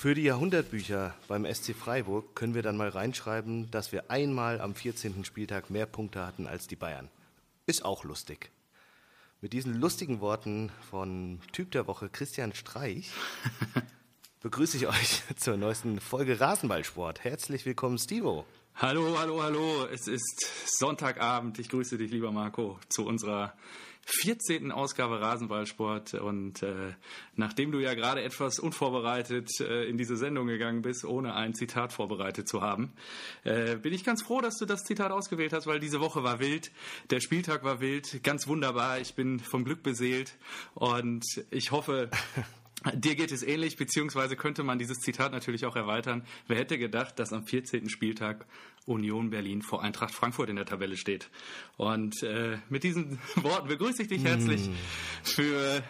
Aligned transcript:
Für 0.00 0.14
die 0.14 0.22
Jahrhundertbücher 0.22 1.12
beim 1.26 1.44
SC 1.44 1.74
Freiburg 1.74 2.36
können 2.36 2.54
wir 2.54 2.62
dann 2.62 2.76
mal 2.76 2.88
reinschreiben, 2.88 3.68
dass 3.72 3.90
wir 3.90 4.12
einmal 4.12 4.60
am 4.60 4.76
14. 4.76 5.24
Spieltag 5.24 5.70
mehr 5.70 5.86
Punkte 5.86 6.24
hatten 6.24 6.46
als 6.46 6.68
die 6.68 6.76
Bayern. 6.76 7.08
Ist 7.66 7.84
auch 7.84 8.04
lustig. 8.04 8.52
Mit 9.40 9.52
diesen 9.52 9.74
lustigen 9.74 10.20
Worten 10.20 10.70
von 10.88 11.40
Typ 11.50 11.72
der 11.72 11.88
Woche 11.88 12.08
Christian 12.08 12.54
Streich 12.54 13.10
begrüße 14.40 14.76
ich 14.76 14.86
euch 14.86 15.24
zur 15.36 15.56
neuesten 15.56 15.98
Folge 15.98 16.38
Rasenballsport. 16.38 17.24
Herzlich 17.24 17.66
willkommen, 17.66 17.98
Stivo. 17.98 18.46
Hallo, 18.76 19.18
hallo, 19.18 19.42
hallo. 19.42 19.84
Es 19.86 20.06
ist 20.06 20.78
Sonntagabend. 20.78 21.58
Ich 21.58 21.70
grüße 21.70 21.98
dich, 21.98 22.12
lieber 22.12 22.30
Marco, 22.30 22.78
zu 22.88 23.04
unserer 23.04 23.52
14. 24.08 24.72
Ausgabe 24.72 25.20
Rasenballsport. 25.20 26.14
Und 26.14 26.62
äh, 26.62 26.94
nachdem 27.36 27.72
du 27.72 27.78
ja 27.78 27.94
gerade 27.94 28.22
etwas 28.22 28.58
unvorbereitet 28.58 29.50
äh, 29.60 29.88
in 29.88 29.98
diese 29.98 30.16
Sendung 30.16 30.46
gegangen 30.46 30.82
bist, 30.82 31.04
ohne 31.04 31.34
ein 31.34 31.54
Zitat 31.54 31.92
vorbereitet 31.92 32.48
zu 32.48 32.62
haben, 32.62 32.92
äh, 33.44 33.76
bin 33.76 33.92
ich 33.92 34.04
ganz 34.04 34.22
froh, 34.22 34.40
dass 34.40 34.56
du 34.56 34.64
das 34.64 34.84
Zitat 34.84 35.12
ausgewählt 35.12 35.52
hast, 35.52 35.66
weil 35.66 35.80
diese 35.80 36.00
Woche 36.00 36.22
war 36.22 36.40
wild, 36.40 36.70
der 37.10 37.20
Spieltag 37.20 37.64
war 37.64 37.80
wild, 37.80 38.22
ganz 38.22 38.46
wunderbar. 38.46 38.98
Ich 38.98 39.14
bin 39.14 39.40
vom 39.40 39.64
Glück 39.64 39.82
beseelt 39.82 40.36
und 40.74 41.24
ich 41.50 41.70
hoffe, 41.70 42.10
Dir 42.94 43.16
geht 43.16 43.32
es 43.32 43.42
ähnlich, 43.42 43.76
beziehungsweise 43.76 44.36
könnte 44.36 44.62
man 44.62 44.78
dieses 44.78 44.98
Zitat 44.98 45.32
natürlich 45.32 45.66
auch 45.66 45.74
erweitern. 45.74 46.24
Wer 46.46 46.58
hätte 46.58 46.78
gedacht, 46.78 47.18
dass 47.18 47.32
am 47.32 47.44
14. 47.44 47.88
Spieltag 47.88 48.46
Union 48.86 49.30
Berlin 49.30 49.62
vor 49.62 49.82
Eintracht 49.82 50.14
Frankfurt 50.14 50.48
in 50.48 50.56
der 50.56 50.64
Tabelle 50.64 50.96
steht? 50.96 51.28
Und 51.76 52.22
äh, 52.22 52.58
mit 52.68 52.84
diesen 52.84 53.18
Worten 53.36 53.68
begrüße 53.68 54.02
ich 54.02 54.08
dich 54.08 54.24
herzlich 54.24 54.68
mm. 54.68 54.72
für 55.24 55.82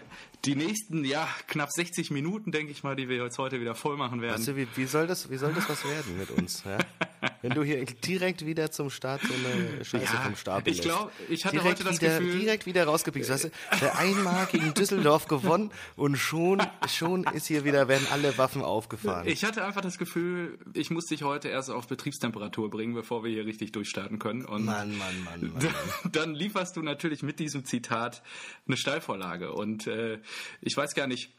die 0.44 0.54
nächsten, 0.54 1.04
ja, 1.04 1.28
knapp 1.46 1.70
60 1.70 2.10
Minuten, 2.10 2.52
denke 2.52 2.72
ich 2.72 2.82
mal, 2.82 2.96
die 2.96 3.08
wir 3.08 3.22
jetzt 3.22 3.38
heute 3.38 3.60
wieder 3.60 3.74
voll 3.74 3.96
machen 3.96 4.22
werden. 4.22 4.38
Weißt 4.38 4.48
du, 4.48 4.56
wie, 4.56 4.66
wie, 4.74 4.86
soll 4.86 5.06
das, 5.06 5.30
wie 5.30 5.36
soll 5.36 5.52
das 5.52 5.68
was 5.68 5.84
werden 5.84 6.16
mit 6.16 6.30
uns? 6.30 6.64
Ja? 6.64 6.78
Wenn 7.42 7.52
du 7.52 7.62
hier 7.62 7.84
direkt 7.84 8.44
wieder 8.44 8.70
zum 8.70 8.90
Start 8.90 9.20
so 9.22 9.32
eine 9.32 9.84
Scheiße 9.84 10.14
ja, 10.14 10.20
vom 10.20 10.36
Stapel 10.36 10.72
Ich 10.72 10.80
glaube, 10.80 11.12
ich 11.28 11.44
hatte 11.44 11.56
direkt 11.56 11.80
heute 11.80 11.84
das 11.84 12.00
wieder, 12.00 12.18
Gefühl... 12.18 12.40
Direkt 12.40 12.66
wieder 12.66 12.84
rausgepickt. 12.84 13.28
Weißt 13.28 13.44
du, 13.44 13.50
der 13.80 13.98
einmal 13.98 14.46
gegen 14.46 14.74
Düsseldorf 14.74 15.28
gewonnen 15.28 15.70
und 15.96 16.16
schon, 16.16 16.62
schon 16.88 17.24
ist 17.34 17.46
hier 17.46 17.64
wieder, 17.64 17.88
werden 17.88 18.06
alle 18.10 18.36
Waffen 18.38 18.62
aufgefahren. 18.62 19.28
Ich 19.28 19.44
hatte 19.44 19.64
einfach 19.64 19.80
das 19.80 19.98
Gefühl, 19.98 20.58
ich 20.74 20.90
muss 20.90 21.06
dich 21.06 21.22
heute 21.22 21.48
erst 21.48 21.70
auf 21.70 21.86
Betriebstemperatur 21.86 22.70
bringen, 22.70 22.94
bevor 22.94 23.24
wir 23.24 23.30
hier 23.30 23.46
richtig 23.46 23.72
durchstarten 23.72 24.18
können. 24.18 24.44
Und 24.44 24.64
Mann, 24.64 24.96
Mann, 24.96 25.22
Mann, 25.24 25.52
Mann. 25.52 25.62
Dann, 26.02 26.12
dann 26.12 26.34
lieferst 26.34 26.76
du 26.76 26.82
natürlich 26.82 27.22
mit 27.22 27.38
diesem 27.38 27.64
Zitat 27.64 28.22
eine 28.66 28.76
Steilvorlage. 28.76 29.52
Und 29.52 29.86
äh, 29.86 30.18
ich 30.60 30.76
weiß 30.76 30.94
gar 30.94 31.06
nicht, 31.06 31.32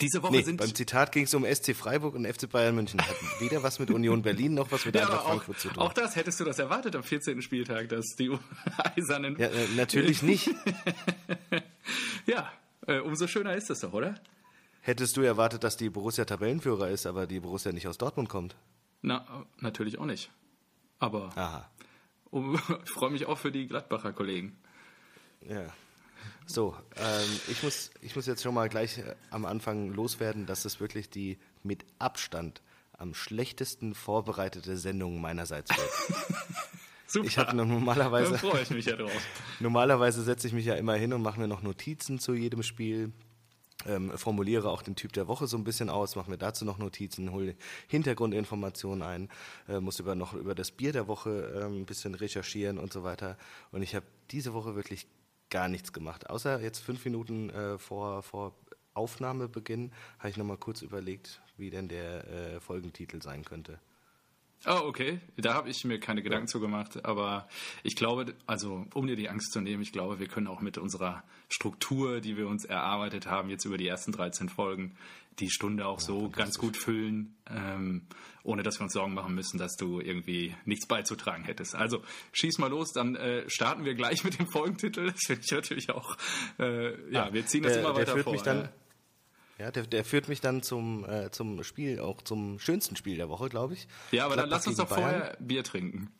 diese 0.00 0.22
Woche 0.22 0.32
nee, 0.32 0.42
sind. 0.42 0.58
Beim 0.58 0.74
Zitat 0.74 1.12
ging 1.12 1.24
es 1.24 1.34
um 1.34 1.44
SC 1.44 1.74
Freiburg 1.74 2.14
und 2.14 2.26
FC 2.26 2.48
Bayern 2.50 2.74
München. 2.74 3.00
Hatten 3.00 3.26
weder 3.40 3.62
was 3.62 3.78
mit 3.78 3.90
Union 3.90 4.22
Berlin 4.22 4.54
noch 4.54 4.70
was 4.72 4.84
mit 4.84 4.94
ja, 4.94 5.02
Eintracht 5.02 5.24
Frankfurt 5.24 5.60
zu 5.60 5.68
tun. 5.68 5.78
Auch 5.78 5.92
das 5.92 6.16
hättest 6.16 6.40
du 6.40 6.44
das 6.44 6.58
erwartet 6.58 6.96
am 6.96 7.02
14. 7.02 7.40
Spieltag, 7.42 7.88
dass 7.88 8.16
die 8.16 8.36
Eisernen. 8.96 9.36
Ja, 9.38 9.48
äh, 9.48 9.68
natürlich 9.76 10.22
nicht. 10.22 10.50
ja, 12.26 12.52
äh, 12.86 12.98
umso 12.98 13.26
schöner 13.26 13.54
ist 13.54 13.70
es 13.70 13.80
doch, 13.80 13.92
oder? 13.92 14.16
Hättest 14.80 15.16
du 15.16 15.22
erwartet, 15.22 15.64
dass 15.64 15.76
die 15.76 15.90
Borussia 15.90 16.24
Tabellenführer 16.24 16.88
ist, 16.90 17.06
aber 17.06 17.26
die 17.26 17.40
Borussia 17.40 17.72
nicht 17.72 17.88
aus 17.88 17.98
Dortmund 17.98 18.28
kommt? 18.28 18.56
Na, 19.02 19.46
natürlich 19.60 19.98
auch 19.98 20.06
nicht. 20.06 20.30
Aber 20.98 21.30
Aha. 21.36 21.70
Um, 22.30 22.54
ich 22.84 22.90
freue 22.90 23.10
mich 23.10 23.26
auch 23.26 23.38
für 23.38 23.52
die 23.52 23.66
Gladbacher 23.66 24.12
Kollegen. 24.12 24.58
Ja. 25.40 25.66
So, 26.46 26.76
ähm, 26.96 27.40
ich, 27.48 27.62
muss, 27.62 27.90
ich 28.00 28.14
muss 28.14 28.26
jetzt 28.26 28.42
schon 28.42 28.54
mal 28.54 28.68
gleich 28.68 28.98
äh, 28.98 29.14
am 29.30 29.44
Anfang 29.44 29.92
loswerden, 29.92 30.46
dass 30.46 30.64
es 30.64 30.80
wirklich 30.80 31.10
die 31.10 31.38
mit 31.64 31.84
Abstand 31.98 32.62
am 32.96 33.14
schlechtesten 33.14 33.94
vorbereitete 33.94 34.76
Sendung 34.76 35.20
meinerseits 35.20 35.70
wird. 35.70 35.90
Super. 37.08 37.26
Ich 37.26 37.38
hatte 37.38 37.56
normalerweise. 37.56 38.32
Da 38.32 38.38
freue 38.38 38.62
ich 38.62 38.70
mich 38.70 38.86
ja 38.86 38.96
drauf. 38.96 39.12
Normalerweise 39.60 40.22
setze 40.22 40.46
ich 40.46 40.52
mich 40.52 40.64
ja 40.64 40.74
immer 40.74 40.94
hin 40.94 41.12
und 41.12 41.22
mache 41.22 41.38
mir 41.38 41.46
noch 41.46 41.62
Notizen 41.62 42.18
zu 42.18 42.34
jedem 42.34 42.62
Spiel. 42.62 43.12
Ähm, 43.84 44.10
formuliere 44.16 44.70
auch 44.70 44.82
den 44.82 44.96
Typ 44.96 45.12
der 45.12 45.28
Woche 45.28 45.46
so 45.46 45.56
ein 45.56 45.62
bisschen 45.62 45.90
aus, 45.90 46.16
mache 46.16 46.30
mir 46.30 46.38
dazu 46.38 46.64
noch 46.64 46.78
Notizen, 46.78 47.30
hole 47.30 47.54
Hintergrundinformationen 47.88 49.02
ein, 49.02 49.28
äh, 49.68 49.78
muss 49.78 50.00
über 50.00 50.14
noch 50.14 50.32
über 50.32 50.54
das 50.54 50.72
Bier 50.72 50.92
der 50.92 51.06
Woche 51.06 51.52
äh, 51.54 51.64
ein 51.64 51.86
bisschen 51.86 52.14
recherchieren 52.14 52.78
und 52.78 52.92
so 52.92 53.04
weiter. 53.04 53.36
Und 53.70 53.82
ich 53.82 53.94
habe 53.94 54.06
diese 54.30 54.54
Woche 54.54 54.74
wirklich 54.74 55.06
gar 55.50 55.68
nichts 55.68 55.92
gemacht. 55.92 56.28
Außer 56.30 56.60
jetzt 56.60 56.80
fünf 56.80 57.04
Minuten 57.04 57.50
äh, 57.50 57.78
vor, 57.78 58.22
vor 58.22 58.54
Aufnahmebeginn 58.94 59.92
habe 60.18 60.30
ich 60.30 60.36
nochmal 60.36 60.56
kurz 60.56 60.82
überlegt, 60.82 61.42
wie 61.56 61.70
denn 61.70 61.88
der 61.88 62.26
äh, 62.28 62.60
Folgentitel 62.60 63.22
sein 63.22 63.44
könnte. 63.44 63.78
Oh, 64.64 64.80
okay. 64.84 65.20
Da 65.36 65.54
habe 65.54 65.68
ich 65.68 65.84
mir 65.84 66.00
keine 66.00 66.22
Gedanken 66.22 66.46
ja. 66.46 66.50
zu 66.50 66.60
gemacht. 66.60 67.04
Aber 67.04 67.48
ich 67.82 67.94
glaube, 67.94 68.34
also 68.46 68.86
um 68.94 69.06
dir 69.06 69.16
die 69.16 69.28
Angst 69.28 69.52
zu 69.52 69.60
nehmen, 69.60 69.82
ich 69.82 69.92
glaube, 69.92 70.18
wir 70.18 70.26
können 70.26 70.46
auch 70.46 70.60
mit 70.60 70.78
unserer 70.78 71.22
Struktur, 71.48 72.20
die 72.20 72.36
wir 72.36 72.48
uns 72.48 72.64
erarbeitet 72.64 73.26
haben, 73.26 73.50
jetzt 73.50 73.64
über 73.64 73.76
die 73.76 73.86
ersten 73.86 74.12
13 74.12 74.48
Folgen, 74.48 74.96
die 75.38 75.50
Stunde 75.50 75.86
auch 75.86 76.00
ja, 76.00 76.06
so 76.06 76.30
ganz 76.30 76.58
gut 76.58 76.76
füllen, 76.76 77.36
ähm, 77.48 78.06
ohne 78.42 78.62
dass 78.62 78.78
wir 78.80 78.84
uns 78.84 78.94
Sorgen 78.94 79.14
machen 79.14 79.34
müssen, 79.34 79.58
dass 79.58 79.76
du 79.76 80.00
irgendwie 80.00 80.54
nichts 80.64 80.86
beizutragen 80.86 81.44
hättest. 81.44 81.74
Also 81.74 82.02
schieß 82.32 82.58
mal 82.58 82.70
los, 82.70 82.92
dann 82.92 83.16
äh, 83.16 83.48
starten 83.48 83.84
wir 83.84 83.94
gleich 83.94 84.24
mit 84.24 84.38
dem 84.38 84.46
Folgentitel. 84.46 85.12
Das 85.12 85.20
finde 85.26 85.42
ich 85.44 85.52
natürlich 85.52 85.90
auch, 85.90 86.16
äh, 86.58 87.12
ja, 87.12 87.26
ah, 87.26 87.32
wir 87.32 87.46
ziehen 87.46 87.62
das 87.62 87.74
der, 87.74 87.82
immer 87.82 87.94
weiter 87.94 88.16
vor. 88.18 88.34
Ja. 89.58 89.70
Der, 89.70 89.86
der 89.86 90.04
führt 90.04 90.28
mich 90.28 90.40
dann 90.40 90.62
zum, 90.62 91.04
äh, 91.08 91.30
zum 91.30 91.62
Spiel, 91.64 92.00
auch 92.00 92.20
zum 92.22 92.58
schönsten 92.58 92.96
Spiel 92.96 93.16
der 93.16 93.28
Woche, 93.28 93.48
glaube 93.48 93.74
ich. 93.74 93.88
Ja, 94.12 94.26
aber 94.26 94.34
Gladbach 94.34 94.42
dann 94.42 94.50
lass 94.50 94.66
uns 94.66 94.76
doch 94.76 94.88
Bayern. 94.88 95.02
vorher 95.02 95.36
Bier 95.40 95.64
trinken. 95.64 96.10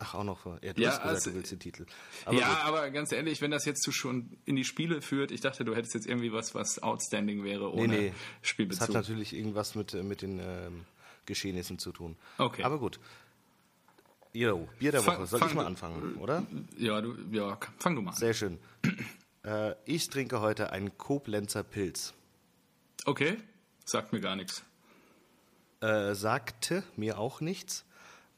Ach, 0.00 0.14
auch 0.14 0.24
noch. 0.24 0.46
Ja, 0.62 0.72
du 0.72 0.80
ja, 0.80 0.90
hast 0.90 1.02
gesagt, 1.02 1.04
also, 1.06 1.30
du 1.30 1.36
willst 1.36 1.52
den 1.52 1.58
Titel. 1.58 1.86
Aber 2.24 2.38
ja, 2.38 2.48
gut. 2.48 2.64
aber 2.64 2.90
ganz 2.90 3.10
ehrlich, 3.10 3.42
wenn 3.42 3.50
das 3.50 3.64
jetzt 3.64 3.82
zu 3.82 3.90
schon 3.90 4.38
in 4.44 4.54
die 4.54 4.64
Spiele 4.64 5.02
führt, 5.02 5.32
ich 5.32 5.40
dachte, 5.40 5.64
du 5.64 5.74
hättest 5.74 5.94
jetzt 5.94 6.06
irgendwie 6.06 6.32
was, 6.32 6.54
was 6.54 6.80
outstanding 6.80 7.42
wäre 7.42 7.72
ohne 7.72 7.88
nee, 7.88 8.00
nee. 8.00 8.12
Spielbezug. 8.42 8.78
Das 8.78 8.88
hat 8.88 8.94
natürlich 8.94 9.34
irgendwas 9.34 9.74
mit, 9.74 9.94
äh, 9.94 10.04
mit 10.04 10.22
den 10.22 10.38
ähm, 10.38 10.84
Geschehnissen 11.26 11.80
zu 11.80 11.90
tun. 11.90 12.16
Okay. 12.38 12.62
Aber 12.62 12.78
gut. 12.78 13.00
Jo, 14.32 14.68
Bier 14.78 14.92
der 14.92 15.04
Woche. 15.04 15.26
Soll 15.26 15.40
fang, 15.40 15.48
ich 15.48 15.54
mal 15.56 15.66
anfangen, 15.66 16.14
oder? 16.16 16.46
Ja, 16.76 17.00
du, 17.00 17.16
ja, 17.32 17.58
fang 17.78 17.96
du 17.96 18.02
mal 18.02 18.12
an. 18.12 18.16
Sehr 18.16 18.34
schön. 18.34 18.58
Äh, 19.48 19.74
ich 19.86 20.10
trinke 20.10 20.40
heute 20.40 20.72
einen 20.72 20.98
Koblenzer 20.98 21.62
Pilz. 21.62 22.12
Okay, 23.06 23.38
sagt 23.84 24.12
mir 24.12 24.20
gar 24.20 24.36
nichts. 24.36 24.62
Äh, 25.80 26.14
sagte 26.14 26.82
mir 26.96 27.18
auch 27.18 27.40
nichts, 27.40 27.86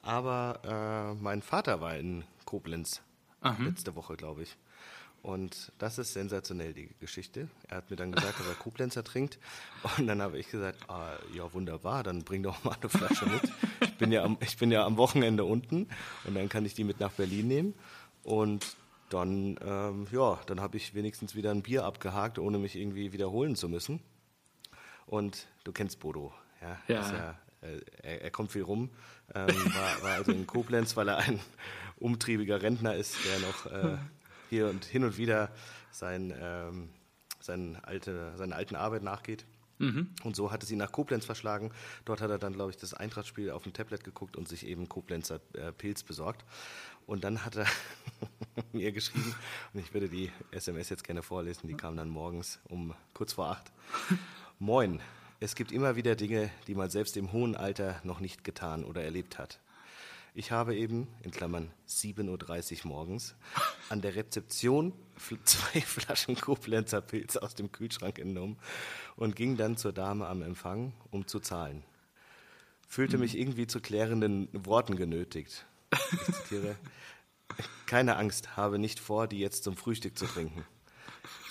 aber 0.03 1.15
äh, 1.17 1.21
mein 1.21 1.43
Vater 1.43 1.81
war 1.81 1.97
in 1.97 2.23
Koblenz 2.45 3.03
Aha. 3.41 3.61
letzte 3.63 3.97
Woche, 3.97 4.17
glaube 4.17 4.43
ich. 4.43 4.57
Und 5.23 5.73
das 5.79 5.99
ist 5.99 6.13
sensationell, 6.13 6.73
die 6.73 6.89
Geschichte. 7.01 7.49
Er 7.69 7.79
hat 7.79 7.91
mir 7.91 7.97
dann 7.97 8.13
gesagt, 8.13 8.39
dass 8.39 8.47
er 8.47 8.55
Koblenzer 8.59 9.03
trinkt. 9.03 9.39
Und 9.99 10.07
dann 10.07 10.23
habe 10.23 10.39
ich 10.39 10.49
gesagt, 10.49 10.89
ah, 10.89 11.19
ja 11.35 11.53
wunderbar, 11.53 12.05
dann 12.05 12.23
bring 12.23 12.43
doch 12.43 12.63
mal 12.63 12.77
eine 12.81 12.89
Flasche 12.89 13.27
mit. 13.27 13.43
Ich 13.83 13.99
bin, 13.99 14.13
ja 14.13 14.23
am, 14.23 14.39
ich 14.41 14.57
bin 14.59 14.71
ja 14.71 14.87
am 14.87 14.97
Wochenende 14.97 15.45
unten 15.45 15.89
und 16.25 16.35
dann 16.35 16.49
kann 16.49 16.65
ich 16.65 16.75
die 16.75 16.85
mit 16.85 17.01
nach 17.01 17.13
Berlin 17.13 17.49
nehmen. 17.49 17.75
Und 18.23 18.77
dann, 19.11 19.59
ähm, 19.63 20.07
ja, 20.11 20.41
dann 20.47 20.61
habe 20.61 20.77
ich 20.77 20.95
wenigstens 20.95 21.35
wieder 21.35 21.51
ein 21.51 21.63
Bier 21.63 21.85
abgehakt, 21.85 22.39
ohne 22.39 22.59
mich 22.59 22.77
irgendwie 22.77 23.13
wiederholen 23.13 23.57
zu 23.57 23.69
müssen. 23.69 24.01
Und 25.07 25.49
du 25.65 25.73
kennst 25.73 26.01
Bodo, 26.01 26.33
ja. 26.63 26.79
ja. 26.89 27.13
ja 27.13 27.39
äh, 27.63 27.81
er, 28.03 28.23
er, 28.23 28.31
kommt 28.31 28.53
viel 28.53 28.63
rum, 28.63 28.91
ähm, 29.35 29.49
war, 29.49 30.03
war, 30.03 30.13
also 30.13 30.33
in 30.33 30.47
Koblenz, 30.47 30.97
weil 30.97 31.09
er 31.09 31.19
ein 31.19 31.41
umtriebiger 31.99 32.63
Rentner 32.63 32.95
ist, 32.95 33.17
der 33.25 33.39
noch 33.41 33.67
äh, 33.67 33.99
hier 34.49 34.69
und 34.69 34.85
hin 34.85 35.05
und 35.05 35.19
wieder 35.19 35.51
sein, 35.91 36.33
ähm, 36.41 36.91
sein 37.41 37.79
alte, 37.83 38.37
seiner 38.37 38.57
alten 38.57 38.77
Arbeit 38.77 39.03
nachgeht. 39.03 39.45
Mhm. 39.79 40.11
Und 40.25 40.37
so 40.37 40.53
hat 40.53 40.63
es 40.63 40.71
ihn 40.71 40.79
nach 40.79 40.93
Koblenz 40.93 41.25
verschlagen. 41.25 41.73
Dort 42.05 42.21
hat 42.21 42.31
er 42.31 42.39
dann, 42.39 42.53
glaube 42.53 42.71
ich, 42.71 42.77
das 42.77 42.93
Eintrachtspiel 42.93 43.51
auf 43.51 43.63
dem 43.63 43.73
Tablet 43.73 44.05
geguckt 44.05 44.37
und 44.37 44.47
sich 44.47 44.67
eben 44.67 44.89
Koblenzer 44.89 45.41
äh, 45.55 45.73
Pilz 45.73 46.03
besorgt. 46.03 46.45
Und 47.11 47.25
dann 47.25 47.45
hat 47.45 47.57
er 47.57 47.67
mir 48.73 48.93
geschrieben, 48.93 49.35
und 49.75 49.81
ich 49.81 49.93
würde 49.93 50.09
die 50.09 50.31
SMS 50.53 50.91
jetzt 50.91 51.03
gerne 51.03 51.25
vorlesen, 51.25 51.67
die 51.67 51.75
kam 51.75 51.97
dann 51.97 52.09
morgens 52.09 52.61
um 52.69 52.95
kurz 53.15 53.33
vor 53.33 53.49
acht. 53.49 53.73
Moin. 54.61 55.01
Es 55.41 55.57
gibt 55.57 55.73
immer 55.73 55.97
wieder 55.97 56.15
Dinge, 56.15 56.53
die 56.69 56.77
man 56.77 56.89
selbst 56.89 57.17
im 57.17 57.33
hohen 57.33 57.57
Alter 57.57 58.01
noch 58.05 58.21
nicht 58.21 58.45
getan 58.45 58.85
oder 58.85 59.03
erlebt 59.03 59.39
hat. 59.39 59.59
Ich 60.35 60.53
habe 60.53 60.77
eben, 60.77 61.09
in 61.25 61.33
Klammern 61.33 61.73
7.30 61.89 62.85
Uhr 62.85 62.87
morgens, 62.87 63.35
an 63.89 64.03
der 64.03 64.15
Rezeption 64.15 64.93
zwei 65.45 65.81
Flaschen 65.81 66.37
Koblenzer 66.37 67.01
Pilz 67.01 67.37
aus 67.37 67.57
dem 67.57 67.73
Kühlschrank 67.73 68.21
entnommen 68.21 68.57
und 69.17 69.35
ging 69.35 69.57
dann 69.57 69.77
zur 69.77 69.93
Dame 69.93 70.29
am 70.29 70.43
Empfang, 70.43 70.93
um 71.11 71.27
zu 71.27 71.41
zahlen. 71.41 71.83
Fühlte 72.87 73.19
mich 73.19 73.37
irgendwie 73.37 73.67
zu 73.67 73.81
klärenden 73.81 74.49
Worten 74.53 74.95
genötigt. 74.95 75.67
Ich 75.93 76.35
zitiere, 76.35 76.77
keine 77.87 78.17
Angst, 78.17 78.57
habe 78.57 78.79
nicht 78.79 79.01
vor, 79.01 79.27
die 79.27 79.41
jetzt 79.41 79.65
zum 79.65 79.77
Frühstück 79.77 80.17
zu 80.17 80.27
trinken. 80.27 80.65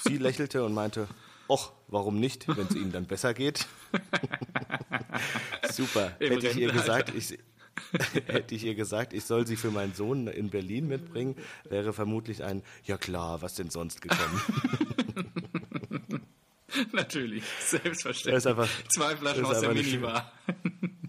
Sie 0.04 0.18
lächelte 0.18 0.64
und 0.64 0.74
meinte, 0.74 1.08
Och, 1.50 1.74
warum 1.88 2.20
nicht, 2.20 2.48
wenn 2.48 2.68
es 2.68 2.76
Ihnen 2.76 2.92
dann 2.92 3.06
besser 3.06 3.34
geht? 3.34 3.68
Super. 5.72 6.16
Im 6.20 6.34
Hätte 6.34 6.48
ich 6.48 6.58
ihr 6.58 6.72
gesagt, 6.72 7.14
ich, 7.16 7.40
hätte 8.28 8.54
ich 8.56 8.64
ihr 8.64 8.76
gesagt, 8.76 9.14
ich 9.14 9.26
soll 9.26 9.48
sie 9.48 9.56
für 9.56 9.72
meinen 9.72 9.96
Sohn 9.96 10.28
in 10.28 10.50
Berlin 10.52 10.88
mitbringen, 10.88 11.36
wäre 11.68 11.92
vermutlich 11.92 12.44
ein, 12.44 12.62
ja 12.86 12.98
klar, 12.98 13.42
was 13.42 13.56
denn 13.56 13.72
sonst 13.72 14.02
gekommen? 14.02 14.42
Natürlich, 16.92 17.44
selbstverständlich. 17.62 18.38
ist 18.38 18.48
einfach, 18.48 18.70
Zwei 18.90 19.16
Flaschen 19.18 19.46
aus 19.46 19.60
der 19.60 19.74
Minibar. 19.74 20.32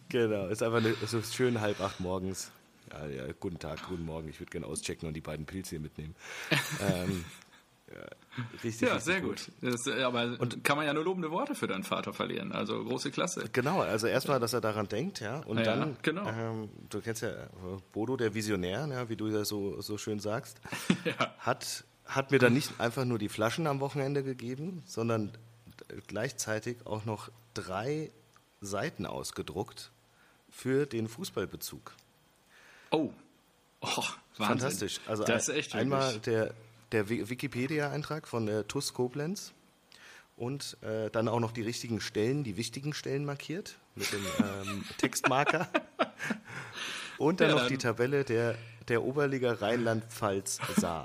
genau, 0.09 0.47
ist 0.49 0.63
einfach 0.63 0.79
eine, 0.79 0.95
so 1.07 1.21
schön 1.23 1.61
halb 1.61 1.81
acht 1.81 2.01
morgens. 2.01 2.51
Ja, 2.93 3.07
ja, 3.07 3.33
guten 3.39 3.59
Tag, 3.59 3.87
guten 3.89 4.05
Morgen, 4.05 4.29
ich 4.29 4.41
würde 4.41 4.51
gerne 4.51 4.67
auschecken 4.67 5.07
und 5.07 5.15
die 5.15 5.21
beiden 5.21 5.47
Pilze 5.47 5.71
hier 5.71 5.81
mitnehmen. 5.81 6.15
ähm, 6.81 7.25
ja, 7.89 8.03
richtig, 8.65 8.81
Ja, 8.81 8.95
richtig 8.95 9.05
sehr 9.05 9.21
gut. 9.21 9.51
Das, 9.61 9.87
äh, 9.87 10.03
aber 10.03 10.37
kann 10.63 10.77
man 10.77 10.87
ja 10.87 10.93
nur 10.93 11.05
lobende 11.05 11.31
Worte 11.31 11.55
für 11.55 11.67
deinen 11.67 11.85
Vater 11.85 12.13
verlieren. 12.13 12.53
Also 12.53 12.83
große 12.83 13.11
Klasse. 13.11 13.45
Genau, 13.53 13.81
also 13.81 14.07
erstmal, 14.07 14.41
dass 14.41 14.53
er 14.53 14.61
daran 14.61 14.89
denkt, 14.89 15.21
ja, 15.21 15.41
und 15.41 15.59
Ja, 15.59 15.65
dann, 15.65 15.97
genau. 16.03 16.29
ähm, 16.29 16.69
du 16.89 17.01
kennst 17.01 17.23
ja 17.23 17.31
äh, 17.31 17.49
Bodo, 17.93 18.17
der 18.17 18.35
Visionär, 18.35 18.87
ja, 18.91 19.09
wie 19.09 19.17
du 19.17 19.29
ja 19.29 19.45
so, 19.45 19.81
so 19.81 19.97
schön 19.99 20.19
sagst, 20.19 20.61
Ja. 21.05 21.35
hat, 21.39 21.85
hat 22.07 22.31
mir 22.33 22.39
dann 22.39 22.55
nicht 22.55 22.81
einfach 22.81 23.05
nur 23.05 23.19
die 23.19 23.29
Flaschen 23.29 23.67
am 23.67 23.81
Wochenende 23.81 24.23
gegeben, 24.25 24.83
sondern 24.87 25.31
gleichzeitig 26.09 26.87
auch 26.87 27.05
noch 27.05 27.31
drei 27.55 28.11
Seiten 28.61 29.07
ausgedruckt 29.07 29.91
für 30.51 30.87
den 30.87 31.09
Fußballbezug. 31.09 31.93
Oh. 32.91 33.11
oh. 33.81 34.03
Fantastisch. 34.33 35.01
Also 35.07 35.25
das 35.25 35.49
ist 35.49 35.55
echt 35.55 35.75
einmal 35.75 36.15
wirklich. 36.15 36.23
der, 36.23 36.55
der 36.93 37.09
Wi- 37.11 37.29
Wikipedia-Eintrag 37.29 38.27
von 38.27 38.47
der 38.47 38.67
TUS 38.67 38.95
Koblenz 38.95 39.53
und 40.37 40.79
äh, 40.83 41.11
dann 41.11 41.29
auch 41.29 41.41
noch 41.41 41.53
die 41.53 41.63
richtigen 41.63 42.01
Stellen, 42.01 42.43
die 42.45 42.57
wichtigen 42.57 42.95
Stellen 42.95 43.25
markiert 43.27 43.77
mit 43.97 44.11
dem 44.13 44.25
ähm, 44.39 44.85
Textmarker. 44.99 45.69
Und 47.19 47.41
dann 47.41 47.49
Ja, 47.51 47.55
noch 47.55 47.63
dann- 47.63 47.69
die 47.71 47.79
Tabelle 47.79 48.25
der, 48.25 48.57
der 48.89 49.03
Oberliga 49.03 49.53
Rheinland-Pfalz 49.53 50.59
sah. 50.77 51.05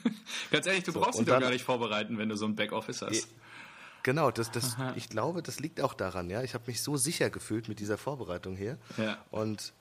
Ganz 0.50 0.66
ehrlich, 0.66 0.82
du 0.84 0.92
brauchst 0.92 1.18
und 1.20 1.26
dich 1.28 1.34
doch 1.34 1.40
gar 1.40 1.50
nicht 1.50 1.64
vorbereiten, 1.64 2.18
wenn 2.18 2.28
du 2.28 2.36
so 2.36 2.46
ein 2.46 2.56
Backoffice 2.56 3.02
hast. 3.02 3.28
Genau, 4.02 4.32
das, 4.32 4.50
das, 4.50 4.76
ich 4.96 5.08
glaube, 5.08 5.42
das 5.44 5.60
liegt 5.60 5.80
auch 5.80 5.94
daran, 5.94 6.28
ja. 6.28 6.42
Ich 6.42 6.54
habe 6.54 6.64
mich 6.66 6.82
so 6.82 6.96
sicher 6.96 7.30
gefühlt 7.30 7.68
mit 7.68 7.78
dieser 7.78 7.96
Vorbereitung 7.96 8.56
hier. 8.56 8.76
Ja. 8.96 9.16
Und 9.30 9.72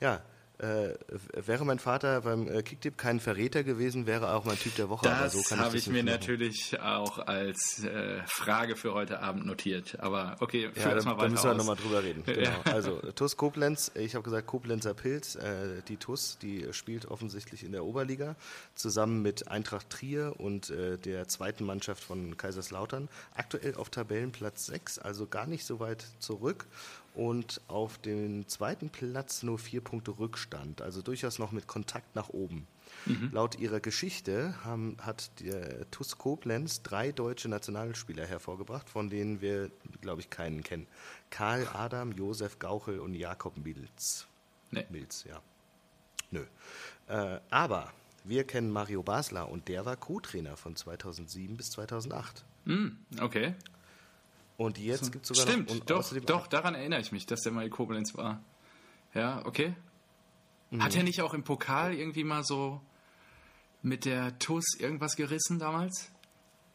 ja, 0.00 0.22
äh, 0.58 0.94
wäre 1.34 1.64
mein 1.64 1.80
Vater 1.80 2.20
beim 2.20 2.46
äh, 2.46 2.62
Kicktipp 2.62 2.96
kein 2.96 3.18
Verräter 3.18 3.64
gewesen, 3.64 4.06
wäre 4.06 4.26
er 4.26 4.36
auch 4.36 4.44
mein 4.44 4.56
Typ 4.56 4.76
der 4.76 4.88
Woche. 4.88 5.06
Das 5.06 5.32
so 5.32 5.56
habe 5.56 5.76
ich 5.76 5.88
mir 5.88 6.04
machen. 6.04 6.06
natürlich 6.06 6.80
auch 6.80 7.18
als 7.26 7.82
äh, 7.82 8.22
Frage 8.26 8.76
für 8.76 8.94
heute 8.94 9.20
Abend 9.20 9.46
notiert. 9.46 9.98
Aber 9.98 10.36
okay, 10.38 10.70
führ 10.72 10.82
Ja, 10.82 10.94
das 10.94 11.04
da, 11.04 11.10
mal 11.10 11.16
da 11.16 11.22
weiter 11.22 11.30
müssen 11.32 11.50
wir 11.50 11.54
nochmal 11.54 11.76
drüber 11.76 12.02
reden. 12.02 12.22
Genau. 12.34 12.50
Ja. 12.50 12.72
Also 12.72 12.96
TUS 13.14 13.36
Koblenz, 13.36 13.92
ich 13.94 14.14
habe 14.14 14.24
gesagt 14.24 14.46
Koblenzer 14.46 14.92
Pilz, 14.94 15.36
äh, 15.36 15.82
die 15.88 15.96
TUS, 15.96 16.38
die 16.38 16.66
spielt 16.72 17.06
offensichtlich 17.06 17.64
in 17.64 17.72
der 17.72 17.84
Oberliga 17.84 18.34
zusammen 18.74 19.22
mit 19.22 19.48
Eintracht 19.48 19.90
Trier 19.90 20.34
und 20.38 20.70
äh, 20.70 20.98
der 20.98 21.28
zweiten 21.28 21.64
Mannschaft 21.64 22.02
von 22.02 22.36
Kaiserslautern. 22.36 23.08
Aktuell 23.34 23.76
auf 23.76 23.90
Tabellenplatz 23.90 24.66
6, 24.66 24.98
also 24.98 25.26
gar 25.26 25.46
nicht 25.46 25.64
so 25.64 25.80
weit 25.80 26.04
zurück. 26.18 26.66
Und 27.14 27.60
auf 27.68 27.98
dem 27.98 28.48
zweiten 28.48 28.90
Platz 28.90 29.44
nur 29.44 29.58
vier 29.58 29.80
Punkte 29.80 30.18
Rückstand, 30.18 30.82
also 30.82 31.00
durchaus 31.00 31.38
noch 31.38 31.52
mit 31.52 31.68
Kontakt 31.68 32.16
nach 32.16 32.28
oben. 32.28 32.66
Laut 33.32 33.58
ihrer 33.58 33.80
Geschichte 33.80 34.54
haben, 34.64 34.96
hat 35.00 35.40
der 35.40 35.90
TuS 35.90 36.16
Koblenz 36.16 36.82
drei 36.82 37.12
deutsche 37.12 37.48
Nationalspieler 37.48 38.26
hervorgebracht, 38.26 38.88
von 38.88 39.10
denen 39.10 39.40
wir, 39.40 39.70
glaube 40.00 40.22
ich, 40.22 40.30
keinen 40.30 40.62
kennen. 40.62 40.86
Karl 41.30 41.68
Adam, 41.72 42.12
Josef 42.12 42.58
Gauchel 42.58 43.00
und 43.00 43.14
Jakob 43.14 43.58
Milz. 43.58 44.26
Nee. 44.70 44.86
Milz, 44.90 45.24
ja. 45.24 45.42
Nö. 46.30 46.44
Äh, 47.08 47.40
aber 47.50 47.92
wir 48.24 48.44
kennen 48.44 48.70
Mario 48.70 49.02
Basler 49.02 49.50
und 49.50 49.68
der 49.68 49.84
war 49.84 49.96
Co-Trainer 49.96 50.56
von 50.56 50.74
2007 50.74 51.56
bis 51.56 51.72
2008. 51.72 52.44
Hm, 52.64 52.96
okay. 53.20 53.54
Und 54.56 54.78
jetzt 54.78 55.12
gibt 55.12 55.24
es 55.24 55.36
sogar 55.36 55.52
Stimmt, 55.52 55.70
noch... 55.70 55.84
doch, 55.84 56.20
doch, 56.20 56.46
daran 56.46 56.74
erinnere 56.74 57.00
ich 57.00 57.10
mich, 57.10 57.26
dass 57.26 57.40
der 57.40 57.52
mal 57.52 57.64
in 57.64 57.70
Koblenz 57.70 58.16
war. 58.16 58.42
Ja, 59.12 59.44
okay. 59.44 59.74
Hat 60.78 60.96
er 60.96 61.02
nicht 61.02 61.20
auch 61.22 61.34
im 61.34 61.44
Pokal 61.44 61.94
irgendwie 61.94 62.24
mal 62.24 62.42
so 62.44 62.80
mit 63.82 64.04
der 64.04 64.38
TUS 64.38 64.64
irgendwas 64.78 65.16
gerissen 65.16 65.58
damals? 65.58 66.10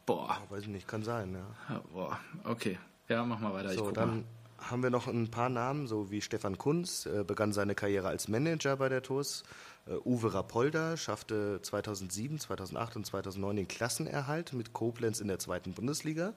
Boah, 0.05 0.41
Weiß 0.49 0.63
ich 0.63 0.69
nicht, 0.69 0.87
kann 0.87 1.03
sein, 1.03 1.33
ja. 1.33 1.45
Ja, 1.69 1.83
boah, 1.91 2.19
okay. 2.43 2.79
Ja, 3.07 3.25
mach 3.25 3.39
mal 3.39 3.53
weiter. 3.53 3.73
So, 3.73 3.91
dann 3.91 4.21
mal. 4.57 4.69
haben 4.69 4.83
wir 4.83 4.89
noch 4.89 5.07
ein 5.07 5.29
paar 5.29 5.49
Namen, 5.49 5.87
so 5.87 6.11
wie 6.11 6.21
Stefan 6.21 6.57
Kunz, 6.57 7.05
äh, 7.05 7.23
begann 7.23 7.51
seine 7.53 7.75
Karriere 7.75 8.07
als 8.07 8.27
Manager 8.27 8.77
bei 8.77 8.89
der 8.89 9.03
TuS. 9.03 9.43
Äh, 9.85 9.95
Uwe 10.05 10.33
Rapolda 10.33 10.97
schaffte 10.97 11.61
2007, 11.61 12.39
2008 12.39 12.95
und 12.95 13.05
2009 13.05 13.55
den 13.55 13.67
Klassenerhalt 13.67 14.53
mit 14.53 14.73
Koblenz 14.73 15.19
in 15.19 15.27
der 15.27 15.39
zweiten 15.39 15.73
Bundesliga. 15.73 16.33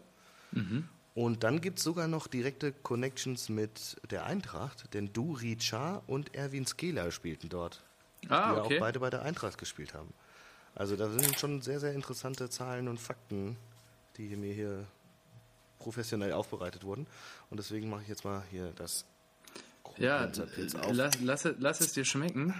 Mhm. 0.52 0.88
Und 1.14 1.44
dann 1.44 1.60
gibt 1.60 1.78
es 1.78 1.84
sogar 1.84 2.08
noch 2.08 2.26
direkte 2.26 2.72
Connections 2.72 3.48
mit 3.50 4.00
der 4.10 4.24
Eintracht, 4.24 4.94
denn 4.94 5.12
Duri 5.12 5.56
Cha 5.56 6.02
und 6.06 6.34
Erwin 6.34 6.66
Skeler 6.66 7.10
spielten 7.10 7.48
dort, 7.50 7.82
Ah, 8.28 8.54
die 8.54 8.60
okay. 8.60 8.76
auch 8.76 8.80
beide 8.80 9.00
bei 9.00 9.10
der 9.10 9.22
Eintracht 9.22 9.58
gespielt 9.58 9.92
haben. 9.94 10.12
Also 10.74 10.96
da 10.96 11.10
sind 11.10 11.38
schon 11.38 11.60
sehr, 11.60 11.80
sehr 11.80 11.92
interessante 11.92 12.48
Zahlen 12.48 12.88
und 12.88 12.98
Fakten, 12.98 13.56
die 14.16 14.36
mir 14.36 14.54
hier 14.54 14.86
professionell 15.78 16.32
aufbereitet 16.32 16.84
wurden. 16.84 17.06
Und 17.50 17.58
deswegen 17.58 17.90
mache 17.90 18.02
ich 18.02 18.08
jetzt 18.08 18.24
mal 18.24 18.42
hier 18.50 18.72
das 18.76 19.04
Ja, 19.98 20.30
lass, 20.92 21.20
lass, 21.20 21.48
lass 21.58 21.80
es 21.80 21.92
dir 21.92 22.06
schmecken. 22.06 22.54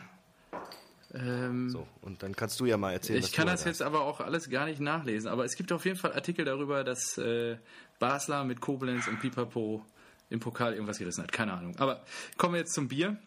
Ähm, 1.14 1.69
So, 1.70 1.87
und 2.00 2.23
dann 2.23 2.35
kannst 2.35 2.59
du 2.61 2.64
ja 2.67 2.76
mal 2.79 2.93
erzählen, 2.93 3.23
was 3.23 3.29
ich 3.29 3.35
kann 3.35 3.47
das 3.47 3.64
jetzt 3.64 3.82
aber 3.82 4.00
auch 4.03 4.20
alles 4.20 4.49
gar 4.49 4.64
nicht 4.67 4.81
nachlesen, 4.81 5.29
aber 5.29 5.44
es 5.44 5.56
gibt 5.56 5.70
auf 5.73 5.85
jeden 5.85 5.99
Fall 5.99 6.12
Artikel 6.14 6.44
darüber, 6.44 6.85
dass 6.85 7.19
äh, 7.19 7.59
Basler 7.99 8.44
mit 8.44 8.61
Koblenz 8.61 9.06
und 9.09 9.20
Pipapo 9.20 9.85
im 10.31 10.41
Pokal 10.41 10.73
irgendwas 10.73 10.99
gerissen 10.99 11.23
hat. 11.23 11.31
Keine 11.32 11.53
Ahnung. 11.53 11.76
Aber 11.79 12.03
kommen 12.38 12.55
wir 12.55 12.61
jetzt 12.61 12.73
zum 12.73 12.88
Bier, 12.88 13.19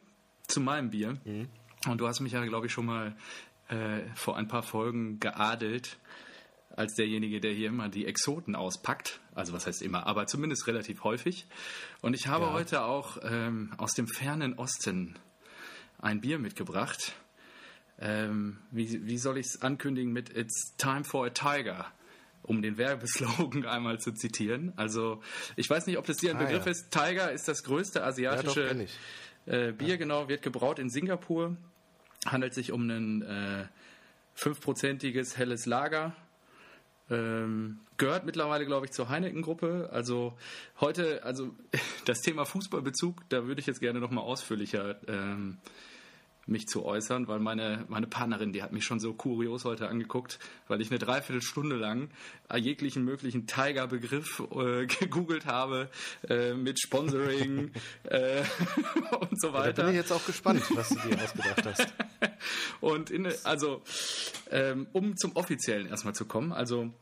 zu 0.48 0.60
meinem 0.60 0.90
Bier. 0.90 1.18
Mhm. 1.24 1.48
Und 1.88 2.00
du 2.02 2.08
hast 2.08 2.20
mich 2.20 2.34
ja, 2.34 2.44
glaube 2.46 2.66
ich, 2.66 2.74
schon 2.74 2.88
mal 2.88 3.16
äh, 3.68 4.00
vor 4.16 4.38
ein 4.38 4.48
paar 4.48 4.64
Folgen 4.64 5.20
geadelt 5.20 5.98
als 6.76 6.96
derjenige, 6.96 7.40
der 7.40 7.54
hier 7.54 7.70
immer 7.70 7.88
die 7.90 8.06
Exoten 8.08 8.56
auspackt. 8.56 9.20
Also 9.36 9.54
was 9.54 9.68
heißt 9.68 9.82
immer, 9.84 10.08
aber 10.08 10.26
zumindest 10.26 10.66
relativ 10.68 11.04
häufig. 11.04 11.46
Und 12.02 12.16
ich 12.16 12.28
habe 12.28 12.46
Ja. 12.46 12.54
heute 12.54 12.84
auch 12.84 13.18
ähm, 13.22 13.72
aus 13.78 13.94
dem 13.94 14.08
fernen 14.08 14.56
Osten 14.56 15.16
ein 16.00 16.22
Bier 16.22 16.40
mitgebracht. 16.40 17.14
Ähm, 18.00 18.58
wie, 18.72 19.06
wie 19.06 19.18
soll 19.18 19.38
ich 19.38 19.46
es 19.48 19.62
ankündigen 19.62 20.12
mit 20.12 20.36
It's 20.36 20.76
time 20.78 21.04
for 21.04 21.26
a 21.26 21.30
tiger? 21.30 21.86
Um 22.44 22.62
den 22.62 22.78
Werbeslogan 22.78 23.66
einmal 23.68 24.00
zu 24.00 24.12
zitieren. 24.12 24.74
Also, 24.76 25.22
ich 25.56 25.70
weiß 25.70 25.88
nicht, 25.88 25.98
ob 25.98 26.06
das 26.06 26.18
dir 26.18 26.32
ein 26.32 26.38
Ah, 26.38 26.44
Begriff 26.44 26.66
ja. 26.66 26.72
ist. 26.72 26.92
Tiger 26.92 27.32
ist 27.32 27.48
das 27.48 27.64
größte 27.64 28.04
asiatische 28.04 28.68
kenn 28.68 28.82
ich. 28.82 28.98
äh, 29.48 29.72
Bier, 29.72 29.98
genau, 29.98 30.28
wird 30.28 30.42
gebraut 30.44 30.78
in 30.78 30.90
Singapur. 30.90 31.58
Handelt 32.28 32.54
sich 32.54 32.72
um 32.72 32.88
ein 32.90 33.22
äh, 33.24 33.66
fünfprozentiges 34.36 35.38
helles 35.38 35.66
Lager. 35.66 36.16
Ähm, 37.10 37.80
gehört 37.98 38.26
mittlerweile, 38.26 38.66
glaube 38.66 38.86
ich, 38.88 38.92
zur 38.92 39.10
Heineken-Gruppe. 39.10 39.90
Also 39.92 40.38
heute, 40.82 41.24
also 41.24 41.56
das 42.06 42.22
Thema 42.22 42.46
Fußballbezug, 42.46 43.22
da 43.30 43.46
würde 43.48 43.62
ich 43.62 43.68
jetzt 43.68 43.80
gerne 43.80 44.00
nochmal 44.00 44.24
ausführlicher 44.24 44.98
ähm, 45.08 45.58
mich 46.48 46.68
zu 46.68 46.86
äußern, 46.86 47.28
weil 47.28 47.40
meine, 47.40 47.86
meine 47.88 48.08
Partnerin, 48.08 48.54
die 48.54 48.62
hat 48.62 48.72
mich 48.72 48.86
schon 48.86 49.00
so 49.00 49.14
kurios 49.14 49.66
heute 49.66 49.88
angeguckt, 49.88 50.40
weil 50.68 50.82
ich 50.82 50.92
eine 50.92 51.00
Dreiviertelstunde 51.00 51.76
lang 51.76 52.10
jeglichen 52.56 53.04
möglichen 53.04 53.48
Tiger-Begriff 53.48 54.44
äh, 54.52 54.86
gegoogelt 54.86 55.46
habe, 55.46 55.90
äh, 56.30 56.54
mit 56.54 56.80
Sponsoring 56.80 57.72
äh, 58.04 58.44
und 59.20 59.42
so 59.42 59.52
Da 59.52 59.62
bin 59.64 59.68
weiter. 59.68 59.90
ich 59.90 59.96
jetzt 59.96 60.12
auch 60.12 60.26
gespannt, 60.26 60.64
was 60.76 60.90
du 60.90 60.96
dir 60.96 61.22
ausgedacht 61.22 61.66
hast. 61.66 61.88
Und 62.82 63.10
in, 63.10 63.28
also, 63.44 63.82
ähm, 64.52 64.88
um 64.94 65.18
zum 65.18 65.36
Offiziellen 65.36 65.88
erstmal 65.88 66.14
zu 66.14 66.26
kommen, 66.26 66.52
also 66.52 66.94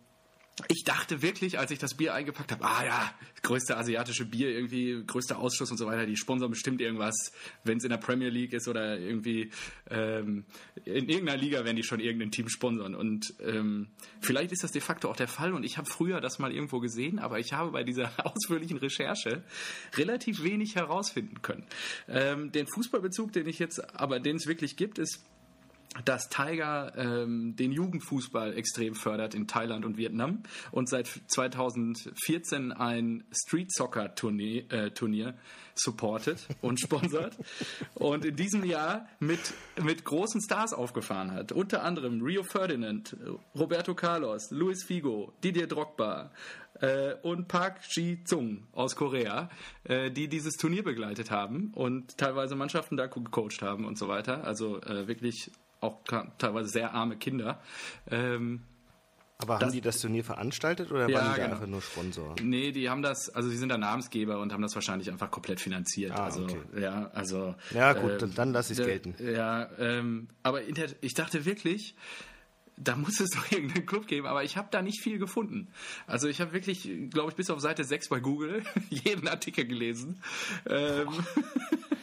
ich 0.67 0.83
dachte 0.83 1.24
wirklich, 1.24 1.57
als 1.57 1.72
ich 1.72 1.79
das 1.79 1.95
Bier 1.95 2.13
eingepackt 2.13 2.51
habe, 2.51 2.63
ah 2.63 2.86
ja, 2.86 3.13
größte 3.41 3.75
asiatische 3.75 4.25
Bier, 4.25 4.50
irgendwie 4.50 5.03
größter 5.05 5.39
Ausschluss 5.39 5.72
und 5.72 5.77
so 5.77 5.88
weiter, 5.88 6.05
die 6.05 6.15
sponsern 6.15 6.51
bestimmt 6.51 6.79
irgendwas, 6.79 7.31
wenn 7.63 7.79
es 7.79 7.83
in 7.83 7.89
der 7.89 7.98
Premier 7.98 8.29
League 8.29 8.53
ist 8.53 8.67
oder 8.67 9.00
irgendwie 9.00 9.50
ähm, 9.89 10.45
in 10.86 11.10
irgendeiner 11.10 11.41
Liga 11.41 11.65
werden 11.65 11.75
die 11.75 11.83
schon 11.83 12.00
irgendein 12.00 12.29
Team 12.29 12.50
sponsern. 12.50 12.93
Und 12.93 13.33
ähm, 13.41 13.88
vielleicht 14.22 14.51
ist 14.51 14.63
das 14.63 14.72
de 14.72 14.81
facto 14.81 15.10
auch 15.10 15.15
der 15.15 15.27
Fall 15.27 15.53
und 15.53 15.63
ich 15.63 15.79
habe 15.79 15.89
früher 15.89 16.22
das 16.22 16.38
mal 16.38 16.51
irgendwo 16.51 16.79
gesehen, 16.79 17.17
aber 17.17 17.39
ich 17.39 17.53
habe 17.53 17.72
bei 17.72 17.83
dieser 17.83 18.12
ausführlichen 18.25 18.77
Recherche 18.77 19.43
relativ 19.95 20.43
wenig 20.43 20.75
herausfinden 20.75 21.41
können. 21.41 21.65
Ähm, 22.07 22.51
den 22.51 22.67
Fußballbezug, 22.67 23.33
den 23.33 23.48
ich 23.48 23.57
jetzt, 23.57 24.00
aber 24.00 24.19
den 24.19 24.36
es 24.36 24.45
wirklich 24.45 24.77
gibt, 24.77 25.00
ist 25.00 25.24
dass 26.05 26.29
Tiger 26.29 26.93
ähm, 26.97 27.55
den 27.55 27.71
Jugendfußball 27.71 28.55
extrem 28.57 28.95
fördert 28.95 29.35
in 29.35 29.47
Thailand 29.47 29.85
und 29.85 29.97
Vietnam 29.97 30.43
und 30.71 30.89
seit 30.89 31.07
2014 31.27 32.71
ein 32.71 33.23
Street 33.31 33.71
Soccer 33.71 34.15
Turnier, 34.15 34.71
äh, 34.71 34.91
Turnier 34.91 35.35
supportet 35.75 36.47
und 36.62 36.79
sponsert 36.79 37.35
und 37.95 38.25
in 38.25 38.35
diesem 38.35 38.63
Jahr 38.63 39.07
mit, 39.19 39.39
mit 39.81 40.03
großen 40.03 40.41
Stars 40.41 40.73
aufgefahren 40.73 41.31
hat. 41.31 41.51
Unter 41.51 41.83
anderem 41.83 42.21
Rio 42.21 42.43
Ferdinand, 42.43 43.15
Roberto 43.55 43.95
Carlos, 43.95 44.51
Luis 44.51 44.83
Figo, 44.83 45.33
Didier 45.43 45.67
Drogba, 45.67 46.31
äh, 46.83 47.15
und 47.21 47.47
Park 47.47 47.79
Ji-Zung 47.89 48.63
aus 48.73 48.95
Korea, 48.95 49.50
äh, 49.83 50.12
die 50.12 50.27
dieses 50.27 50.55
Turnier 50.55 50.83
begleitet 50.83 51.31
haben 51.31 51.71
und 51.73 52.17
teilweise 52.17 52.55
Mannschaften 52.55 52.97
da 52.97 53.07
gecoacht 53.07 53.62
haben 53.62 53.85
und 53.85 53.97
so 53.97 54.07
weiter. 54.07 54.43
Also 54.43 54.81
äh, 54.81 55.07
wirklich 55.07 55.51
auch 55.83 55.99
teilweise 56.37 56.69
sehr 56.69 56.93
arme 56.93 57.17
Kinder. 57.17 57.61
Ähm, 58.09 58.63
aber 59.39 59.59
haben 59.59 59.71
die 59.71 59.81
das 59.81 59.99
Turnier 59.99 60.23
veranstaltet 60.23 60.91
oder 60.91 61.09
ja, 61.09 61.19
waren 61.19 61.33
die 61.33 61.41
genau. 61.41 61.53
einfach 61.53 61.67
nur 61.67 61.81
Sponsor? 61.81 62.35
Nee, 62.41 62.71
die 62.71 62.89
haben 62.89 63.01
das, 63.01 63.29
also 63.29 63.49
sie 63.49 63.57
sind 63.57 63.69
der 63.69 63.77
Namensgeber 63.77 64.39
und 64.39 64.53
haben 64.53 64.61
das 64.61 64.75
wahrscheinlich 64.75 65.11
einfach 65.11 65.31
komplett 65.31 65.59
finanziert. 65.59 66.11
Ah, 66.11 66.25
also, 66.25 66.43
okay. 66.43 66.59
ja, 66.79 67.09
also. 67.13 67.55
Ja, 67.71 67.93
gut, 67.93 68.21
ähm, 68.21 68.33
dann 68.35 68.53
lasse 68.53 68.73
ich 68.73 68.79
es 68.79 68.85
gelten. 68.85 69.15
Ja, 69.19 69.69
ähm, 69.79 70.29
aber 70.43 70.61
ich 71.01 71.13
dachte 71.13 71.45
wirklich, 71.45 71.95
da 72.77 72.95
muss 72.95 73.19
es 73.19 73.29
doch 73.35 73.51
irgendeinen 73.51 73.85
Club 73.85 74.07
geben, 74.07 74.27
aber 74.27 74.43
ich 74.43 74.57
habe 74.57 74.67
da 74.71 74.81
nicht 74.81 75.01
viel 75.01 75.17
gefunden. 75.17 75.67
Also 76.07 76.27
ich 76.27 76.41
habe 76.41 76.53
wirklich, 76.53 76.89
glaube 77.09 77.31
ich, 77.31 77.35
bis 77.35 77.49
auf 77.49 77.59
Seite 77.59 77.83
6 77.83 78.09
bei 78.09 78.19
Google 78.19 78.63
jeden 78.89 79.27
Artikel 79.27 79.65
gelesen. 79.65 80.21
Ähm, 80.67 81.07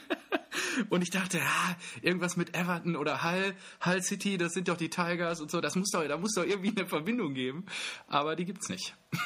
und 0.89 1.03
ich 1.03 1.11
dachte, 1.11 1.39
ja, 1.39 1.77
irgendwas 2.03 2.37
mit 2.37 2.57
Everton 2.57 2.97
oder 2.97 3.23
Hull, 3.23 3.55
Hull 3.85 4.03
City, 4.03 4.39
das 4.39 4.53
sind 4.53 4.69
doch 4.69 4.77
die 4.77 4.91
Tigers 4.91 5.41
und 5.41 5.51
so, 5.51 5.61
das 5.61 5.77
muss 5.77 5.91
doch, 5.91 6.07
da 6.07 6.17
muss 6.17 6.35
doch 6.35 6.45
irgendwie 6.45 6.77
eine 6.77 6.87
Verbindung 6.87 7.35
geben. 7.35 7.65
Aber 8.09 8.37
die 8.37 8.45
gibt's 8.45 8.69
nicht. 8.69 8.95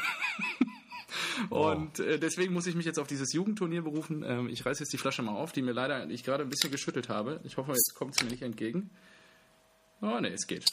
Und 1.50 1.98
äh, 1.98 2.18
deswegen 2.18 2.52
muss 2.52 2.66
ich 2.66 2.74
mich 2.74 2.86
jetzt 2.86 2.98
auf 2.98 3.06
dieses 3.06 3.32
Jugendturnier 3.32 3.82
berufen. 3.82 4.24
Ähm, 4.26 4.48
ich 4.48 4.64
reiße 4.64 4.82
jetzt 4.82 4.92
die 4.92 4.98
Flasche 4.98 5.22
mal 5.22 5.34
auf, 5.34 5.52
die 5.52 5.62
mir 5.62 5.72
leider 5.72 6.08
ich 6.08 6.22
gerade 6.22 6.44
ein 6.44 6.48
bisschen 6.48 6.70
geschüttelt 6.70 7.08
habe. 7.08 7.40
Ich 7.44 7.56
hoffe, 7.56 7.72
jetzt 7.72 7.94
kommt 7.94 8.16
sie 8.16 8.24
mir 8.24 8.30
nicht 8.30 8.42
entgegen. 8.42 8.90
Oh 10.00 10.20
ne, 10.20 10.30
es 10.32 10.46
geht. 10.46 10.64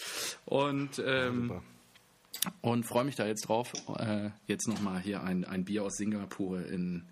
Und, 0.45 1.01
ähm, 1.05 1.61
ja, 2.43 2.53
und 2.61 2.85
freue 2.85 3.03
mich 3.03 3.15
da 3.15 3.25
jetzt 3.25 3.47
drauf, 3.47 3.73
äh, 3.97 4.29
jetzt 4.47 4.67
nochmal 4.67 4.99
hier 4.99 5.23
ein, 5.23 5.45
ein 5.45 5.65
Bier 5.65 5.83
aus 5.83 5.95
Singapur 5.95 6.65
in 6.65 7.07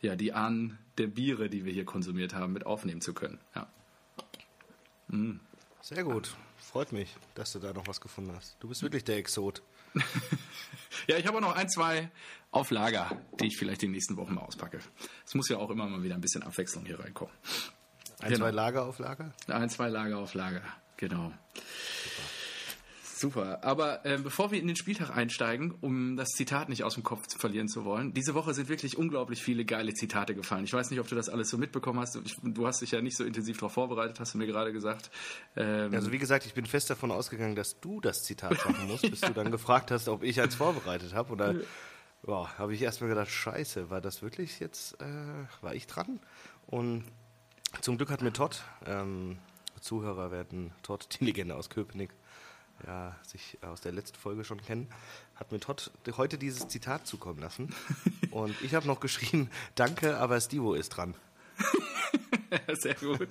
ja, 0.00 0.16
die 0.16 0.32
Ahnen 0.32 0.78
der 0.98 1.06
Biere, 1.06 1.48
die 1.48 1.64
wir 1.64 1.72
hier 1.72 1.84
konsumiert 1.84 2.34
haben, 2.34 2.52
mit 2.52 2.66
aufnehmen 2.66 3.00
zu 3.00 3.14
können. 3.14 3.38
Ja. 3.54 3.68
Mm. 5.08 5.40
Sehr 5.82 6.04
gut. 6.04 6.36
Freut 6.58 6.92
mich, 6.92 7.14
dass 7.34 7.52
du 7.52 7.60
da 7.60 7.72
noch 7.72 7.86
was 7.86 8.00
gefunden 8.00 8.32
hast. 8.34 8.56
Du 8.60 8.68
bist 8.68 8.82
wirklich 8.82 9.04
der 9.04 9.18
Exot. 9.18 9.62
ja, 11.06 11.16
ich 11.16 11.26
habe 11.26 11.38
auch 11.38 11.42
noch 11.42 11.54
ein, 11.54 11.68
zwei 11.68 12.10
auf 12.50 12.70
Lager, 12.70 13.22
die 13.40 13.46
ich 13.46 13.56
vielleicht 13.56 13.82
in 13.82 13.90
den 13.90 13.92
nächsten 13.92 14.16
Wochen 14.16 14.34
mal 14.34 14.42
auspacke. 14.42 14.80
Es 15.24 15.34
muss 15.34 15.48
ja 15.48 15.58
auch 15.58 15.70
immer 15.70 15.86
mal 15.86 16.02
wieder 16.02 16.16
ein 16.16 16.20
bisschen 16.20 16.42
Abwechslung 16.42 16.84
hier 16.84 16.98
reinkommen. 16.98 17.32
Ein, 18.20 18.30
genau. 18.30 18.44
zwei 18.44 18.50
Lager 18.50 18.86
auf 18.86 18.98
Lager? 18.98 19.32
Ein, 19.46 19.70
zwei 19.70 19.88
Lager 19.88 20.18
auf 20.18 20.34
Lager. 20.34 20.62
Genau. 20.96 21.32
Super. 23.16 23.64
Aber 23.64 24.04
äh, 24.04 24.18
bevor 24.18 24.50
wir 24.50 24.60
in 24.60 24.66
den 24.66 24.76
Spieltag 24.76 25.08
einsteigen, 25.16 25.74
um 25.80 26.18
das 26.18 26.28
Zitat 26.28 26.68
nicht 26.68 26.84
aus 26.84 26.94
dem 26.94 27.02
Kopf 27.02 27.26
zu 27.26 27.38
verlieren 27.38 27.66
zu 27.66 27.86
wollen, 27.86 28.12
diese 28.12 28.34
Woche 28.34 28.52
sind 28.52 28.68
wirklich 28.68 28.98
unglaublich 28.98 29.42
viele 29.42 29.64
geile 29.64 29.94
Zitate 29.94 30.34
gefallen. 30.34 30.64
Ich 30.64 30.72
weiß 30.74 30.90
nicht, 30.90 31.00
ob 31.00 31.08
du 31.08 31.14
das 31.14 31.30
alles 31.30 31.48
so 31.48 31.56
mitbekommen 31.56 31.98
hast. 31.98 32.16
Ich, 32.26 32.36
du 32.42 32.66
hast 32.66 32.82
dich 32.82 32.90
ja 32.90 33.00
nicht 33.00 33.16
so 33.16 33.24
intensiv 33.24 33.56
darauf 33.56 33.72
vorbereitet, 33.72 34.20
hast 34.20 34.34
du 34.34 34.38
mir 34.38 34.46
gerade 34.46 34.70
gesagt. 34.70 35.10
Ähm, 35.56 35.94
also 35.94 36.12
wie 36.12 36.18
gesagt, 36.18 36.44
ich 36.44 36.52
bin 36.52 36.66
fest 36.66 36.90
davon 36.90 37.10
ausgegangen, 37.10 37.56
dass 37.56 37.80
du 37.80 38.02
das 38.02 38.18
Zitat 38.18 38.52
machen 38.66 38.86
musst, 38.86 39.08
bis 39.10 39.22
du 39.22 39.32
dann 39.32 39.50
gefragt 39.50 39.90
hast, 39.90 40.08
ob 40.08 40.22
ich 40.22 40.38
eins 40.42 40.54
vorbereitet 40.54 41.14
habe. 41.14 41.32
Und 41.32 41.38
da 41.38 41.54
habe 42.58 42.74
ich 42.74 42.82
erstmal 42.82 43.08
gedacht, 43.08 43.30
scheiße, 43.30 43.88
war 43.88 44.02
das 44.02 44.20
wirklich 44.20 44.60
jetzt, 44.60 45.00
äh, 45.00 45.46
war 45.62 45.74
ich 45.74 45.86
dran? 45.86 46.20
Und 46.66 47.04
zum 47.80 47.96
Glück 47.96 48.10
hat 48.10 48.20
mir 48.20 48.34
Todd, 48.34 48.62
ähm, 48.84 49.38
Zuhörer 49.80 50.30
werden 50.30 50.72
Todd, 50.82 51.08
die 51.18 51.24
Legende 51.24 51.54
aus 51.54 51.70
Köpenick, 51.70 52.10
ja, 52.86 53.16
sich 53.22 53.58
aus 53.62 53.80
der 53.80 53.92
letzten 53.92 54.18
Folge 54.18 54.44
schon 54.44 54.60
kennen, 54.60 54.88
hat 55.34 55.52
mir 55.52 55.60
Todd 55.60 55.90
heute 56.16 56.38
dieses 56.38 56.68
Zitat 56.68 57.06
zukommen 57.06 57.40
lassen. 57.40 57.74
Und 58.30 58.54
ich 58.62 58.74
habe 58.74 58.86
noch 58.86 59.00
geschrieben, 59.00 59.50
danke, 59.74 60.18
aber 60.18 60.40
Stivo 60.40 60.74
ist 60.74 60.90
dran. 60.90 61.14
Sehr 62.74 62.94
gut. 62.94 63.28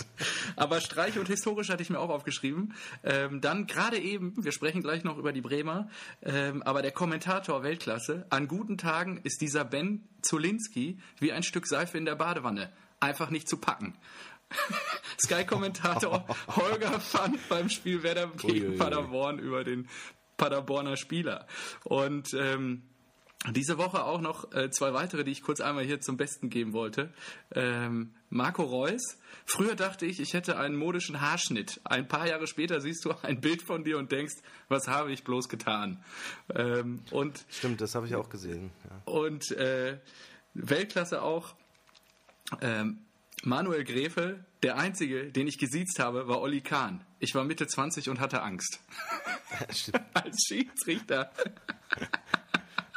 Aber 0.56 0.82
Streich 0.82 1.18
und 1.18 1.28
historisch 1.28 1.70
hatte 1.70 1.84
ich 1.84 1.90
mir 1.90 2.00
auch 2.00 2.10
aufgeschrieben. 2.10 2.74
Ähm, 3.04 3.42
dann 3.42 3.68
gerade 3.68 3.98
eben, 3.98 4.34
wir 4.44 4.52
sprechen 4.52 4.82
gleich 4.82 5.04
noch 5.04 5.18
über 5.18 5.32
die 5.32 5.42
Bremer, 5.42 5.90
ähm, 6.22 6.64
aber 6.64 6.82
der 6.82 6.92
Kommentator 6.92 7.64
Weltklasse, 7.64 8.26
an 8.30 8.48
guten 8.48 8.78
Tagen 8.78 9.20
ist 9.24 9.42
dieser 9.42 9.64
Ben 9.64 10.08
Zolinski 10.22 11.00
wie 11.20 11.32
ein 11.32 11.44
Stück 11.44 11.68
Seife 11.68 11.98
in 11.98 12.06
der 12.06 12.16
Badewanne. 12.16 12.72
Einfach 13.00 13.30
nicht 13.30 13.48
zu 13.48 13.58
packen. 13.58 13.96
Sky-Kommentator 15.22 16.26
Holger 16.48 17.00
fand 17.00 17.38
beim 17.50 17.70
Spiel 17.70 18.04
Werder 18.04 18.28
gegen 18.38 18.66
Uiuiui. 18.68 18.78
Paderborn 18.78 19.40
über 19.40 19.64
den 19.64 19.88
Paderborner 20.38 20.98
Spieler. 20.98 21.48
Und 21.84 22.34
ähm, 22.34 22.84
diese 23.52 23.78
Woche 23.78 24.04
auch 24.04 24.22
noch 24.22 24.52
äh, 24.54 24.70
zwei 24.72 24.94
weitere, 24.94 25.24
die 25.24 25.32
ich 25.32 25.44
kurz 25.44 25.62
einmal 25.62 25.84
hier 25.84 26.02
zum 26.02 26.18
Besten 26.18 26.50
geben 26.50 26.74
wollte. 26.74 27.14
Ähm, 27.54 28.14
Marco 28.30 28.64
Reus. 28.64 29.18
Früher 29.46 29.76
dachte 29.76 30.06
ich, 30.06 30.20
ich 30.20 30.34
hätte 30.34 30.58
einen 30.58 30.76
modischen 30.76 31.22
Haarschnitt. 31.22 31.80
Ein 31.84 32.08
paar 32.08 32.28
Jahre 32.28 32.48
später 32.48 32.82
siehst 32.82 33.06
du 33.06 33.14
ein 33.22 33.42
Bild 33.42 33.62
von 33.62 33.84
dir 33.84 33.98
und 33.98 34.12
denkst, 34.12 34.36
was 34.68 34.88
habe 34.88 35.12
ich 35.12 35.24
bloß 35.24 35.48
getan? 35.48 36.04
Ähm, 36.54 37.02
und 37.12 37.46
Stimmt, 37.50 37.82
das 37.82 37.94
habe 37.96 38.08
ich 38.08 38.16
auch 38.16 38.30
gesehen. 38.30 38.72
Ja. 38.84 39.14
Und 39.14 39.52
äh, 39.52 40.00
Weltklasse 40.54 41.22
auch. 41.22 41.54
Ähm, 42.62 43.05
Manuel 43.44 43.84
Gräfe, 43.84 44.46
der 44.64 44.78
einzige, 44.78 45.32
den 45.32 45.48
ich 45.48 45.58
gesiezt 45.58 46.00
habe, 46.00 46.28
war 46.28 46.42
Olli 46.42 46.62
Kahn. 46.62 47.06
Ich 47.20 47.36
war 47.36 47.44
Mitte 47.44 47.68
20 47.68 48.10
und 48.10 48.20
hatte 48.20 48.42
Angst. 48.42 48.80
Als 50.14 50.46
Schiedsrichter. 50.48 51.32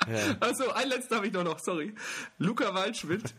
Ja. 0.09 0.37
Also, 0.41 0.71
ein 0.73 0.89
letzter 0.89 1.17
habe 1.17 1.27
ich 1.27 1.33
doch 1.33 1.45
noch, 1.45 1.59
sorry. 1.59 1.95
Luca 2.39 2.75
Waldschmidt, 2.75 3.35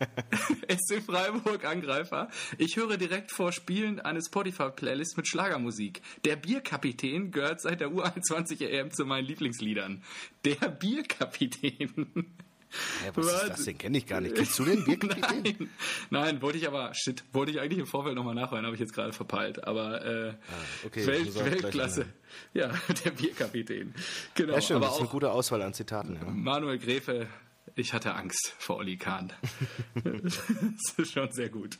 SC 0.68 1.02
Freiburg 1.04 1.64
Angreifer. 1.64 2.28
Ich 2.58 2.76
höre 2.76 2.96
direkt 2.96 3.32
vor 3.32 3.50
Spielen 3.50 3.98
eine 3.98 4.20
Spotify-Playlist 4.22 5.16
mit 5.16 5.26
Schlagermusik. 5.26 6.00
Der 6.24 6.36
Bierkapitän 6.36 7.32
gehört 7.32 7.60
seit 7.60 7.80
der 7.80 7.88
U21 7.88 8.64
EM 8.64 8.92
zu 8.92 9.04
meinen 9.04 9.26
Lieblingsliedern. 9.26 10.04
Der 10.44 10.68
Bierkapitän. 10.68 12.36
Ja, 13.04 13.16
was, 13.16 13.26
was 13.26 13.42
ist 13.42 13.50
das 13.50 13.64
denn? 13.64 13.78
Kenne 13.78 13.98
ich 13.98 14.06
gar 14.06 14.20
nicht. 14.20 14.34
Kennst 14.34 14.58
du 14.58 14.64
den 14.64 14.84
Bierkapitän? 14.84 15.42
Nein, 15.42 15.68
nein, 16.10 16.42
wollte 16.42 16.58
ich 16.58 16.68
aber, 16.68 16.92
shit, 16.94 17.24
wollte 17.32 17.52
ich 17.52 17.60
eigentlich 17.60 17.78
im 17.78 17.86
Vorfeld 17.86 18.14
nochmal 18.14 18.34
nachhören, 18.34 18.64
habe 18.64 18.74
ich 18.74 18.80
jetzt 18.80 18.94
gerade 18.94 19.12
verpeilt. 19.12 19.64
Aber 19.64 20.04
äh, 20.04 20.30
ah, 20.30 20.36
okay, 20.86 21.06
Welt, 21.06 21.34
Weltklasse. 21.34 22.06
Ja, 22.54 22.68
der 23.04 23.10
Bierkapitän. 23.10 23.94
Genau. 24.34 24.54
Ja, 24.54 24.60
schön, 24.60 24.76
aber 24.76 24.86
das 24.86 24.94
ist 24.96 25.00
eine 25.00 25.10
gute 25.10 25.32
Auswahl 25.32 25.62
an 25.62 25.74
Zitaten. 25.74 26.14
Ja. 26.14 26.30
Manuel 26.30 26.78
Gräfe, 26.78 27.26
ich 27.74 27.92
hatte 27.92 28.14
Angst 28.14 28.54
vor 28.58 28.76
Olli 28.76 28.96
Kahn. 28.96 29.32
das 30.04 30.94
ist 30.96 31.12
schon 31.12 31.30
sehr 31.32 31.48
gut. 31.48 31.78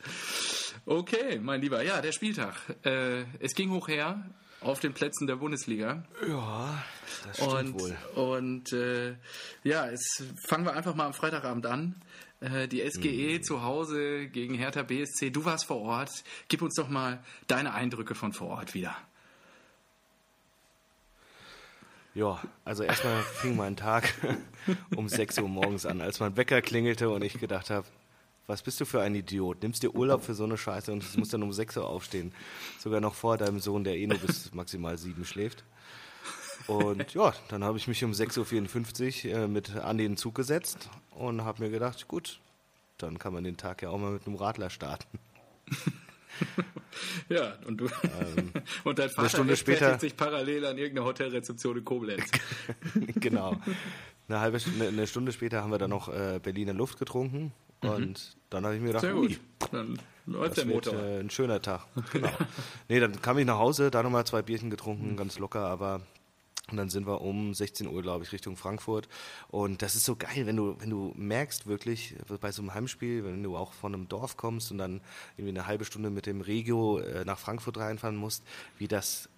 Okay, 0.86 1.38
mein 1.40 1.60
Lieber, 1.60 1.82
ja, 1.82 2.00
der 2.00 2.12
Spieltag. 2.12 2.54
Äh, 2.84 3.22
es 3.38 3.54
ging 3.54 3.70
hoch 3.70 3.88
her 3.88 4.24
auf 4.60 4.80
den 4.80 4.92
Plätzen 4.92 5.26
der 5.26 5.36
Bundesliga. 5.36 6.04
Ja, 6.26 6.82
das 7.26 7.36
stimmt 7.36 7.52
und, 7.52 7.80
wohl. 7.80 7.96
Und 8.14 8.72
äh, 8.72 9.14
ja, 9.62 9.90
jetzt 9.90 10.24
fangen 10.46 10.64
wir 10.64 10.74
einfach 10.74 10.94
mal 10.94 11.06
am 11.06 11.14
Freitagabend 11.14 11.66
an. 11.66 12.02
Äh, 12.40 12.68
die 12.68 12.80
SGE 12.88 13.38
mhm. 13.38 13.42
zu 13.42 13.62
Hause 13.62 14.28
gegen 14.28 14.54
Hertha 14.54 14.82
BSC. 14.82 15.30
Du 15.30 15.44
warst 15.44 15.66
vor 15.66 15.80
Ort. 15.80 16.10
Gib 16.48 16.62
uns 16.62 16.74
doch 16.74 16.88
mal 16.88 17.22
deine 17.46 17.74
Eindrücke 17.74 18.14
von 18.14 18.32
vor 18.32 18.48
Ort 18.48 18.74
wieder. 18.74 18.96
Ja, 22.14 22.42
also 22.64 22.82
erstmal 22.82 23.22
fing 23.22 23.56
mein 23.56 23.76
Tag 23.76 24.12
um 24.96 25.08
6 25.08 25.38
Uhr 25.38 25.48
morgens 25.48 25.86
an, 25.86 26.00
als 26.00 26.18
mein 26.18 26.36
Wecker 26.36 26.60
klingelte 26.60 27.08
und 27.08 27.22
ich 27.22 27.38
gedacht 27.38 27.70
habe, 27.70 27.86
was 28.50 28.62
bist 28.62 28.80
du 28.80 28.84
für 28.84 29.00
ein 29.00 29.14
Idiot? 29.14 29.62
Nimmst 29.62 29.82
dir 29.84 29.94
Urlaub 29.94 30.24
für 30.24 30.34
so 30.34 30.42
eine 30.42 30.58
Scheiße 30.58 30.92
und 30.92 31.16
musst 31.16 31.32
dann 31.32 31.42
um 31.42 31.52
6 31.52 31.76
Uhr 31.76 31.88
aufstehen. 31.88 32.32
Sogar 32.78 33.00
noch 33.00 33.14
vor 33.14 33.38
deinem 33.38 33.60
Sohn, 33.60 33.84
der 33.84 33.96
eh 33.96 34.06
nur 34.08 34.18
bis 34.18 34.52
maximal 34.54 34.98
7 34.98 35.24
schläft. 35.24 35.64
Und 36.66 37.14
ja, 37.14 37.32
dann 37.48 37.62
habe 37.64 37.78
ich 37.78 37.86
mich 37.86 38.04
um 38.04 38.10
6.54 38.10 39.28
Uhr 39.28 39.38
äh, 39.38 39.48
mit 39.48 39.76
Andi 39.76 40.04
in 40.04 40.12
den 40.12 40.16
Zug 40.16 40.34
gesetzt 40.34 40.90
und 41.10 41.44
habe 41.44 41.62
mir 41.62 41.70
gedacht, 41.70 42.06
gut, 42.08 42.40
dann 42.98 43.18
kann 43.18 43.32
man 43.32 43.44
den 43.44 43.56
Tag 43.56 43.82
ja 43.82 43.90
auch 43.90 43.98
mal 43.98 44.10
mit 44.10 44.26
einem 44.26 44.36
Radler 44.36 44.68
starten. 44.68 45.18
ja, 47.28 47.54
und 47.66 47.78
du 47.78 47.86
ähm, 47.86 48.52
und 48.84 48.98
dein 48.98 49.10
Vater 49.10 49.28
Stunde 49.28 49.56
später 49.56 49.98
sich 49.98 50.16
parallel 50.16 50.66
an 50.66 50.76
irgendeiner 50.76 51.06
Hotelrezeption 51.06 51.78
in 51.78 51.84
Koblenz. 51.84 52.28
genau. 53.14 53.56
Eine 54.28 54.40
halbe 54.40 54.60
Stunde, 54.60 54.88
eine 54.88 55.06
Stunde 55.06 55.32
später 55.32 55.62
haben 55.62 55.70
wir 55.70 55.78
dann 55.78 55.90
noch 55.90 56.08
äh, 56.08 56.40
Berliner 56.42 56.74
Luft 56.74 56.98
getrunken 56.98 57.52
Mhm. 57.82 57.90
Und 57.90 58.08
mhm. 58.08 58.40
dann 58.50 58.64
habe 58.64 58.74
ich 58.76 58.80
mir 58.80 58.88
gedacht, 58.88 59.02
Sehr 59.02 59.14
gut. 59.14 59.40
Dann 59.72 59.98
Läuft 60.26 60.58
das 60.58 60.64
der 60.64 60.74
wird 60.74 60.86
Motor. 60.86 61.02
äh, 61.02 61.20
ein 61.20 61.30
schöner 61.30 61.60
Tag. 61.60 61.86
Genau. 62.12 62.30
nee, 62.88 63.00
dann 63.00 63.20
kam 63.20 63.38
ich 63.38 63.46
nach 63.46 63.58
Hause, 63.58 63.90
da 63.90 64.02
nochmal 64.02 64.26
zwei 64.26 64.42
Bierchen 64.42 64.70
getrunken, 64.70 65.16
ganz 65.16 65.38
locker, 65.38 65.66
aber 65.66 66.02
und 66.70 66.76
dann 66.76 66.88
sind 66.88 67.06
wir 67.06 67.20
um 67.20 67.52
16 67.52 67.88
Uhr, 67.88 68.00
glaube 68.02 68.24
ich, 68.24 68.32
Richtung 68.32 68.56
Frankfurt. 68.56 69.08
Und 69.48 69.82
das 69.82 69.96
ist 69.96 70.04
so 70.04 70.14
geil, 70.14 70.46
wenn 70.46 70.56
du, 70.56 70.76
wenn 70.78 70.90
du 70.90 71.12
merkst 71.16 71.66
wirklich 71.66 72.14
bei 72.40 72.52
so 72.52 72.62
einem 72.62 72.74
Heimspiel, 72.74 73.24
wenn 73.24 73.42
du 73.42 73.56
auch 73.56 73.72
von 73.72 73.92
einem 73.92 74.08
Dorf 74.08 74.36
kommst 74.36 74.70
und 74.70 74.78
dann 74.78 75.00
irgendwie 75.36 75.58
eine 75.58 75.66
halbe 75.66 75.84
Stunde 75.84 76.10
mit 76.10 76.26
dem 76.26 76.40
Regio 76.40 76.98
äh, 76.98 77.24
nach 77.24 77.38
Frankfurt 77.38 77.78
reinfahren 77.78 78.16
musst, 78.16 78.44
wie 78.78 78.86
das 78.86 79.28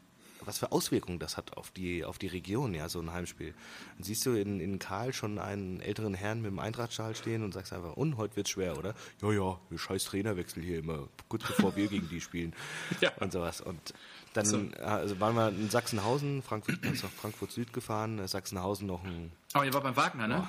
was 0.45 0.59
für 0.59 0.73
Auswirkungen 0.73 1.19
das 1.19 1.37
hat 1.37 1.57
auf 1.57 1.71
die, 1.71 2.05
auf 2.05 2.19
die 2.19 2.27
Region, 2.27 2.75
ja, 2.75 2.89
so 2.89 3.01
ein 3.01 3.13
Heimspiel. 3.13 3.55
Dann 3.97 4.05
siehst 4.05 4.25
du 4.27 4.33
in, 4.33 4.61
in 4.61 4.79
Karl 4.79 5.13
schon 5.13 5.39
einen 5.39 5.81
älteren 5.81 6.15
Herrn 6.15 6.43
mit 6.43 6.51
dem 6.51 6.59
Eintrachtschal 6.59 7.15
stehen 7.15 7.43
und 7.43 7.53
sagst 7.53 7.73
einfach, 7.73 7.95
und 7.95 8.17
heute 8.17 8.37
wird's 8.37 8.51
schwer, 8.51 8.79
oder? 8.79 8.95
Ja, 9.21 9.33
ja, 9.33 9.59
scheiß 9.77 10.05
Trainerwechsel 10.05 10.63
hier 10.63 10.79
immer, 10.79 11.09
kurz 11.29 11.45
bevor 11.47 11.77
wir 11.77 11.89
gegen 11.89 12.09
die 12.09 12.21
spielen 12.21 12.53
Ja. 13.01 13.11
und 13.21 13.33
sowas. 13.33 13.61
Und 13.61 13.95
dann 14.35 14.45
So. 14.47 14.59
also 14.83 15.21
waren 15.21 15.35
wir 15.35 15.49
in 15.49 15.69
Sachsenhausen, 15.71 16.43
Frankfurt, 16.43 16.83
nach 16.83 17.11
Frankfurt 17.11 17.53
Süd 17.53 17.73
gefahren, 17.73 18.27
Sachsenhausen 18.27 18.87
noch 18.87 19.05
ein 19.05 19.31
Aber 19.53 19.65
ihr 19.65 19.75
war 19.75 19.83
beim 19.83 19.97
Wagner, 19.97 20.27
ne? 20.27 20.49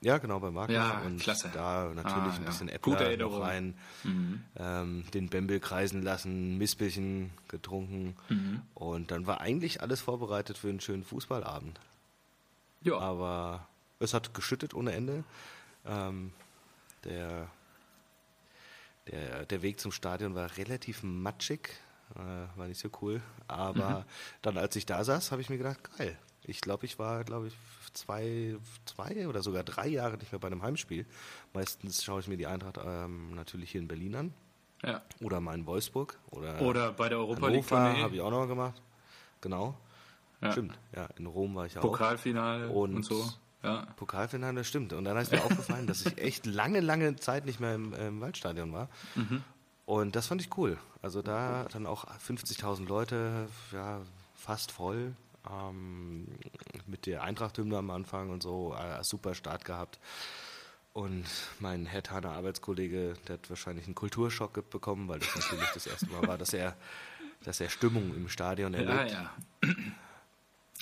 Ja, 0.00 0.18
genau, 0.18 0.38
bei 0.40 0.54
Wagner. 0.54 0.74
Ja, 0.74 1.00
und 1.00 1.18
klasse. 1.20 1.50
da 1.52 1.86
natürlich 1.94 2.12
Ah, 2.14 2.36
ein 2.36 2.42
ja. 2.42 2.48
bisschen 2.48 2.70
Gute 2.82 3.10
Äppler. 3.10 3.26
Mhm. 3.26 3.32
noch 3.32 3.40
rein, 3.40 3.74
ähm, 4.56 5.04
den 5.12 5.28
Bembel 5.28 5.60
kreisen 5.60 6.02
lassen, 6.02 6.56
Mispelchen 6.58 7.30
getrunken. 7.48 8.16
Mhm. 8.28 8.62
Und 8.74 9.10
dann 9.10 9.26
war 9.26 9.40
eigentlich 9.40 9.80
alles 9.82 10.00
vorbereitet 10.00 10.56
für 10.58 10.68
einen 10.68 10.80
schönen 10.80 11.04
Fußballabend. 11.04 11.80
Ja. 12.82 12.96
Aber 12.98 13.66
es 13.98 14.14
hat 14.14 14.34
geschüttet 14.34 14.72
ohne 14.74 14.92
Ende. 14.92 15.24
Ähm, 15.84 16.32
der, 17.04 17.48
der, 19.10 19.46
der 19.46 19.62
Weg 19.62 19.80
zum 19.80 19.90
Stadion 19.92 20.34
war 20.34 20.56
relativ 20.56 21.02
matschig, 21.02 21.70
äh, 22.14 22.18
war 22.58 22.66
nicht 22.68 22.80
so 22.80 22.88
cool. 23.02 23.20
Aber 23.46 24.04
dann, 24.42 24.58
als 24.58 24.76
ich 24.76 24.86
da 24.86 25.02
saß, 25.02 25.32
habe 25.32 25.40
ich 25.42 25.50
mir 25.50 25.58
gedacht, 25.58 25.78
geil. 25.98 26.16
Ich 26.44 26.60
glaube, 26.60 26.86
ich 26.86 26.98
war, 26.98 27.24
glaube 27.24 27.48
ich, 27.48 27.54
zwei, 27.92 28.56
zwei 28.84 29.28
oder 29.28 29.42
sogar 29.42 29.62
drei 29.64 29.88
Jahre 29.88 30.16
nicht 30.18 30.32
mehr 30.32 30.38
bei 30.38 30.48
einem 30.48 30.62
Heimspiel. 30.62 31.06
Meistens 31.54 32.04
schaue 32.04 32.20
ich 32.20 32.28
mir 32.28 32.36
die 32.36 32.46
Eintracht 32.46 32.78
ähm, 32.84 33.34
natürlich 33.34 33.70
hier 33.70 33.80
in 33.80 33.88
Berlin 33.88 34.14
an 34.14 34.34
ja. 34.82 35.02
oder 35.22 35.40
mal 35.40 35.54
in 35.54 35.66
Wolfsburg 35.66 36.18
oder, 36.30 36.60
Oder 36.62 36.92
bei 36.92 37.08
der 37.08 37.18
Europa 37.18 37.48
League 37.48 37.70
Hannover 37.70 37.84
Tournee. 37.86 38.02
habe 38.02 38.14
ich 38.14 38.20
auch 38.20 38.30
noch 38.30 38.46
gemacht. 38.46 38.80
Genau. 39.40 39.76
Ja. 40.40 40.52
Stimmt. 40.52 40.78
Ja, 40.94 41.08
in 41.16 41.26
Rom 41.26 41.54
war 41.54 41.66
ich 41.66 41.76
auch. 41.78 41.82
Pokalfinale 41.82 42.68
und, 42.70 42.94
Und- 42.96 43.04
so. 43.04 43.28
Ja. 43.60 43.86
Pokalfinale, 43.96 44.62
stimmt. 44.62 44.92
Und 44.92 45.04
dann 45.04 45.16
ist 45.16 45.32
mir 45.32 45.42
aufgefallen, 45.44 45.88
dass 45.88 46.06
ich 46.06 46.16
echt 46.18 46.46
lange, 46.46 46.78
lange 46.78 47.16
Zeit 47.16 47.44
nicht 47.44 47.58
mehr 47.58 47.74
im, 47.74 47.92
im 47.92 48.20
Waldstadion 48.20 48.72
war. 48.72 48.88
Mhm. 49.16 49.42
Und 49.84 50.14
das 50.14 50.28
fand 50.28 50.40
ich 50.40 50.56
cool. 50.56 50.78
Also 51.02 51.22
da 51.22 51.64
dann 51.72 51.84
auch 51.86 52.04
50.000 52.06 52.86
Leute, 52.86 53.48
ja, 53.72 54.00
fast 54.36 54.70
voll. 54.70 55.12
Ähm, 55.50 56.26
mit 56.86 57.06
der 57.06 57.22
Eintracht-Hymne 57.22 57.78
am 57.78 57.90
Anfang 57.90 58.30
und 58.30 58.42
so, 58.42 58.74
äh, 58.74 59.02
super 59.04 59.34
Start 59.34 59.64
gehabt. 59.64 59.98
Und 60.92 61.24
mein 61.60 61.86
Headhunter 61.86 62.32
Arbeitskollege, 62.32 63.14
der 63.28 63.34
hat 63.34 63.48
wahrscheinlich 63.50 63.86
einen 63.86 63.94
Kulturschock 63.94 64.68
bekommen, 64.70 65.06
weil 65.08 65.20
das 65.20 65.34
natürlich 65.36 65.68
das 65.74 65.86
erste 65.86 66.06
Mal 66.06 66.26
war, 66.26 66.38
dass 66.38 66.52
er, 66.52 66.76
dass 67.44 67.60
er 67.60 67.68
Stimmung 67.68 68.14
im 68.16 68.28
Stadion 68.28 68.72
Ja, 68.74 68.80
erlebt. 68.80 69.12
ja. 69.12 69.30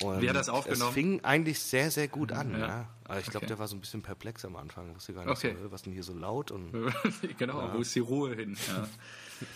Und 0.01 0.21
Wie 0.21 0.29
hat 0.29 0.35
das 0.35 0.49
aufgenommen? 0.49 0.89
Es 0.89 0.93
fing 0.93 1.23
eigentlich 1.23 1.59
sehr, 1.59 1.89
sehr 1.91 2.07
gut 2.07 2.31
an. 2.31 2.51
Ja. 2.51 2.59
Ja. 2.67 2.87
Aber 3.05 3.19
ich 3.19 3.25
glaube, 3.25 3.37
Okay. 3.39 3.47
der 3.47 3.59
war 3.59 3.67
so 3.67 3.75
ein 3.75 3.79
bisschen 3.81 4.01
perplex 4.03 4.43
am 4.45 4.55
Anfang. 4.55 4.93
Wusste 4.95 5.13
gar 5.13 5.21
nicht, 5.25 5.31
Okay. 5.37 5.55
so, 5.61 5.71
was 5.71 5.81
denn 5.83 5.93
hier 5.93 6.03
so 6.03 6.13
laut 6.13 6.51
und 6.51 6.71
genau, 7.37 7.73
wo 7.73 7.79
ist 7.79 7.95
die 7.95 7.99
Ruhe 7.99 8.35
hin? 8.35 8.57
Ja. 8.67 8.87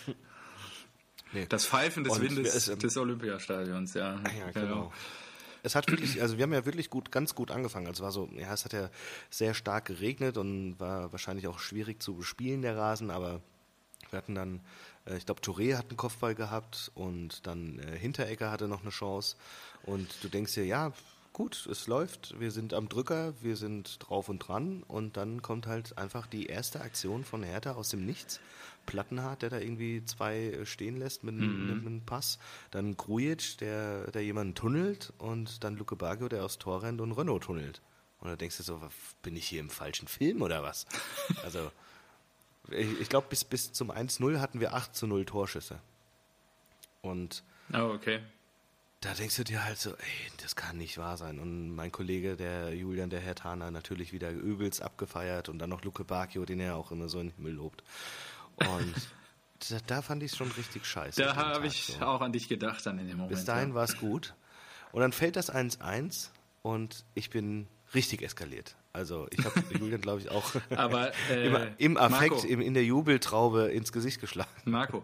Nee. 1.32 1.46
Das 1.48 1.66
Pfeifen 1.66 2.04
des 2.04 2.14
Und 2.14 2.22
Windes 2.22 2.54
es, 2.54 2.68
ähm, 2.68 2.78
des 2.78 2.96
Olympiastadions, 2.96 3.94
ja. 3.94 4.20
Ja, 4.38 4.50
genau. 4.52 4.92
Es 5.62 5.74
hat 5.74 5.88
wirklich, 5.88 6.20
also 6.20 6.36
wir 6.36 6.42
haben 6.42 6.52
ja 6.52 6.64
wirklich 6.66 6.90
gut, 6.90 7.12
ganz 7.12 7.34
gut 7.34 7.50
angefangen. 7.50 7.86
Also 7.86 8.02
es 8.02 8.04
war 8.04 8.12
so, 8.12 8.28
ja, 8.36 8.52
es 8.52 8.64
hat 8.64 8.72
ja 8.72 8.90
sehr 9.30 9.54
stark 9.54 9.84
geregnet 9.84 10.36
und 10.36 10.78
war 10.80 11.12
wahrscheinlich 11.12 11.46
auch 11.46 11.60
schwierig 11.60 12.02
zu 12.02 12.14
bespielen, 12.14 12.62
der 12.62 12.76
Rasen, 12.76 13.10
aber 13.10 13.40
wir 14.10 14.16
hatten 14.16 14.34
dann, 14.34 14.60
äh, 15.06 15.16
ich 15.16 15.26
glaube, 15.26 15.40
Touré 15.40 15.76
hat 15.76 15.88
einen 15.88 15.96
Kopfball 15.96 16.34
gehabt 16.34 16.90
und 16.94 17.46
dann 17.46 17.78
äh, 17.78 17.96
Hinteregger 17.96 18.50
hatte 18.50 18.68
noch 18.68 18.82
eine 18.82 18.90
Chance. 18.90 19.36
Und 19.84 20.08
du 20.22 20.28
denkst 20.28 20.54
dir, 20.54 20.66
ja, 20.66 20.92
gut, 21.32 21.66
es 21.70 21.86
läuft, 21.86 22.38
wir 22.38 22.50
sind 22.50 22.74
am 22.74 22.88
Drücker, 22.88 23.34
wir 23.40 23.56
sind 23.56 23.98
drauf 24.00 24.28
und 24.28 24.40
dran 24.40 24.82
und 24.86 25.16
dann 25.16 25.42
kommt 25.42 25.66
halt 25.66 25.96
einfach 25.96 26.26
die 26.26 26.46
erste 26.46 26.80
Aktion 26.80 27.24
von 27.24 27.42
Hertha 27.42 27.72
aus 27.72 27.88
dem 27.88 28.04
Nichts. 28.04 28.40
Plattenhardt, 28.86 29.42
der 29.42 29.50
da 29.50 29.58
irgendwie 29.58 30.04
zwei 30.04 30.36
äh, 30.38 30.66
stehen 30.66 30.96
lässt 30.96 31.24
mit, 31.24 31.34
einem- 31.34 31.66
mit 31.78 31.86
einem 31.86 32.00
Pass. 32.02 32.38
Dann 32.70 32.96
Grujic, 32.96 33.58
der, 33.58 34.10
der 34.10 34.22
jemanden 34.24 34.54
tunnelt 34.54 35.12
und 35.18 35.62
dann 35.64 35.76
Luke 35.76 35.96
Bagio, 35.96 36.28
der 36.28 36.44
aufs 36.44 36.58
Tor 36.58 36.82
rennt 36.82 37.00
und 37.00 37.12
Renault 37.12 37.44
tunnelt. 37.44 37.80
Und 38.20 38.28
da 38.28 38.36
denkst 38.36 38.56
du 38.58 38.62
so, 38.62 38.80
bin 39.22 39.34
ich 39.36 39.46
hier 39.48 39.60
im 39.60 39.70
falschen 39.70 40.06
Film 40.08 40.42
oder 40.42 40.62
was? 40.62 40.86
Also, 41.42 41.70
ich, 42.70 43.00
ich 43.00 43.08
glaube, 43.08 43.26
bis, 43.28 43.42
bis 43.44 43.72
zum 43.72 43.90
1-0 43.90 44.38
hatten 44.38 44.60
wir 44.60 44.74
8 44.74 44.94
zu 44.94 45.06
0 45.08 45.24
Torschüsse. 45.24 45.80
Und 47.00 47.42
Oh, 47.74 47.90
okay. 47.94 48.20
da 49.00 49.14
denkst 49.14 49.36
du 49.36 49.44
dir 49.44 49.64
halt 49.64 49.78
so, 49.78 49.90
ey, 49.90 50.30
das 50.42 50.54
kann 50.56 50.76
nicht 50.78 50.98
wahr 50.98 51.16
sein. 51.16 51.38
Und 51.40 51.74
mein 51.74 51.90
Kollege, 51.90 52.36
der 52.36 52.74
Julian, 52.74 53.10
der 53.10 53.20
Herr 53.20 53.34
Thaner, 53.34 53.70
natürlich 53.70 54.12
wieder 54.12 54.30
übelst 54.30 54.82
abgefeiert 54.82 55.48
und 55.48 55.58
dann 55.58 55.70
noch 55.70 55.82
Luke 55.82 56.04
Bacchio, 56.04 56.44
den 56.44 56.60
er 56.60 56.76
auch 56.76 56.92
immer 56.92 57.08
so 57.08 57.18
in 57.18 57.28
den 57.28 57.36
Himmel 57.36 57.54
lobt. 57.54 57.82
Und 58.56 58.94
da, 59.70 59.78
da 59.86 60.02
fand 60.02 60.22
ich 60.22 60.32
es 60.32 60.36
schon 60.36 60.50
richtig 60.52 60.86
scheiße. 60.86 61.22
Da 61.22 61.36
habe 61.36 61.66
ich 61.66 61.86
so. 61.98 62.04
auch 62.04 62.20
an 62.20 62.32
dich 62.32 62.48
gedacht 62.48 62.84
dann 62.86 62.98
in 62.98 63.08
dem 63.08 63.16
Moment. 63.16 63.34
Bis 63.34 63.44
dahin 63.44 63.74
war 63.74 63.84
es 63.84 63.98
gut. 63.98 64.34
Und 64.92 65.00
dann 65.00 65.12
fällt 65.12 65.36
das 65.36 65.52
1-1 65.52 66.28
und 66.62 67.04
ich 67.14 67.30
bin 67.30 67.66
richtig 67.94 68.22
eskaliert. 68.22 68.76
Also 68.92 69.26
ich 69.30 69.44
habe 69.44 69.62
Julian, 69.78 70.00
glaube 70.00 70.20
ich, 70.20 70.30
auch 70.30 70.54
ja. 70.54 70.60
Aber 70.76 71.12
äh, 71.30 71.46
im, 71.46 71.56
im 71.78 71.96
Affekt, 71.96 72.32
Marco, 72.32 72.46
im, 72.46 72.60
in 72.60 72.74
der 72.74 72.84
Jubeltraube 72.84 73.68
ins 73.68 73.92
Gesicht 73.92 74.20
geschlagen. 74.20 74.50
Marco. 74.64 75.02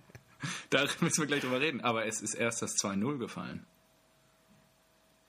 da 0.70 0.86
müssen 1.00 1.18
wir 1.18 1.26
gleich 1.26 1.40
drüber 1.40 1.60
reden. 1.60 1.80
Aber 1.80 2.06
es 2.06 2.20
ist 2.20 2.34
erst 2.34 2.62
das 2.62 2.72
2-0 2.76 3.18
gefallen. 3.18 3.66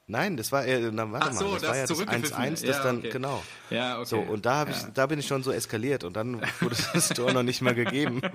Nein, 0.09 0.37
das 0.37 0.51
war, 0.53 0.65
äh, 0.65 0.89
na, 0.91 1.11
warte 1.11 1.27
Ach 1.29 1.33
so, 1.33 1.45
mal, 1.45 1.51
das, 1.53 1.61
das 1.61 1.69
war 1.69 1.75
ja 1.75 1.81
das 1.85 1.89
zurückgepfiffen. 1.97 2.37
1-1, 2.37 2.49
das 2.65 2.77
Ja, 2.77 2.83
dann, 2.83 2.97
okay. 2.99 3.09
genau. 3.09 3.43
Ja, 3.69 3.97
okay. 3.97 4.05
So, 4.07 4.19
und 4.19 4.45
da, 4.45 4.59
hab 4.59 4.69
ich, 4.69 4.81
Ja. 4.81 4.89
da 4.93 5.05
bin 5.07 5.19
ich 5.19 5.27
schon 5.27 5.43
so 5.43 5.51
eskaliert 5.51 6.03
und 6.05 6.15
dann 6.15 6.41
wurde 6.61 6.75
das 6.93 7.09
Tor 7.09 7.33
noch 7.33 7.43
nicht 7.43 7.61
mal 7.61 7.75
gegeben. 7.75 8.21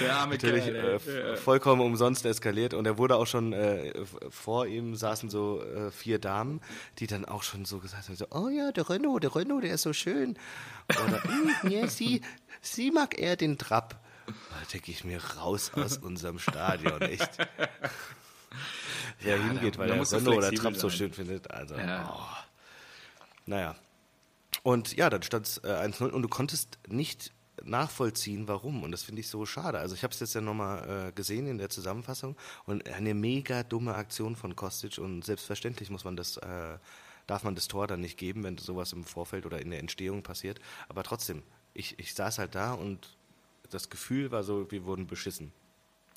Der 0.00 0.16
arme 0.16 0.34
Natürlich 0.34 0.64
Kerl, 0.64 1.00
äh, 1.06 1.36
vollkommen 1.36 1.80
umsonst 1.82 2.24
eskaliert 2.26 2.74
und 2.74 2.86
er 2.86 2.98
wurde 2.98 3.16
auch 3.16 3.26
schon, 3.26 3.52
äh, 3.52 3.92
vor 4.30 4.66
ihm 4.66 4.94
saßen 4.94 5.30
so 5.30 5.62
äh, 5.62 5.90
vier 5.90 6.18
Damen, 6.18 6.60
die 6.98 7.06
dann 7.06 7.24
auch 7.24 7.42
schon 7.42 7.64
so 7.64 7.78
gesagt 7.78 8.08
haben, 8.08 8.16
so, 8.16 8.26
oh 8.30 8.48
ja, 8.48 8.72
der 8.72 8.88
Renault, 8.88 9.22
der 9.22 9.34
Renault, 9.34 9.64
der 9.64 9.74
ist 9.74 9.82
so 9.82 9.92
schön. 9.92 10.36
Oder, 10.90 11.20
"Mm, 11.28 11.68
ja, 11.70 11.86
sie, 11.88 12.20
sie 12.60 12.90
mag 12.90 13.18
eher 13.18 13.36
den 13.36 13.58
Trab. 13.58 13.98
Da 14.26 14.34
denke 14.72 14.92
ich 14.92 15.04
mir 15.04 15.20
raus 15.38 15.72
aus 15.74 15.96
unserem 15.98 16.38
Stadion, 16.38 17.00
echt. 17.02 17.30
Wer 19.20 19.36
Ja, 19.36 19.42
hingeht, 19.44 19.74
da- 19.74 19.78
weil 19.80 19.88
er 19.90 19.94
Renault 19.96 20.12
oder 20.12 20.48
flexibel 20.48 20.58
Trab 20.58 20.74
so 20.76 20.88
sein. 20.88 20.98
schön 20.98 21.12
findet. 21.12 21.50
Also, 21.50 21.74
Ja. 21.76 22.10
oh. 22.14 22.44
Naja. 23.46 23.74
Und 24.62 24.96
ja, 24.96 25.08
dann 25.10 25.22
stand 25.22 25.46
es 25.46 25.58
äh, 25.58 25.68
1-0 25.68 26.10
und 26.10 26.22
du 26.22 26.28
konntest 26.28 26.78
nicht 26.88 27.32
nachvollziehen, 27.64 28.46
warum. 28.48 28.82
Und 28.82 28.92
das 28.92 29.02
finde 29.02 29.20
ich 29.20 29.28
so 29.28 29.44
schade. 29.46 29.78
Also 29.78 29.94
ich 29.94 30.02
habe 30.04 30.12
es 30.12 30.20
jetzt 30.20 30.34
ja 30.34 30.40
nochmal 30.40 31.08
äh, 31.08 31.12
gesehen 31.12 31.46
in 31.48 31.58
der 31.58 31.70
Zusammenfassung 31.70 32.36
und 32.66 32.88
eine 32.88 33.14
mega 33.14 33.62
dumme 33.62 33.94
Aktion 33.94 34.36
von 34.36 34.54
Kostic 34.54 34.98
und 34.98 35.24
selbstverständlich 35.24 35.90
muss 35.90 36.04
man 36.04 36.16
das, 36.16 36.36
äh, 36.36 36.78
darf 37.26 37.42
man 37.44 37.54
das 37.54 37.66
Tor 37.68 37.86
dann 37.86 38.00
nicht 38.00 38.16
geben, 38.18 38.44
wenn 38.44 38.58
sowas 38.58 38.92
im 38.92 39.04
Vorfeld 39.04 39.44
oder 39.46 39.60
in 39.60 39.70
der 39.70 39.80
Entstehung 39.80 40.22
passiert. 40.22 40.60
Aber 40.88 41.02
trotzdem, 41.02 41.42
ich, 41.74 41.98
ich 41.98 42.14
saß 42.14 42.38
halt 42.38 42.54
da 42.54 42.74
und 42.74 43.16
das 43.70 43.90
Gefühl 43.90 44.30
war 44.30 44.44
so, 44.44 44.70
wir 44.70 44.84
wurden 44.84 45.06
beschissen. 45.06 45.52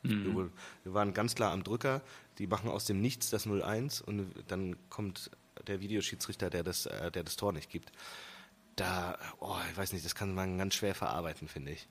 Wir, 0.04 0.34
wurden- 0.34 0.54
wir 0.84 0.94
waren 0.94 1.14
ganz 1.14 1.36
klar 1.36 1.52
am 1.52 1.64
Drücker, 1.64 2.02
die 2.42 2.48
machen 2.48 2.72
aus 2.72 2.86
dem 2.86 3.00
Nichts 3.02 3.30
das 3.30 3.46
0-1 3.46 4.02
und 4.02 4.34
dann 4.48 4.76
kommt 4.90 5.30
der 5.68 5.80
Videoschiedsrichter, 5.80 6.50
der 6.50 6.64
das, 6.64 6.88
äh, 6.88 7.12
der 7.12 7.24
das 7.24 7.36
Tor 7.36 7.54
nicht 7.54 7.70
gibt. 7.70 7.92
Da, 8.76 9.16
oh, 9.40 9.56
ich 9.70 9.78
weiß 9.78 9.94
nicht, 9.94 10.04
das 10.04 10.16
kann 10.16 10.34
man 10.34 10.58
ganz 10.58 10.74
schwer 10.74 10.96
verarbeiten, 10.96 11.48
finde 11.48 11.72
ich. 11.74 11.88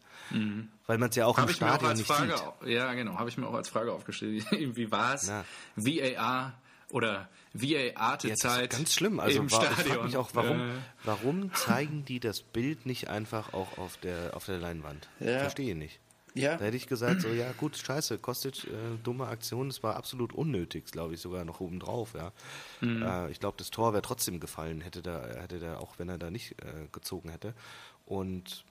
Weil 0.86 0.98
man 0.98 1.10
es 1.10 1.14
ja 1.16 1.26
auch 1.26 1.36
Habe 1.36 1.48
im 1.50 1.54
ich 1.54 1.60
mir 1.60 1.68
auch 1.68 1.70
Stadion 1.74 1.90
als 1.90 1.98
nicht 2.00 2.08
Frage, 2.08 2.36
sieht. 2.62 2.68
ja 2.72 2.92
genau, 2.94 3.16
habe 3.18 3.28
ich 3.28 3.36
mir 3.38 3.46
auch 3.46 3.54
als 3.54 3.68
Frage 3.68 3.92
aufgestellt. 3.92 4.44
Wie 4.50 4.90
war 4.90 5.14
es? 5.14 5.30
VAR 5.76 6.54
oder 6.90 7.28
Ja, 7.54 8.16
das 8.16 8.24
VAR-Zeit 8.24 8.72
ist 8.72 8.76
ganz 8.78 8.94
schlimm. 8.94 9.20
Also 9.20 9.38
im 9.38 9.52
war, 9.52 9.62
ich 9.62 9.68
frage 9.68 9.82
Stadion? 9.82 10.06
mich 10.06 10.16
auch, 10.16 10.30
warum, 10.34 10.60
Äh, 10.60 10.72
warum 11.04 11.54
zeigen 11.54 12.04
die 12.06 12.18
das 12.18 12.42
Bild 12.42 12.86
nicht 12.86 13.06
einfach 13.08 13.52
auch 13.52 13.78
auf 13.78 13.96
der, 13.98 14.34
auf 14.34 14.46
der 14.46 14.58
Leinwand? 14.58 15.08
Ja. 15.20 15.40
Verstehe 15.40 15.76
nicht. 15.76 16.00
Ja, 16.34 16.56
Da 16.56 16.64
hätte 16.64 16.76
ich 16.76 16.86
gesagt, 16.86 17.22
so, 17.22 17.28
ja 17.28 17.52
gut, 17.52 17.76
scheiße, 17.76 18.18
Kostic, 18.18 18.64
äh, 18.64 18.98
dumme 19.02 19.26
Aktion, 19.26 19.68
es 19.68 19.82
war 19.82 19.96
absolut 19.96 20.32
unnötig, 20.32 20.86
glaube 20.86 21.14
ich, 21.14 21.20
sogar 21.20 21.44
noch 21.44 21.60
obendrauf, 21.60 22.14
ja. 22.14 22.32
Mhm. 22.80 23.02
Äh, 23.02 23.30
ich 23.30 23.40
glaube, 23.40 23.56
das 23.58 23.70
Tor 23.70 23.92
wäre 23.92 24.02
trotzdem 24.02 24.40
gefallen, 24.40 24.80
hätte 24.80 25.02
da, 25.02 25.26
hätte 25.26 25.58
da, 25.58 25.78
auch 25.78 25.98
wenn 25.98 26.08
er 26.08 26.18
da 26.18 26.30
nicht 26.30 26.52
äh, 26.62 26.88
gezogen 26.92 27.30
hätte. 27.30 27.54
Und 28.06 28.64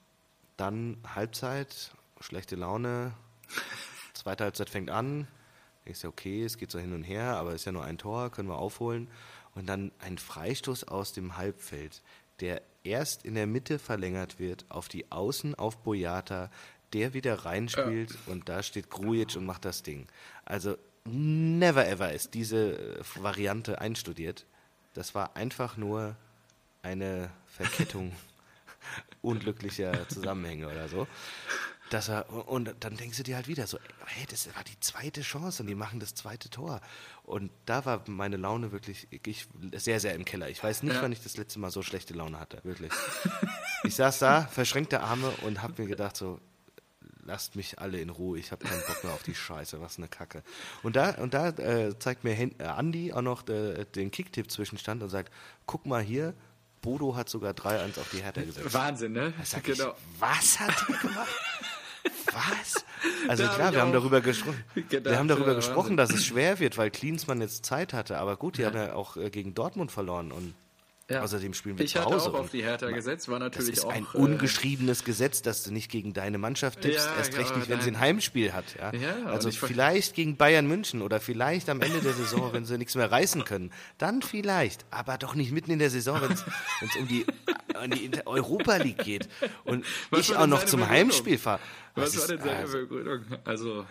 dann 0.57 0.97
Halbzeit, 1.15 1.91
schlechte 2.19 2.55
Laune, 2.55 3.13
zweite 4.13 4.43
Halbzeit 4.43 4.69
fängt 4.69 4.89
an, 4.89 5.27
denkst 5.85 6.01
du, 6.01 6.07
okay, 6.07 6.43
es 6.43 6.57
geht 6.57 6.71
so 6.71 6.79
hin 6.79 6.93
und 6.93 7.03
her, 7.03 7.37
aber 7.37 7.53
ist 7.53 7.65
ja 7.65 7.71
nur 7.71 7.83
ein 7.83 7.97
Tor, 7.97 8.29
können 8.29 8.49
wir 8.49 8.57
aufholen. 8.57 9.07
Und 9.55 9.67
dann 9.67 9.91
ein 9.99 10.17
Freistoß 10.17 10.85
aus 10.85 11.13
dem 11.13 11.35
Halbfeld, 11.37 12.01
der 12.39 12.61
erst 12.83 13.25
in 13.25 13.35
der 13.35 13.47
Mitte 13.47 13.79
verlängert 13.79 14.39
wird, 14.39 14.65
auf 14.69 14.87
die 14.87 15.11
Außen 15.11 15.55
auf 15.55 15.77
Boyata, 15.77 16.49
der 16.93 17.13
wieder 17.13 17.45
reinspielt 17.45 18.15
und 18.27 18.49
da 18.49 18.63
steht 18.63 18.89
Grujic 18.89 19.35
und 19.35 19.45
macht 19.45 19.65
das 19.65 19.83
Ding. 19.83 20.07
Also 20.45 20.77
never 21.05 21.87
ever 21.87 22.11
ist 22.11 22.33
diese 22.33 22.77
äh, 22.99 23.01
Variante 23.15 23.79
einstudiert. 23.81 24.45
Das 24.93 25.15
war 25.15 25.35
einfach 25.35 25.77
nur 25.77 26.15
eine 26.81 27.29
Verkettung 27.47 28.11
unglücklicher 29.21 30.07
Zusammenhänge 30.09 30.67
oder 30.67 30.87
so. 30.87 31.07
Dass 31.89 32.07
er, 32.07 32.29
und 32.47 32.75
dann 32.81 32.97
denkst 32.97 33.17
du 33.17 33.23
dir 33.23 33.35
halt 33.35 33.47
wieder 33.47 33.65
so, 33.65 33.79
hey, 34.05 34.25
das 34.29 34.47
war 34.55 34.63
die 34.63 34.79
zweite 34.79 35.21
Chance 35.21 35.63
und 35.63 35.67
die 35.67 35.73
machen 35.75 35.99
das 35.99 36.13
zweite 36.13 36.47
Tor. 36.49 36.81
Und 37.23 37.49
da 37.65 37.83
war 37.83 38.03
meine 38.07 38.37
Laune 38.37 38.71
wirklich 38.71 39.07
ich, 39.09 39.47
sehr, 39.73 39.99
sehr 39.99 40.13
im 40.13 40.23
Keller. 40.23 40.49
Ich 40.49 40.63
weiß 40.63 40.83
nicht, 40.83 40.93
Ja. 40.95 41.01
wann 41.01 41.11
ich 41.11 41.23
das 41.23 41.35
letzte 41.37 41.57
Mal 41.57 41.71
so 41.71 41.81
schlechte 41.81 42.13
Laune 42.13 42.39
hatte, 42.39 42.59
wirklich. 42.63 42.91
Ich 43.83 43.95
saß 43.95 44.19
da, 44.19 44.43
verschränkte 44.43 45.01
Arme 45.01 45.31
und 45.41 45.63
hab 45.63 45.79
mir 45.79 45.87
gedacht 45.87 46.15
so, 46.15 46.39
lasst 47.29 47.55
mich 47.55 47.79
alle 47.79 47.99
in 47.99 48.09
Ruhe, 48.09 48.39
ich 48.39 48.51
habe 48.51 48.65
keinen 48.65 48.81
Bock 48.87 49.03
mehr 49.03 49.13
auf 49.13 49.23
die 49.23 49.35
Scheiße, 49.35 49.79
was 49.81 49.97
eine 49.97 50.07
Kacke. 50.07 50.41
Und 50.81 50.95
da, 50.95 51.11
und 51.11 51.33
da 51.33 51.49
äh, 51.49 51.97
zeigt 51.99 52.23
mir 52.23 52.33
äh, 52.37 52.63
Andi 52.63 53.13
auch 53.13 53.21
noch 53.21 53.47
äh, 53.47 53.85
den 53.85 54.09
Kicktipp-Zwischenstand 54.09 55.03
und 55.03 55.09
sagt, 55.09 55.31
guck 55.67 55.85
mal 55.85 56.01
hier, 56.01 56.33
Bodo 56.81 57.15
hat 57.15 57.29
sogar 57.29 57.53
3-1 57.53 57.99
auf 57.99 58.09
die 58.11 58.23
Hertha 58.23 58.41
gesetzt. 58.41 58.73
Wahnsinn, 58.73 59.11
ne? 59.11 59.33
Genau. 59.63 59.89
ich, 59.89 60.21
was 60.21 60.59
hat 60.59 60.73
der 60.87 60.97
gemacht? 60.97 61.29
Was? 62.31 62.85
Also 63.27 63.43
Da 63.43 63.49
hab 63.49 63.55
klar, 63.55 63.69
ich 63.69 63.75
wir 63.75 63.81
haben 63.81 63.93
darüber 63.93 64.21
gesprochen. 64.21 64.63
gedacht, 64.75 65.05
wir 65.05 65.19
haben 65.19 65.27
darüber 65.27 65.49
ja, 65.49 65.53
gesprochen, 65.53 65.97
Wahnsinn. 65.97 65.97
dass 65.97 66.13
es 66.13 66.25
schwer 66.25 66.59
wird, 66.59 66.77
weil 66.77 66.89
Klinsmann 66.89 67.41
jetzt 67.41 67.65
Zeit 67.65 67.93
hatte. 67.93 68.17
Aber 68.17 68.37
gut, 68.37 68.57
die 68.57 68.65
haben 68.65 68.75
ja 68.75 68.93
auch 68.93 69.17
äh, 69.17 69.29
gegen 69.29 69.53
Dortmund 69.53 69.91
verloren 69.91 70.31
und 70.31 70.53
Ja. 71.09 71.21
außerdem 71.23 71.53
spielen 71.55 71.77
wir 71.77 71.85
Ich 71.85 71.93
zu 71.93 71.99
hatte 72.01 72.13
Hause. 72.13 72.29
auch 72.29 72.35
auf 72.35 72.51
die 72.51 72.63
Hertha 72.63 72.89
gesetzt, 72.91 73.27
war 73.29 73.39
Das 73.39 73.47
natürlich 73.51 73.73
ist 73.77 73.85
auch. 73.85 73.91
ein 73.91 74.05
äh, 74.13 74.17
ungeschriebenes 74.17 75.03
Gesetz, 75.03 75.41
dass 75.41 75.63
du 75.63 75.71
nicht 75.73 75.89
gegen 75.89 76.13
deine 76.13 76.37
Mannschaft 76.37 76.81
tippst, 76.81 77.05
Ja, 77.07 77.15
erst 77.17 77.35
recht 77.37 77.49
ja, 77.51 77.57
nicht, 77.57 77.69
wenn 77.69 77.81
sie 77.81 77.89
ein 77.91 77.99
Heimspiel 77.99 78.53
hat. 78.53 78.65
Ja? 78.77 78.93
Ja, 78.93 79.25
also 79.25 79.49
ich 79.49 79.59
vielleicht 79.59 80.13
gegen 80.15 80.37
Bayern 80.37 80.67
München 80.67 81.01
oder 81.01 81.19
vielleicht 81.19 81.67
am 81.69 81.81
Ende 81.81 81.99
der 82.01 82.13
Saison, 82.13 82.53
wenn 82.53 82.65
sie 82.65 82.77
nichts 82.77 82.95
mehr 82.95 83.11
reißen 83.11 83.43
können. 83.43 83.71
Dann 83.97 84.21
vielleicht, 84.21 84.85
aber 84.91 85.17
doch 85.17 85.33
nicht 85.35 85.51
mitten 85.51 85.71
in 85.71 85.79
der 85.79 85.89
Saison, 85.89 86.21
wenn 86.21 86.31
es 86.33 86.95
um 86.95 87.07
die, 87.07 87.25
um 87.83 87.89
die 87.91 88.11
Europa 88.27 88.75
League 88.77 88.99
geht 89.03 89.27
und 89.63 89.85
Was 90.11 90.21
ich 90.29 90.35
auch 90.35 90.45
noch 90.47 90.65
zum 90.65 90.81
Begründung? 90.81 90.89
Heimspiel 91.07 91.37
fahre. 91.37 91.59
Was 91.95 92.11
Das 92.11 92.21
war 92.21 92.27
denn 92.37 92.39
seine 92.45 92.57
also, 92.59 92.77
Begründung? 92.77 93.21
Also, 93.45 93.85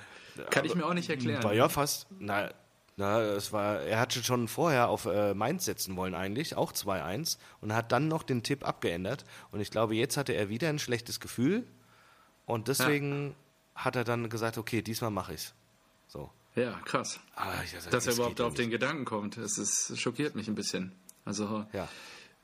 kann 0.50 0.64
ich 0.64 0.74
mir 0.76 0.86
auch 0.86 0.94
nicht 0.94 1.10
erklären. 1.10 1.42
war 1.42 1.52
ja 1.52 1.68
fast. 1.68 2.06
Na, 2.20 2.50
na, 2.98 3.20
es 3.20 3.52
war, 3.52 3.80
er 3.82 4.00
hatte 4.00 4.24
schon 4.24 4.48
vorher 4.48 4.88
auf 4.88 5.06
äh, 5.06 5.32
Mainz 5.32 5.64
setzen 5.64 5.96
wollen 5.96 6.16
eigentlich, 6.16 6.56
auch 6.56 6.72
2-1 6.72 7.38
und 7.60 7.72
hat 7.72 7.92
dann 7.92 8.08
noch 8.08 8.24
den 8.24 8.42
Tipp 8.42 8.66
abgeändert 8.66 9.24
und 9.52 9.60
ich 9.60 9.70
glaube, 9.70 9.94
jetzt 9.94 10.16
hatte 10.16 10.32
er 10.32 10.48
wieder 10.48 10.68
ein 10.68 10.80
schlechtes 10.80 11.20
Gefühl 11.20 11.64
und 12.44 12.66
deswegen 12.66 13.36
hat 13.76 13.94
er 13.94 14.02
dann 14.02 14.28
gesagt, 14.28 14.58
okay, 14.58 14.82
diesmal 14.82 15.12
mache 15.12 15.34
ich's. 15.34 15.54
So. 16.08 16.28
Ja, 16.56 16.72
krass. 16.84 17.20
Ich, 17.64 17.76
also, 17.76 17.88
Dass 17.88 18.08
er 18.08 18.14
überhaupt 18.14 18.40
ja 18.40 18.46
auf 18.46 18.54
den 18.54 18.70
Gedanken 18.70 19.04
kommt, 19.04 19.36
das 19.36 19.58
ist, 19.58 19.96
schockiert 19.96 20.34
mich 20.34 20.48
ein 20.48 20.56
bisschen. 20.56 20.90
Also, 21.24 21.64
Ja. 21.72 21.88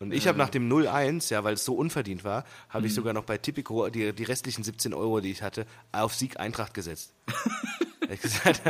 Und 0.01 0.13
ich 0.13 0.27
habe 0.27 0.37
nach 0.37 0.51
dem 0.51 0.71
0-1, 0.71 1.33
ja, 1.33 1.45
weil 1.45 1.55
es 1.55 1.65
so 1.65 1.75
unverdient 1.75 2.25
war, 2.25 2.45
habe 2.69 2.87
ich 2.87 2.95
sogar 2.95 3.13
noch 3.13 3.25
bei 3.25 3.39
Tipico 3.39 3.89
die, 3.89 4.13
die 4.13 4.25
restlichen 4.25 4.65
17 4.65 4.93
Euro, 4.93 5.21
die 5.21 5.31
ich 5.31 5.43
hatte, 5.43 5.67
auf 5.93 6.15
Sieg 6.15 6.39
Eintracht 6.39 6.75
gesetzt. 6.75 7.15
ich 8.11 8.21
gesagt, 8.21 8.61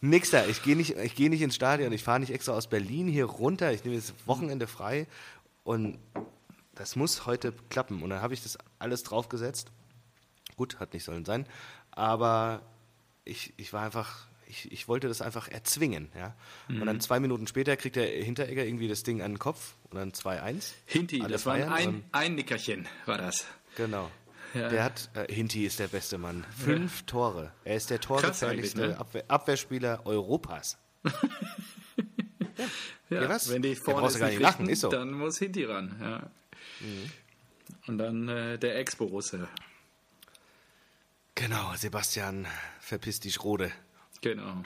nix 0.00 0.30
da, 0.30 0.46
ich 0.46 0.62
gehe 0.62 0.76
nicht, 0.76 0.96
ich 0.96 1.14
gehe 1.14 1.30
nicht 1.30 1.42
ins 1.42 1.54
Stadion, 1.54 1.92
ich 1.92 2.02
fahre 2.04 2.20
nicht 2.20 2.30
extra 2.32 2.52
aus 2.52 2.68
Berlin 2.68 3.08
hier 3.08 3.24
runter, 3.26 3.72
ich 3.72 3.84
nehme 3.84 3.96
das 3.96 4.12
Wochenende 4.26 4.66
frei 4.66 5.06
und 5.64 5.98
das 6.74 6.94
muss 6.96 7.26
heute 7.26 7.52
klappen. 7.70 8.02
Und 8.02 8.10
dann 8.10 8.22
habe 8.22 8.34
ich 8.34 8.42
das 8.42 8.56
alles 8.78 9.02
draufgesetzt. 9.02 9.70
Gut, 10.56 10.78
hat 10.80 10.92
nicht 10.94 11.04
sollen 11.04 11.24
sein, 11.24 11.46
aber 11.90 12.62
ich, 13.24 13.52
ich 13.56 13.72
war 13.72 13.82
einfach, 13.84 14.26
ich, 14.46 14.70
ich 14.72 14.88
wollte 14.88 15.08
das 15.08 15.20
einfach 15.22 15.48
erzwingen, 15.48 16.10
ja. 16.16 16.34
Und 16.68 16.78
Mhm. 16.80 16.86
dann 16.86 17.00
zwei 17.00 17.20
Minuten 17.20 17.46
später 17.46 17.76
kriegt 17.76 17.96
der 17.96 18.06
Hinteregger 18.06 18.64
irgendwie 18.64 18.88
das 18.88 19.02
Ding 19.02 19.20
an 19.22 19.32
den 19.32 19.38
Kopf 19.38 19.74
und 19.90 19.96
dann 19.98 20.12
2-1. 20.12 20.72
Hinti, 20.86 21.18
das 21.20 21.44
war 21.46 21.54
ein, 21.54 21.88
und- 21.88 22.04
ein 22.12 22.34
Nickerchen, 22.36 22.86
war 23.06 23.18
das. 23.18 23.44
Genau. 23.76 24.10
Ja. 24.54 24.68
Der 24.68 24.84
hat, 24.84 25.10
äh, 25.14 25.32
Hinti 25.32 25.64
ist 25.66 25.78
der 25.78 25.88
beste 25.88 26.16
Mann. 26.18 26.44
Fünf 26.56 27.02
Tore. 27.02 27.52
Er 27.64 27.76
ist 27.76 27.90
der 27.90 28.00
torgefährlichste 28.00 28.88
ne? 28.88 28.98
Abwehr, 28.98 29.24
Abwehrspieler 29.28 30.06
Europas. 30.06 30.78
Ja, 33.10 33.22
Ja, 33.22 33.28
was? 33.28 33.50
wenn 33.50 33.62
die 33.62 33.74
vorne 33.74 34.00
brauchst 34.02 34.18
gar 34.18 34.28
nicht 34.28 34.40
lachen, 34.40 34.66
richten, 34.66 34.72
ist 34.72 34.80
so. 34.80 34.88
Mhm. 34.88 34.92
dann 34.92 35.12
muss 35.12 35.38
Hinti 35.38 35.64
ran. 35.64 35.96
Ja. 36.00 36.30
Und 37.86 37.96
dann 37.98 38.28
äh, 38.28 38.58
der 38.58 38.76
Ex-Borusse. 38.78 39.48
Genau, 41.34 41.72
Sebastian, 41.76 42.46
verpiss 42.80 43.20
dich, 43.20 43.42
Rode. 43.44 43.70
Genau. 44.20 44.62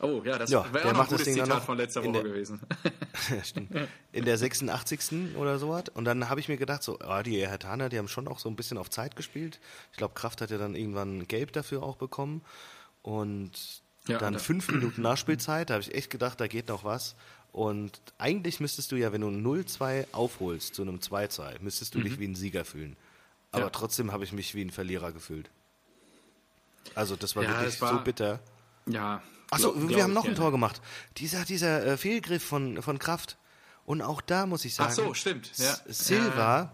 Oh, 0.00 0.22
ja, 0.24 0.38
das 0.38 0.48
Ja, 0.50 0.64
wäre 0.72 0.84
der 0.84 0.94
auch 0.96 1.00
ein 1.00 1.06
gutes 1.08 1.24
Zitat 1.24 1.64
von 1.64 1.76
letzter 1.76 2.04
Woche 2.04 2.12
der- 2.12 2.22
gewesen. 2.22 2.60
Stimmt. 3.42 3.70
In 4.12 4.24
der 4.24 4.38
86. 4.38 5.34
oder 5.36 5.58
so 5.58 5.70
was. 5.70 5.84
Und 5.94 6.04
dann 6.04 6.28
habe 6.28 6.38
ich 6.38 6.48
mir 6.48 6.56
gedacht, 6.56 6.84
so, 6.84 7.00
ah, 7.00 7.22
die 7.24 7.44
Hertaner, 7.44 7.88
die 7.88 7.98
haben 7.98 8.06
schon 8.08 8.28
auch 8.28 8.38
so 8.38 8.48
ein 8.48 8.54
bisschen 8.54 8.78
auf 8.78 8.90
Zeit 8.90 9.16
gespielt. 9.16 9.58
Ich 9.90 9.98
glaube, 9.98 10.14
Kraft 10.14 10.40
hat 10.40 10.50
ja 10.50 10.58
dann 10.58 10.76
irgendwann 10.76 11.26
Gelb 11.26 11.52
dafür 11.52 11.82
auch 11.82 11.96
bekommen. 11.96 12.42
Und 13.02 13.50
Ja, 14.06 14.18
dann 14.18 14.34
da- 14.34 14.38
fünf 14.38 14.68
Minuten 14.70 15.02
Nachspielzeit, 15.02 15.68
da 15.70 15.74
habe 15.74 15.82
ich 15.82 15.92
echt 15.94 16.10
gedacht, 16.10 16.40
da 16.40 16.46
geht 16.46 16.68
noch 16.68 16.84
was. 16.84 17.16
Und 17.50 18.00
eigentlich 18.18 18.60
müsstest 18.60 18.92
du 18.92 18.96
ja, 18.96 19.10
wenn 19.12 19.22
du 19.22 19.28
0-2 19.28 20.06
aufholst 20.12 20.74
zu 20.76 20.82
einem 20.82 21.00
2-2, 21.00 21.58
müsstest 21.60 21.94
du 21.96 22.00
dich 22.00 22.20
wie 22.20 22.28
ein 22.28 22.34
Sieger 22.36 22.64
fühlen. 22.64 22.96
Aber 23.50 23.62
Mhm. 23.62 23.66
Ja. 23.66 23.70
trotzdem 23.70 24.12
habe 24.12 24.22
ich 24.22 24.32
mich 24.32 24.54
wie 24.54 24.62
ein 24.64 24.70
Verlierer 24.70 25.10
gefühlt. 25.10 25.50
Also 26.94 27.16
das 27.16 27.34
war 27.34 27.42
Ja, 27.42 27.50
wirklich 27.60 27.80
war- 27.80 27.94
so 27.98 28.00
bitter. 28.04 28.38
Ja. 28.86 29.22
Achso, 29.50 29.74
wir 29.80 29.88
glaub 29.88 30.02
haben 30.02 30.12
noch 30.12 30.26
ein. 30.26 30.34
Tor 30.34 30.50
gemacht. 30.50 30.80
Dieser, 31.16 31.44
dieser 31.44 31.84
äh, 31.86 31.96
Fehlgriff 31.96 32.44
von, 32.44 32.82
von 32.82 32.98
Kraft. 32.98 33.38
Und 33.84 34.02
auch 34.02 34.20
da 34.20 34.44
muss 34.46 34.64
ich 34.66 34.74
sagen, 34.74 34.90
Ach 34.92 34.96
so, 34.96 35.14
stimmt, 35.14 35.50
ja. 35.56 35.74
Silva, 35.86 36.72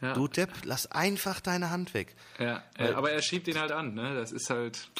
Ja. 0.00 0.12
du 0.14 0.26
Depp, 0.26 0.50
lass 0.64 0.90
einfach 0.90 1.40
deine 1.40 1.70
Hand 1.70 1.94
weg. 1.94 2.16
Ja, 2.40 2.64
äh, 2.76 2.92
aber 2.92 3.12
er 3.12 3.22
schiebt 3.22 3.46
ihn 3.46 3.60
halt 3.60 3.70
an, 3.70 3.94
ne? 3.94 4.14
Das 4.16 4.32
ist 4.32 4.50
halt. 4.50 4.90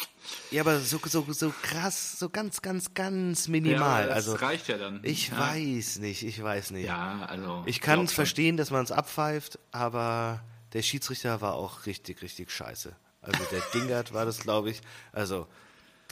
Ja, 0.53 0.63
aber 0.63 0.79
so, 0.79 1.01
so, 1.05 1.27
so 1.33 1.53
krass, 1.63 2.19
so 2.21 2.29
ganz, 2.29 2.63
ganz, 2.63 2.95
ganz 2.95 3.47
Ja, 3.47 3.51
minimal. 3.51 4.05
aber 4.05 4.15
das 4.15 4.29
also 4.29 4.35
reicht 4.35 4.69
ja 4.69 4.79
dann. 4.79 5.01
ich 5.03 5.29
ja. 5.31 5.39
weiß 5.39 5.99
nicht, 5.99 6.23
ich 6.23 6.41
weiß 6.41 6.71
nicht. 6.71 6.87
Ja, 6.87 7.27
also. 7.29 7.65
ich 7.67 7.81
kann 7.81 8.05
es 8.05 8.13
verstehen, 8.13 8.57
dass 8.57 8.71
man 8.71 8.85
es 8.85 8.93
abpfeift, 8.93 9.59
aber 9.73 10.45
der 10.75 10.83
Schiedsrichter 10.83 11.41
war 11.41 11.55
auch 11.55 11.87
richtig, 11.87 12.23
richtig 12.23 12.53
scheiße. 12.53 12.95
Also 13.21 13.45
der 13.51 13.61
Dingert 13.75 14.13
war 14.13 14.25
das, 14.25 14.39
glaube 14.39 14.71
ich. 14.71 14.81
Also 15.11 15.49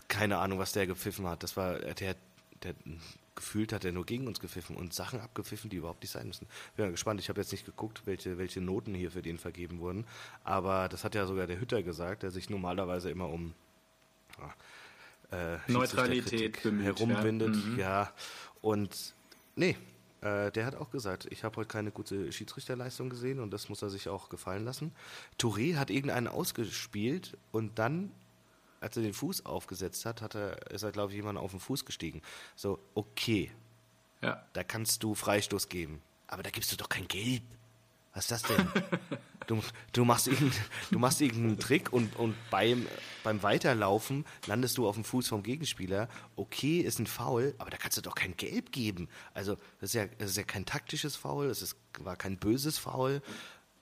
keine 0.08 0.38
Ahnung, 0.38 0.58
was 0.58 0.72
der 0.72 0.86
gepfiffen 0.86 1.26
hat. 1.26 1.42
Das 1.42 1.56
war 1.56 1.78
der, 1.78 2.16
der 2.62 2.74
gefühlt 3.34 3.72
hat 3.72 3.84
er 3.84 3.92
nur 3.92 4.06
gegen 4.06 4.26
uns 4.26 4.40
gepfiffen 4.40 4.76
und 4.76 4.94
Sachen 4.94 5.20
abgepfiffen, 5.20 5.70
die 5.70 5.76
überhaupt 5.76 6.02
nicht 6.02 6.12
sein 6.12 6.26
müssen. 6.26 6.46
Bin 6.76 6.86
mal 6.86 6.92
gespannt. 6.92 7.20
Ich 7.20 7.28
habe 7.28 7.40
jetzt 7.40 7.52
nicht 7.52 7.66
geguckt, 7.66 8.02
welche, 8.04 8.38
welche 8.38 8.60
Noten 8.60 8.94
hier 8.94 9.10
für 9.10 9.22
den 9.22 9.38
vergeben 9.38 9.80
wurden. 9.80 10.06
Aber 10.44 10.88
das 10.88 11.04
hat 11.04 11.14
ja 11.14 11.26
sogar 11.26 11.46
der 11.46 11.60
Hütter 11.60 11.82
gesagt, 11.82 12.22
der 12.22 12.30
sich 12.30 12.48
normalerweise 12.48 13.10
immer 13.10 13.28
um 13.28 13.54
äh, 15.32 15.58
Neutralität 15.66 16.62
bemüht, 16.62 16.84
herumwindet. 16.84 17.54
ja. 17.54 17.62
Mhm. 17.62 17.78
Ja, 17.78 18.12
und 18.62 19.14
nee, 19.56 19.76
äh, 20.20 20.50
der 20.50 20.66
hat 20.66 20.76
auch 20.76 20.90
gesagt, 20.90 21.26
ich 21.30 21.44
habe 21.44 21.56
heute 21.56 21.68
keine 21.68 21.90
gute 21.90 22.32
Schiedsrichterleistung 22.32 23.10
gesehen 23.10 23.40
und 23.40 23.52
das 23.52 23.68
muss 23.68 23.82
er 23.82 23.90
sich 23.90 24.08
auch 24.08 24.28
gefallen 24.28 24.64
lassen. 24.64 24.92
Touré 25.38 25.76
hat 25.76 25.90
irgendeinen 25.90 26.28
ausgespielt 26.28 27.36
und 27.52 27.78
dann, 27.78 28.10
als 28.84 28.96
er 28.96 29.02
den 29.02 29.14
Fuß 29.14 29.46
aufgesetzt 29.46 30.04
hat, 30.04 30.20
hat 30.20 30.34
er, 30.34 30.70
ist 30.70 30.82
er, 30.82 30.92
glaube 30.92 31.12
ich, 31.12 31.16
jemand 31.16 31.38
auf 31.38 31.50
den 31.50 31.58
Fuß 31.60 31.84
gestiegen. 31.86 32.20
So, 32.54 32.78
okay, 32.94 33.50
Ja. 34.20 34.44
da 34.52 34.62
kannst 34.62 35.02
du 35.02 35.14
Freistoß 35.14 35.68
geben, 35.68 36.02
aber 36.28 36.42
da 36.42 36.50
gibst 36.50 36.70
du 36.70 36.76
doch 36.76 36.88
kein 36.90 37.08
Gelb. 37.08 37.42
Was 38.12 38.30
ist 38.30 38.30
das 38.30 38.42
denn? 38.42 38.68
Du, 39.46 39.60
du, 39.92 40.06
machst 40.06 40.26
irgendeinen, 40.26 40.64
du 40.90 40.98
machst 40.98 41.20
irgendeinen 41.20 41.58
Trick 41.58 41.92
und, 41.92 42.16
und 42.16 42.34
beim, 42.50 42.86
beim 43.24 43.42
Weiterlaufen 43.42 44.24
landest 44.46 44.78
du 44.78 44.88
auf 44.88 44.94
dem 44.94 45.04
Fuß 45.04 45.28
vom 45.28 45.42
Gegenspieler. 45.42 46.08
Okay, 46.34 46.80
ist 46.80 46.98
ein 46.98 47.06
Foul, 47.06 47.54
aber 47.58 47.68
da 47.68 47.76
kannst 47.76 47.98
du 47.98 48.00
doch 48.00 48.14
kein 48.14 48.34
Gelb 48.38 48.72
geben. 48.72 49.06
Also, 49.34 49.56
das 49.80 49.90
ist 49.90 49.94
ja, 49.96 50.06
das 50.06 50.30
ist 50.30 50.36
ja 50.38 50.44
kein 50.44 50.64
taktisches 50.64 51.16
Foul, 51.16 51.48
es 51.48 51.76
war 51.98 52.16
kein 52.16 52.38
böses 52.38 52.78
Foul. 52.78 53.20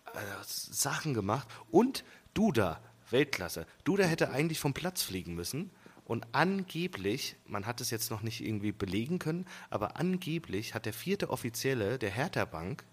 Also, 0.07 0.73
Sachen 0.73 1.15
gemacht. 1.15 1.47
Und 1.71 2.03
Duda, 2.35 2.81
Weltklasse. 3.12 3.66
Duda 3.85 4.05
hätte 4.05 4.31
eigentlich 4.31 4.61
vom 4.61 4.75
Platz 4.75 5.03
fliegen 5.03 5.35
müssen. 5.35 5.70
Und 6.05 6.27
angeblich, 6.33 7.37
man 7.46 7.64
hat 7.64 7.81
es 7.81 7.90
jetzt 7.90 8.11
noch 8.11 8.22
nicht 8.22 8.44
irgendwie 8.44 8.72
belegen 8.72 9.18
können, 9.18 9.46
aber 9.70 9.96
angeblich 9.96 10.75
hat 10.75 10.85
der 10.85 10.92
vierte 10.92 11.31
Offizielle 11.31 11.98
der 11.98 12.11
Hertha 12.11 12.44
Bank 12.44 12.85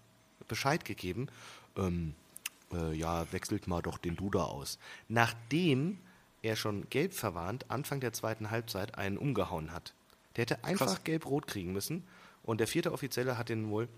Bescheid 0.46 0.84
gegeben, 0.84 1.28
ähm, 1.76 2.14
äh, 2.72 2.94
ja, 2.94 3.30
wechselt 3.32 3.66
mal 3.66 3.82
doch 3.82 3.98
den 3.98 4.16
Duda 4.16 4.44
aus. 4.44 4.78
Nachdem 5.08 5.98
er 6.42 6.56
schon 6.56 6.88
gelb 6.88 7.12
verwarnt 7.12 7.70
Anfang 7.70 8.00
der 8.00 8.12
zweiten 8.12 8.50
Halbzeit 8.50 8.96
einen 8.96 9.18
umgehauen 9.18 9.72
hat. 9.72 9.94
Der 10.36 10.42
hätte 10.42 10.64
einfach 10.64 11.04
gelb-rot 11.04 11.46
kriegen 11.46 11.72
müssen 11.72 12.04
und 12.42 12.60
der 12.60 12.66
vierte 12.66 12.92
Offizielle 12.92 13.36
hat 13.36 13.48
den 13.48 13.68
wohl 13.70 13.88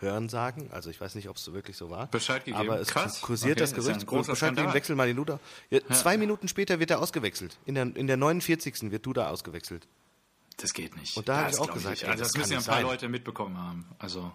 Hören 0.00 0.28
sagen, 0.28 0.68
also 0.72 0.90
ich 0.90 1.00
weiß 1.00 1.14
nicht, 1.14 1.28
ob 1.28 1.36
es 1.36 1.44
so 1.44 1.52
wirklich 1.54 1.76
so 1.76 1.90
war. 1.90 2.06
Bescheid 2.08 2.44
gegeben. 2.44 2.68
Aber 2.68 2.80
es 2.80 2.88
Krass. 2.88 3.20
kursiert 3.20 3.52
Okay, 3.52 3.60
das 3.60 3.74
Gerücht, 3.74 4.06
großer 4.06 4.32
Bescheid 4.32 4.54
gegeben, 4.54 4.74
wechsel 4.74 4.96
mal 4.96 5.06
den 5.06 5.16
Duda. 5.16 5.40
Ja, 5.70 5.80
Zwei 5.92 6.16
Minuten 6.16 6.48
später 6.48 6.78
wird 6.78 6.90
er 6.90 7.00
ausgewechselt. 7.00 7.58
In 7.66 7.74
der, 7.74 7.96
in 7.96 8.06
der 8.06 8.16
49. 8.16 8.90
wird 8.90 9.04
Duda 9.04 9.28
ausgewechselt. 9.28 9.88
Das 10.58 10.72
geht 10.72 10.96
nicht. 10.96 11.16
Und 11.16 11.28
da 11.28 11.38
hab 11.38 11.46
Das 11.46 11.56
ich 11.56 11.60
auch 11.60 11.72
gesagt, 11.72 12.02
ey, 12.02 12.08
also 12.08 12.22
das 12.22 12.32
das 12.32 12.38
müssen 12.38 12.52
ja 12.52 12.58
ein 12.58 12.64
paar 12.64 12.74
sein. 12.76 12.84
Leute 12.84 13.08
mitbekommen 13.08 13.56
haben. 13.58 13.86
Also 13.98 14.32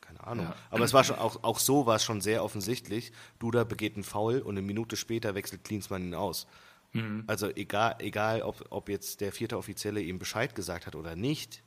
Keine 0.00 0.24
Ahnung. 0.26 0.46
Ja. 0.46 0.56
Aber 0.70 0.84
es 0.84 0.92
war 0.92 1.04
schon 1.04 1.16
auch, 1.16 1.42
auch 1.44 1.58
so 1.58 1.86
war 1.86 1.96
es 1.96 2.04
schon 2.04 2.20
sehr 2.20 2.42
offensichtlich. 2.44 3.12
Duda 3.38 3.64
begeht 3.64 3.94
einen 3.94 4.04
Foul 4.04 4.40
und 4.40 4.56
eine 4.56 4.62
Minute 4.62 4.96
später 4.96 5.34
wechselt 5.34 5.64
Klinsmann 5.64 6.02
ihn 6.02 6.14
aus. 6.14 6.46
Mhm. 6.92 7.24
Also 7.28 7.48
egal, 7.48 7.96
egal 8.00 8.42
ob, 8.42 8.64
ob 8.70 8.88
jetzt 8.88 9.20
der 9.20 9.32
vierte 9.32 9.56
Offizielle 9.56 10.00
ihm 10.00 10.18
Bescheid 10.18 10.54
gesagt 10.54 10.86
hat 10.86 10.96
oder 10.96 11.14
nicht, 11.14 11.62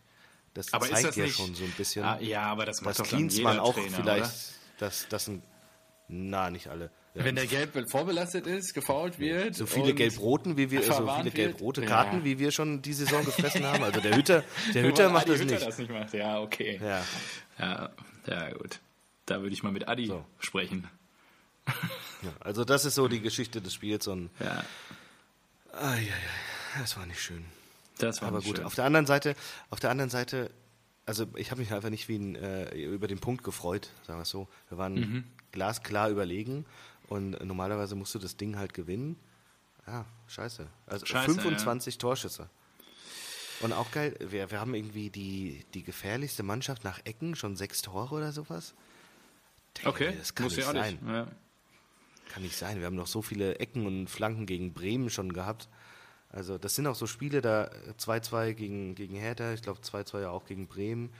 das 0.54 0.72
Aber 0.74 0.86
ist 0.86 0.92
zeigt 0.92 1.06
das 1.08 1.16
ja 1.16 1.24
nicht- 1.26 1.36
schon 1.38 1.56
so 1.56 1.63
ein 1.63 1.72
bisschen, 1.72 2.04
Ah, 2.06 2.20
ja, 2.20 2.44
aber 2.44 2.66
das 2.66 2.82
macht 2.82 2.92
dass 2.92 2.98
doch 3.10 3.16
Klinsmann 3.16 3.54
jeder 3.54 3.63
auch 3.63 3.74
Trainer, 3.74 3.98
vielleicht, 3.98 4.24
oder? 4.26 4.34
dass 4.80 5.08
das 5.10 5.28
ein, 5.28 5.42
na 6.08 6.50
nicht 6.50 6.68
alle. 6.68 6.92
Ja. 7.16 7.26
Wenn 7.26 7.36
der 7.36 7.46
gelb 7.46 7.89
vorbelastet 7.92 8.48
ist, 8.48 8.74
gefault 8.74 9.20
wird. 9.20 9.54
so 9.54 9.68
viele 9.68 9.94
gelb-roten, 9.94 10.58
wie 10.58 10.72
wir, 10.72 10.82
so 10.82 11.08
viele 11.18 11.30
gelb-rote 11.30 11.82
Ja. 11.82 11.88
Karten, 11.88 12.24
wie 12.24 12.39
wir 12.39 12.50
schon 12.52 12.82
die 12.82 12.94
Saison 12.94 13.24
gefressen 13.26 13.63
haben. 13.66 13.84
Also 13.84 14.02
der 14.02 14.16
Hütter, 14.16 14.44
der 14.74 14.84
Hütter 14.84 15.06
Weil 15.06 15.12
macht 15.13 15.24
Adi 15.30 15.32
das 15.34 15.42
Hütter 15.42 15.54
nicht. 15.56 15.68
das 15.68 15.78
nicht 15.78 15.92
macht. 15.92 16.13
Ja, 16.16 16.39
okay. 16.39 16.80
Ja. 16.84 17.04
Ja, 17.60 17.89
ja, 18.26 18.50
gut. 18.54 18.80
Da 19.28 19.42
würde 19.42 19.54
ich 19.54 19.62
mal 19.62 19.72
mit 19.72 19.88
Adi 19.88 20.08
So. 20.08 20.26
sprechen. 20.39 20.89
Ja, 22.24 22.32
also 22.39 22.66
das 22.66 22.84
ist 22.86 22.96
so 22.96 23.08
die 23.08 23.22
Geschichte 23.22 23.62
des 23.62 23.74
Spiels 23.76 24.08
und 24.08 24.30
Ja, 24.39 24.63
ah, 25.74 25.94
ja, 25.96 26.02
ja, 26.02 26.82
das 26.82 26.98
war 26.98 27.06
nicht 27.06 27.22
schön. 27.22 27.46
Das 27.97 28.21
war 28.21 28.29
Aber 28.29 28.41
gut, 28.41 28.58
schön. 28.58 28.65
auf 28.65 28.75
der 28.75 28.86
anderen 28.86 29.06
Seite, 29.06 29.36
auf 29.69 29.79
der 29.79 29.89
anderen 29.91 30.10
Seite, 30.10 30.51
also 31.06 31.25
ich 31.36 31.51
habe 31.51 31.62
mich 31.62 31.73
einfach 31.73 31.89
nicht 31.89 32.08
wie 32.08 32.15
ein, 32.17 32.36
äh, 32.36 32.75
über 32.75 33.08
den 33.08 33.19
Punkt 33.19 33.43
gefreut, 33.43 33.89
sagen 34.08 34.19
wir 34.19 34.23
es 34.23 34.29
so. 34.29 34.47
Wir 34.69 34.77
waren 34.77 34.93
Mhm. 34.95 35.23
glasklar 35.51 36.10
überlegen 36.10 36.65
und 37.08 37.43
normalerweise 37.45 37.95
musst 37.95 38.15
du 38.15 38.19
das 38.19 38.38
Ding 38.38 38.58
halt 38.58 38.73
gewinnen. 38.73 39.17
Ja, 39.86 40.06
scheiße. 40.27 40.67
Also 40.88 41.06
Scheiße, 41.06 41.34
25 41.34 41.97
Torschüsse. 41.97 42.49
Und 43.60 43.73
auch 43.73 43.91
geil, 43.91 44.15
wir, 44.19 44.49
wir 44.51 44.60
haben 44.60 44.73
irgendwie 44.75 45.10
die, 45.10 45.65
die 45.73 45.84
gefährlichste 45.84 46.43
Mannschaft 46.43 46.84
nach 46.84 46.99
Ecken, 47.06 47.36
schon 47.36 47.56
sechs 47.56 47.82
Tore 47.82 48.15
oder 48.15 48.32
sowas. 48.32 48.73
Denke 49.77 49.89
Okay, 49.89 50.15
das 50.17 50.36
kann 50.36 50.45
muss 50.45 50.56
nicht 50.58 50.65
ja 50.65 50.71
sein. 50.73 50.93
nicht. 51.01 51.08
Ja. 51.08 51.27
Kann 52.29 52.43
nicht 52.43 52.58
sein. 52.58 52.79
Wir 52.79 52.86
haben 52.88 52.95
noch 52.95 53.08
so 53.08 53.21
viele 53.21 53.60
Ecken 53.60 53.86
und 53.86 54.08
Flanken 54.10 54.45
gegen 54.45 54.73
Bremen 54.73 55.10
schon 55.10 55.34
gehabt. 55.34 55.67
Also 56.34 56.58
das 56.58 56.76
sind 56.76 56.88
auch 56.88 56.96
so 56.96 57.06
Spiele, 57.06 57.41
da 57.41 57.69
2-2 58.00 58.54
gegen, 58.54 58.96
gegen 58.96 59.15
Hertha, 59.15 59.54
ich 59.54 59.62
glaube 59.62 59.80
2-2 59.82 60.22
ja 60.22 60.30
auch 60.32 60.46
gegen 60.46 60.67
Bremen. 60.67 61.12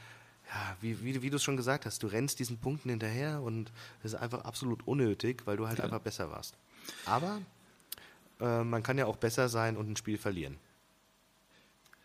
Ja, 0.50 0.76
wie, 0.82 1.04
wie, 1.04 1.22
wie 1.22 1.30
du 1.30 1.38
es 1.38 1.44
schon 1.44 1.56
gesagt 1.56 1.86
hast, 1.86 2.02
du 2.04 2.08
rennst 2.08 2.40
diesen 2.40 2.58
Punkten 2.58 2.90
hinterher 2.90 3.42
und 3.42 3.72
das 4.02 4.14
ist 4.14 4.20
einfach 4.20 4.44
absolut 4.44 4.86
unnötig, 4.88 5.44
weil 5.46 5.56
du 5.56 5.68
halt 5.68 5.80
einfach 5.80 6.00
besser 6.00 6.32
warst. 6.32 6.58
Aber 7.06 7.40
äh, 8.42 8.64
man 8.64 8.82
kann 8.84 8.98
ja 8.98 9.06
auch 9.06 9.18
besser 9.18 9.50
sein 9.50 9.78
und 9.78 9.90
ein 9.90 9.96
Spiel 9.96 10.18
verlieren. 10.18 10.58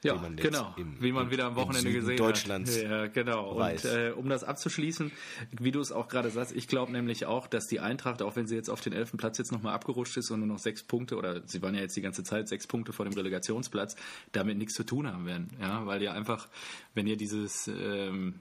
Ja, 0.05 0.15
man 0.15 0.37
genau. 0.37 0.75
im- 0.77 0.97
wie 1.03 1.11
man 1.11 1.31
wieder 1.33 1.47
am 1.47 1.57
Wochenende 1.57 1.93
gesehen 1.93 2.17
Deutschlands 2.17 2.77
hat. 2.77 2.83
Ja, 2.85 3.07
genau. 3.09 3.57
weiß. 3.57 3.85
Und 3.85 3.91
äh, 3.91 4.11
um 4.13 4.29
das 4.29 4.45
abzuschließen, 4.45 5.11
wie 5.59 5.73
du 5.73 5.81
es 5.81 5.91
auch 5.91 6.07
gerade 6.09 6.31
sagst, 6.31 6.55
ich 6.55 6.69
glaube 6.69 6.93
nämlich 6.93 7.27
auch, 7.27 7.49
dass 7.49 7.67
die 7.67 7.81
Eintracht, 7.81 8.23
auch 8.23 8.37
wenn 8.37 8.47
sie 8.47 8.55
jetzt 8.55 8.71
auf 8.71 8.81
den 8.81 8.93
elften 8.93 9.17
Platz 9.19 9.39
jetzt 9.39 9.51
nochmal 9.51 9.75
abgerutscht 9.75 10.17
ist 10.17 10.31
und 10.31 10.39
nur 10.39 10.47
noch 10.49 10.61
sechs 10.61 10.85
Punkte, 10.85 11.17
oder 11.17 11.43
sie 11.49 11.63
waren 11.63 11.75
ja 11.75 11.81
jetzt 11.81 11.97
die 11.97 12.01
ganze 12.01 12.23
Zeit 12.23 12.49
sechs 12.49 12.69
Punkte 12.69 12.93
vor 12.93 13.07
dem 13.07 13.15
Relegationsplatz, 13.15 13.97
damit 14.31 14.57
nichts 14.57 14.75
zu 14.75 14.85
tun 14.85 15.09
haben 15.13 15.27
werden. 15.27 15.51
Ja, 15.61 15.85
weil 15.85 16.01
ihr 16.01 16.13
einfach, 16.13 16.47
wenn 16.95 17.09
ihr 17.09 17.17
dieses, 17.17 17.67
ähm, 17.67 18.35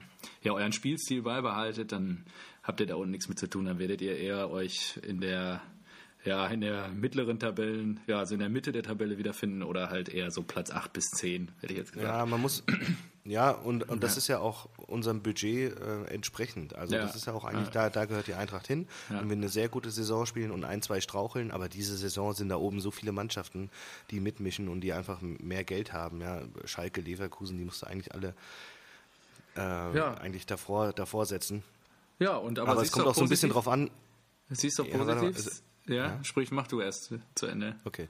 ja, 0.44 0.52
euren 0.52 0.72
Spielstil 0.72 1.22
beibehaltet, 1.22 1.90
dann 1.90 2.24
habt 2.62 2.78
ihr 2.78 2.86
da 2.86 2.94
unten 2.94 3.10
nichts 3.10 3.28
mit 3.28 3.38
zu 3.40 3.48
tun, 3.48 3.64
dann 3.64 3.80
werdet 3.80 4.00
ihr 4.00 4.16
eher 4.16 4.50
euch 4.50 4.98
in 5.02 5.20
der 5.20 5.60
ja, 6.24 6.46
in 6.48 6.60
der 6.60 6.88
mittleren 6.88 7.38
Tabellen, 7.38 8.00
ja, 8.06 8.18
also 8.18 8.34
in 8.34 8.40
der 8.40 8.48
Mitte 8.48 8.72
der 8.72 8.82
Tabelle 8.82 9.18
wiederfinden 9.18 9.62
oder 9.62 9.88
halt 9.90 10.08
eher 10.08 10.30
so 10.30 10.42
Platz 10.42 10.70
8 10.70 10.92
bis 10.92 11.06
10, 11.10 11.52
hätte 11.60 11.72
ich 11.72 11.78
jetzt 11.78 11.92
gesagt. 11.92 12.08
Ja, 12.12 12.26
man 12.26 12.40
muss, 12.40 12.64
ja, 13.24 13.50
und, 13.50 13.88
und 13.88 14.02
das 14.02 14.16
ist 14.16 14.26
ja 14.28 14.40
auch 14.40 14.68
unserem 14.88 15.22
Budget 15.22 15.78
äh, 15.78 16.04
entsprechend. 16.12 16.74
Also 16.74 16.96
Ja. 16.96 17.02
das 17.02 17.14
ist 17.14 17.26
ja 17.26 17.32
auch 17.34 17.44
eigentlich, 17.44 17.68
da, 17.68 17.88
da 17.88 18.04
gehört 18.04 18.26
die 18.26 18.34
Eintracht 18.34 18.66
hin. 18.66 18.88
Ja. 19.10 19.20
Wenn 19.20 19.28
wir 19.28 19.36
eine 19.36 19.48
sehr 19.48 19.68
gute 19.68 19.90
Saison 19.90 20.26
spielen 20.26 20.50
und 20.50 20.64
ein, 20.64 20.82
zwei 20.82 21.00
straucheln, 21.00 21.50
aber 21.52 21.68
diese 21.68 21.96
Saison 21.96 22.34
sind 22.34 22.48
da 22.48 22.56
oben 22.56 22.80
so 22.80 22.90
viele 22.90 23.12
Mannschaften, 23.12 23.70
die 24.10 24.18
mitmischen 24.20 24.68
und 24.68 24.80
die 24.80 24.92
einfach 24.92 25.20
mehr 25.22 25.62
Geld 25.64 25.92
haben. 25.92 26.20
Ja, 26.20 26.42
Schalke, 26.64 27.00
Leverkusen, 27.00 27.58
die 27.58 27.64
musst 27.64 27.82
du 27.82 27.86
eigentlich 27.86 28.12
alle 28.12 28.34
äh, 29.56 29.96
Ja. 29.96 30.14
eigentlich 30.14 30.46
davor, 30.46 30.92
davor 30.92 31.26
setzen. 31.26 31.62
Ja, 32.18 32.36
und 32.36 32.58
aber, 32.58 32.72
Aber, 32.72 32.82
es 32.82 32.90
kommt 32.90 33.06
auch 33.06 33.14
so 33.14 33.22
ein 33.22 33.28
bisschen 33.28 33.50
drauf 33.50 33.68
an. 33.68 33.90
Siehst 34.50 34.78
du 34.78 34.84
Ja, 34.84 34.96
positiv? 34.98 35.62
Ja, 35.88 36.06
ja. 36.08 36.24
sprich, 36.24 36.50
mach 36.50 36.66
du 36.66 36.80
erst 36.80 37.12
zu 37.34 37.46
Ende. 37.46 37.76
Okay. 37.84 38.08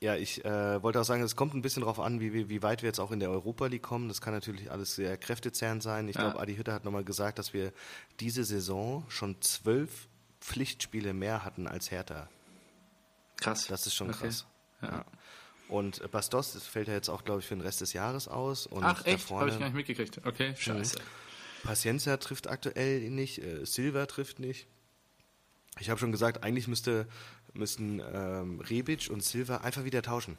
Ja, 0.00 0.14
ich 0.14 0.44
äh, 0.44 0.80
wollte 0.82 1.00
auch 1.00 1.04
sagen, 1.04 1.22
es 1.22 1.34
kommt 1.34 1.54
ein 1.54 1.62
bisschen 1.62 1.80
darauf 1.82 1.98
an, 1.98 2.20
wie, 2.20 2.32
wie, 2.32 2.48
wie 2.48 2.62
weit 2.62 2.82
wir 2.82 2.88
jetzt 2.88 3.00
auch 3.00 3.10
in 3.10 3.18
der 3.18 3.30
Europa 3.30 3.66
League 3.66 3.82
kommen. 3.82 4.06
Das 4.08 4.20
kann 4.20 4.32
natürlich 4.32 4.70
alles 4.70 4.94
sehr 4.94 5.16
kräftezehrend 5.16 5.82
sein. 5.82 6.08
Ich 6.08 6.14
Ja. 6.14 6.22
glaube, 6.22 6.38
Adi 6.40 6.54
Hütter 6.56 6.72
hat 6.72 6.84
nochmal 6.84 7.02
gesagt, 7.02 7.38
dass 7.40 7.52
wir 7.52 7.72
diese 8.20 8.44
Saison 8.44 9.04
schon 9.08 9.40
zwölf 9.42 10.06
Pflichtspiele 10.40 11.14
mehr 11.14 11.44
hatten 11.44 11.66
als 11.66 11.90
Hertha. 11.90 12.28
Krass. 13.38 13.66
Das 13.66 13.86
ist 13.86 13.94
schon 13.94 14.10
Okay. 14.10 14.18
krass. 14.26 14.46
Ja. 14.82 14.88
Ja. 14.88 15.04
Und 15.68 16.08
Bastos 16.12 16.52
fällt 16.62 16.86
ja 16.88 16.94
jetzt 16.94 17.08
auch, 17.10 17.24
glaube 17.24 17.40
ich, 17.40 17.46
für 17.46 17.54
den 17.56 17.60
Rest 17.60 17.80
des 17.80 17.92
Jahres 17.92 18.28
aus. 18.28 18.66
Und 18.68 18.84
Ach, 18.84 19.04
echt? 19.04 19.28
Habe 19.30 19.50
ich 19.50 19.58
gar 19.58 19.66
nicht 19.66 19.74
mitgekriegt. 19.74 20.24
Okay, 20.24 20.54
scheiße. 20.56 20.98
Paciencia 21.64 22.16
trifft 22.18 22.46
aktuell 22.46 23.10
nicht, 23.10 23.42
äh, 23.42 23.66
Silva 23.66 24.06
trifft 24.06 24.38
nicht. 24.38 24.68
Ich 25.80 25.90
habe 25.90 25.98
schon 26.00 26.12
gesagt, 26.12 26.42
eigentlich 26.44 26.68
müsste, 26.68 27.06
müssten 27.54 28.00
ähm, 28.12 28.60
Rebic 28.60 29.08
und 29.10 29.22
Silva 29.22 29.58
einfach 29.58 29.84
wieder 29.84 30.02
tauschen. 30.02 30.36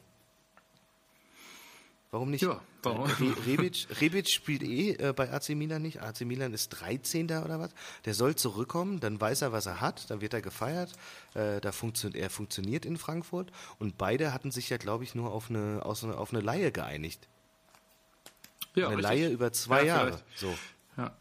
Warum 2.12 2.32
nicht? 2.32 2.42
Ja, 2.42 2.60
warum? 2.82 3.08
Äh, 3.08 3.14
Re 3.14 3.46
Rebic, 3.46 3.88
Rebic 4.02 4.28
spielt 4.30 4.64
eh 4.64 4.94
äh, 4.94 5.14
bei 5.14 5.32
AC 5.32 5.50
Milan 5.50 5.84
nicht. 5.84 6.02
AC 6.02 6.22
Milan 6.22 6.54
ist 6.56 6.70
13. 6.70 7.26
oder 7.26 7.60
was. 7.60 7.70
Der 8.06 8.16
soll 8.16 8.36
zurückkommen, 8.36 9.00
dann 9.00 9.22
weiß 9.22 9.44
er, 9.44 9.52
was 9.52 9.68
er 9.68 9.80
hat, 9.80 10.10
dann 10.10 10.20
wird 10.20 10.34
er 10.34 10.42
gefeiert. 10.42 10.92
Äh, 11.36 11.62
da 11.62 11.72
funktio 11.72 12.10
er 12.10 12.32
funktioniert 12.32 12.84
in 12.86 12.98
Frankfurt. 12.98 13.52
Und 13.78 14.00
beide 14.00 14.34
hatten 14.34 14.50
sich 14.50 14.70
ja, 14.70 14.78
glaube 14.78 15.04
ich, 15.04 15.14
nur 15.14 15.32
auf 15.32 15.52
eine, 15.52 15.82
auf 15.86 16.34
eine 16.34 16.42
Laie 16.42 16.72
geeinigt. 16.72 17.28
Ja, 18.74 18.88
Eine 18.88 18.98
richtig. 18.98 19.12
Laie 19.12 19.30
über 19.30 19.52
zwei 19.54 19.82
Ja, 19.82 19.86
Jahre. 19.98 20.08
vielleicht. 20.08 20.40
So. 20.40 20.58
Ja. 20.98 21.16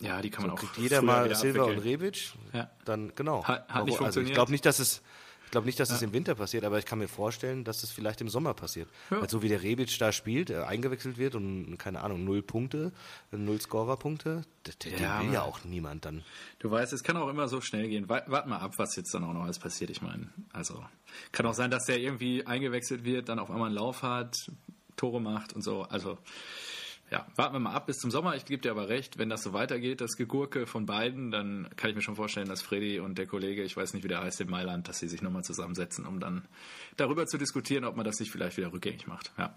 Ja, 0.00 0.20
die 0.22 0.30
kann 0.30 0.42
man 0.46 0.52
auch 0.52 0.58
kriegt 0.58 0.76
jeder 0.78 1.02
mal 1.02 1.34
Silva 1.34 1.64
und. 1.64 1.78
Rebic, 1.78 2.32
Ja. 2.52 2.70
dann 2.84 3.12
genau. 3.14 3.44
Hat- 3.44 3.68
hat 3.68 3.68
nicht 3.68 3.76
also 3.78 3.86
ich 3.92 3.96
funktioniert. 3.98 4.34
glaube 4.34 4.50
nicht, 4.52 4.66
dass 4.66 4.78
es 4.78 5.02
ich 5.46 5.52
glaube 5.52 5.66
nicht, 5.66 5.80
dass 5.80 5.90
es 5.90 6.00
im 6.00 6.12
Winter 6.12 6.36
passiert, 6.36 6.62
aber 6.62 6.78
ich 6.78 6.84
kann 6.86 7.00
mir 7.00 7.08
vorstellen, 7.08 7.64
dass 7.64 7.82
es 7.82 7.90
vielleicht 7.90 8.20
im 8.20 8.28
Sommer 8.28 8.54
passiert. 8.54 8.88
Ja. 9.10 9.20
Weil 9.20 9.28
so 9.28 9.42
wie 9.42 9.48
der 9.48 9.64
Rebic 9.64 9.98
da 9.98 10.12
spielt, 10.12 10.48
äh, 10.48 10.58
eingewechselt 10.62 11.18
wird 11.18 11.34
und 11.34 11.76
keine 11.76 12.02
Ahnung, 12.04 12.24
null 12.24 12.40
Punkte, 12.40 12.92
null 13.32 13.60
Scorerpunkte, 13.60 14.42
den 14.84 14.98
Ja, 15.00 15.20
will 15.20 15.32
ja 15.32 15.42
auch 15.42 15.64
niemand 15.64 16.04
dann. 16.04 16.22
Du 16.60 16.70
weißt, 16.70 16.92
es 16.92 17.02
kann 17.02 17.16
auch 17.16 17.26
immer 17.28 17.48
so 17.48 17.60
schnell 17.60 17.88
gehen. 17.88 18.08
Wa- 18.08 18.22
Wart 18.28 18.46
mal 18.46 18.58
ab, 18.58 18.74
was 18.76 18.94
jetzt 18.94 19.12
dann 19.12 19.24
auch 19.24 19.32
noch 19.32 19.42
alles 19.42 19.58
passiert. 19.58 19.90
Ich 19.90 20.02
meine, 20.02 20.28
also 20.52 20.84
kann 21.32 21.44
auch 21.46 21.54
sein, 21.54 21.72
dass 21.72 21.84
der 21.86 21.98
irgendwie 21.98 22.46
eingewechselt 22.46 23.02
wird, 23.02 23.28
dann 23.28 23.40
auf 23.40 23.50
einmal 23.50 23.66
einen 23.66 23.74
Lauf 23.76 24.02
hat, 24.04 24.36
Tore 24.94 25.20
macht 25.20 25.52
und 25.52 25.62
so. 25.62 25.82
Also 25.82 26.16
ja, 27.10 27.26
warten 27.34 27.54
wir 27.54 27.60
mal 27.60 27.74
ab 27.74 27.86
bis 27.86 27.98
zum 27.98 28.10
Sommer. 28.10 28.36
Ich 28.36 28.44
gebe 28.44 28.62
dir 28.62 28.70
aber 28.70 28.88
recht, 28.88 29.18
wenn 29.18 29.28
das 29.28 29.42
so 29.42 29.52
weitergeht, 29.52 30.00
das 30.00 30.16
Gegurke 30.16 30.66
von 30.66 30.86
beiden, 30.86 31.30
dann 31.30 31.68
kann 31.76 31.90
ich 31.90 31.96
mir 31.96 32.02
schon 32.02 32.16
vorstellen, 32.16 32.48
dass 32.48 32.62
Freddy 32.62 33.00
und 33.00 33.18
der 33.18 33.26
Kollege, 33.26 33.64
ich 33.64 33.76
weiß 33.76 33.94
nicht, 33.94 34.04
wie 34.04 34.08
der 34.08 34.22
heißt 34.22 34.40
in 34.40 34.48
Mailand, 34.48 34.88
dass 34.88 34.98
sie 34.98 35.08
sich 35.08 35.20
nochmal 35.20 35.42
zusammensetzen, 35.42 36.06
um 36.06 36.20
dann 36.20 36.46
darüber 36.96 37.26
zu 37.26 37.36
diskutieren, 37.36 37.84
ob 37.84 37.96
man 37.96 38.04
das 38.04 38.20
nicht 38.20 38.30
vielleicht 38.30 38.56
wieder 38.56 38.72
rückgängig 38.72 39.08
macht. 39.08 39.32
Ja. 39.38 39.56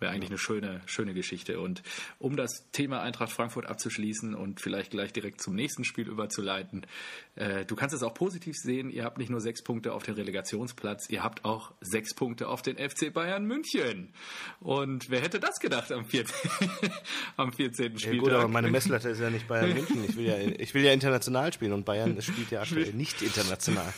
Wäre 0.00 0.12
eigentlich 0.12 0.30
eine 0.30 0.38
schöne, 0.38 0.80
schöne 0.86 1.12
Geschichte. 1.12 1.60
Und 1.60 1.82
um 2.18 2.36
das 2.36 2.70
Thema 2.70 3.02
Eintracht 3.02 3.32
Frankfurt 3.32 3.66
abzuschließen 3.66 4.34
und 4.34 4.60
vielleicht 4.60 4.92
gleich 4.92 5.12
direkt 5.12 5.40
zum 5.40 5.54
nächsten 5.54 5.84
Spiel 5.84 6.08
überzuleiten, 6.08 6.86
äh, 7.34 7.64
du 7.64 7.74
kannst 7.74 7.94
es 7.94 8.02
auch 8.02 8.14
positiv 8.14 8.54
sehen, 8.56 8.90
ihr 8.90 9.04
habt 9.04 9.18
nicht 9.18 9.30
nur 9.30 9.40
sechs 9.40 9.62
Punkte 9.62 9.92
auf 9.92 10.04
den 10.04 10.14
Relegationsplatz, 10.14 11.08
ihr 11.10 11.24
habt 11.24 11.44
auch 11.44 11.72
sechs 11.80 12.14
Punkte 12.14 12.48
auf 12.48 12.62
den 12.62 12.76
FC 12.76 13.12
Bayern 13.12 13.44
München. 13.44 14.12
Und 14.60 15.10
wer 15.10 15.20
hätte 15.20 15.40
das 15.40 15.58
gedacht 15.58 15.90
am 15.90 16.04
14. 16.04 16.50
am 17.36 17.52
14. 17.52 17.92
Ja, 17.92 17.98
Spieltag? 17.98 18.20
gut, 18.20 18.32
aber 18.32 18.48
meine 18.48 18.70
Messlatte 18.70 19.08
ist 19.08 19.20
ja 19.20 19.30
nicht 19.30 19.48
Bayern 19.48 19.74
München. 19.74 20.04
Ich 20.08 20.16
will 20.16 20.26
ja, 20.26 20.38
ich 20.38 20.74
will 20.74 20.84
ja 20.84 20.92
international 20.92 21.52
spielen 21.52 21.72
und 21.72 21.84
Bayern 21.84 22.20
spielt 22.22 22.50
ja 22.50 22.62
aktuell 22.62 22.92
nicht 22.92 23.20
international. 23.22 23.92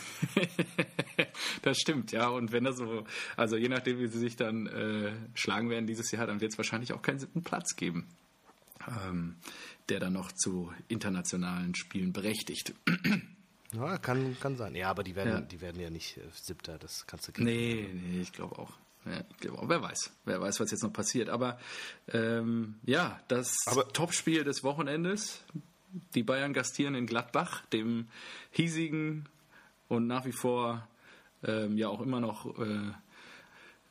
das 1.61 1.77
stimmt, 1.77 2.11
ja. 2.11 2.27
Und 2.29 2.51
wenn 2.51 2.63
das 2.63 2.77
so, 2.77 3.05
also 3.37 3.55
je 3.55 3.69
nachdem, 3.69 3.99
wie 3.99 4.07
sie 4.07 4.19
sich 4.19 4.35
dann 4.35 4.67
äh, 4.67 5.11
schlagen 5.33 5.69
werden 5.69 5.87
dieses 5.91 6.11
Jahr, 6.11 6.27
dann 6.27 6.41
wird 6.41 6.51
es 6.51 6.57
wahrscheinlich 6.57 6.93
auch 6.93 7.01
keinen 7.01 7.19
siebten 7.19 7.43
Platz 7.43 7.75
geben, 7.75 8.07
ähm, 8.87 9.35
der 9.89 9.99
dann 9.99 10.13
noch 10.13 10.31
zu 10.31 10.71
internationalen 10.87 11.75
Spielen 11.75 12.13
berechtigt. 12.13 12.73
Ja, 13.73 13.97
kann, 13.97 14.37
kann 14.39 14.57
sein. 14.57 14.75
Ja, 14.75 14.89
aber 14.89 15.03
die 15.03 15.15
werden 15.15 15.29
ja, 15.29 15.39
die 15.41 15.61
werden 15.61 15.79
ja 15.79 15.89
nicht 15.89 16.17
äh, 16.17 16.21
Siebter, 16.33 16.77
das 16.77 17.07
kannst 17.07 17.27
du 17.27 17.43
Nee, 17.43 17.89
nee, 17.93 18.21
ich 18.21 18.33
glaube 18.33 18.59
auch. 18.59 18.73
Ja, 19.05 19.21
ich 19.29 19.37
glaub 19.37 19.59
auch. 19.59 19.69
Wer 19.69 19.81
weiß, 19.81 20.11
wer 20.25 20.41
weiß, 20.41 20.59
was 20.59 20.71
jetzt 20.71 20.83
noch 20.83 20.93
passiert. 20.93 21.29
Aber 21.29 21.57
ähm, 22.09 22.75
ja, 22.83 23.19
das 23.27 23.55
aber 23.65 23.87
Topspiel 23.87 24.43
des 24.43 24.63
Wochenendes. 24.63 25.43
Die 26.15 26.23
Bayern 26.23 26.53
gastieren 26.53 26.95
in 26.95 27.05
Gladbach, 27.05 27.65
dem 27.67 28.07
hiesigen 28.51 29.27
und 29.87 30.07
nach 30.07 30.25
wie 30.25 30.31
vor 30.31 30.87
ähm, 31.43 31.77
ja 31.77 31.89
auch 31.89 32.01
immer 32.01 32.19
noch 32.19 32.57
äh, 32.59 32.91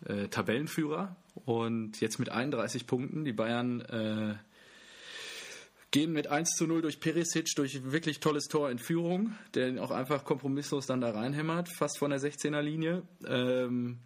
äh, 0.07 0.29
Tabellenführer. 0.29 1.17
Und 1.35 2.01
jetzt 2.01 2.19
mit 2.19 2.31
31 2.31 2.87
Punkten. 2.87 3.25
Die 3.25 3.33
Bayern 3.33 3.81
äh, 3.83 4.35
gehen 5.91 6.13
mit 6.13 6.29
1 6.29 6.51
zu 6.51 6.67
0 6.67 6.83
durch 6.83 7.01
Perisic, 7.01 7.55
durch 7.57 7.91
wirklich 7.91 8.21
tolles 8.21 8.47
Tor 8.49 8.71
in 8.71 8.79
Führung, 8.79 9.35
der 9.55 9.83
auch 9.83 9.91
einfach 9.91 10.25
kompromisslos 10.25 10.87
dann 10.87 11.01
da 11.01 11.11
reinhämmert, 11.11 11.69
fast 11.69 11.99
von 11.99 12.11
der 12.11 12.21
16er 12.21 12.61
Linie. 12.61 13.03
Ähm, 13.27 13.99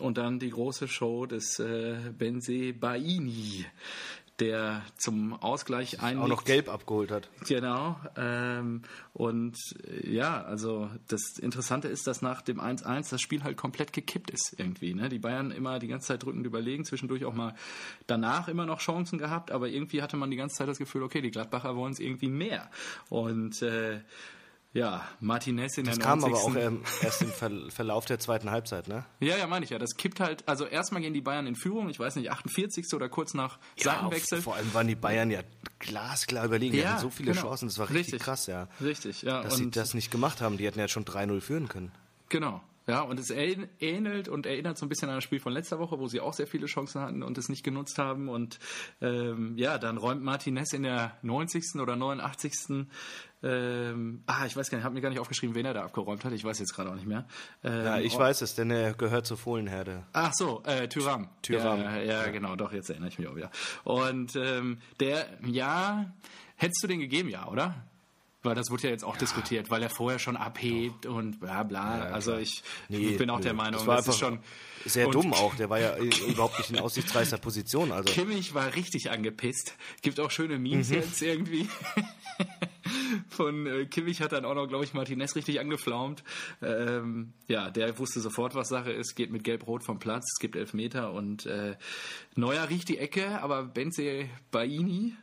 und 0.00 0.18
dann 0.18 0.38
die 0.38 0.50
große 0.50 0.88
Show 0.88 1.26
des 1.26 1.58
äh, 1.58 1.96
Benze 2.16 2.72
Baini, 2.74 3.64
der 4.40 4.82
zum 4.96 5.32
Ausgleich 5.32 6.00
einlegt. 6.02 6.24
Auch 6.24 6.28
noch 6.28 6.44
gelb 6.44 6.68
abgeholt 6.68 7.10
hat. 7.10 7.28
Genau. 7.46 7.98
Ähm, 8.16 8.82
und 9.12 9.56
äh, 9.86 10.10
ja, 10.10 10.42
also 10.42 10.90
das 11.08 11.38
Interessante 11.38 11.88
ist, 11.88 12.06
dass 12.06 12.22
nach 12.22 12.42
dem 12.42 12.60
1-1 12.60 13.10
das 13.10 13.20
Spiel 13.20 13.42
halt 13.44 13.56
komplett 13.56 13.92
gekippt 13.92 14.30
ist 14.30 14.54
irgendwie. 14.58 14.94
Ne? 14.94 15.08
Die 15.08 15.18
Bayern 15.18 15.50
immer 15.50 15.78
die 15.78 15.88
ganze 15.88 16.08
Zeit 16.08 16.22
drückend 16.22 16.46
überlegen, 16.46 16.84
zwischendurch 16.84 17.24
auch 17.24 17.34
mal 17.34 17.54
danach 18.06 18.48
immer 18.48 18.66
noch 18.66 18.80
Chancen 18.80 19.18
gehabt, 19.18 19.50
aber 19.50 19.68
irgendwie 19.68 20.02
hatte 20.02 20.16
man 20.16 20.30
die 20.30 20.36
ganze 20.36 20.56
Zeit 20.56 20.68
das 20.68 20.78
Gefühl, 20.78 21.02
okay, 21.02 21.22
die 21.22 21.30
Gladbacher 21.30 21.76
wollen 21.76 21.92
es 21.92 22.00
irgendwie 22.00 22.28
mehr. 22.28 22.70
Und 23.08 23.62
äh, 23.62 24.00
ja, 24.76 25.08
Martinez 25.20 25.78
in 25.78 25.86
das 25.86 25.98
der 25.98 26.06
90. 26.06 26.32
Das 26.32 26.42
kam 26.42 26.52
aber 26.52 26.60
auch 26.60 26.62
ähm, 26.62 26.82
erst 27.02 27.22
im 27.22 27.30
Verlauf 27.70 28.04
der 28.04 28.18
zweiten 28.18 28.50
Halbzeit, 28.50 28.88
ne? 28.88 29.04
Ja, 29.20 29.36
ja, 29.36 29.46
meine 29.46 29.64
ich 29.64 29.70
ja. 29.70 29.78
Das 29.78 29.96
kippt 29.96 30.20
halt, 30.20 30.46
also 30.46 30.66
erstmal 30.66 31.00
gehen 31.00 31.14
die 31.14 31.22
Bayern 31.22 31.46
in 31.46 31.56
Führung, 31.56 31.88
ich 31.88 31.98
weiß 31.98 32.16
nicht, 32.16 32.30
48. 32.30 32.92
oder 32.94 33.08
kurz 33.08 33.34
nach 33.34 33.58
ja, 33.78 33.92
Seitenwechsel. 33.92 34.38
Auf, 34.38 34.44
vor 34.44 34.54
allem 34.56 34.72
waren 34.74 34.86
die 34.86 34.94
Bayern 34.94 35.30
ja 35.30 35.40
glasklar 35.78 36.44
überlegen. 36.44 36.76
Ja, 36.76 36.82
die 36.82 36.88
hatten 36.88 37.00
so 37.00 37.10
viele 37.10 37.32
genau. 37.32 37.42
Chancen, 37.42 37.68
das 37.68 37.78
war 37.78 37.88
richtig, 37.88 38.04
richtig, 38.14 38.22
krass, 38.22 38.46
ja. 38.46 38.68
Richtig, 38.82 39.22
ja. 39.22 39.42
Dass 39.42 39.56
sie 39.56 39.70
das 39.70 39.94
nicht 39.94 40.10
gemacht 40.10 40.40
haben, 40.40 40.58
die 40.58 40.66
hätten 40.66 40.78
ja 40.78 40.88
schon 40.88 41.04
3-0 41.04 41.40
führen 41.40 41.68
können. 41.68 41.92
Genau. 42.28 42.60
Ja, 42.86 43.02
und 43.02 43.18
es 43.18 43.30
ähnelt 43.30 44.28
und 44.28 44.46
erinnert 44.46 44.78
so 44.78 44.86
ein 44.86 44.88
bisschen 44.88 45.08
an 45.08 45.16
das 45.16 45.24
Spiel 45.24 45.40
von 45.40 45.52
letzter 45.52 45.80
Woche, 45.80 45.98
wo 45.98 46.06
sie 46.06 46.20
auch 46.20 46.32
sehr 46.32 46.46
viele 46.46 46.66
Chancen 46.66 47.00
hatten 47.00 47.22
und 47.24 47.36
es 47.36 47.48
nicht 47.48 47.64
genutzt 47.64 47.98
haben. 47.98 48.28
Und 48.28 48.60
ähm, 49.00 49.54
ja, 49.56 49.78
dann 49.78 49.96
räumt 49.96 50.22
Martinez 50.22 50.72
in 50.72 50.84
der 50.84 51.16
90. 51.22 51.80
oder 51.80 51.96
89. 51.96 52.86
Ähm, 53.42 54.22
ah, 54.26 54.46
ich 54.46 54.56
weiß 54.56 54.70
gar 54.70 54.78
nicht, 54.78 54.84
habe 54.84 54.94
mir 54.94 55.00
gar 55.00 55.10
nicht 55.10 55.18
aufgeschrieben, 55.18 55.56
wen 55.56 55.66
er 55.66 55.74
da 55.74 55.84
abgeräumt 55.84 56.24
hat. 56.24 56.32
Ich 56.32 56.44
weiß 56.44 56.58
jetzt 56.60 56.74
gerade 56.74 56.90
auch 56.90 56.94
nicht 56.94 57.06
mehr. 57.06 57.26
Ähm, 57.64 57.84
ja, 57.84 57.98
ich 57.98 58.16
weiß 58.16 58.40
es, 58.42 58.54
denn 58.54 58.70
er 58.70 58.94
gehört 58.94 59.26
zur 59.26 59.36
Fohlenherde. 59.36 60.04
Ach 60.12 60.32
so, 60.32 60.62
äh, 60.64 60.88
Tyram. 60.88 61.28
Tyram. 61.42 61.80
Ja, 61.80 61.96
ja, 61.96 62.02
ja, 62.02 62.30
genau, 62.30 62.54
doch, 62.54 62.72
jetzt 62.72 62.88
erinnere 62.88 63.08
ich 63.08 63.18
mich 63.18 63.26
auch 63.26 63.36
wieder. 63.36 63.50
Und 63.82 64.36
ähm, 64.36 64.78
der, 65.00 65.26
ja, 65.44 66.12
hättest 66.54 66.82
du 66.82 66.86
den 66.86 67.00
gegeben, 67.00 67.28
ja, 67.28 67.48
oder? 67.48 67.74
Weil 68.46 68.54
das 68.54 68.70
wurde 68.70 68.84
ja 68.84 68.90
jetzt 68.90 69.04
auch 69.04 69.14
ja. 69.14 69.20
diskutiert, 69.20 69.70
weil 69.70 69.82
er 69.82 69.90
vorher 69.90 70.18
schon 70.18 70.36
abhebt 70.36 71.04
Doch. 71.04 71.16
und 71.16 71.40
bla 71.40 71.64
bla. 71.64 71.98
Ja, 71.98 72.04
also 72.12 72.36
ich, 72.36 72.62
nee, 72.88 73.16
bin 73.16 73.28
auch 73.28 73.38
nee. 73.38 73.44
der 73.44 73.54
Meinung, 73.54 73.80
das, 73.80 73.86
war 73.86 73.96
das 73.96 74.08
ist 74.08 74.18
schon 74.18 74.38
sehr 74.84 75.08
dumm 75.08 75.32
auch. 75.32 75.56
Der 75.56 75.68
war 75.68 75.80
ja 75.80 75.96
überhaupt 75.96 76.58
nicht 76.58 76.70
in 76.70 76.78
aussichtsreichster 76.78 77.38
Position. 77.38 77.90
Also. 77.90 78.12
Kimmich 78.12 78.54
war 78.54 78.74
richtig 78.74 79.10
angepisst. 79.10 79.74
Gibt 80.02 80.20
auch 80.20 80.30
schöne 80.30 80.58
Memes 80.58 80.90
mhm. 80.90 80.94
jetzt 80.94 81.20
irgendwie. 81.22 81.68
Von 83.30 83.66
äh, 83.66 83.86
Kimmich 83.86 84.22
hat 84.22 84.30
dann 84.32 84.44
auch 84.44 84.54
noch, 84.54 84.68
glaube 84.68 84.84
ich, 84.84 84.94
Martinez 84.94 85.34
richtig 85.34 85.58
angeflaumt. 85.58 86.22
Ähm, 86.62 87.32
ja, 87.48 87.70
der 87.70 87.98
wusste 87.98 88.20
sofort, 88.20 88.54
was 88.54 88.68
Sache 88.68 88.92
ist, 88.92 89.16
geht 89.16 89.32
mit 89.32 89.42
Gelb-Rot 89.42 89.84
vom 89.84 89.98
Platz, 89.98 90.24
es 90.34 90.40
gibt 90.40 90.54
Elfmeter 90.54 91.12
und 91.12 91.46
äh, 91.46 91.76
Neuer 92.36 92.68
riecht 92.68 92.88
die 92.88 92.98
Ecke, 92.98 93.42
aber 93.42 93.64
Benze 93.64 94.28
Baini 94.52 95.16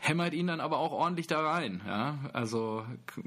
hämmert 0.00 0.34
ihn 0.34 0.46
dann 0.46 0.60
aber 0.60 0.78
auch 0.78 0.92
ordentlich 0.92 1.26
da 1.26 1.40
rein. 1.40 1.80
Ja, 1.86 2.18
also 2.32 2.84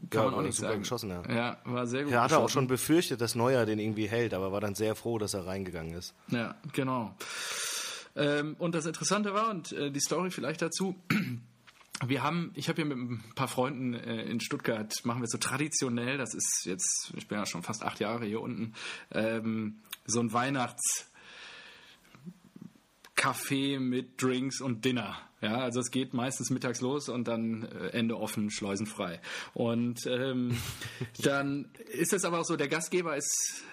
kann 0.09 0.23
ja, 0.23 0.23
man 0.25 0.33
auch 0.33 0.41
nicht 0.41 0.55
super 0.55 0.69
sagen. 0.69 0.81
geschossen, 0.81 1.09
ja. 1.09 1.21
Ja, 1.33 1.57
war 1.65 1.87
sehr 1.87 2.03
gut. 2.03 2.11
Er 2.11 2.23
hatte 2.23 2.39
auch 2.39 2.49
schon 2.49 2.67
befürchtet, 2.67 3.21
dass 3.21 3.35
Neuer 3.35 3.65
den 3.65 3.79
irgendwie 3.79 4.07
hält, 4.07 4.33
aber 4.33 4.51
war 4.51 4.59
dann 4.59 4.75
sehr 4.75 4.95
froh, 4.95 5.17
dass 5.19 5.33
er 5.33 5.45
reingegangen 5.45 5.93
ist. 5.93 6.13
Ja, 6.29 6.55
genau. 6.73 7.15
Ähm, 8.15 8.55
und 8.59 8.75
das 8.75 8.85
Interessante 8.85 9.33
war, 9.33 9.49
und 9.49 9.71
äh, 9.71 9.91
die 9.91 9.99
Story 9.99 10.31
vielleicht 10.31 10.61
dazu, 10.61 10.95
wir 12.05 12.23
haben, 12.23 12.51
ich 12.55 12.69
habe 12.69 12.75
hier 12.81 12.85
mit 12.85 12.97
ein 12.97 13.23
paar 13.35 13.47
Freunden 13.47 13.93
äh, 13.93 14.23
in 14.23 14.39
Stuttgart, 14.39 14.93
machen 15.03 15.21
wir 15.21 15.27
so 15.27 15.37
traditionell, 15.37 16.17
das 16.17 16.33
ist 16.33 16.63
jetzt, 16.65 17.13
ich 17.15 17.27
bin 17.27 17.37
ja 17.37 17.45
schon 17.45 17.63
fast 17.63 17.83
acht 17.83 17.99
Jahre 17.99 18.25
hier 18.25 18.41
unten, 18.41 18.73
ähm, 19.11 19.79
so 20.05 20.19
ein 20.19 20.33
Weihnachts- 20.33 21.09
Kaffee 23.23 23.79
mit 23.79 24.21
Drinks 24.21 24.59
und 24.59 24.83
Dinner. 24.83 25.15
Ja, 25.39 25.59
also 25.59 25.79
es 25.79 25.91
geht 25.91 26.13
meistens 26.13 26.49
mittags 26.49 26.81
los 26.81 27.07
und 27.07 27.25
dann 27.29 27.63
äh, 27.63 27.87
Ende 27.97 28.19
offen, 28.19 28.51
schleusenfrei. 28.51 29.21
Und 29.53 30.05
ähm, 30.07 30.57
dann 31.23 31.69
ist 31.93 32.11
es 32.11 32.25
aber 32.25 32.41
auch 32.41 32.45
so, 32.45 32.57
der 32.57 32.67
Gastgeber 32.67 33.15
ist 33.15 33.63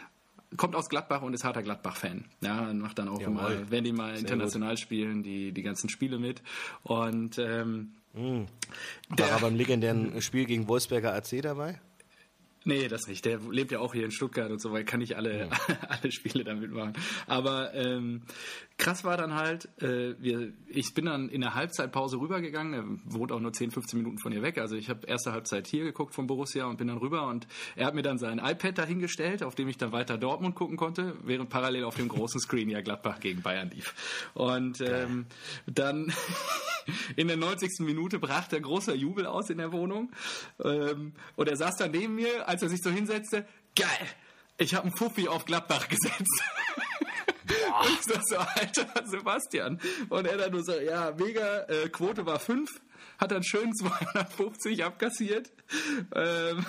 kommt 0.56 0.76
aus 0.76 0.88
Gladbach 0.88 1.22
und 1.22 1.34
ist 1.34 1.42
harter 1.42 1.62
Gladbach-Fan. 1.62 2.26
Ja, 2.42 2.72
macht 2.74 2.98
dann 2.98 3.08
auch 3.08 3.20
Jawohl. 3.20 3.52
immer, 3.52 3.70
wenn 3.70 3.84
die 3.84 3.92
mal 3.92 4.10
Sehr 4.12 4.20
international 4.20 4.70
gut. 4.74 4.80
spielen, 4.80 5.22
die, 5.24 5.50
die 5.52 5.62
ganzen 5.62 5.88
Spiele 5.88 6.18
mit. 6.18 6.42
Und 6.84 7.38
ähm, 7.38 7.94
mhm. 8.14 8.46
War 9.08 9.28
er 9.30 9.40
beim 9.40 9.56
legendären 9.56 10.22
Spiel 10.22 10.46
gegen 10.46 10.68
Wolfsberger 10.68 11.12
AC 11.12 11.42
dabei? 11.42 11.80
Nee, 12.64 12.88
das 12.88 13.06
nicht. 13.06 13.24
Der 13.24 13.38
lebt 13.38 13.72
ja 13.72 13.78
auch 13.78 13.94
hier 13.94 14.04
in 14.04 14.10
Stuttgart 14.10 14.50
und 14.50 14.60
so, 14.60 14.70
weil 14.70 14.84
kann 14.84 15.00
ich 15.00 15.16
alle, 15.16 15.46
ja. 15.46 15.48
alle 15.88 16.12
Spiele 16.12 16.44
damit 16.44 16.70
machen. 16.70 16.92
Aber 17.26 17.72
ähm, 17.74 18.22
krass 18.76 19.02
war 19.02 19.16
dann 19.16 19.34
halt, 19.34 19.68
äh, 19.80 20.14
wir, 20.20 20.52
ich 20.68 20.92
bin 20.92 21.06
dann 21.06 21.30
in 21.30 21.40
der 21.40 21.54
Halbzeitpause 21.54 22.18
rübergegangen, 22.18 22.74
er 22.74 22.84
wohnt 23.14 23.32
auch 23.32 23.40
nur 23.40 23.52
10, 23.52 23.70
15 23.70 23.98
Minuten 23.98 24.18
von 24.18 24.32
hier 24.32 24.42
weg. 24.42 24.58
Also 24.58 24.76
ich 24.76 24.90
habe 24.90 25.06
erste 25.06 25.32
Halbzeit 25.32 25.66
hier 25.68 25.84
geguckt 25.84 26.14
von 26.14 26.26
Borussia 26.26 26.66
und 26.66 26.76
bin 26.76 26.88
dann 26.88 26.98
rüber 26.98 27.28
und 27.28 27.46
er 27.76 27.86
hat 27.86 27.94
mir 27.94 28.02
dann 28.02 28.18
sein 28.18 28.38
iPad 28.38 28.76
dahingestellt, 28.76 29.42
auf 29.42 29.54
dem 29.54 29.68
ich 29.68 29.78
dann 29.78 29.92
weiter 29.92 30.18
Dortmund 30.18 30.54
gucken 30.54 30.76
konnte, 30.76 31.16
während 31.24 31.48
parallel 31.48 31.84
auf 31.84 31.96
dem 31.96 32.08
großen 32.08 32.40
Screen 32.40 32.68
ja 32.68 32.82
Gladbach 32.82 33.20
gegen 33.20 33.40
Bayern 33.40 33.70
lief. 33.70 33.94
Und 34.34 34.82
ähm, 34.82 35.26
dann 35.66 36.12
in 37.16 37.28
der 37.28 37.36
90. 37.38 37.80
Minute 37.80 38.18
brach 38.18 38.48
der 38.48 38.60
großer 38.60 38.94
Jubel 38.94 39.24
aus 39.24 39.48
in 39.48 39.58
der 39.58 39.72
Wohnung 39.72 40.10
ähm, 40.62 41.12
und 41.36 41.48
er 41.48 41.56
saß 41.56 41.76
dann 41.76 41.92
neben 41.92 42.14
mir 42.14 42.48
als 42.50 42.62
er 42.62 42.68
sich 42.68 42.82
so 42.82 42.90
hinsetzte, 42.90 43.46
geil, 43.76 44.06
ich 44.58 44.74
habe 44.74 44.86
einen 44.86 44.96
Fuffi 44.96 45.28
auf 45.28 45.44
Gladbach 45.44 45.88
gesetzt. 45.88 46.42
Boah. 47.46 47.80
Und 47.86 47.92
ich 47.92 48.02
so, 48.02 48.20
so, 48.22 48.36
Alter, 48.36 49.06
Sebastian. 49.06 49.80
Und 50.08 50.26
er 50.26 50.36
dann 50.36 50.50
nur 50.50 50.64
so, 50.64 50.72
ja, 50.72 51.14
mega, 51.16 51.62
äh, 51.68 51.88
Quote 51.88 52.26
war 52.26 52.40
5, 52.40 52.68
hat 53.18 53.30
dann 53.30 53.44
schön 53.44 53.72
250 53.72 54.84
abkassiert. 54.84 55.52
Ähm 56.14 56.66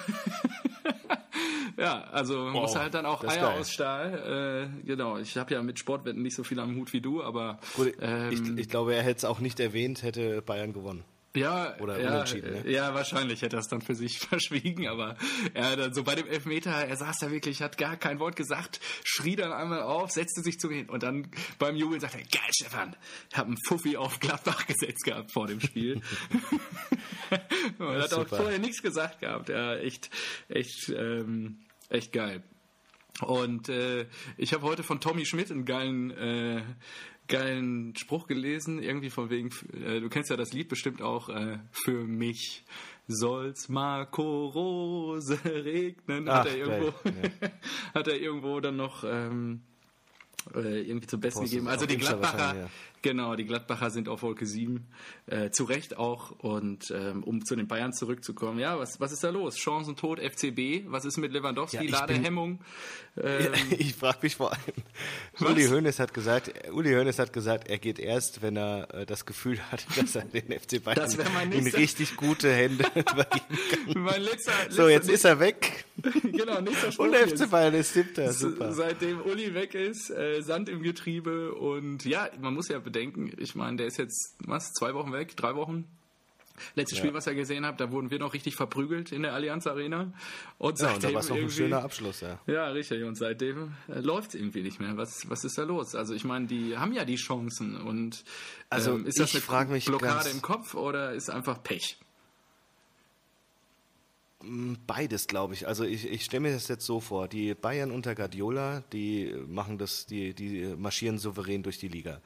ja, 1.77 2.03
also 2.11 2.45
wow, 2.45 2.53
muss 2.53 2.75
halt 2.75 2.93
dann 2.93 3.07
auch 3.07 3.23
Eier 3.23 3.49
geil. 3.49 3.59
aus 3.59 3.71
Stahl. 3.71 4.69
Äh, 4.83 4.85
genau, 4.85 5.17
ich 5.17 5.35
habe 5.35 5.53
ja 5.53 5.63
mit 5.63 5.79
Sportwetten 5.79 6.21
nicht 6.21 6.35
so 6.35 6.43
viel 6.43 6.59
am 6.59 6.75
Hut 6.75 6.93
wie 6.93 7.01
du, 7.01 7.23
aber... 7.23 7.59
Gut, 7.75 7.93
ähm, 7.99 8.29
ich, 8.31 8.57
ich 8.57 8.69
glaube, 8.69 8.93
er 8.93 9.01
hätte 9.01 9.17
es 9.17 9.25
auch 9.25 9.39
nicht 9.39 9.59
erwähnt, 9.59 10.03
hätte 10.03 10.43
Bayern 10.43 10.73
gewonnen. 10.73 11.03
Ja, 11.33 11.77
Oder 11.79 12.01
ja, 12.01 12.09
unentschieden, 12.09 12.63
ne? 12.63 12.69
ja, 12.69 12.93
wahrscheinlich 12.93 13.41
hätte 13.41 13.55
er 13.55 13.61
es 13.61 13.67
dann 13.67 13.81
für 13.81 13.95
sich 13.95 14.19
verschwiegen, 14.29 14.87
aber 14.87 15.15
er 15.53 15.77
dann 15.77 15.93
so 15.93 16.03
bei 16.03 16.15
dem 16.15 16.27
Elfmeter, 16.27 16.71
er 16.71 16.97
saß 16.97 17.19
da 17.21 17.31
wirklich, 17.31 17.61
hat 17.61 17.77
gar 17.77 17.95
kein 17.95 18.19
Wort 18.19 18.35
gesagt, 18.35 18.81
schrie 19.05 19.37
dann 19.37 19.53
einmal 19.53 19.81
auf, 19.81 20.11
setzte 20.11 20.41
sich 20.41 20.59
zu 20.59 20.67
mir 20.67 20.77
hin 20.77 20.89
und 20.89 21.03
dann 21.03 21.31
beim 21.57 21.77
Jubeln 21.77 22.01
sagte 22.01 22.17
er, 22.17 22.25
geil 22.25 22.49
Stefan, 22.53 22.97
ich 23.29 23.37
habe 23.37 23.47
einen 23.47 23.57
Fuffi 23.65 23.95
auf 23.95 24.19
Gladbach 24.19 24.65
gesetzt 24.67 25.05
gehabt 25.05 25.31
vor 25.31 25.47
dem 25.47 25.61
Spiel. 25.61 26.01
und 27.79 28.01
hat 28.01 28.13
auch 28.13 28.27
vorher 28.27 28.59
nichts 28.59 28.81
gesagt 28.81 29.21
gehabt, 29.21 29.47
ja, 29.47 29.75
echt, 29.75 30.09
echt, 30.49 30.89
ähm, 30.89 31.59
echt 31.89 32.11
geil. 32.11 32.43
Und 33.21 33.69
äh, 33.69 34.07
ich 34.37 34.53
habe 34.53 34.63
heute 34.63 34.83
von 34.83 34.99
Tommy 34.99 35.25
Schmidt 35.25 35.51
einen 35.51 35.65
geilen 35.65 36.11
äh, 36.11 36.63
geilen 37.31 37.95
Spruch 37.95 38.27
gelesen, 38.27 38.81
irgendwie 38.81 39.09
von 39.09 39.29
wegen, 39.29 39.49
äh, 39.73 39.99
du 39.99 40.09
kennst 40.09 40.29
ja 40.29 40.37
das 40.37 40.53
Lied 40.53 40.69
bestimmt 40.69 41.01
auch, 41.01 41.29
äh, 41.29 41.57
für 41.71 42.03
mich 42.05 42.63
soll's 43.07 43.69
Marco 43.69 44.47
Rose 44.47 45.39
regnen, 45.45 46.29
Ach, 46.29 46.39
hat 46.39 46.47
er 46.47 46.57
irgendwo, 46.57 46.93
hat 47.93 48.07
er 48.07 48.19
irgendwo 48.19 48.59
dann 48.59 48.75
noch 48.75 49.03
ähm, 49.03 49.61
äh, 50.55 50.81
irgendwie 50.81 51.07
zum 51.07 51.19
Besten 51.19 51.41
Postet 51.41 51.51
gegeben. 51.51 51.67
Also 51.69 51.85
die 51.85 51.97
Gladbacher, 51.97 52.69
Genau, 53.03 53.35
die 53.35 53.45
Gladbacher 53.45 53.89
sind 53.89 54.07
auf 54.07 54.21
Wolke 54.21 54.45
7. 54.45 54.85
Äh, 55.25 55.49
zu 55.49 55.63
Recht 55.63 55.97
auch. 55.97 56.31
Und 56.31 56.91
ähm, 56.91 57.23
um 57.23 57.43
zu 57.43 57.55
den 57.55 57.67
Bayern 57.67 57.93
zurückzukommen, 57.93 58.59
ja, 58.59 58.77
was, 58.77 58.99
was 58.99 59.11
ist 59.11 59.23
da 59.23 59.29
los? 59.29 59.57
Chancentod, 59.57 60.19
FCB, 60.19 60.85
was 60.91 61.05
ist 61.05 61.17
mit 61.17 61.31
Lewandowski, 61.31 61.85
Ja, 61.85 61.99
Ladehemmung? 61.99 62.59
Ähm, 63.21 63.51
Ich 63.77 63.95
frage 63.95 64.19
mich 64.21 64.35
vor 64.35 64.51
allem. 64.51 65.49
Uli 65.51 65.65
Hoeneß 65.67 65.99
hat 65.99 66.13
gesagt, 66.13 66.51
Uli 66.71 66.91
Hoeneß 66.93 67.17
hat 67.19 67.33
gesagt, 67.33 67.67
er 67.69 67.79
geht 67.79 67.97
erst, 67.99 68.41
wenn 68.41 68.55
er 68.57 68.93
äh, 68.93 69.05
das 69.05 69.25
Gefühl 69.25 69.59
hat, 69.71 69.85
dass 69.97 70.15
er 70.15 70.25
den 70.25 70.51
FC 70.59 70.83
Bayern 70.83 71.51
in 71.51 71.67
richtig 71.67 72.15
gute 72.15 72.53
Hände 72.53 72.85
übergeben 72.95 74.05
kann. 74.05 74.21
letzter, 74.21 74.51
So, 74.69 74.87
jetzt 74.87 75.09
ist 75.09 75.25
er 75.25 75.39
weg 75.39 75.85
genau, 76.31 76.61
nächster 76.61 76.91
Spruch 76.91 77.05
und 77.05 77.11
der. 77.11 77.27
FC 77.27 77.49
Bayern 77.49 77.73
ist 77.73 77.93
siebter. 77.93 78.31
Super. 78.33 78.73
Seitdem 78.73 79.21
Uli 79.21 79.53
weg 79.53 79.73
ist, 79.73 80.09
äh, 80.09 80.41
Sand 80.41 80.69
im 80.69 80.81
Getriebe 80.81 81.53
und 81.53 82.05
ja, 82.05 82.29
man 82.39 82.53
muss 82.53 82.67
ja 82.69 82.79
bedenken, 82.91 83.31
ich 83.37 83.55
meine, 83.55 83.77
der 83.77 83.87
ist 83.87 83.97
jetzt, 83.97 84.35
was, 84.45 84.73
zwei 84.73 84.93
Wochen 84.93 85.13
weg, 85.13 85.35
drei 85.35 85.55
Wochen? 85.55 85.85
Letztes 86.75 86.99
Spiel, 86.99 87.13
was 87.13 87.27
ihr 87.27 87.35
gesehen 87.35 87.65
habt, 87.65 87.79
da 87.79 87.91
wurden 87.91 88.11
wir 88.11 88.19
noch 88.19 88.33
richtig 88.33 88.55
verprügelt 88.55 89.11
in 89.11 89.23
der 89.23 89.33
Allianz 89.33 89.67
Arena. 89.67 90.13
Und 90.57 90.79
Ja, 90.79 90.93
und 90.93 90.97
da 90.97 91.09
seitdem 91.09 91.13
war 91.13 91.21
es 91.21 91.29
noch 91.29 91.37
ein 91.37 91.49
schöner 91.49 91.83
Abschluss, 91.83 92.21
ja. 92.21 92.39
Ja, 92.47 92.67
richtig. 92.67 93.03
Und 93.03 93.15
seitdem 93.15 93.73
äh, 93.87 93.99
läuft 93.99 94.29
es 94.29 94.35
irgendwie 94.35 94.61
nicht 94.61 94.79
mehr. 94.79 94.97
Was, 94.97 95.29
was 95.29 95.43
ist 95.43 95.57
da 95.57 95.63
los? 95.63 95.95
Also 95.95 96.13
ich 96.13 96.23
meine, 96.23 96.47
die 96.47 96.77
haben 96.77 96.93
ja 96.93 97.05
die 97.05 97.15
Chancen. 97.15 97.77
Und 97.77 98.23
Also 98.69 98.91
ähm, 98.91 99.05
ist 99.05 99.19
das 99.19 99.33
eine 99.33 99.79
Blockade 99.79 100.29
im 100.29 100.41
Kopf 100.41 100.75
oder 100.75 101.13
ist 101.13 101.29
einfach 101.29 101.63
Pech? 101.63 101.97
Beides, 104.87 105.27
glaube 105.27 105.53
ich. 105.53 105.67
Also 105.67 105.83
ich, 105.83 106.09
ich 106.09 106.25
stelle 106.25 106.41
mir 106.41 106.53
das 106.53 106.67
jetzt 106.67 106.85
so 106.85 106.99
vor. 106.99 107.27
Die 107.27 107.53
Bayern 107.53 107.91
unter 107.91 108.15
Guardiola, 108.15 108.83
die 108.91 109.33
machen 109.47 109.77
das, 109.77 110.07
die, 110.07 110.33
die 110.33 110.75
marschieren 110.77 111.19
souverän 111.19 111.61
durch 111.61 111.77
die 111.77 111.89
Liga. 111.89 112.21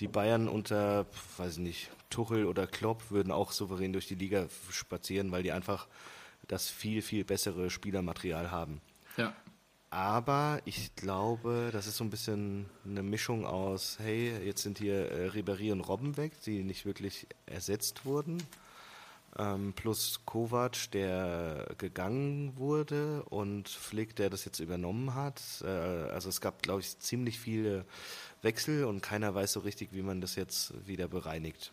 Die 0.00 0.08
Bayern 0.08 0.48
unter, 0.48 1.06
weiß 1.36 1.54
ich 1.54 1.58
nicht, 1.58 1.90
Tuchel 2.10 2.46
oder 2.46 2.66
Klopp 2.66 3.10
würden 3.10 3.32
auch 3.32 3.52
souverän 3.52 3.92
durch 3.92 4.08
die 4.08 4.14
Liga 4.14 4.46
spazieren, 4.70 5.30
weil 5.32 5.42
die 5.42 5.52
einfach 5.52 5.88
das 6.48 6.68
viel, 6.68 7.02
viel 7.02 7.24
bessere 7.24 7.70
Spielermaterial 7.70 8.50
haben. 8.50 8.80
Ja. 9.16 9.34
Aber 9.90 10.60
ich 10.64 10.96
glaube, 10.96 11.70
das 11.72 11.86
ist 11.86 11.98
so 11.98 12.04
ein 12.04 12.10
bisschen 12.10 12.66
eine 12.84 13.04
Mischung 13.04 13.46
aus, 13.46 13.98
hey, 14.00 14.32
jetzt 14.44 14.62
sind 14.62 14.78
hier 14.78 15.10
äh, 15.12 15.28
Ribéry 15.28 15.70
und 15.70 15.82
Robben 15.82 16.16
weg, 16.16 16.32
die 16.44 16.64
nicht 16.64 16.84
wirklich 16.84 17.28
ersetzt 17.46 18.04
wurden. 18.04 18.42
Ähm, 19.38 19.72
plus 19.72 20.20
Kovac, 20.26 20.90
der 20.92 21.74
gegangen 21.78 22.56
wurde 22.56 23.22
und 23.24 23.68
Flick, 23.68 24.16
der 24.16 24.30
das 24.30 24.44
jetzt 24.44 24.58
übernommen 24.58 25.14
hat. 25.14 25.40
Äh, 25.62 25.68
also 25.68 26.28
es 26.28 26.40
gab, 26.40 26.62
glaube 26.62 26.80
ich, 26.80 26.98
ziemlich 26.98 27.38
viele 27.38 27.84
Wechsel 28.44 28.84
und 28.84 29.00
keiner 29.02 29.34
weiß 29.34 29.52
so 29.54 29.60
richtig, 29.60 29.88
wie 29.92 30.02
man 30.02 30.20
das 30.20 30.36
jetzt 30.36 30.72
wieder 30.86 31.08
bereinigt. 31.08 31.72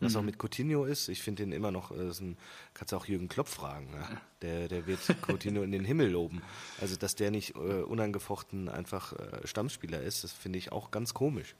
Was 0.00 0.16
auch 0.16 0.22
mit 0.22 0.36
Coutinho 0.42 0.84
ist, 0.84 1.06
ich 1.08 1.22
finde 1.22 1.44
ihn 1.44 1.52
immer 1.52 1.70
noch, 1.70 1.92
äh, 1.92 2.08
ist 2.08 2.20
ein, 2.20 2.36
kannst 2.74 2.90
du 2.92 2.96
auch 2.96 3.06
Jürgen 3.06 3.28
Klopp 3.28 3.46
fragen, 3.46 3.88
ne? 3.92 4.08
der, 4.40 4.66
der 4.66 4.86
wird 4.88 4.98
Coutinho 5.24 5.62
in 5.62 5.70
den 5.70 5.84
Himmel 5.84 6.08
loben. 6.10 6.42
Also, 6.80 6.96
dass 6.96 7.14
der 7.14 7.30
nicht 7.30 7.54
äh, 7.54 7.58
unangefochten 7.82 8.68
einfach 8.68 9.12
äh, 9.12 9.46
Stammspieler 9.46 10.00
ist, 10.00 10.24
das 10.24 10.32
finde 10.32 10.58
ich 10.58 10.72
auch 10.72 10.90
ganz 10.90 11.14
komisch. 11.14 11.54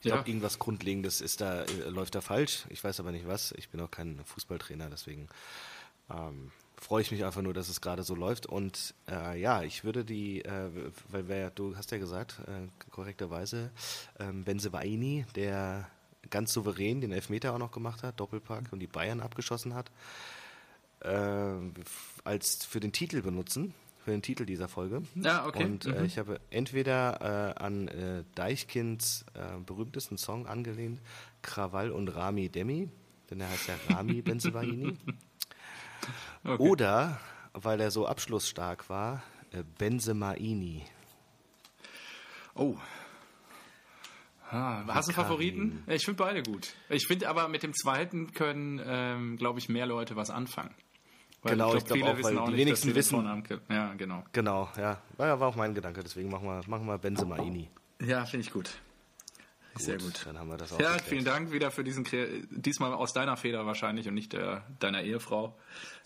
Ich 0.00 0.04
Ja. 0.06 0.16
glaube, 0.16 0.28
irgendwas 0.28 0.58
Grundlegendes 0.58 1.22
ist 1.22 1.40
da, 1.40 1.62
äh, 1.62 1.88
läuft 1.88 2.14
da 2.16 2.20
falsch. 2.20 2.66
Ich 2.68 2.84
weiß 2.84 3.00
aber 3.00 3.12
nicht 3.12 3.26
was. 3.26 3.52
Ich 3.52 3.70
bin 3.70 3.80
auch 3.80 3.90
kein 3.90 4.22
Fußballtrainer, 4.24 4.90
deswegen 4.90 5.28
ähm, 6.10 6.52
freue 6.78 7.02
ich 7.02 7.10
mich 7.10 7.24
einfach 7.24 7.42
nur, 7.42 7.54
dass 7.54 7.68
es 7.68 7.80
gerade 7.80 8.02
so 8.02 8.14
läuft. 8.14 8.46
Und 8.46 8.94
äh, 9.10 9.40
ja, 9.40 9.62
ich 9.62 9.84
würde 9.84 10.04
die, 10.04 10.44
äh, 10.44 10.68
weil 11.08 11.28
wer, 11.28 11.50
du 11.50 11.76
hast 11.76 11.90
ja 11.90 11.98
gesagt, 11.98 12.40
äh, 12.46 12.68
korrekterweise, 12.90 13.70
ähm, 14.18 14.44
Benzebaini, 14.44 15.24
der 15.34 15.88
ganz 16.30 16.52
souverän 16.52 17.00
den 17.00 17.12
Elfmeter 17.12 17.54
auch 17.54 17.58
noch 17.58 17.72
gemacht 17.72 18.02
hat, 18.02 18.20
Doppelpack 18.20 18.72
und 18.72 18.80
die 18.80 18.86
Bayern 18.88 19.20
abgeschossen 19.20 19.74
hat, 19.74 19.90
äh, 21.00 21.54
als 22.24 22.64
für 22.64 22.80
den 22.80 22.92
Titel 22.92 23.22
benutzen, 23.22 23.74
für 24.04 24.10
den 24.10 24.22
Titel 24.22 24.44
dieser 24.44 24.68
Folge. 24.68 25.02
Ja, 25.14 25.46
okay. 25.46 25.64
Und 25.64 25.86
äh, 25.86 26.00
Mhm. 26.00 26.04
ich 26.04 26.18
habe 26.18 26.40
entweder 26.50 27.54
äh, 27.56 27.62
an 27.62 27.90
Deichkinds 28.34 29.24
berühmtesten 29.66 30.18
Song 30.18 30.46
angelehnt, 30.46 31.00
Krawall 31.42 31.90
und 31.90 32.08
Rami 32.08 32.48
Demi, 32.48 32.88
denn 33.30 33.40
er 33.40 33.48
heißt 33.50 33.68
ja 33.68 33.74
Rami 33.88 34.22
Benzebaini. 34.22 34.96
Okay. 36.44 36.62
Oder, 36.62 37.20
weil 37.52 37.80
er 37.80 37.90
so 37.90 38.06
abschlussstark 38.06 38.88
war, 38.88 39.22
äh, 39.52 39.62
Benzemaini. 39.78 40.84
Oh. 42.54 42.76
Ah, 44.50 44.84
hast 44.86 45.08
du 45.08 45.12
einen 45.12 45.22
Favoriten? 45.22 45.84
Ich 45.88 46.04
finde 46.04 46.22
beide 46.22 46.42
gut. 46.42 46.72
Ich 46.88 47.06
finde 47.06 47.28
aber 47.28 47.48
mit 47.48 47.62
dem 47.62 47.74
zweiten 47.74 48.32
können, 48.32 48.80
ähm, 48.84 49.36
glaube 49.36 49.58
ich, 49.58 49.68
mehr 49.68 49.86
Leute 49.86 50.14
was 50.14 50.30
anfangen. 50.30 50.74
Weil 51.42 51.52
Genau, 51.52 51.74
ich 51.74 51.84
glaub 51.84 51.98
viele 51.98 52.10
auch, 52.10 52.22
weil 52.22 52.34
die 52.34 52.40
nicht, 52.40 52.56
wenigsten 52.56 52.94
wissen-. 52.94 53.44
Ja, 53.68 53.92
genau. 53.94 54.24
Genau, 54.32 54.68
ja. 54.76 54.98
War, 55.16 55.40
war 55.40 55.48
auch 55.48 55.56
mein 55.56 55.74
Gedanke, 55.74 56.02
deswegen 56.02 56.30
machen 56.30 56.46
wir, 56.46 56.60
machen 56.66 56.86
wir 56.86 56.98
Benzemaini. 56.98 57.68
Ja, 58.00 58.24
finde 58.24 58.46
ich 58.46 58.52
gut. 58.52 58.70
Sehr 59.78 59.98
gut. 59.98 60.26
Dann 60.26 60.38
haben 60.38 60.48
wir 60.48 60.56
das 60.56 60.72
auch 60.72 60.80
Ja, 60.80 60.92
geklärt. 60.92 61.08
vielen 61.08 61.24
Dank 61.24 61.52
wieder 61.52 61.70
für 61.70 61.84
diesen, 61.84 62.06
diesmal 62.50 62.92
aus 62.94 63.12
deiner 63.12 63.36
Feder 63.36 63.66
wahrscheinlich 63.66 64.08
und 64.08 64.14
nicht 64.14 64.32
der, 64.32 64.64
deiner 64.78 65.02
Ehefrau. 65.02 65.56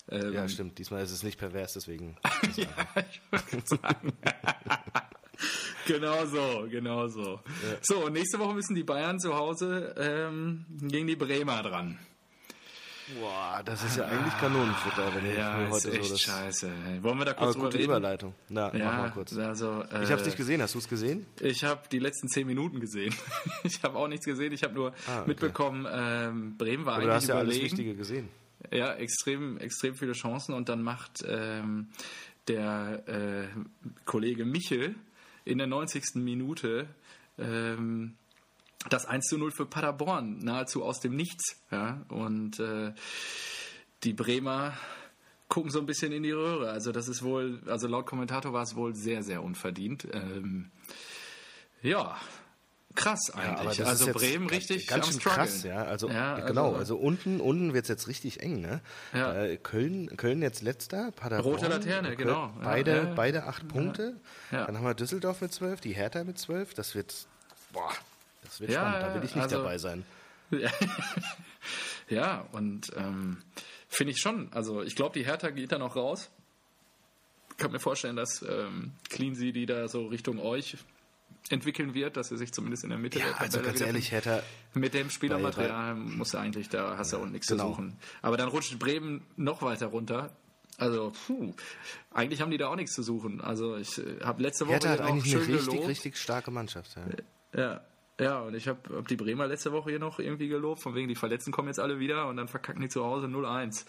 Ähm, 0.09 0.33
Ja, 0.33 0.47
stimmt. 0.47 0.77
Diesmal 0.77 1.03
ist 1.03 1.11
es 1.11 1.23
nicht 1.23 1.37
pervers, 1.39 1.73
deswegen. 1.73 2.17
ja, 2.55 2.67
ich 3.09 3.21
wollte 3.31 3.61
sagen. 3.67 4.13
genau 5.87 6.25
so, 6.25 6.67
genau 6.69 7.07
so. 7.07 7.39
So, 7.81 8.05
und 8.05 8.13
nächste 8.13 8.39
Woche 8.39 8.53
müssen 8.53 8.75
die 8.75 8.83
Bayern 8.83 9.19
zu 9.19 9.35
Hause 9.35 9.95
ähm, 9.97 10.65
gegen 10.81 11.07
die 11.07 11.15
Bremer 11.15 11.61
dran. 11.63 11.97
Boah, 13.19 13.61
das 13.65 13.83
ist 13.83 13.97
ja 13.97 14.05
eigentlich 14.05 14.37
Kanonenfutter, 14.39 15.13
wenn 15.15 15.25
ich 15.31 15.37
Ja, 15.37 15.57
mir 15.57 15.65
ist 15.67 15.85
heute 15.85 15.91
echt 15.97 16.03
so 16.05 16.11
das. 16.13 16.21
scheiße. 16.21 16.71
Wollen 17.01 17.17
wir 17.17 17.25
da 17.25 17.33
kurz 17.33 17.55
Aber 17.55 17.65
gute 17.65 17.77
reden? 17.77 17.85
Überleitung. 17.85 18.33
Na, 18.49 18.73
Ja, 18.75 18.85
mach 18.85 18.97
mal 18.97 19.11
kurz. 19.11 19.35
also 19.37 19.81
äh, 19.91 20.03
Ich 20.03 20.11
habe 20.11 20.21
es 20.21 20.25
nicht 20.25 20.37
gesehen. 20.37 20.61
Hast 20.61 20.75
du 20.75 20.79
es 20.79 20.87
gesehen? 20.87 21.25
Ich 21.41 21.63
habe 21.63 21.81
die 21.91 21.99
letzten 21.99 22.27
zehn 22.29 22.47
Minuten 22.47 22.79
gesehen. 22.79 23.13
ich 23.63 23.81
habe 23.83 23.97
auch 23.97 24.07
nichts 24.07 24.25
gesehen. 24.25 24.53
Ich 24.53 24.63
habe 24.63 24.73
nur 24.75 24.93
Ah, 25.07 25.19
okay. 25.19 25.27
mitbekommen, 25.29 25.87
ähm, 25.91 26.57
Bremen 26.57 26.85
war 26.85 26.95
Aber 26.95 27.03
du 27.03 27.09
eigentlich 27.09 27.15
hast 27.23 27.27
ja 27.29 27.35
alles 27.35 27.55
überlegen. 27.55 27.65
Wichtige 27.77 27.95
gesehen. 27.95 28.29
Ja, 28.71 28.93
extrem, 28.93 29.57
extrem 29.57 29.95
viele 29.95 30.13
Chancen 30.13 30.53
und 30.53 30.69
dann 30.69 30.81
macht 30.83 31.23
ähm, 31.27 31.89
der 32.47 33.03
äh, 33.07 33.47
Kollege 34.05 34.45
Michel 34.45 34.95
in 35.43 35.57
der 35.57 35.67
90. 35.67 36.03
Minute 36.15 36.87
ähm, 37.39 38.15
das 38.89 39.05
1 39.05 39.27
zu 39.27 39.37
0 39.37 39.51
für 39.51 39.65
Paderborn, 39.65 40.39
nahezu 40.39 40.83
aus 40.83 40.99
dem 40.99 41.15
Nichts. 41.15 41.57
Ja? 41.71 42.01
Und 42.09 42.59
äh, 42.59 42.93
die 44.03 44.13
Bremer 44.13 44.73
gucken 45.47 45.69
so 45.69 45.79
ein 45.79 45.85
bisschen 45.85 46.11
in 46.11 46.23
die 46.23 46.31
Röhre. 46.31 46.69
Also 46.71 46.91
das 46.91 47.07
ist 47.07 47.23
wohl, 47.23 47.61
also 47.67 47.87
laut 47.87 48.05
Kommentator 48.05 48.53
war 48.53 48.63
es 48.63 48.75
wohl 48.75 48.95
sehr, 48.95 49.21
sehr 49.23 49.43
unverdient. 49.43 50.07
Ähm, 50.13 50.71
ja, 51.81 52.15
krass 52.95 53.29
eigentlich. 53.31 53.85
also 53.85 54.05
jetzt 54.07 54.15
Bremen 54.17 54.47
richtig 54.49 54.87
ganz 54.87 55.07
am 55.07 55.13
struggeln. 55.19 55.35
krass, 55.45 55.63
ja. 55.63 55.83
Also 55.83 56.09
Ja, 56.09 56.39
genau, 56.41 56.67
also- 56.67 56.77
also 56.77 56.97
unten, 56.97 57.39
unten 57.41 57.73
wird 57.73 57.83
es 57.85 57.89
jetzt 57.89 58.07
richtig 58.07 58.41
eng, 58.41 58.61
ne? 58.61 58.81
Ja. 59.13 59.33
Äh, 59.43 59.57
Köln, 59.57 60.15
Köln 60.17 60.41
jetzt 60.41 60.61
letzter, 60.61 61.11
Paderborn. 61.11 61.55
Rote 61.55 61.67
Laterne, 61.69 62.09
Köln- 62.09 62.17
genau. 62.17 62.45
Ja, 62.47 62.53
Beide, 62.63 62.91
ja, 62.91 63.03
ja. 63.03 63.13
beide 63.13 63.43
acht 63.45 63.67
Punkte. 63.67 64.19
Ja. 64.51 64.65
Dann 64.65 64.77
haben 64.77 64.85
wir 64.85 64.93
Düsseldorf 64.93 65.41
mit 65.41 65.53
zwölf, 65.53 65.81
die 65.81 65.93
Hertha 65.93 66.23
mit 66.23 66.37
zwölf. 66.39 66.73
Das 66.73 66.95
wird, 66.95 67.13
boah, 67.73 67.91
das 68.51 68.59
wird 68.59 68.71
Ja, 68.71 68.81
spannend. 68.89 69.07
Da 69.07 69.13
will 69.15 69.23
ich 69.23 69.35
nicht 69.35 69.43
also- 69.43 69.57
dabei 69.57 69.77
sein. 69.77 70.05
Ja, 72.09 72.45
und 72.51 72.91
ähm, 72.97 73.37
finde 73.87 74.11
ich 74.11 74.19
schon. 74.19 74.51
Also 74.51 74.81
ich 74.83 74.95
glaube, 74.95 75.17
die 75.17 75.25
Hertha 75.25 75.49
geht 75.49 75.71
da 75.71 75.77
noch 75.77 75.95
raus. 75.95 76.29
Kann 77.57 77.71
mir 77.71 77.79
vorstellen, 77.79 78.17
dass 78.17 78.41
ähm, 78.41 78.91
Cleansy 79.09 79.53
die 79.53 79.65
da 79.65 79.87
so 79.87 80.07
Richtung 80.07 80.39
euch 80.39 80.75
entwickeln 81.49 81.93
wird, 81.93 82.17
dass 82.17 82.29
er 82.31 82.37
sich 82.37 82.51
zumindest 82.51 82.83
in 82.83 82.89
der 82.89 82.99
Mitte 82.99 83.19
Ja, 83.19 83.27
der 83.27 83.39
also 83.41 83.61
ganz 83.61 83.79
ehrlich, 83.79 84.11
Hertha, 84.11 84.43
mit 84.73 84.93
dem 84.93 85.09
Spielermaterial 85.09 85.95
musst 85.95 86.33
du 86.33 86.37
eigentlich, 86.37 86.67
da 86.67 86.97
hast 86.97 87.13
du 87.13 87.17
auch 87.17 87.25
nichts 87.25 87.47
genau. 87.47 87.63
zu 87.63 87.69
suchen. 87.69 87.97
Aber 88.21 88.35
dann 88.35 88.49
rutscht 88.49 88.77
Bremen 88.77 89.21
noch 89.37 89.61
weiter 89.61 89.87
runter. 89.87 90.35
Also, 90.77 91.13
puh, 91.27 91.53
eigentlich 92.13 92.41
haben 92.41 92.51
die 92.51 92.57
da 92.57 92.67
auch 92.67 92.75
nichts 92.75 92.93
zu 92.93 93.03
suchen. 93.03 93.39
Also 93.39 93.77
ich 93.77 94.01
habe 94.23 94.41
letzte 94.41 94.65
Woche 94.65 94.73
Hertha 94.73 94.89
hat 94.89 95.01
eigentlich 95.01 95.33
eine 95.33 95.47
richtig, 95.47 95.69
gelobt. 95.69 95.87
richtig 95.87 96.17
starke 96.17 96.51
Mannschaft. 96.51 96.97
Ja. 97.53 97.61
Ja, 97.61 97.81
ja, 98.21 98.39
und 98.41 98.53
ich 98.53 98.67
habe 98.67 98.79
hab 98.95 99.07
die 99.07 99.15
Bremer 99.15 99.47
letzte 99.47 99.71
Woche 99.71 99.89
hier 99.89 99.99
noch 99.99 100.19
irgendwie 100.19 100.47
gelobt, 100.47 100.81
von 100.81 100.95
wegen 100.95 101.07
die 101.07 101.15
Verletzten 101.15 101.51
kommen 101.51 101.67
jetzt 101.67 101.79
alle 101.79 101.99
wieder 101.99 102.27
und 102.27 102.37
dann 102.37 102.47
verkacken 102.47 102.81
die 102.81 102.89
zu 102.89 103.03
Hause 103.03 103.27
0-1. 103.27 103.85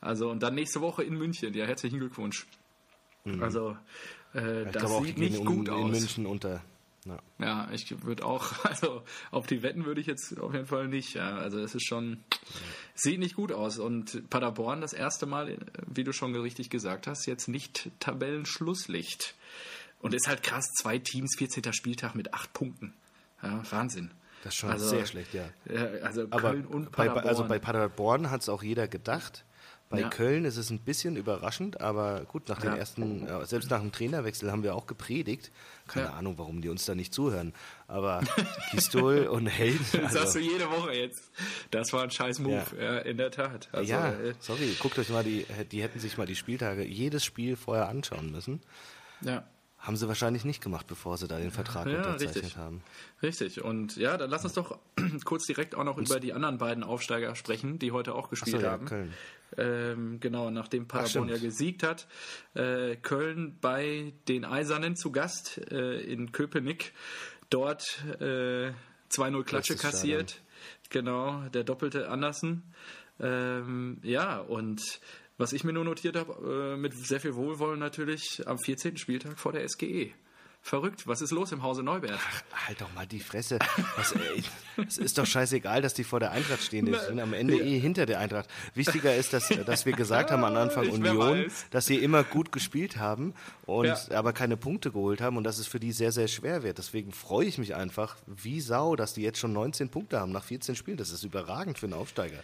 Also 0.00 0.30
und 0.30 0.42
dann 0.42 0.54
nächste 0.54 0.80
Woche 0.80 1.02
in 1.02 1.14
München. 1.14 1.54
Ja, 1.54 1.66
herzlichen 1.66 1.98
Glückwunsch. 1.98 2.46
Also 3.40 3.76
äh, 4.34 4.64
Mhm. 4.64 4.72
Das 4.72 4.82
glaube 4.84 5.06
sieht 5.06 5.18
nicht 5.18 5.38
in, 5.38 5.44
gut 5.44 5.68
in 5.68 5.74
aus. 5.74 5.90
München 5.90 6.26
unter. 6.26 6.62
Ja. 7.06 7.18
Ja, 7.38 7.68
ich 7.72 8.02
würde 8.04 8.24
auch, 8.24 8.64
also 8.64 9.02
auf 9.30 9.46
die 9.46 9.62
Wetten 9.62 9.84
würde 9.84 10.00
ich 10.00 10.06
jetzt 10.06 10.38
auf 10.40 10.54
jeden 10.54 10.66
Fall 10.66 10.88
nicht. 10.88 11.14
Ja, 11.14 11.36
also 11.36 11.58
es 11.58 11.74
ist 11.74 11.86
schon, 11.86 12.24
sieht 12.94 13.18
nicht 13.18 13.36
gut 13.36 13.52
aus. 13.52 13.78
Und 13.78 14.28
Paderborn 14.30 14.80
das 14.80 14.92
erste 14.92 15.26
Mal, 15.26 15.56
wie 15.86 16.04
du 16.04 16.12
schon 16.12 16.34
richtig 16.34 16.70
gesagt 16.70 17.06
hast, 17.06 17.26
jetzt 17.26 17.48
nicht 17.48 17.90
Tabellenschlusslicht. 18.00 19.34
Und 20.00 20.12
ist 20.12 20.28
halt 20.28 20.42
krass, 20.42 20.66
zwei 20.74 20.98
Teams, 20.98 21.34
14. 21.38 21.72
Spieltag 21.72 22.14
mit 22.14 22.34
acht 22.34 22.52
Punkten. 22.52 22.92
Ja, 23.44 23.62
Wahnsinn. 23.70 24.10
Das 24.42 24.52
ist 24.54 24.58
schon 24.60 24.70
Also, 24.70 24.88
sehr 24.88 25.06
schlecht, 25.06 25.32
ja. 25.34 25.44
Ja, 25.72 25.86
also 26.02 26.22
Aber 26.30 26.50
Köln 26.50 26.66
und 26.66 26.90
bei, 26.92 27.06
Paderborn. 27.08 27.26
also 27.28 27.44
bei 27.46 27.58
Paderborn 27.58 28.30
hat 28.30 28.42
es 28.42 28.48
auch 28.48 28.62
jeder 28.62 28.88
gedacht. 28.88 29.44
Bei 29.90 30.00
Ja. 30.00 30.08
Köln 30.08 30.44
ist 30.46 30.56
es 30.56 30.70
ein 30.70 30.80
bisschen 30.80 31.16
überraschend, 31.16 31.80
aber 31.80 32.24
gut, 32.24 32.48
nach 32.48 32.58
den 32.60 32.70
Ja. 32.70 32.76
ersten, 32.76 33.26
äh, 33.28 33.46
selbst 33.46 33.70
nach 33.70 33.80
dem 33.80 33.92
Trainerwechsel 33.92 34.50
haben 34.50 34.62
wir 34.62 34.74
auch 34.74 34.86
gepredigt. 34.86 35.52
Keine 35.86 36.06
Ja. 36.06 36.12
Ahnung, 36.14 36.36
warum 36.38 36.62
die 36.62 36.68
uns 36.70 36.84
da 36.86 36.94
nicht 36.94 37.12
zuhören. 37.14 37.52
Aber 37.86 38.20
Gistol 38.72 39.26
und 39.28 39.46
Held. 39.46 39.78
das 39.92 40.12
sagst 40.12 40.16
Also, 40.16 40.38
du 40.40 40.44
jede 40.44 40.70
Woche 40.70 40.92
jetzt. 40.94 41.30
Das 41.70 41.92
war 41.92 42.02
ein 42.02 42.10
scheiß 42.10 42.38
Move, 42.38 42.64
ja, 42.80 42.98
in 42.98 43.18
der 43.18 43.30
Tat. 43.30 43.68
Also, 43.72 43.90
ja, 43.90 44.10
äh, 44.10 44.34
sorry, 44.40 44.74
guckt 44.80 44.98
euch 44.98 45.10
mal 45.10 45.22
die, 45.22 45.46
die 45.70 45.82
hätten 45.82 46.00
sich 46.00 46.16
mal 46.18 46.26
die 46.26 46.36
Spieltage, 46.36 46.82
jedes 46.84 47.24
Spiel 47.24 47.54
vorher 47.56 47.88
anschauen 47.88 48.30
müssen. 48.32 48.60
ja. 49.22 49.44
Haben 49.84 49.96
sie 49.98 50.08
wahrscheinlich 50.08 50.46
nicht 50.46 50.62
gemacht, 50.62 50.86
bevor 50.86 51.18
sie 51.18 51.28
da 51.28 51.38
den 51.38 51.50
Vertrag 51.50 51.86
Ja, 51.86 51.98
unterzeichnet 51.98 52.36
richtig. 52.36 52.56
haben. 52.56 52.82
Richtig. 53.22 53.62
Und 53.62 53.96
ja, 53.96 54.16
dann 54.16 54.30
lass 54.30 54.42
uns 54.42 54.54
doch 54.54 54.78
kurz 55.26 55.44
direkt 55.44 55.74
auch 55.74 55.84
noch 55.84 55.98
über 55.98 56.20
die 56.20 56.32
anderen 56.32 56.56
beiden 56.56 56.82
Aufsteiger 56.82 57.34
sprechen, 57.34 57.78
die 57.78 57.92
heute 57.92 58.14
auch 58.14 58.30
gespielt 58.30 58.62
ja, 58.62 58.70
haben. 58.70 58.86
Köln. 58.86 59.12
Ähm, 59.58 60.20
genau, 60.20 60.50
nachdem 60.50 60.88
Paderborn 60.88 61.28
ja 61.28 61.36
gesiegt 61.36 61.82
hat. 61.82 62.06
Äh, 62.54 62.96
Köln 62.96 63.58
bei 63.60 64.14
den 64.26 64.46
Eisernen 64.46 64.96
zu 64.96 65.12
Gast 65.12 65.60
äh, 65.70 66.00
in 66.00 66.32
Köpenick. 66.32 66.94
Dort 67.50 68.02
äh, 68.20 68.72
2-0 69.10 69.44
Klatsche 69.44 69.76
kassiert. 69.76 70.40
Genau, 70.88 71.42
der 71.50 71.62
doppelte 71.62 72.08
Andersen. 72.08 72.62
Ähm, 73.20 73.98
ja, 74.02 74.38
und 74.38 74.80
was 75.38 75.52
ich 75.52 75.64
mir 75.64 75.72
nur 75.72 75.84
notiert 75.84 76.16
habe, 76.16 76.74
äh, 76.74 76.76
mit 76.76 76.94
sehr 76.94 77.20
viel 77.20 77.34
Wohlwollen 77.34 77.78
natürlich, 77.80 78.42
am 78.46 78.58
14. 78.58 78.96
Spieltag 78.96 79.38
vor 79.38 79.52
der 79.52 79.68
SGE. 79.68 80.12
Verrückt, 80.66 81.06
was 81.06 81.20
ist 81.20 81.30
los 81.30 81.52
im 81.52 81.62
Hause 81.62 81.82
Neubert? 81.82 82.18
Halt 82.66 82.80
doch 82.80 82.90
mal 82.94 83.06
die 83.06 83.20
Fresse. 83.20 83.58
Das, 83.98 84.12
ey, 84.12 84.42
es 84.88 84.96
ist 84.96 85.18
doch 85.18 85.26
scheißegal, 85.26 85.82
dass 85.82 85.92
die 85.92 86.04
vor 86.04 86.20
der 86.20 86.30
Eintracht 86.30 86.62
stehen. 86.62 86.86
Die 86.86 86.94
sind 86.94 87.20
am 87.20 87.34
Ende 87.34 87.58
eh 87.58 87.78
hinter 87.78 88.06
der 88.06 88.18
Eintracht. 88.18 88.48
Wichtiger 88.72 89.14
ist, 89.14 89.34
dass, 89.34 89.48
dass 89.66 89.84
wir 89.84 89.92
gesagt 89.92 90.30
haben 90.30 90.42
am 90.42 90.56
Anfang 90.56 90.84
Ich- 90.88 90.92
Union, 90.94 91.44
dass 91.70 91.84
sie 91.84 91.96
immer 91.96 92.24
gut 92.24 92.50
gespielt 92.50 92.96
haben 92.96 93.34
und 93.66 93.84
Ja. 93.88 93.98
aber 94.12 94.32
keine 94.32 94.56
Punkte 94.56 94.90
geholt 94.90 95.20
haben 95.20 95.36
und 95.36 95.44
dass 95.44 95.58
es 95.58 95.66
für 95.66 95.78
die 95.80 95.92
sehr, 95.92 96.12
sehr 96.12 96.28
schwer 96.28 96.62
wird. 96.62 96.78
Deswegen 96.78 97.12
freue 97.12 97.44
ich 97.44 97.58
mich 97.58 97.74
einfach 97.74 98.16
wie 98.26 98.62
Sau, 98.62 98.96
dass 98.96 99.12
die 99.12 99.20
jetzt 99.20 99.38
schon 99.40 99.52
19 99.52 99.90
Punkte 99.90 100.18
haben 100.18 100.32
nach 100.32 100.44
14 100.44 100.76
Spielen. 100.76 100.96
Das 100.96 101.10
ist 101.10 101.24
überragend 101.24 101.78
für 101.78 101.84
einen 101.84 101.92
Aufsteiger. 101.92 102.38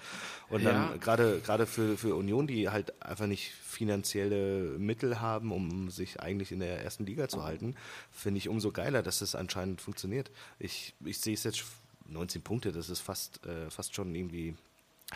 Und 0.50 0.64
dann 0.64 0.74
Ja. 0.90 0.96
gerade 0.96 1.40
gerade 1.40 1.66
für, 1.66 1.96
für 1.96 2.14
Union, 2.16 2.46
die 2.46 2.68
halt 2.68 3.00
einfach 3.02 3.26
nicht 3.26 3.52
finanzielle 3.52 4.76
Mittel 4.78 5.20
haben, 5.20 5.52
um 5.52 5.90
sich 5.90 6.20
eigentlich 6.20 6.52
in 6.52 6.60
der 6.60 6.82
ersten 6.84 7.06
Liga 7.06 7.28
zu 7.28 7.44
halten, 7.44 7.76
finde 8.10 8.38
ich 8.38 8.48
umso 8.48 8.72
geiler, 8.72 9.02
dass 9.02 9.20
es 9.20 9.34
anscheinend 9.34 9.80
funktioniert. 9.80 10.30
Ich, 10.58 10.94
ich 11.04 11.18
sehe 11.20 11.34
es 11.34 11.44
jetzt 11.44 11.64
19 12.08 12.42
Punkte, 12.42 12.72
das 12.72 12.90
ist 12.90 13.00
fast, 13.00 13.44
äh, 13.46 13.70
fast 13.70 13.94
schon 13.94 14.14
irgendwie 14.14 14.54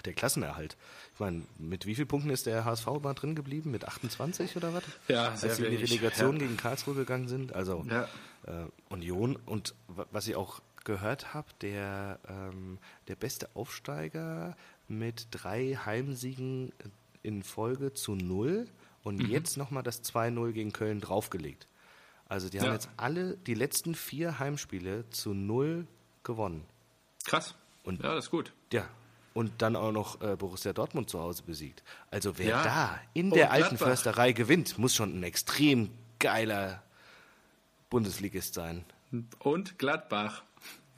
der 0.05 0.12
Klassenerhalt. 0.12 0.76
Ich 1.14 1.20
meine, 1.20 1.43
mit 1.59 1.87
wie 1.87 1.95
vielen 1.95 2.09
Punkten 2.09 2.30
ist 2.30 2.47
der 2.47 2.64
HSV 2.64 2.87
mal 3.03 3.14
drin 3.14 3.35
geblieben? 3.37 3.70
Mit 3.70 3.87
28 3.87 4.57
oder 4.57 4.74
was? 4.74 4.82
Ja, 5.09 5.37
sehr 5.37 5.51
Als 5.51 5.59
sie 5.59 5.64
in 5.66 5.70
die. 5.70 5.76
Relegation 5.76 6.32
Ja. 6.37 6.39
gegen 6.43 6.57
Karlsruhe 6.57 6.95
gegangen 6.95 7.28
sind. 7.28 7.53
Also 7.55 7.85
Ja. 7.89 8.09
äh, 8.47 8.66
Union 8.89 9.37
und 9.47 9.74
wa- 9.89 10.07
was 10.11 10.26
ich 10.26 10.35
auch 10.37 10.61
gehört 10.85 11.32
habe, 11.32 11.47
der, 11.62 12.18
ähm, 12.28 12.78
der 13.09 13.14
beste 13.16 13.49
Aufsteiger 13.55 14.57
mit 14.99 15.28
drei 15.30 15.74
Heimsiegen 15.84 16.72
in 17.22 17.42
Folge 17.42 17.92
zu 17.95 18.14
null 18.14 18.66
und 19.03 19.16
Mhm. 19.22 19.30
jetzt 19.30 19.57
nochmal 19.57 19.82
das 19.82 20.03
2-0 20.03 20.53
gegen 20.53 20.72
Köln 20.72 21.01
draufgelegt. 21.01 21.66
Also 22.28 22.49
die 22.49 22.59
haben 22.61 22.68
Ja. 22.68 22.72
jetzt 22.74 22.88
alle 22.97 23.36
die 23.36 23.55
letzten 23.55 23.95
vier 23.95 24.38
Heimspiele 24.38 25.09
zu 25.11 25.34
null 25.34 25.86
gewonnen. 26.22 26.64
Krass. 27.24 27.55
Und- 27.82 28.03
ja, 28.03 28.14
das 28.14 28.26
ist 28.26 28.30
gut. 28.30 28.53
Ja. 28.72 28.88
Und 29.34 29.51
dann 29.62 29.74
auch 29.76 29.92
noch 29.92 30.20
äh, 30.22 30.36
Borussia 30.36 30.72
Dortmund 30.72 31.11
zu 31.11 31.18
Hause 31.20 31.42
besiegt. 31.42 31.82
Also 32.11 32.38
wer 32.38 32.47
Ja. 32.49 32.62
da 32.64 33.01
in 33.14 33.30
der 33.30 33.51
alten 33.51 33.70
Gladbach. 33.76 33.88
Försterei 33.88 34.32
gewinnt, 34.32 34.78
muss 34.78 34.95
schon 34.95 35.18
ein 35.18 35.22
extrem 35.22 35.90
geiler 36.18 36.82
Bundesligist 37.90 38.55
sein. 38.55 38.84
Und 39.40 39.78
Gladbach. 39.78 40.42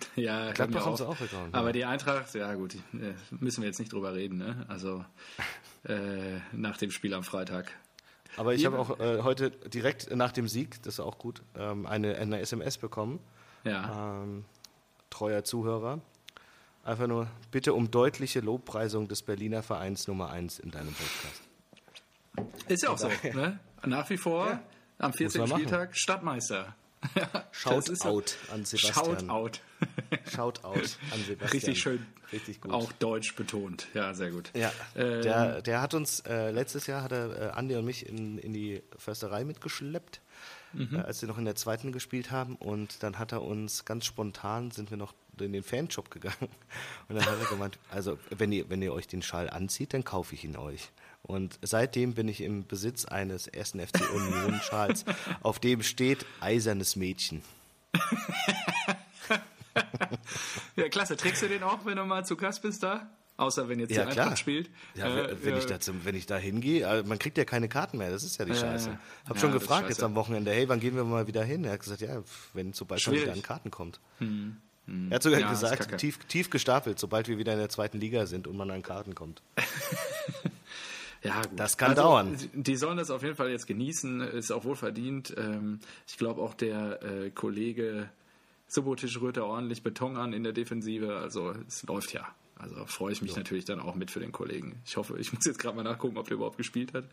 Ja, 0.16 0.52
Gladbach 0.52 0.86
haben 0.86 0.96
sie 0.96 1.06
auch 1.06 1.16
bekommen, 1.16 1.52
Aber 1.52 1.68
ja. 1.68 1.72
die 1.72 1.84
Eintracht, 1.84 2.34
ja 2.34 2.54
gut, 2.54 2.74
äh, 2.74 3.14
müssen 3.30 3.62
wir 3.62 3.68
jetzt 3.68 3.78
nicht 3.78 3.92
drüber 3.92 4.14
reden. 4.14 4.38
Ne? 4.38 4.64
Also 4.68 5.04
äh, 5.84 6.38
nach 6.52 6.76
dem 6.78 6.90
Spiel 6.90 7.14
am 7.14 7.22
Freitag. 7.24 7.72
Aber 8.36 8.54
ich 8.54 8.66
habe 8.66 8.78
auch 8.78 8.98
äh, 9.00 9.22
heute 9.22 9.50
direkt 9.50 10.14
nach 10.14 10.32
dem 10.32 10.48
Sieg, 10.48 10.82
das 10.82 10.94
ist 10.94 11.00
auch 11.00 11.18
gut, 11.18 11.42
ähm, 11.56 11.86
eine, 11.86 12.16
eine 12.16 12.40
SMS 12.40 12.76
bekommen. 12.78 13.20
Ja, 13.64 14.22
Ähm, 14.22 14.44
treuer 15.10 15.44
Zuhörer. 15.44 16.00
Einfach 16.84 17.06
nur 17.08 17.28
bitte 17.50 17.72
um 17.74 17.90
deutliche 17.90 18.40
Lobpreisung 18.40 19.08
des 19.08 19.22
Berliner 19.22 19.62
Vereins 19.62 20.06
Nummer 20.06 20.30
1 20.30 20.58
in 20.60 20.70
deinem 20.70 20.94
Podcast. 20.94 22.60
ist 22.68 22.82
ja 22.84 22.90
auch 22.90 22.98
so. 22.98 23.08
Ne? 23.22 23.58
Nach 23.84 24.08
wie 24.10 24.16
vor 24.18 24.46
Ja. 24.48 24.62
am 24.98 25.12
14. 25.12 25.40
man 25.40 25.48
machen. 25.50 25.60
Spieltag 25.62 25.96
Stadtmeister. 25.96 26.74
Shout 27.52 28.04
out 28.04 28.36
an 28.52 28.64
Sebastian. 28.64 29.18
Shout 29.20 29.28
out. 29.28 29.60
Shout 30.34 30.64
out 30.64 30.76
an 31.12 31.24
Sebastian. 31.26 31.50
Richtig 31.52 31.80
schön. 31.80 32.06
Richtig 32.32 32.60
gut. 32.60 32.72
Auch 32.72 32.90
deutsch 32.92 33.36
betont. 33.36 33.86
Ja, 33.94 34.12
sehr 34.14 34.30
gut. 34.30 34.50
Ja, 34.56 34.72
Ähm, 34.96 35.22
der, 35.22 35.62
der 35.62 35.80
hat 35.80 35.94
uns, 35.94 36.20
äh, 36.20 36.50
letztes 36.50 36.86
Jahr 36.86 37.02
hat 37.02 37.12
er 37.12 37.40
äh, 37.40 37.50
Andi 37.50 37.76
und 37.76 37.84
mich 37.84 38.08
in, 38.08 38.38
in 38.38 38.52
die 38.52 38.82
Försterei 38.96 39.44
mitgeschleppt, 39.44 40.20
Mhm. 40.72 40.96
äh, 40.96 41.02
als 41.02 41.22
wir 41.22 41.28
noch 41.28 41.38
in 41.38 41.44
der 41.44 41.54
zweiten 41.54 41.92
gespielt 41.92 42.30
haben. 42.32 42.56
Und 42.56 43.02
dann 43.02 43.18
hat 43.18 43.32
er 43.32 43.42
uns 43.42 43.84
ganz 43.84 44.04
spontan, 44.04 44.70
sind 44.72 44.90
wir 44.90 44.96
noch 44.98 45.14
in 45.40 45.52
den 45.52 45.62
Fanshop 45.62 46.10
gegangen. 46.10 46.36
Und 47.08 47.14
dann 47.16 47.24
hat 47.24 47.38
er 47.38 47.46
gemeint, 47.46 47.78
also 47.90 48.18
wenn 48.30 48.50
ihr, 48.52 48.68
wenn 48.68 48.82
ihr 48.82 48.92
euch 48.92 49.06
den 49.06 49.22
Schal 49.22 49.48
anzieht, 49.48 49.94
dann 49.94 50.02
kaufe 50.04 50.34
ich 50.34 50.44
ihn 50.44 50.56
euch. 50.56 50.90
Und 51.26 51.58
seitdem 51.62 52.14
bin 52.14 52.28
ich 52.28 52.40
im 52.40 52.66
Besitz 52.66 53.04
eines 53.04 53.48
ersten 53.48 53.80
FC 53.80 54.00
Union 54.14 54.60
Schals, 54.62 55.04
auf 55.42 55.58
dem 55.58 55.82
steht 55.82 56.24
eisernes 56.40 56.96
Mädchen. 56.96 57.42
Ja, 60.76 60.88
klasse. 60.88 61.16
Trägst 61.16 61.42
du 61.42 61.48
den 61.48 61.62
auch, 61.62 61.84
wenn 61.84 61.96
du 61.96 62.04
mal 62.04 62.24
zu 62.24 62.36
Gast 62.36 62.62
bist 62.62 62.82
da? 62.82 63.10
Außer 63.36 63.68
wenn 63.68 63.78
jetzt 63.80 63.90
Ja, 63.90 64.04
klar. 64.06 64.24
Eintracht 64.24 64.38
spielt. 64.38 64.70
Ja, 64.94 65.06
Äh, 65.14 65.36
wenn, 65.44 65.52
ja. 65.52 65.58
ich 65.58 65.66
da 65.66 65.78
zum, 65.80 66.04
wenn 66.06 66.14
ich 66.14 66.24
da 66.26 66.36
hingehe, 66.38 66.86
äh, 66.86 67.02
man 67.02 67.18
kriegt 67.18 67.36
ja 67.36 67.44
keine 67.44 67.68
Karten 67.68 67.98
mehr, 67.98 68.10
das 68.10 68.22
ist 68.24 68.38
ja 68.38 68.46
die 68.46 68.54
Scheiße. 68.54 68.90
ja. 68.90 68.98
Hab 69.28 69.38
schon 69.38 69.52
gefragt 69.52 69.90
jetzt 69.90 70.02
am 70.02 70.14
Wochenende, 70.14 70.50
hey, 70.52 70.68
wann 70.68 70.80
gehen 70.80 70.96
wir 70.96 71.04
mal 71.04 71.26
wieder 71.26 71.44
hin? 71.44 71.64
Er 71.64 71.72
hat 71.72 71.80
gesagt, 71.80 72.00
ja, 72.00 72.22
wenn 72.54 72.72
sobald 72.72 73.02
Schwierig. 73.02 73.22
wieder 73.22 73.32
an 73.32 73.42
Karten 73.42 73.70
kommt. 73.70 74.00
Er 74.20 75.14
hat 75.14 75.22
sogar 75.22 75.42
gesagt, 75.42 75.98
tief, 75.98 76.18
tief 76.26 76.48
gestapelt, 76.48 76.98
sobald 76.98 77.28
wir 77.28 77.36
wieder 77.36 77.52
in 77.52 77.58
der 77.58 77.68
zweiten 77.68 77.98
Liga 78.00 78.24
sind 78.26 78.46
und 78.46 78.56
man 78.56 78.70
an 78.70 78.82
Karten 78.82 79.14
kommt. 79.14 79.42
Ja, 81.22 81.42
gut. 81.42 81.50
Das 81.56 81.76
kann 81.76 81.90
also, 81.90 82.02
dauern. 82.02 82.36
Die 82.52 82.76
sollen 82.76 82.96
das 82.96 83.10
auf 83.10 83.22
jeden 83.22 83.36
Fall 83.36 83.50
jetzt 83.50 83.66
genießen, 83.66 84.20
ist 84.20 84.52
auch 84.52 84.64
wohl 84.64 84.76
verdient. 84.76 85.34
Ähm, 85.36 85.80
ich 86.06 86.16
glaube 86.16 86.40
auch 86.42 86.54
der 86.54 87.02
äh, 87.02 87.30
Kollege 87.30 88.10
Subotisch 88.68 89.20
rührt 89.20 89.36
da 89.36 89.44
ordentlich 89.44 89.82
Beton 89.82 90.16
an 90.16 90.32
in 90.32 90.42
der 90.42 90.52
Defensive. 90.52 91.16
Also 91.16 91.54
es 91.68 91.84
läuft 91.84 92.12
ja. 92.12 92.26
Also 92.58 92.86
freue 92.86 93.12
ich 93.12 93.20
mich 93.20 93.36
natürlich 93.36 93.66
dann 93.66 93.80
auch 93.80 93.94
mit 93.94 94.10
für 94.10 94.18
den 94.18 94.32
Kollegen. 94.32 94.80
Ich 94.86 94.96
hoffe, 94.96 95.18
ich 95.18 95.32
muss 95.32 95.44
jetzt 95.44 95.58
gerade 95.58 95.76
mal 95.76 95.82
nachgucken, 95.82 96.16
ob 96.16 96.26
der 96.26 96.36
überhaupt 96.36 96.56
gespielt 96.56 96.94
hat. 96.94 97.04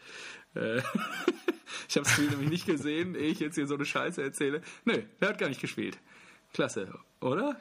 Äh, 0.55 0.77
ich 1.89 1.95
habe 1.97 2.05
das 2.05 2.11
Spiel 2.11 2.29
nämlich 2.29 2.49
nicht 2.49 2.65
gesehen, 2.65 3.13
ehe 3.13 3.27
ich 3.27 3.39
jetzt 3.39 3.55
hier 3.55 3.67
so 3.67 3.75
eine 3.75 3.85
Scheiße 3.85 4.23
erzähle. 4.23 4.61
Nö, 4.85 5.03
der 5.19 5.29
hat 5.29 5.37
gar 5.37 5.49
nicht 5.49 5.59
gespielt. 5.59 5.97
Klasse, 6.53 6.93
oder? 7.19 7.59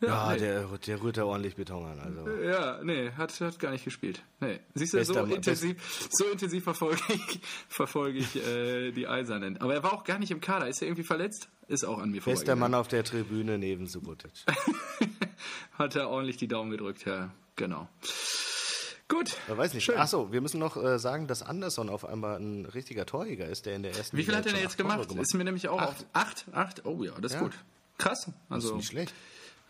Ja, 0.00 0.32
nee. 0.32 0.38
der, 0.40 0.66
der 0.86 1.02
rührt 1.02 1.16
da 1.16 1.24
ordentlich 1.24 1.56
Beton 1.56 1.84
an. 1.86 1.98
Also. 2.00 2.28
Ja, 2.42 2.80
nee, 2.82 3.10
hat, 3.12 3.40
hat 3.40 3.58
gar 3.58 3.70
nicht 3.70 3.84
gespielt. 3.84 4.22
Nee. 4.40 4.60
Siehst 4.74 4.92
du, 4.92 5.02
so 5.04 5.14
Bester 5.14 5.34
intensiv, 5.34 6.08
so 6.10 6.26
intensiv 6.26 6.64
verfolge 6.64 7.00
ich, 7.08 7.40
verfolge 7.68 8.18
ich 8.18 8.36
äh, 8.36 8.92
die 8.92 9.08
Eisernen. 9.08 9.58
Aber 9.60 9.72
er 9.74 9.82
war 9.82 9.94
auch 9.94 10.04
gar 10.04 10.18
nicht 10.18 10.30
im 10.30 10.40
Kader. 10.42 10.68
Ist 10.68 10.82
er 10.82 10.88
irgendwie 10.88 11.04
verletzt? 11.04 11.48
Ist 11.68 11.84
auch 11.84 11.98
an 11.98 12.10
mir 12.10 12.16
Bester 12.16 12.30
vorbeigegangen. 12.32 12.60
Mann 12.60 12.74
auf 12.74 12.88
der 12.88 13.04
Tribüne 13.04 13.56
neben 13.58 13.86
Subotic. 13.86 14.32
Hat 15.78 15.96
er 15.96 16.10
ordentlich 16.10 16.36
die 16.36 16.48
Daumen 16.48 16.70
gedrückt, 16.70 17.04
ja, 17.06 17.30
genau. 17.56 17.88
Gut. 19.08 19.36
Man 19.48 19.56
weiß 19.56 19.72
nicht. 19.74 19.84
Schön. 19.84 19.96
Achso, 19.96 20.32
wir 20.32 20.40
müssen 20.40 20.58
noch 20.58 20.76
äh, 20.76 20.98
sagen, 20.98 21.26
dass 21.28 21.42
Anderson 21.42 21.88
auf 21.88 22.04
einmal 22.04 22.38
ein 22.40 22.66
richtiger 22.66 23.06
Torjäger 23.06 23.46
ist, 23.46 23.64
der 23.66 23.76
in 23.76 23.82
der 23.82 23.94
ersten 23.96 24.16
Wie 24.16 24.24
viel 24.24 24.32
Liga 24.34 24.38
hat 24.38 24.46
er 24.46 24.52
denn 24.52 24.62
jetzt 24.62 24.72
acht 24.72 24.78
Tore 24.80 25.06
gemacht? 25.06 25.22
Ist 25.22 25.34
mir 25.34 25.44
nämlich 25.44 25.68
auch 25.68 25.80
Acht. 25.80 25.88
auf 25.90 26.04
acht, 26.12 26.44
acht. 26.52 26.84
Oh 26.86 27.02
ja, 27.04 27.12
das 27.20 27.32
ist 27.32 27.36
Ja. 27.38 27.42
gut. 27.44 27.52
Krass. 27.98 28.24
Das 28.24 28.34
ist 28.34 28.34
Also 28.50 28.76
nicht 28.76 28.88
schlecht. 28.88 29.14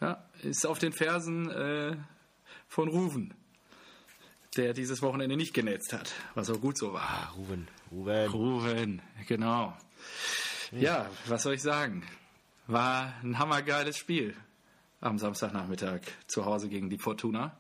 Ja, 0.01 0.25
ist 0.43 0.67
auf 0.67 0.79
den 0.79 0.93
Fersen 0.93 1.51
äh, 1.51 1.97
von 2.69 2.89
Ruven, 2.89 3.35
der 4.57 4.73
dieses 4.73 5.03
Wochenende 5.03 5.37
nicht 5.37 5.55
genetzt 5.55 5.93
hat, 5.93 6.13
was 6.35 6.51
auch 6.51 6.61
gut 6.61 6.79
so 6.79 6.93
war. 6.93 7.03
Ah, 7.03 7.33
Ruben, 7.37 7.69
Ruben. 7.91 8.31
Ruven, 8.31 9.03
genau. 9.27 9.77
Ja, 10.73 11.09
was 11.27 11.43
soll 11.43 11.55
ich 11.55 11.63
sagen? 11.63 12.03
War 12.67 13.13
ein 13.23 13.39
hammergeiles 13.39 13.97
Spiel 13.97 14.35
am 15.01 15.19
Samstagnachmittag 15.19 16.01
zu 16.27 16.45
Hause 16.45 16.69
gegen 16.69 16.91
die 16.91 16.99
Fortuna. 16.99 17.57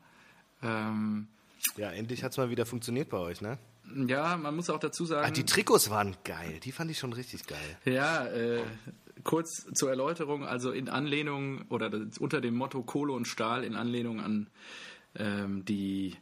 Ähm, 0.62 1.28
Ja, 1.76 1.90
endlich 1.90 2.24
hat 2.24 2.32
es 2.32 2.38
mal 2.38 2.50
wieder 2.50 2.66
funktioniert 2.66 3.08
bei 3.10 3.18
euch, 3.18 3.40
ne? 3.40 3.58
ja, 4.08 4.36
man 4.36 4.56
muss 4.56 4.68
auch 4.68 4.80
dazu 4.80 5.04
sagen, 5.04 5.28
Ah, 5.28 5.30
die 5.30 5.44
Trikots 5.44 5.90
waren 5.90 6.16
geil. 6.24 6.58
Die 6.64 6.72
fand 6.72 6.90
ich 6.90 6.98
schon 6.98 7.12
richtig 7.12 7.46
geil. 7.46 7.78
ja, 7.84 8.26
äh, 8.26 8.62
kurz 9.26 9.66
zur 9.74 9.90
Erläuterung, 9.90 10.44
also 10.44 10.70
in 10.70 10.88
Anlehnung 10.88 11.66
oder 11.68 11.90
unter 12.20 12.40
dem 12.40 12.54
Motto 12.54 12.82
Kohle 12.82 13.12
und 13.12 13.26
Stahl 13.26 13.64
in 13.64 13.74
Anlehnung 13.74 14.20
an 14.20 14.48
ähm, 15.16 15.64
die 15.64 16.16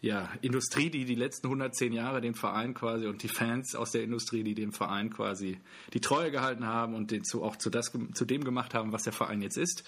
ja, 0.00 0.30
Industrie, 0.42 0.90
die 0.90 1.04
die 1.04 1.14
letzten 1.14 1.48
110 1.48 1.92
Jahre 1.92 2.20
den 2.20 2.34
Verein 2.34 2.72
quasi 2.72 3.06
und 3.06 3.22
die 3.22 3.28
Fans 3.28 3.74
aus 3.74 3.90
der 3.90 4.02
Industrie, 4.02 4.44
die 4.44 4.54
dem 4.54 4.72
Verein 4.72 5.10
quasi 5.10 5.58
die 5.92 6.00
Treue 6.00 6.30
gehalten 6.30 6.66
haben 6.66 6.94
und 6.94 7.10
den 7.10 7.24
zu, 7.24 7.42
auch 7.42 7.56
zu, 7.56 7.68
das, 7.68 7.92
zu 8.14 8.24
dem 8.24 8.44
gemacht 8.44 8.74
haben, 8.74 8.92
was 8.92 9.02
der 9.02 9.12
Verein 9.12 9.42
jetzt 9.42 9.58
ist. 9.58 9.84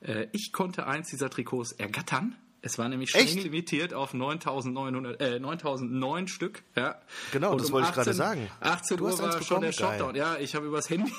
Äh, 0.00 0.28
ich 0.32 0.52
konnte 0.52 0.86
eins 0.86 1.10
dieser 1.10 1.28
Trikots 1.28 1.72
ergattern 1.72 2.36
es 2.60 2.76
war 2.76 2.88
nämlich 2.88 3.10
streng 3.10 3.24
Echt? 3.24 3.44
limitiert 3.44 3.94
auf 3.94 4.14
9.900, 4.14 5.20
äh, 5.20 5.38
9.009 5.38 6.28
Stück. 6.28 6.62
Ja. 6.76 7.00
Genau, 7.32 7.52
und 7.52 7.60
das 7.60 7.68
um 7.68 7.74
wollte 7.74 7.88
18, 7.88 8.00
ich 8.00 8.04
gerade 8.04 8.16
sagen. 8.16 8.50
18 8.60 8.96
du 8.96 9.04
Uhr 9.04 9.18
war 9.18 9.42
schon 9.42 9.60
der 9.60 9.72
Shopdown. 9.72 10.16
Ja, 10.16 10.36
ich 10.38 10.54
habe 10.56 10.66
übers 10.66 10.90
Handy, 10.90 11.12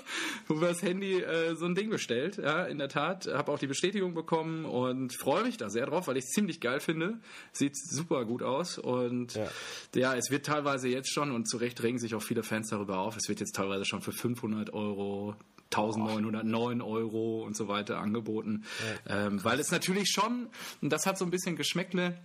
übers 0.48 0.82
Handy 0.82 1.20
äh, 1.20 1.54
so 1.54 1.66
ein 1.66 1.74
Ding 1.74 1.90
bestellt. 1.90 2.38
Ja, 2.38 2.64
in 2.64 2.78
der 2.78 2.88
Tat. 2.88 3.26
Habe 3.26 3.52
auch 3.52 3.58
die 3.58 3.66
Bestätigung 3.66 4.14
bekommen 4.14 4.64
und 4.64 5.14
freue 5.14 5.44
mich 5.44 5.58
da 5.58 5.68
sehr 5.68 5.86
drauf, 5.86 6.08
weil 6.08 6.16
ich 6.16 6.24
es 6.24 6.30
ziemlich 6.30 6.60
geil 6.60 6.80
finde. 6.80 7.18
Sieht 7.52 7.76
super 7.76 8.24
gut 8.24 8.42
aus 8.42 8.78
und 8.78 9.34
ja. 9.34 9.48
ja. 9.94 10.14
es 10.14 10.30
wird 10.30 10.46
teilweise 10.46 10.88
jetzt 10.88 11.12
schon 11.12 11.30
und 11.30 11.46
zu 11.46 11.58
Recht 11.58 11.82
regen 11.82 11.98
sich 11.98 12.14
auch 12.14 12.22
viele 12.22 12.42
Fans 12.42 12.70
darüber 12.70 12.98
auf. 12.98 13.16
Es 13.16 13.28
wird 13.28 13.40
jetzt 13.40 13.54
teilweise 13.54 13.84
schon 13.84 14.00
für 14.00 14.12
500 14.12 14.72
Euro 14.72 15.36
1909 15.72 16.80
Euro 16.80 17.44
und 17.44 17.56
so 17.56 17.68
weiter 17.68 17.98
angeboten. 17.98 18.64
Ja, 19.08 19.26
ähm, 19.26 19.44
weil 19.44 19.60
es 19.60 19.70
natürlich 19.70 20.10
schon, 20.10 20.48
und 20.80 20.90
das 20.90 21.06
hat 21.06 21.18
so 21.18 21.24
ein 21.24 21.30
bisschen 21.30 21.56
Geschmäckle, 21.56 22.16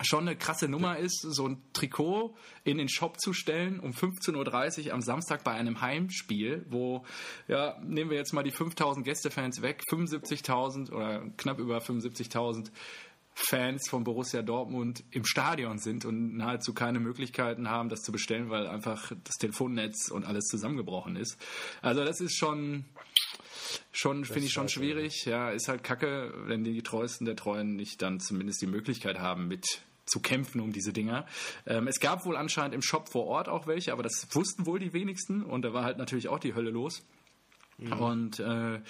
schon 0.00 0.28
eine 0.28 0.36
krasse 0.36 0.68
Nummer 0.68 0.98
ist, 0.98 1.20
so 1.22 1.46
ein 1.46 1.60
Trikot 1.72 2.36
in 2.64 2.78
den 2.78 2.88
Shop 2.88 3.18
zu 3.20 3.32
stellen 3.32 3.80
um 3.80 3.90
15.30 3.92 4.86
Uhr 4.86 4.94
am 4.94 5.02
Samstag 5.02 5.44
bei 5.44 5.52
einem 5.52 5.80
Heimspiel, 5.80 6.64
wo, 6.68 7.04
ja, 7.48 7.76
nehmen 7.82 8.10
wir 8.10 8.16
jetzt 8.16 8.32
mal 8.32 8.42
die 8.42 8.50
5000 8.50 9.04
Gästefans 9.04 9.62
weg, 9.62 9.82
75.000 9.90 10.92
oder 10.92 11.24
knapp 11.36 11.58
über 11.58 11.78
75.000 11.78 12.70
Fans 13.40 13.88
von 13.88 14.02
Borussia 14.02 14.42
Dortmund 14.42 15.04
im 15.12 15.24
Stadion 15.24 15.78
sind 15.78 16.04
und 16.04 16.36
nahezu 16.36 16.74
keine 16.74 16.98
Möglichkeiten 16.98 17.70
haben, 17.70 17.88
das 17.88 18.02
zu 18.02 18.10
bestellen, 18.10 18.50
weil 18.50 18.66
einfach 18.66 19.12
das 19.22 19.36
Telefonnetz 19.36 20.10
und 20.10 20.24
alles 20.24 20.46
zusammengebrochen 20.46 21.14
ist. 21.14 21.38
Also 21.80 22.04
das 22.04 22.20
ist 22.20 22.36
schon, 22.36 22.84
schon 23.92 24.24
finde 24.24 24.46
ich 24.46 24.52
schon 24.52 24.68
schwierig. 24.68 25.24
Ja, 25.24 25.50
ist 25.50 25.68
halt 25.68 25.84
kacke, 25.84 26.34
wenn 26.46 26.64
die 26.64 26.82
Treuesten 26.82 27.26
der 27.26 27.36
Treuen 27.36 27.76
nicht 27.76 28.02
dann 28.02 28.18
zumindest 28.18 28.60
die 28.60 28.66
Möglichkeit 28.66 29.20
haben, 29.20 29.46
mit 29.46 29.82
zu 30.04 30.20
kämpfen 30.20 30.60
um 30.60 30.72
diese 30.72 30.92
Dinger. 30.92 31.24
Ähm, 31.64 31.86
es 31.86 32.00
gab 32.00 32.24
wohl 32.24 32.36
anscheinend 32.36 32.74
im 32.74 32.82
Shop 32.82 33.08
vor 33.08 33.26
Ort 33.26 33.48
auch 33.48 33.66
welche, 33.66 33.92
aber 33.92 34.02
das 34.02 34.26
wussten 34.32 34.66
wohl 34.66 34.80
die 34.80 34.92
wenigsten 34.92 35.42
und 35.42 35.62
da 35.62 35.72
war 35.72 35.84
halt 35.84 35.98
natürlich 35.98 36.28
auch 36.28 36.40
die 36.40 36.54
Hölle 36.54 36.70
los. 36.70 37.02
Mhm. 37.78 37.92
Und 37.92 38.40
äh, 38.40 38.80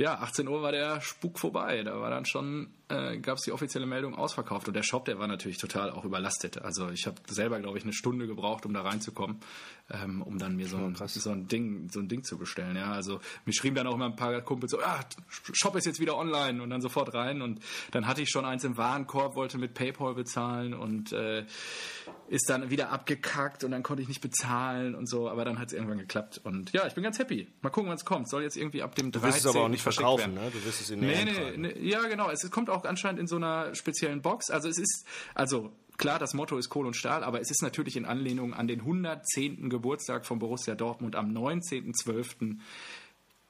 ja, 0.00 0.14
18 0.14 0.48
Uhr 0.48 0.62
war 0.62 0.72
der 0.72 1.02
Spuk 1.02 1.38
vorbei. 1.38 1.82
Da 1.82 2.00
war 2.00 2.08
dann 2.08 2.24
schon, 2.24 2.68
äh, 2.88 3.18
gab 3.18 3.36
es 3.36 3.44
die 3.44 3.52
offizielle 3.52 3.84
Meldung 3.84 4.14
ausverkauft. 4.14 4.66
Und 4.66 4.72
der 4.72 4.82
Shop, 4.82 5.04
der 5.04 5.18
war 5.18 5.26
natürlich 5.26 5.58
total 5.58 5.90
auch 5.90 6.06
überlastet. 6.06 6.56
Also 6.56 6.88
ich 6.88 7.06
habe 7.06 7.16
selber, 7.28 7.60
glaube 7.60 7.76
ich, 7.76 7.84
eine 7.84 7.92
Stunde 7.92 8.26
gebraucht, 8.26 8.64
um 8.64 8.72
da 8.72 8.80
reinzukommen, 8.80 9.40
ähm, 9.90 10.22
um 10.22 10.38
dann 10.38 10.56
mir 10.56 10.68
so 10.68 10.78
ein, 10.78 10.96
so 10.96 11.30
ein 11.30 11.48
Ding, 11.48 11.90
so 11.90 12.00
ein 12.00 12.08
Ding 12.08 12.24
zu 12.24 12.38
bestellen. 12.38 12.76
Ja, 12.76 12.92
also 12.92 13.20
mir 13.44 13.52
schrieben 13.52 13.74
dann 13.74 13.86
auch 13.88 13.94
immer 13.94 14.06
ein 14.06 14.16
paar 14.16 14.40
Kumpels 14.40 14.72
so, 14.72 14.80
ah, 14.80 15.00
Shop 15.52 15.76
ist 15.76 15.84
jetzt 15.84 16.00
wieder 16.00 16.16
online 16.16 16.62
und 16.62 16.70
dann 16.70 16.80
sofort 16.80 17.12
rein. 17.12 17.42
Und 17.42 17.60
dann 17.90 18.06
hatte 18.06 18.22
ich 18.22 18.30
schon 18.30 18.46
eins 18.46 18.64
im 18.64 18.78
Warenkorb, 18.78 19.34
wollte 19.34 19.58
mit 19.58 19.74
PayPal 19.74 20.14
bezahlen 20.14 20.72
und 20.72 21.12
äh, 21.12 21.44
ist 22.30 22.48
dann 22.48 22.70
wieder 22.70 22.90
abgekackt 22.90 23.64
und 23.64 23.72
dann 23.72 23.82
konnte 23.82 24.02
ich 24.02 24.08
nicht 24.08 24.20
bezahlen 24.20 24.94
und 24.94 25.08
so. 25.08 25.28
Aber 25.28 25.44
dann 25.44 25.58
hat 25.58 25.68
es 25.68 25.72
irgendwann 25.72 25.98
geklappt. 25.98 26.40
Und 26.44 26.72
ja, 26.72 26.86
ich 26.86 26.94
bin 26.94 27.02
ganz 27.02 27.18
happy. 27.18 27.48
Mal 27.60 27.70
gucken, 27.70 27.90
wann 27.90 27.96
es 27.96 28.04
kommt. 28.04 28.30
Soll 28.30 28.44
jetzt 28.44 28.56
irgendwie 28.56 28.82
ab 28.82 28.94
dem 28.94 29.10
13. 29.10 29.20
Du 29.20 29.26
wirst 29.26 29.38
es 29.44 29.46
aber 29.46 29.64
auch 29.64 29.68
nicht 29.68 29.82
verkaufen, 29.82 30.34
ne? 30.34 30.48
Du 30.52 30.64
wirst 30.64 30.80
es 30.80 30.90
in 30.90 31.00
nee, 31.00 31.24
nee, 31.24 31.56
nee, 31.56 31.74
Ja, 31.80 32.06
genau. 32.06 32.30
Es 32.30 32.48
kommt 32.52 32.70
auch 32.70 32.84
anscheinend 32.84 33.20
in 33.20 33.26
so 33.26 33.34
einer 33.34 33.74
speziellen 33.74 34.22
Box. 34.22 34.48
Also 34.48 34.68
es 34.68 34.78
ist, 34.78 35.06
also 35.34 35.72
klar, 35.96 36.20
das 36.20 36.32
Motto 36.32 36.56
ist 36.56 36.68
Kohl 36.68 36.86
und 36.86 36.94
Stahl, 36.94 37.24
aber 37.24 37.40
es 37.40 37.50
ist 37.50 37.62
natürlich 37.62 37.96
in 37.96 38.04
Anlehnung 38.04 38.54
an 38.54 38.68
den 38.68 38.78
110. 38.78 39.68
Geburtstag 39.68 40.24
von 40.24 40.38
Borussia 40.38 40.76
Dortmund 40.76 41.16
am 41.16 41.36
19.12. 41.36 42.58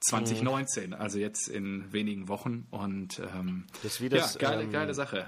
2019, 0.03 0.95
also 0.95 1.19
jetzt 1.19 1.47
in 1.47 1.93
wenigen 1.93 2.27
Wochen 2.27 2.65
und 2.71 3.19
ähm, 3.19 3.65
das 3.83 4.01
wie 4.01 4.09
das, 4.09 4.33
ja, 4.33 4.39
geile, 4.39 4.63
ähm, 4.63 4.71
geile 4.71 4.95
Sache. 4.95 5.27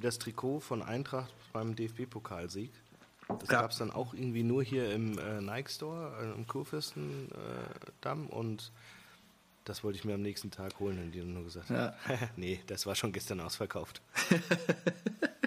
Wie 0.00 0.06
das 0.06 0.18
Trikot 0.18 0.60
von 0.60 0.80
Eintracht 0.80 1.30
beim 1.52 1.76
DFB-Pokalsieg. 1.76 2.70
Das 3.28 3.50
ja. 3.50 3.60
gab 3.60 3.70
es 3.70 3.76
dann 3.76 3.90
auch 3.90 4.14
irgendwie 4.14 4.42
nur 4.42 4.62
hier 4.62 4.90
im 4.94 5.18
äh, 5.18 5.42
Nike 5.42 5.68
Store, 5.68 6.14
äh, 6.22 6.38
im 6.38 6.46
Kurfürstendamm 6.46 8.26
äh, 8.26 8.32
und 8.32 8.72
das 9.66 9.84
wollte 9.84 9.98
ich 9.98 10.06
mir 10.06 10.14
am 10.14 10.22
nächsten 10.22 10.50
Tag 10.50 10.80
holen 10.80 10.98
und 10.98 11.12
die 11.12 11.20
haben 11.20 11.34
nur 11.34 11.44
gesagt, 11.44 11.68
ja. 11.68 11.94
nee, 12.36 12.60
das 12.66 12.86
war 12.86 12.94
schon 12.94 13.12
gestern 13.12 13.40
ausverkauft. 13.40 14.00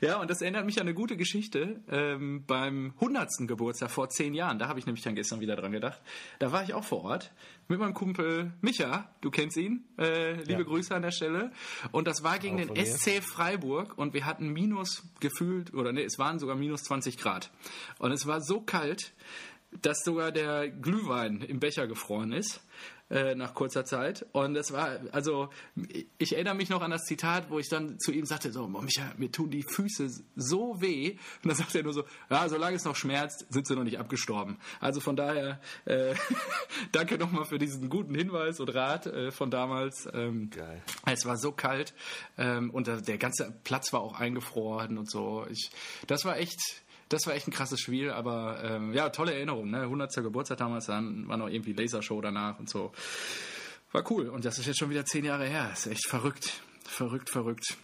ja, 0.00 0.20
und 0.20 0.30
das 0.30 0.40
erinnert 0.40 0.66
mich 0.66 0.80
an 0.80 0.86
eine 0.86 0.94
gute 0.94 1.16
Geschichte 1.16 1.80
ähm, 1.90 2.44
beim 2.46 2.92
100. 2.96 3.28
Geburtstag 3.46 3.90
vor 3.90 4.08
zehn 4.08 4.34
Jahren. 4.34 4.58
Da 4.58 4.68
habe 4.68 4.78
ich 4.78 4.86
nämlich 4.86 5.04
dann 5.04 5.14
gestern 5.14 5.40
wieder 5.40 5.56
dran 5.56 5.72
gedacht. 5.72 6.00
Da 6.38 6.52
war 6.52 6.62
ich 6.62 6.74
auch 6.74 6.84
vor 6.84 7.04
Ort 7.04 7.32
mit 7.68 7.78
meinem 7.78 7.94
Kumpel 7.94 8.52
Micha. 8.60 9.10
Du 9.20 9.30
kennst 9.30 9.56
ihn. 9.56 9.84
Äh, 9.98 10.34
liebe 10.42 10.52
ja. 10.52 10.62
Grüße 10.62 10.94
an 10.94 11.02
der 11.02 11.10
Stelle. 11.10 11.52
Und 11.92 12.06
das 12.06 12.22
war 12.22 12.38
gegen 12.38 12.56
den 12.56 12.74
SC 12.74 13.22
Freiburg 13.22 13.96
und 13.98 14.14
wir 14.14 14.24
hatten 14.24 14.48
minus 14.52 15.02
gefühlt, 15.20 15.74
oder 15.74 15.92
nee, 15.92 16.04
es 16.04 16.18
waren 16.18 16.38
sogar 16.38 16.56
minus 16.56 16.84
20 16.84 17.18
Grad. 17.18 17.50
Und 17.98 18.12
es 18.12 18.26
war 18.26 18.40
so 18.40 18.60
kalt, 18.60 19.12
dass 19.82 19.98
sogar 20.04 20.32
der 20.32 20.68
Glühwein 20.68 21.42
im 21.42 21.60
Becher 21.60 21.86
gefroren 21.86 22.32
ist. 22.32 22.60
Äh, 23.10 23.34
nach 23.34 23.54
kurzer 23.54 23.86
Zeit. 23.86 24.26
Und 24.32 24.54
es 24.54 24.70
war, 24.70 24.98
also, 25.12 25.48
ich 26.18 26.34
erinnere 26.34 26.54
mich 26.54 26.68
noch 26.68 26.82
an 26.82 26.90
das 26.90 27.04
Zitat, 27.06 27.48
wo 27.48 27.58
ich 27.58 27.70
dann 27.70 27.98
zu 27.98 28.12
ihm 28.12 28.26
sagte, 28.26 28.52
so, 28.52 28.68
Micha, 28.68 29.12
mir 29.16 29.32
tun 29.32 29.50
die 29.50 29.62
Füße 29.62 30.10
so 30.36 30.82
weh. 30.82 31.12
Und 31.42 31.48
dann 31.48 31.56
sagt 31.56 31.74
er 31.74 31.84
nur 31.84 31.94
so, 31.94 32.04
ja, 32.28 32.46
solange 32.50 32.76
es 32.76 32.84
noch 32.84 32.96
schmerzt, 32.96 33.46
sind 33.48 33.66
sie 33.66 33.74
noch 33.74 33.84
nicht 33.84 33.98
abgestorben. 33.98 34.58
Also 34.78 35.00
von 35.00 35.16
daher, 35.16 35.58
äh, 35.86 36.14
danke 36.92 37.16
nochmal 37.16 37.46
für 37.46 37.58
diesen 37.58 37.88
guten 37.88 38.14
Hinweis 38.14 38.60
und 38.60 38.74
Rat 38.74 39.06
äh, 39.06 39.30
von 39.30 39.50
damals. 39.50 40.06
Ähm, 40.12 40.50
Geil. 40.50 40.82
Es 41.06 41.24
war 41.24 41.38
so 41.38 41.50
kalt 41.50 41.94
ähm, 42.36 42.68
und 42.68 42.88
der 42.88 43.16
ganze 43.16 43.54
Platz 43.64 43.90
war 43.94 44.00
auch 44.00 44.20
eingefroren 44.20 44.98
und 44.98 45.10
so. 45.10 45.46
Ich, 45.50 45.70
das 46.06 46.26
war 46.26 46.36
echt, 46.36 46.60
das 47.08 47.26
war 47.26 47.34
echt 47.34 47.48
ein 47.48 47.52
krasses 47.52 47.80
Spiel, 47.80 48.10
aber 48.10 48.62
ähm, 48.62 48.92
ja, 48.92 49.10
tolle 49.10 49.34
Erinnerung. 49.34 49.70
Ne? 49.70 49.82
100. 49.82 50.12
Geburtstag 50.16 50.58
damals, 50.58 50.86
dann 50.86 51.28
war 51.28 51.36
noch 51.36 51.48
irgendwie 51.48 51.72
Lasershow 51.72 52.20
danach 52.20 52.58
und 52.58 52.68
so. 52.68 52.92
War 53.92 54.10
cool. 54.10 54.28
Und 54.28 54.44
das 54.44 54.58
ist 54.58 54.66
jetzt 54.66 54.78
schon 54.78 54.90
wieder 54.90 55.04
zehn 55.04 55.24
Jahre 55.24 55.46
her. 55.46 55.70
ist 55.72 55.86
echt 55.86 56.06
verrückt. 56.08 56.60
Verrückt, 56.84 57.30
verrückt. 57.30 57.76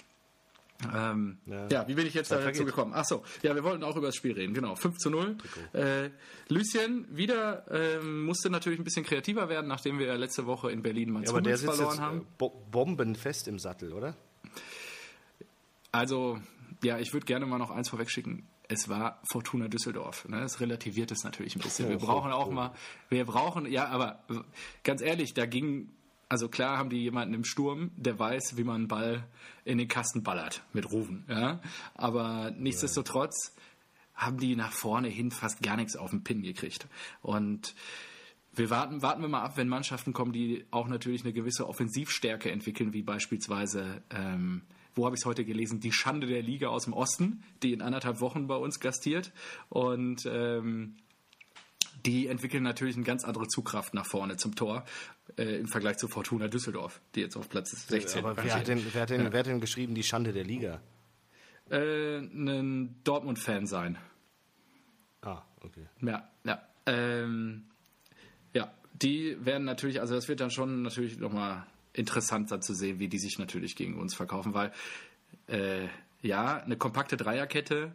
Ähm, 0.92 1.38
ja. 1.46 1.68
ja. 1.68 1.88
wie 1.88 1.94
bin 1.94 2.06
ich 2.06 2.14
jetzt 2.14 2.30
dazu 2.30 2.42
vergeht. 2.42 2.66
gekommen? 2.66 2.92
Ach 2.94 3.04
so, 3.04 3.22
ja, 3.42 3.54
wir 3.54 3.62
wollten 3.64 3.84
auch 3.84 3.96
über 3.96 4.08
das 4.08 4.16
Spiel 4.16 4.32
reden, 4.32 4.54
genau. 4.54 4.74
5 4.74 4.98
zu 4.98 5.08
0. 5.08 5.36
Äh, 5.72 6.10
Lucien 6.48 7.06
wieder 7.10 7.64
ähm, 7.70 8.24
musste 8.24 8.50
natürlich 8.50 8.80
ein 8.80 8.84
bisschen 8.84 9.04
kreativer 9.04 9.48
werden, 9.48 9.66
nachdem 9.68 9.98
wir 9.98 10.14
letzte 10.16 10.46
Woche 10.46 10.70
in 10.72 10.82
Berlin 10.82 11.12
Mans 11.12 11.26
ja, 11.26 11.32
aber 11.32 11.42
der 11.42 11.56
sitzt 11.56 11.74
verloren 11.74 11.94
jetzt, 11.94 12.00
haben. 12.00 12.26
Bo 12.36 12.50
bombenfest 12.70 13.48
im 13.48 13.58
Sattel, 13.58 13.92
oder? 13.92 14.16
Also, 15.92 16.40
ja, 16.82 16.98
ich 16.98 17.12
würde 17.12 17.24
gerne 17.24 17.46
mal 17.46 17.58
noch 17.58 17.70
eins 17.70 17.88
vorwegschicken 17.88 18.46
es 18.68 18.88
war 18.88 19.20
Fortuna 19.24 19.68
Düsseldorf. 19.68 20.26
Ne? 20.28 20.40
Das 20.40 20.60
relativiert 20.60 21.10
es 21.10 21.24
natürlich 21.24 21.56
ein 21.56 21.60
bisschen. 21.60 21.88
Wir 21.88 21.98
brauchen 21.98 22.32
auch 22.32 22.50
mal, 22.50 22.72
wir 23.08 23.24
brauchen, 23.24 23.70
ja, 23.70 23.88
aber 23.88 24.24
ganz 24.82 25.02
ehrlich, 25.02 25.34
da 25.34 25.46
ging, 25.46 25.90
also 26.28 26.48
klar 26.48 26.78
haben 26.78 26.90
die 26.90 27.02
jemanden 27.02 27.34
im 27.34 27.44
Sturm, 27.44 27.90
der 27.96 28.18
weiß, 28.18 28.56
wie 28.56 28.64
man 28.64 28.76
einen 28.76 28.88
Ball 28.88 29.24
in 29.64 29.78
den 29.78 29.88
Kasten 29.88 30.22
ballert 30.22 30.62
mit 30.72 30.90
Rufen. 30.90 31.24
Ja? 31.28 31.60
Aber 31.94 32.52
nichtsdestotrotz 32.56 33.54
haben 34.14 34.38
die 34.38 34.56
nach 34.56 34.72
vorne 34.72 35.08
hin 35.08 35.30
fast 35.30 35.62
gar 35.62 35.76
nichts 35.76 35.96
auf 35.96 36.10
den 36.10 36.22
Pin 36.22 36.42
gekriegt. 36.42 36.86
Und 37.20 37.74
wir 38.52 38.70
warten, 38.70 39.02
warten 39.02 39.20
wir 39.20 39.28
mal 39.28 39.42
ab, 39.42 39.56
wenn 39.56 39.68
Mannschaften 39.68 40.12
kommen, 40.12 40.32
die 40.32 40.64
auch 40.70 40.86
natürlich 40.86 41.24
eine 41.24 41.32
gewisse 41.32 41.68
Offensivstärke 41.68 42.50
entwickeln, 42.50 42.92
wie 42.92 43.02
beispielsweise 43.02 44.02
ähm, 44.10 44.62
wo 44.94 45.06
habe 45.06 45.16
ich 45.16 45.22
es 45.22 45.26
heute 45.26 45.44
gelesen, 45.44 45.80
die 45.80 45.92
Schande 45.92 46.26
der 46.26 46.42
Liga 46.42 46.68
aus 46.68 46.84
dem 46.84 46.92
Osten, 46.92 47.42
die 47.62 47.72
in 47.72 47.82
anderthalb 47.82 48.20
Wochen 48.20 48.46
bei 48.46 48.56
uns 48.56 48.80
gastiert. 48.80 49.32
Und 49.68 50.26
ähm, 50.26 50.96
die 52.04 52.26
entwickeln 52.26 52.62
natürlich 52.62 52.96
eine 52.96 53.04
ganz 53.04 53.24
andere 53.24 53.48
Zugkraft 53.48 53.94
nach 53.94 54.06
vorne 54.06 54.36
zum 54.36 54.54
Tor 54.54 54.84
äh, 55.36 55.58
im 55.58 55.68
Vergleich 55.68 55.96
zu 55.96 56.08
Fortuna 56.08 56.48
Düsseldorf, 56.48 57.00
die 57.14 57.20
jetzt 57.20 57.36
auf 57.36 57.48
Platz 57.48 57.70
16 57.88 58.24
Aber 58.24 58.36
wer 58.42 58.54
hat, 58.54 58.68
denn, 58.68 58.84
wer, 58.92 59.02
hat 59.02 59.10
denn, 59.10 59.24
ja. 59.24 59.32
wer 59.32 59.40
hat 59.40 59.46
denn 59.46 59.60
geschrieben, 59.60 59.94
die 59.94 60.02
Schande 60.02 60.32
der 60.32 60.44
Liga? 60.44 60.80
Äh, 61.70 62.18
ein 62.18 63.00
Dortmund-Fan 63.04 63.66
sein. 63.66 63.98
Ah, 65.22 65.42
okay. 65.62 65.86
Ja, 66.02 66.28
ja. 66.44 66.62
Ähm, 66.86 67.70
ja, 68.52 68.72
die 68.92 69.36
werden 69.44 69.64
natürlich, 69.64 70.00
also 70.00 70.14
das 70.14 70.28
wird 70.28 70.40
dann 70.40 70.50
schon 70.50 70.82
natürlich 70.82 71.18
nochmal 71.18 71.66
interessant 71.94 72.50
dann 72.50 72.60
zu 72.60 72.74
sehen, 72.74 72.98
wie 72.98 73.08
die 73.08 73.18
sich 73.18 73.38
natürlich 73.38 73.76
gegen 73.76 73.98
uns 73.98 74.14
verkaufen, 74.14 74.52
weil 74.52 74.72
äh, 75.46 75.88
ja, 76.20 76.58
eine 76.58 76.76
kompakte 76.76 77.16
Dreierkette 77.16 77.94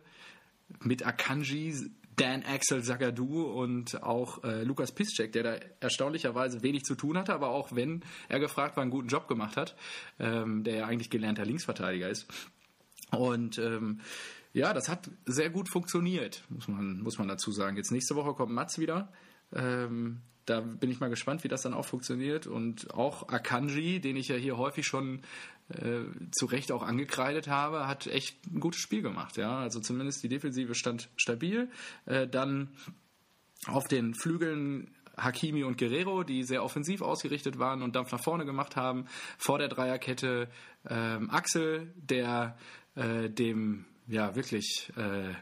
mit 0.82 1.06
Akanji, 1.06 1.92
Dan 2.16 2.44
Axel 2.44 2.84
Zagadou 2.84 3.44
und 3.44 4.04
auch 4.04 4.44
äh, 4.44 4.64
Lukas 4.64 4.92
Piszczek, 4.92 5.32
der 5.32 5.44
da 5.44 5.56
erstaunlicherweise 5.80 6.62
wenig 6.62 6.84
zu 6.84 6.96
tun 6.96 7.18
hatte, 7.18 7.34
aber 7.34 7.50
auch 7.50 7.74
wenn 7.74 8.04
er 8.28 8.40
gefragt 8.40 8.76
war, 8.76 8.82
einen 8.82 8.92
guten 8.92 9.08
Job 9.08 9.28
gemacht 9.28 9.56
hat, 9.56 9.76
ähm, 10.20 10.64
der 10.64 10.76
ja 10.76 10.86
eigentlich 10.86 11.10
gelernter 11.10 11.46
Linksverteidiger 11.46 12.10
ist. 12.10 12.28
Und 13.12 13.58
ähm, 13.58 14.02
ja, 14.52 14.74
das 14.74 14.90
hat 14.90 15.10
sehr 15.26 15.50
gut 15.50 15.70
funktioniert, 15.70 16.44
muss 16.50 16.68
man, 16.68 17.02
muss 17.02 17.18
man 17.18 17.28
dazu 17.28 17.52
sagen. 17.52 17.78
Jetzt 17.78 17.92
nächste 17.92 18.16
Woche 18.16 18.34
kommt 18.34 18.52
Mats 18.52 18.80
wieder. 18.80 19.12
Ähm, 19.54 20.22
da 20.50 20.62
bin 20.62 20.90
ich 20.90 21.00
mal 21.00 21.10
gespannt, 21.10 21.44
wie 21.44 21.48
das 21.48 21.62
dann 21.62 21.74
auch 21.74 21.86
funktioniert. 21.86 22.48
Und 22.48 22.94
auch 22.94 23.30
Akanji, 23.30 24.00
den 24.00 24.16
ich 24.16 24.28
ja 24.30 24.36
hier 24.36 24.58
häufig 24.58 24.86
schon 24.86 25.22
äh, 25.70 26.02
zu 26.32 26.46
Recht 26.48 26.72
auch 26.72 26.84
angekreidet 26.84 27.48
habe, 27.48 27.88
hat 27.88 28.08
echt 28.08 28.38
ein 28.48 28.60
gutes 28.60 28.82
Spiel 28.82 29.02
gemacht. 29.02 29.38
Ja, 29.38 29.60
also 29.60 29.80
zumindest 29.80 30.24
die 30.24 30.30
Defensive 30.30 30.76
stand 30.76 31.10
stabil. 31.16 31.70
Äh, 32.06 32.28
dann 32.28 32.70
auf 33.68 33.88
den 33.88 34.16
Flügeln 34.16 34.96
Hakimi 35.18 35.64
und 35.64 35.78
Guerrero, 35.78 36.24
die 36.24 36.44
sehr 36.44 36.64
offensiv 36.64 37.02
ausgerichtet 37.02 37.60
waren 37.60 37.84
und 37.84 37.96
Dampf 37.96 38.12
nach 38.12 38.24
vorne 38.24 38.46
gemacht 38.46 38.76
haben. 38.76 39.06
Vor 39.38 39.60
der 39.60 39.68
Dreierkette 39.68 40.50
ähm, 40.90 41.30
Axel, 41.30 41.94
der 41.96 42.58
äh, 42.96 43.30
dem 43.30 43.86
ja 44.08 44.36
wirklich 44.36 44.92
äh, 44.96 45.34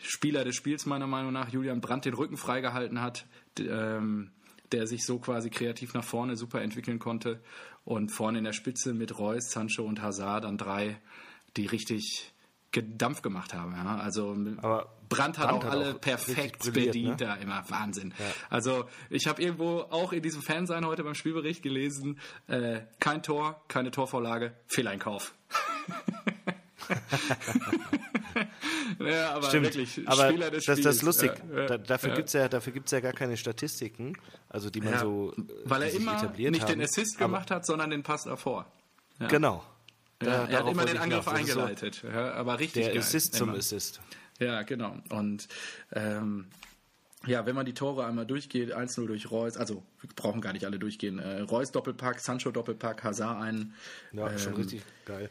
Spieler 0.00 0.44
des 0.44 0.54
Spiels 0.54 0.86
meiner 0.86 1.06
Meinung 1.06 1.32
nach, 1.32 1.48
Julian 1.50 1.80
Brandt, 1.80 2.04
den 2.04 2.14
Rücken 2.14 2.36
freigehalten 2.36 3.00
hat, 3.00 3.26
ähm, 3.60 4.30
der 4.72 4.86
sich 4.86 5.04
so 5.04 5.18
quasi 5.18 5.50
kreativ 5.50 5.94
nach 5.94 6.04
vorne 6.04 6.36
super 6.36 6.62
entwickeln 6.62 6.98
konnte. 6.98 7.40
Und 7.84 8.10
vorne 8.10 8.38
in 8.38 8.44
der 8.44 8.52
Spitze 8.52 8.92
mit 8.92 9.18
Reus, 9.18 9.50
Sancho 9.50 9.82
und 9.82 10.02
Hazard 10.02 10.44
dann 10.44 10.58
drei, 10.58 11.00
die 11.56 11.66
richtig 11.66 12.34
Dampf 12.70 13.22
gemacht 13.22 13.54
haben. 13.54 13.72
Ja. 13.72 13.96
Also 13.96 14.36
Aber 14.58 14.92
Brandt 15.08 15.38
hat 15.38 15.48
Brandt 15.48 15.64
auch 15.64 15.64
hat 15.64 15.72
alle 15.72 15.94
auch 15.94 16.00
perfekt 16.00 16.72
bedient 16.72 17.08
ne? 17.08 17.16
da 17.16 17.34
immer. 17.36 17.64
Wahnsinn. 17.68 18.12
Ja. 18.18 18.26
Also 18.50 18.84
ich 19.08 19.26
habe 19.26 19.42
irgendwo 19.42 19.80
auch 19.90 20.12
in 20.12 20.22
diesem 20.22 20.42
Fansein 20.42 20.84
heute 20.84 21.02
beim 21.02 21.14
Spielbericht 21.14 21.62
gelesen, 21.62 22.18
äh, 22.46 22.82
kein 23.00 23.22
Tor, 23.22 23.62
keine 23.68 23.90
Torvorlage, 23.90 24.52
Fehleinkauf. 24.66 25.34
ja, 29.00 29.30
aber 29.30 29.48
Stimmt. 29.48 29.64
wirklich, 29.66 30.08
aber 30.08 30.28
Spieler 30.28 30.50
des 30.50 30.64
das, 30.64 30.80
das 30.80 30.96
ist 30.96 31.02
lustig. 31.02 31.32
Ja, 31.54 31.66
da, 31.66 31.78
dafür 31.78 32.10
ja. 32.10 32.16
gibt 32.16 32.28
es 32.28 32.32
ja, 32.34 32.48
dafür 32.48 32.72
gibt's 32.72 32.90
ja 32.90 33.00
gar 33.00 33.12
keine 33.12 33.36
Statistiken, 33.36 34.16
also 34.48 34.70
die 34.70 34.80
man 34.80 34.94
ja, 34.94 35.00
so 35.00 35.34
Weil 35.64 35.82
er 35.82 35.92
immer 35.92 36.12
nicht 36.34 36.62
haben. 36.62 36.66
den 36.68 36.82
Assist 36.82 37.18
gemacht 37.18 37.50
hat, 37.50 37.66
sondern 37.66 37.90
den 37.90 38.02
Pass 38.02 38.24
davor. 38.24 38.66
Genau. 39.28 39.64
Da, 40.20 40.46
er 40.46 40.58
hat 40.60 40.68
immer 40.68 40.84
den 40.84 40.98
Angriff 40.98 41.28
eingeleitet, 41.28 42.02
so 42.02 42.08
aber 42.08 42.58
richtig 42.58 42.84
Der 42.84 42.94
geil. 42.94 43.02
Assist 43.02 43.34
zum 43.34 43.50
immer. 43.50 43.58
Assist. 43.58 44.00
Ja, 44.40 44.62
genau. 44.62 44.96
Und 45.10 45.48
ähm, 45.92 46.46
ja, 47.26 47.44
wenn 47.46 47.54
man 47.54 47.66
die 47.66 47.74
Tore 47.74 48.06
einmal 48.06 48.26
durchgeht, 48.26 48.74
1-0 48.74 49.06
durch 49.06 49.30
Reus, 49.30 49.56
also 49.56 49.82
wir 50.00 50.10
brauchen 50.14 50.40
gar 50.40 50.52
nicht 50.52 50.64
alle 50.64 50.78
durchgehen. 50.78 51.18
Äh, 51.18 51.40
Reus 51.40 51.72
Doppelpack, 51.72 52.20
Sancho 52.20 52.50
Doppelpack, 52.50 53.02
Hazard 53.02 53.42
einen. 53.42 53.74
Ja, 54.12 54.30
ähm, 54.30 54.38
schon 54.38 54.54
richtig 54.54 54.82
geil. 55.04 55.28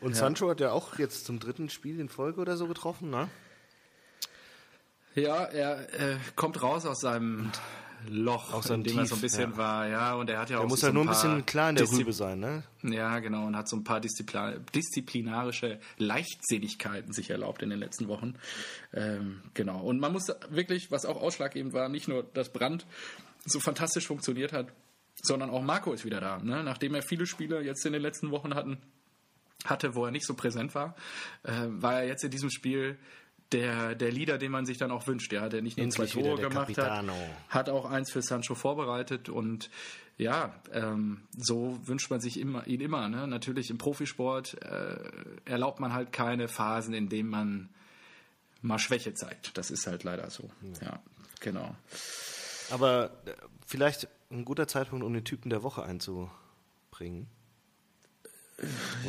Und 0.00 0.12
ja. 0.12 0.16
Sancho 0.16 0.48
hat 0.48 0.60
ja 0.60 0.72
auch 0.72 0.98
jetzt 0.98 1.24
zum 1.26 1.38
dritten 1.40 1.68
Spiel 1.68 2.00
in 2.00 2.08
Folge 2.08 2.40
oder 2.40 2.56
so 2.56 2.66
getroffen, 2.66 3.10
ne? 3.10 3.28
Ja, 5.14 5.44
er 5.44 5.92
äh, 5.92 6.16
kommt 6.36 6.62
raus 6.62 6.86
aus 6.86 7.00
seinem 7.00 7.50
Loch, 8.08 8.52
aus 8.52 8.70
in 8.70 8.84
dem 8.84 8.92
Tief, 8.92 8.98
er 8.98 9.06
so 9.06 9.14
ein 9.16 9.20
bisschen 9.20 9.50
ja. 9.52 9.56
war, 9.56 9.88
ja, 9.88 10.14
und 10.14 10.30
er 10.30 10.38
hat 10.38 10.50
ja 10.50 10.56
er 10.56 10.60
auch. 10.60 10.64
Er 10.64 10.68
muss 10.68 10.80
so 10.80 10.86
halt 10.86 10.94
nur 10.94 11.04
ein 11.04 11.08
bisschen 11.08 11.44
klar 11.46 11.70
in 11.70 11.76
der 11.76 11.84
Diszi 11.84 11.98
Rübe 11.98 12.12
sein, 12.12 12.40
ne? 12.40 12.62
Ja, 12.82 13.18
genau, 13.18 13.46
und 13.46 13.56
hat 13.56 13.68
so 13.68 13.76
ein 13.76 13.84
paar 13.84 14.00
Disziplin 14.00 14.64
disziplinarische 14.74 15.80
Leichtsinnigkeiten 15.98 17.12
sich 17.12 17.30
erlaubt 17.30 17.62
in 17.62 17.70
den 17.70 17.78
letzten 17.78 18.08
Wochen. 18.08 18.36
Ähm, 18.94 19.42
genau, 19.52 19.80
und 19.80 20.00
man 20.00 20.12
muss 20.12 20.28
wirklich, 20.48 20.90
was 20.90 21.04
auch 21.04 21.20
ausschlaggebend 21.20 21.72
war, 21.74 21.88
nicht 21.88 22.08
nur, 22.08 22.22
dass 22.22 22.52
Brand 22.52 22.86
so 23.44 23.60
fantastisch 23.60 24.06
funktioniert 24.06 24.52
hat, 24.52 24.72
sondern 25.22 25.50
auch 25.50 25.62
Marco 25.62 25.92
ist 25.92 26.04
wieder 26.04 26.20
da, 26.20 26.38
ne? 26.38 26.62
Nachdem 26.64 26.94
er 26.94 27.02
viele 27.02 27.26
Spiele 27.26 27.60
jetzt 27.62 27.84
in 27.84 27.92
den 27.92 28.02
letzten 28.02 28.30
Wochen 28.30 28.54
hatten, 28.54 28.78
hatte, 29.64 29.94
wo 29.94 30.04
er 30.04 30.10
nicht 30.10 30.26
so 30.26 30.34
präsent 30.34 30.74
war, 30.74 30.94
äh, 31.42 31.52
war 31.68 32.00
er 32.00 32.06
jetzt 32.06 32.24
in 32.24 32.30
diesem 32.30 32.50
Spiel 32.50 32.98
der, 33.52 33.94
der 33.94 34.12
Leader, 34.12 34.38
den 34.38 34.52
man 34.52 34.64
sich 34.64 34.78
dann 34.78 34.90
auch 34.90 35.06
wünscht, 35.06 35.32
ja, 35.32 35.48
der 35.48 35.62
nicht 35.62 35.76
nur 35.76 35.90
zwei 35.90 36.06
Tore 36.06 36.40
gemacht 36.40 36.74
Capitano. 36.74 37.12
hat, 37.48 37.68
hat 37.68 37.68
auch 37.68 37.84
eins 37.84 38.10
für 38.10 38.22
Sancho 38.22 38.54
vorbereitet 38.54 39.28
und 39.28 39.70
ja, 40.18 40.54
ähm, 40.72 41.22
so 41.36 41.78
wünscht 41.84 42.10
man 42.10 42.20
sich 42.20 42.38
immer, 42.38 42.66
ihn 42.66 42.80
immer. 42.80 43.08
Ne? 43.08 43.26
Natürlich 43.26 43.70
im 43.70 43.78
Profisport 43.78 44.62
äh, 44.62 44.98
erlaubt 45.46 45.80
man 45.80 45.94
halt 45.94 46.12
keine 46.12 46.46
Phasen, 46.46 46.92
in 46.92 47.08
denen 47.08 47.30
man 47.30 47.70
mal 48.60 48.78
Schwäche 48.78 49.14
zeigt. 49.14 49.56
Das 49.56 49.70
ist 49.70 49.86
halt 49.86 50.04
leider 50.04 50.28
so. 50.28 50.50
Ja, 50.82 50.86
ja 50.88 51.02
genau. 51.40 51.74
Aber 52.70 53.06
äh, 53.24 53.32
vielleicht 53.66 54.08
ein 54.30 54.44
guter 54.44 54.68
Zeitpunkt, 54.68 55.04
um 55.04 55.12
den 55.12 55.24
Typen 55.24 55.48
der 55.48 55.62
Woche 55.62 55.82
einzubringen. 55.82 57.26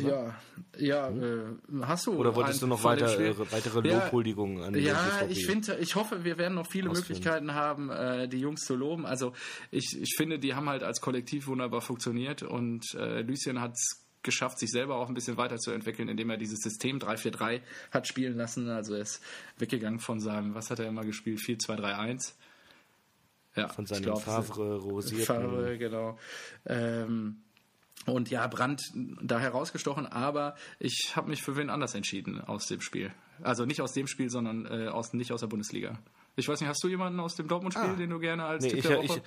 Oder? 0.02 0.34
Ja, 0.78 0.78
ja, 0.78 1.08
hm? 1.08 1.60
äh, 1.82 1.84
hast 1.84 2.06
du. 2.06 2.12
Oder 2.14 2.34
wolltest 2.34 2.62
du 2.62 2.66
noch 2.66 2.82
weiter, 2.84 3.18
äh, 3.18 3.38
weitere 3.52 3.80
Lobhuldigungen 3.80 4.58
ja, 4.58 4.64
an 4.66 4.72
den 4.72 4.84
Ja, 4.84 5.18
BVB? 5.20 5.30
ich 5.30 5.46
finde, 5.46 5.76
ich 5.78 5.94
hoffe, 5.94 6.24
wir 6.24 6.38
werden 6.38 6.54
noch 6.54 6.66
viele 6.66 6.90
Ausfinden. 6.90 7.12
Möglichkeiten 7.12 7.54
haben, 7.54 7.90
äh, 7.90 8.28
die 8.28 8.40
Jungs 8.40 8.64
zu 8.64 8.74
loben. 8.74 9.06
Also 9.06 9.32
ich, 9.70 9.98
ich 10.00 10.14
finde, 10.16 10.38
die 10.38 10.54
haben 10.54 10.68
halt 10.68 10.82
als 10.82 11.00
Kollektiv 11.00 11.46
wunderbar 11.46 11.80
funktioniert 11.80 12.42
und 12.42 12.94
äh, 12.94 13.22
Lucien 13.22 13.60
hat 13.60 13.72
es 13.72 14.02
geschafft, 14.22 14.58
sich 14.58 14.70
selber 14.70 14.96
auch 14.96 15.08
ein 15.08 15.14
bisschen 15.14 15.36
weiterzuentwickeln, 15.36 16.08
indem 16.08 16.30
er 16.30 16.36
dieses 16.36 16.60
System 16.60 16.98
3-4-3 16.98 17.60
hat 17.90 18.06
spielen 18.06 18.36
lassen. 18.36 18.68
Also 18.68 18.94
er 18.94 19.02
ist 19.02 19.20
weggegangen 19.58 19.98
von 19.98 20.20
seinem, 20.20 20.54
was 20.54 20.70
hat 20.70 20.78
er 20.78 20.86
immer 20.86 21.02
gespielt, 21.02 21.40
4-2-3-1. 21.40 22.34
Ja, 23.54 23.68
von 23.68 23.84
seinem 23.84 24.02
glaub, 24.02 24.22
Favre 24.22 24.76
rosierten. 24.78 25.26
Favre, 25.26 25.76
genau. 25.76 26.18
Ähm, 26.64 27.42
und 28.06 28.30
ja, 28.30 28.46
Brandt 28.46 28.82
da 28.94 29.38
herausgestochen, 29.38 30.06
aber 30.06 30.56
ich 30.78 31.12
habe 31.14 31.30
mich 31.30 31.42
für 31.42 31.56
wen 31.56 31.70
anders 31.70 31.94
entschieden 31.94 32.40
aus 32.40 32.66
dem 32.66 32.80
Spiel. 32.80 33.12
Also 33.42 33.64
nicht 33.64 33.80
aus 33.80 33.92
dem 33.92 34.06
Spiel, 34.06 34.30
sondern 34.30 34.66
äh, 34.66 34.88
aus, 34.88 35.12
nicht 35.12 35.32
aus 35.32 35.40
der 35.40 35.46
Bundesliga. 35.48 35.98
Ich 36.36 36.48
weiß 36.48 36.60
nicht, 36.60 36.68
hast 36.68 36.82
du 36.82 36.88
jemanden 36.88 37.20
aus 37.20 37.36
dem 37.36 37.48
Dortmund-Spiel, 37.48 37.90
ah. 37.90 37.96
den 37.96 38.10
du 38.10 38.18
gerne 38.18 38.44
als 38.44 38.64
nee, 38.64 38.70
Tipp 38.70 38.78
ich, 38.78 38.86
der 38.86 38.98
Woche... 38.98 39.22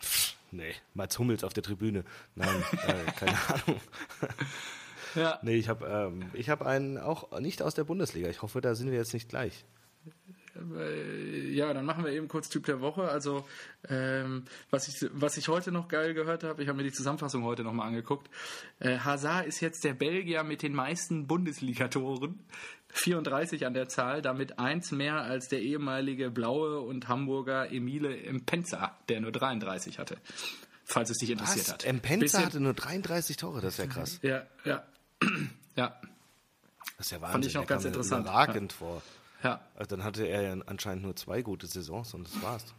Ich, 0.00 0.36
nee, 0.50 0.74
Mats 0.94 1.18
Hummels 1.18 1.44
auf 1.44 1.52
der 1.52 1.62
Tribüne. 1.62 2.04
Nein, 2.34 2.62
äh, 2.86 3.12
keine 3.12 3.38
Ahnung. 3.48 3.80
ja. 5.14 5.38
Nee, 5.42 5.56
ich 5.56 5.68
habe 5.68 5.86
ähm, 5.86 6.30
hab 6.48 6.62
einen 6.62 6.98
auch 6.98 7.38
nicht 7.40 7.62
aus 7.62 7.74
der 7.74 7.84
Bundesliga. 7.84 8.28
Ich 8.28 8.42
hoffe, 8.42 8.60
da 8.60 8.74
sind 8.74 8.90
wir 8.90 8.98
jetzt 8.98 9.14
nicht 9.14 9.28
gleich. 9.28 9.64
Äh, 10.76 11.50
ja, 11.50 11.72
dann 11.72 11.84
machen 11.84 12.04
wir 12.04 12.12
eben 12.12 12.28
kurz 12.28 12.48
Typ 12.48 12.66
der 12.66 12.80
Woche. 12.80 13.08
Also, 13.08 13.46
ähm, 13.88 14.44
was, 14.70 14.88
ich, 14.88 15.08
was 15.12 15.36
ich 15.36 15.48
heute 15.48 15.72
noch 15.72 15.88
geil 15.88 16.14
gehört 16.14 16.44
habe, 16.44 16.62
ich 16.62 16.68
habe 16.68 16.76
mir 16.76 16.84
die 16.84 16.92
Zusammenfassung 16.92 17.44
heute 17.44 17.62
nochmal 17.62 17.88
angeguckt. 17.88 18.28
Äh, 18.78 18.98
Hazard 18.98 19.46
ist 19.46 19.60
jetzt 19.60 19.84
der 19.84 19.94
Belgier 19.94 20.42
mit 20.44 20.62
den 20.62 20.74
meisten 20.74 21.26
Bundesligatoren. 21.26 22.38
34 22.92 23.66
an 23.66 23.74
der 23.74 23.88
Zahl, 23.88 24.20
damit 24.22 24.58
eins 24.58 24.90
mehr 24.90 25.22
als 25.22 25.48
der 25.48 25.60
ehemalige 25.60 26.30
Blaue 26.30 26.80
und 26.80 27.08
Hamburger 27.08 27.70
Emile 27.70 28.16
Mpenza, 28.32 28.96
der 29.08 29.20
nur 29.20 29.32
33 29.32 29.98
hatte. 29.98 30.18
Falls 30.84 31.10
es 31.10 31.18
dich 31.18 31.30
interessiert 31.30 31.68
was? 31.68 31.86
hat. 31.86 31.92
Mpenza 31.92 32.44
hatte 32.44 32.60
nur 32.60 32.74
33 32.74 33.36
Tore, 33.36 33.60
das 33.60 33.74
ist 33.74 33.78
ja 33.78 33.86
krass. 33.86 34.18
Ja, 34.22 34.46
ja. 34.64 34.82
ja. 35.76 36.00
Das 36.96 37.06
ist 37.06 37.12
ja 37.12 37.20
Wahnsinn. 37.20 37.32
Fand 37.32 37.46
ich 37.46 37.54
noch 37.54 37.66
ganz 37.66 37.84
interessant. 37.84 38.26
Überragend 38.26 38.72
ja. 38.72 38.78
vor. 38.78 39.02
Ja. 39.42 39.60
Also 39.74 39.96
dann 39.96 40.04
hatte 40.04 40.26
er 40.26 40.42
ja 40.42 40.62
anscheinend 40.66 41.02
nur 41.02 41.16
zwei 41.16 41.42
gute 41.42 41.66
Saisons 41.66 42.14
und 42.14 42.26
das 42.26 42.42
war's. 42.42 42.74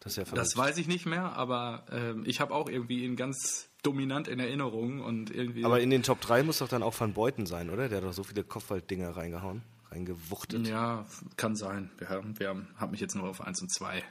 Das, 0.00 0.16
ist 0.16 0.28
ja 0.28 0.34
das 0.34 0.56
weiß 0.56 0.78
ich 0.78 0.86
nicht 0.86 1.06
mehr, 1.06 1.32
aber 1.32 1.84
ähm, 1.90 2.24
ich 2.26 2.40
habe 2.40 2.54
auch 2.54 2.68
irgendwie 2.68 3.04
ihn 3.04 3.16
ganz 3.16 3.68
dominant 3.82 4.28
in 4.28 4.38
Erinnerung 4.38 5.00
und 5.00 5.30
irgendwie. 5.30 5.64
Aber 5.64 5.80
in 5.80 5.90
den 5.90 6.02
Top 6.02 6.20
3 6.20 6.42
muss 6.42 6.58
doch 6.58 6.68
dann 6.68 6.82
auch 6.82 6.98
Van 6.98 7.12
Beuten 7.12 7.46
sein, 7.46 7.70
oder? 7.70 7.88
Der 7.88 7.98
hat 7.98 8.04
doch 8.04 8.12
so 8.12 8.22
viele 8.22 8.44
Kopfballdinger 8.44 9.16
reingehauen, 9.16 9.62
reingewuchtet. 9.90 10.66
Ja, 10.66 11.06
kann 11.36 11.56
sein. 11.56 11.90
Wir 11.98 12.08
haben, 12.08 12.38
wir 12.38 12.48
haben, 12.48 12.68
haben 12.76 12.90
mich 12.90 13.00
jetzt 13.00 13.14
nur 13.14 13.28
auf 13.28 13.40
1 13.40 13.62
und 13.62 13.72
2 13.72 14.02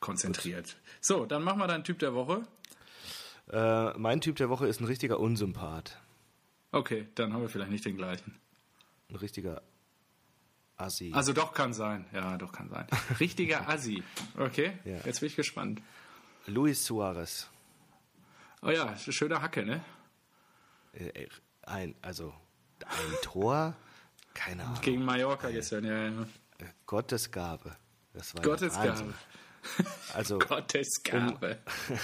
konzentriert. 0.00 0.66
Gut. 0.66 0.76
So, 1.00 1.26
dann 1.26 1.42
machen 1.42 1.58
wir 1.58 1.66
deinen 1.66 1.84
Typ 1.84 1.98
der 1.98 2.14
Woche. 2.14 2.42
Äh, 3.50 3.98
mein 3.98 4.20
Typ 4.20 4.36
der 4.36 4.48
Woche 4.48 4.66
ist 4.66 4.80
ein 4.80 4.86
richtiger 4.86 5.20
Unsympath. 5.20 5.98
Okay, 6.70 7.08
dann 7.14 7.32
haben 7.32 7.42
wir 7.42 7.48
vielleicht 7.48 7.70
nicht 7.70 7.84
den 7.84 7.96
gleichen. 7.96 8.34
Ein 9.08 9.16
richtiger 9.16 9.62
Assi. 10.78 11.12
Also 11.14 11.32
doch 11.32 11.52
kann 11.52 11.72
sein. 11.72 12.06
Ja, 12.12 12.36
doch 12.36 12.52
kann 12.52 12.68
sein. 12.70 12.86
Richtiger 13.20 13.68
Assi. 13.68 14.02
Okay, 14.36 14.72
ja. 14.84 14.98
jetzt 15.04 15.20
bin 15.20 15.28
ich 15.28 15.36
gespannt. 15.36 15.82
Luis 16.46 16.84
Suarez. 16.84 17.48
Oh 18.62 18.70
ja, 18.70 18.96
schöne 18.96 19.42
Hacke, 19.42 19.64
ne? 19.64 19.84
Äh, 20.92 21.08
äh, 21.08 21.28
ein, 21.62 21.94
also 22.02 22.32
ein 22.80 23.16
Tor, 23.22 23.76
keine 24.34 24.64
Ahnung. 24.64 24.80
Gegen 24.80 25.04
Mallorca 25.04 25.50
gestern, 25.50 25.84
ja, 25.84 26.08
ja. 26.08 26.22
Äh, 26.58 26.64
Gottesgabe. 26.86 27.76
Das 28.12 28.34
war 28.34 28.42
Gottesgabe. 28.42 29.14
Also 30.14 30.38
Gottesgabe. 30.48 31.58
Um, 31.88 31.98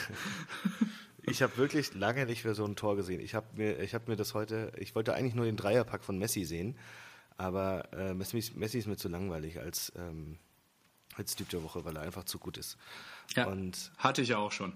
ich 1.23 1.43
habe 1.43 1.57
wirklich 1.57 1.95
lange 1.95 2.27
nicht 2.27 2.45
mehr 2.45 2.55
so 2.55 2.65
ein 2.65 2.77
Tor 2.77 2.97
gesehen. 2.97 3.21
Ich 3.21 3.35
habe 3.35 3.47
mir, 3.55 3.81
ich 3.81 3.95
habe 3.95 4.11
mir 4.11 4.17
das 4.17 4.35
heute, 4.35 4.73
ich 4.77 4.95
wollte 4.95 5.15
eigentlich 5.15 5.35
nur 5.35 5.47
den 5.47 5.57
Dreierpack 5.57 6.05
von 6.05 6.19
Messi 6.19 6.45
sehen, 6.45 6.77
Aber 7.37 7.93
äh, 7.93 8.15
Messi, 8.15 8.53
Messi 8.55 8.79
ist 8.79 8.87
mir 8.87 8.97
zu 8.97 9.09
langweilig 9.09 9.59
als, 9.59 9.93
ähm, 9.97 10.39
als 11.17 11.35
Typ 11.35 11.49
der 11.49 11.63
Woche, 11.63 11.85
weil 11.85 11.97
er 11.97 12.03
einfach 12.03 12.25
zu 12.25 12.39
gut 12.39 12.57
ist. 12.57 12.77
Ja, 13.35 13.47
und 13.47 13.93
hatte 13.99 14.23
ich 14.23 14.29
ja 14.29 14.39
auch 14.39 14.53
schon. 14.53 14.75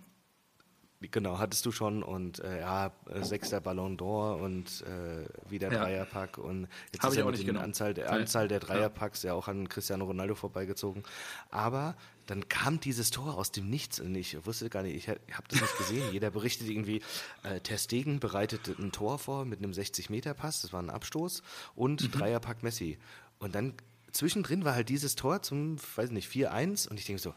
Genau, 1.01 1.39
hattest 1.39 1.65
du 1.65 1.71
schon 1.71 2.03
und 2.03 2.41
äh, 2.41 2.59
ja, 2.59 2.91
äh, 3.09 3.23
sechster 3.23 3.61
Ballon 3.61 3.97
d'Or 3.97 4.41
und 4.41 4.83
äh, 4.83 5.27
wieder 5.49 5.73
ja. 5.73 5.85
Dreierpack 5.85 6.39
und 6.39 6.67
jetzt 6.93 7.05
Hab 7.05 7.13
ist 7.13 7.19
ja 7.19 7.25
mit 7.25 7.47
der 7.47 7.61
Anzahl, 7.61 7.95
der, 7.95 8.11
Anzahl 8.11 8.49
der 8.49 8.59
Dreierpacks 8.59 9.23
ja. 9.23 9.29
ja 9.29 9.35
auch 9.35 9.47
an 9.47 9.69
Cristiano 9.69 10.07
Ronaldo 10.07 10.35
vorbeigezogen. 10.35 11.05
Aber 11.51 11.95
dann 12.27 12.49
kam 12.49 12.81
dieses 12.81 13.13
Tor 13.13 13.37
aus 13.37 13.53
dem 13.53 13.71
Nichts 13.71 14.01
und 14.01 14.13
ich 14.17 14.45
wusste 14.45 14.71
gar 14.71 14.83
nicht, 14.83 14.97
ich 14.97 15.09
habe 15.09 15.49
das 15.49 15.61
nicht 15.61 15.79
gesehen. 15.79 16.03
Jeder 16.13 16.33
berichtet 16.33 16.69
irgendwie, 16.69 17.01
äh, 17.45 17.61
Ter 17.61 17.79
Stegen 17.79 18.19
bereitete 18.19 18.75
ein 18.77 18.91
Tor 18.91 19.21
vor 19.21 19.45
mit 19.45 19.61
einem 19.61 19.71
60-Meter-Pass, 19.71 20.63
das 20.63 20.73
war 20.73 20.83
ein 20.83 20.91
Abstoß 20.91 21.45
und 21.77 22.03
mhm. 22.03 22.11
Dreierpack 22.11 22.65
Messi. 22.65 22.99
Und 23.39 23.55
dann 23.55 23.75
zwischendrin 24.11 24.65
war 24.65 24.75
halt 24.75 24.89
dieses 24.89 25.15
Tor 25.15 25.43
zum, 25.43 25.79
weiß 25.95 26.11
nicht, 26.11 26.29
4-1 26.29 26.89
und 26.89 26.99
ich 26.99 27.07
denke 27.07 27.23
so, 27.23 27.35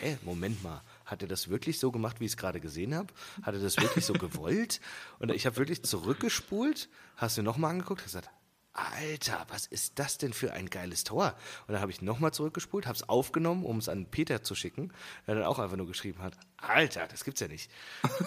hä, 0.00 0.18
Moment 0.22 0.62
mal 0.62 0.82
hat 1.08 1.22
er 1.22 1.28
das 1.28 1.48
wirklich 1.48 1.78
so 1.78 1.90
gemacht, 1.90 2.20
wie 2.20 2.26
ich 2.26 2.32
es 2.32 2.36
gerade 2.36 2.60
gesehen 2.60 2.94
habe? 2.94 3.12
Hat 3.42 3.54
er 3.54 3.60
das 3.60 3.78
wirklich 3.78 4.04
so 4.04 4.12
gewollt? 4.12 4.80
Und 5.18 5.32
ich 5.32 5.46
habe 5.46 5.56
wirklich 5.56 5.82
zurückgespult, 5.82 6.88
hast 7.16 7.38
du 7.38 7.42
nochmal 7.42 7.70
angeguckt, 7.70 8.02
hast 8.02 8.12
gesagt, 8.12 8.30
Alter, 8.74 9.44
was 9.48 9.66
ist 9.66 9.98
das 9.98 10.18
denn 10.18 10.32
für 10.32 10.52
ein 10.52 10.70
geiles 10.70 11.02
Tor? 11.02 11.34
Und 11.66 11.72
dann 11.72 11.80
habe 11.80 11.90
ich 11.90 12.00
nochmal 12.00 12.32
zurückgespult, 12.32 12.86
habe 12.86 12.94
es 12.94 13.08
aufgenommen, 13.08 13.64
um 13.64 13.78
es 13.78 13.88
an 13.88 14.06
Peter 14.06 14.44
zu 14.44 14.54
schicken, 14.54 14.92
der 15.26 15.34
dann 15.34 15.44
auch 15.44 15.58
einfach 15.58 15.76
nur 15.76 15.88
geschrieben 15.88 16.22
hat, 16.22 16.36
Alter, 16.58 17.08
das 17.08 17.24
gibt's 17.24 17.40
ja 17.40 17.48
nicht. 17.48 17.70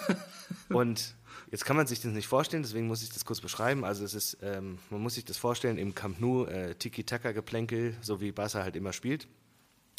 und 0.68 1.14
jetzt 1.50 1.64
kann 1.64 1.76
man 1.76 1.86
sich 1.86 2.00
das 2.00 2.12
nicht 2.12 2.26
vorstellen, 2.26 2.62
deswegen 2.62 2.86
muss 2.86 3.02
ich 3.02 3.08
das 3.08 3.24
kurz 3.24 3.40
beschreiben. 3.40 3.84
Also 3.84 4.04
es 4.04 4.12
ist, 4.12 4.38
ähm, 4.42 4.78
man 4.90 5.00
muss 5.00 5.14
sich 5.14 5.24
das 5.24 5.38
vorstellen, 5.38 5.78
im 5.78 5.94
Camp 5.94 6.20
Nou 6.20 6.44
äh, 6.44 6.74
Tiki-Taka-Geplänkel, 6.74 7.96
so 8.02 8.20
wie 8.20 8.32
Barca 8.32 8.62
halt 8.62 8.76
immer 8.76 8.92
spielt 8.92 9.28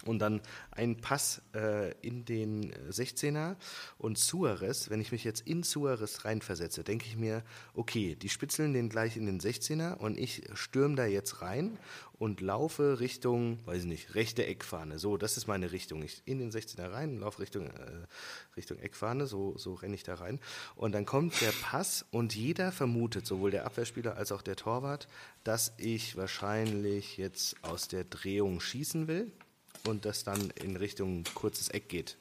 und 0.05 0.19
dann 0.19 0.41
ein 0.71 0.97
Pass 0.97 1.41
äh, 1.53 1.91
in 2.01 2.25
den 2.25 2.73
16er 2.89 3.55
und 3.97 4.17
Suarez, 4.17 4.89
wenn 4.89 5.01
ich 5.01 5.11
mich 5.11 5.23
jetzt 5.23 5.41
in 5.47 5.63
Suarez 5.63 6.25
reinversetze, 6.25 6.83
denke 6.83 7.05
ich 7.05 7.17
mir, 7.17 7.43
okay, 7.73 8.15
die 8.15 8.29
spitzeln 8.29 8.73
den 8.73 8.89
gleich 8.89 9.17
in 9.17 9.25
den 9.25 9.39
16er 9.39 9.95
und 9.95 10.17
ich 10.17 10.43
stürme 10.53 10.95
da 10.95 11.05
jetzt 11.05 11.41
rein 11.41 11.77
und 12.23 12.41
laufe 12.41 12.99
Richtung, 12.99 13.59
weiß 13.65 13.81
ich 13.81 13.87
nicht, 13.87 14.15
rechte 14.15 14.45
Eckfahne. 14.45 14.97
So, 14.99 15.17
das 15.17 15.35
ist 15.35 15.47
meine 15.47 15.71
Richtung. 15.71 16.03
Ich 16.03 16.21
in 16.25 16.39
den 16.39 16.51
16er 16.51 16.91
rein, 16.91 17.19
laufe 17.19 17.41
Richtung, 17.41 17.67
äh, 17.67 18.07
Richtung 18.55 18.79
Eckfahne, 18.79 19.27
so, 19.27 19.57
so 19.57 19.73
renne 19.73 19.95
ich 19.95 20.03
da 20.03 20.15
rein. 20.15 20.39
Und 20.75 20.93
dann 20.93 21.05
kommt 21.05 21.39
der 21.41 21.51
Pass 21.51 22.05
und 22.11 22.35
jeder 22.35 22.71
vermutet, 22.71 23.25
sowohl 23.25 23.51
der 23.51 23.65
Abwehrspieler 23.65 24.15
als 24.15 24.31
auch 24.31 24.41
der 24.41 24.55
Torwart, 24.55 25.07
dass 25.43 25.73
ich 25.77 26.15
wahrscheinlich 26.15 27.17
jetzt 27.17 27.55
aus 27.63 27.87
der 27.87 28.05
Drehung 28.05 28.59
schießen 28.59 29.07
will 29.07 29.31
und 29.87 30.05
das 30.05 30.23
dann 30.23 30.49
in 30.51 30.75
Richtung 30.75 31.23
kurzes 31.33 31.69
Eck 31.69 31.89
geht. 31.89 32.17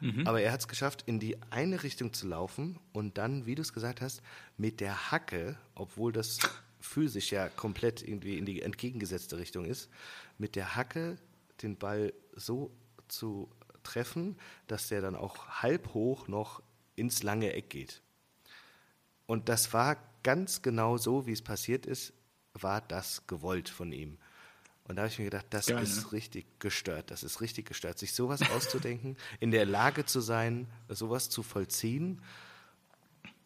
Mhm. 0.00 0.26
Aber 0.26 0.40
er 0.40 0.52
hat 0.52 0.60
es 0.60 0.68
geschafft, 0.68 1.04
in 1.06 1.20
die 1.20 1.36
eine 1.50 1.82
Richtung 1.82 2.12
zu 2.12 2.26
laufen 2.26 2.78
und 2.92 3.18
dann, 3.18 3.46
wie 3.46 3.54
du 3.54 3.62
es 3.62 3.72
gesagt 3.72 4.00
hast, 4.00 4.22
mit 4.56 4.80
der 4.80 5.10
Hacke, 5.10 5.56
obwohl 5.74 6.12
das 6.12 6.38
physisch 6.80 7.30
ja 7.30 7.48
komplett 7.48 8.02
irgendwie 8.02 8.36
in 8.36 8.44
die 8.44 8.62
entgegengesetzte 8.62 9.38
Richtung 9.38 9.64
ist, 9.64 9.88
mit 10.38 10.56
der 10.56 10.74
Hacke 10.74 11.16
den 11.62 11.76
Ball 11.76 12.12
so 12.34 12.72
zu 13.08 13.48
treffen, 13.84 14.36
dass 14.66 14.88
der 14.88 15.00
dann 15.00 15.14
auch 15.14 15.46
halb 15.62 15.94
hoch 15.94 16.28
noch 16.28 16.62
ins 16.96 17.22
lange 17.22 17.52
Eck 17.52 17.70
geht. 17.70 18.02
Und 19.26 19.48
das 19.48 19.72
war 19.72 19.96
ganz 20.22 20.62
genau 20.62 20.98
so, 20.98 21.26
wie 21.26 21.32
es 21.32 21.42
passiert 21.42 21.86
ist, 21.86 22.12
war 22.54 22.80
das 22.80 23.26
gewollt 23.26 23.68
von 23.68 23.92
ihm. 23.92 24.18
Und 24.84 24.96
da 24.96 25.02
habe 25.02 25.12
ich 25.12 25.18
mir 25.18 25.26
gedacht, 25.26 25.46
das 25.50 25.66
Geil, 25.66 25.82
ist 25.82 26.06
ne? 26.06 26.12
richtig 26.12 26.46
gestört. 26.58 27.10
Das 27.10 27.22
ist 27.22 27.40
richtig 27.40 27.66
gestört, 27.66 27.98
sich 27.98 28.14
sowas 28.14 28.40
auszudenken, 28.50 29.16
in 29.38 29.50
der 29.50 29.64
Lage 29.64 30.04
zu 30.04 30.20
sein, 30.20 30.66
sowas 30.88 31.28
zu 31.28 31.42
vollziehen. 31.42 32.20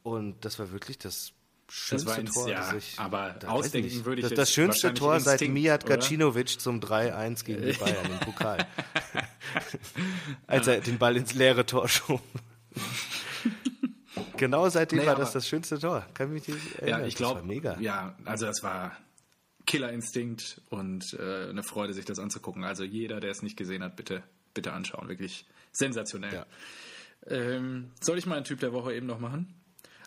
Und 0.02 0.44
das 0.44 0.58
war 0.58 0.72
wirklich 0.72 0.98
das 0.98 1.32
schönste 1.68 2.08
das 2.08 2.18
ins, 2.18 2.32
Tor, 2.34 2.48
ja, 2.48 2.72
das 2.72 2.74
ich. 2.74 2.98
Aber 2.98 3.36
ausdenken 3.46 4.04
würde 4.04 4.22
ich 4.22 4.28
Das, 4.28 4.36
das 4.36 4.52
schönste 4.52 4.94
Tor 4.94 5.20
seit 5.20 5.40
Mijat 5.42 5.84
Gacinovic 5.84 6.60
zum 6.60 6.80
3-1 6.80 7.44
gegen 7.44 7.66
die 7.66 7.72
Bayern 7.78 8.06
im 8.06 8.18
Pokal. 8.20 8.66
Als 10.46 10.66
er 10.66 10.80
den 10.80 10.98
Ball 10.98 11.16
ins 11.16 11.34
leere 11.34 11.66
Tor 11.66 11.88
schob. 11.88 12.22
genau 14.36 14.68
seitdem 14.68 15.00
nee, 15.00 15.06
war 15.06 15.16
das 15.16 15.32
das 15.32 15.46
schönste 15.46 15.78
Tor. 15.78 16.06
Kann 16.14 16.32
mich 16.32 16.46
nicht 16.48 16.76
erinnern. 16.76 17.00
Ja, 17.00 17.06
ich 17.06 17.16
glaube, 17.16 17.42
mega. 17.42 17.78
Ja, 17.80 18.14
also 18.24 18.46
das 18.46 18.62
war 18.62 18.96
Killerinstinkt 19.66 20.62
und 20.70 21.14
äh, 21.14 21.48
eine 21.48 21.62
Freude, 21.62 21.92
sich 21.92 22.04
das 22.04 22.18
anzugucken. 22.18 22.64
Also 22.64 22.84
jeder, 22.84 23.20
der 23.20 23.30
es 23.30 23.42
nicht 23.42 23.56
gesehen 23.56 23.82
hat, 23.82 23.96
bitte, 23.96 24.22
bitte 24.54 24.72
anschauen. 24.72 25.08
Wirklich 25.08 25.44
sensationell. 25.72 26.32
Ja. 26.32 26.46
Ähm, 27.26 27.90
soll 28.00 28.18
ich 28.18 28.26
mal 28.26 28.36
einen 28.36 28.44
Typ 28.44 28.60
der 28.60 28.72
Woche 28.72 28.94
eben 28.94 29.06
noch 29.06 29.18
machen? 29.18 29.52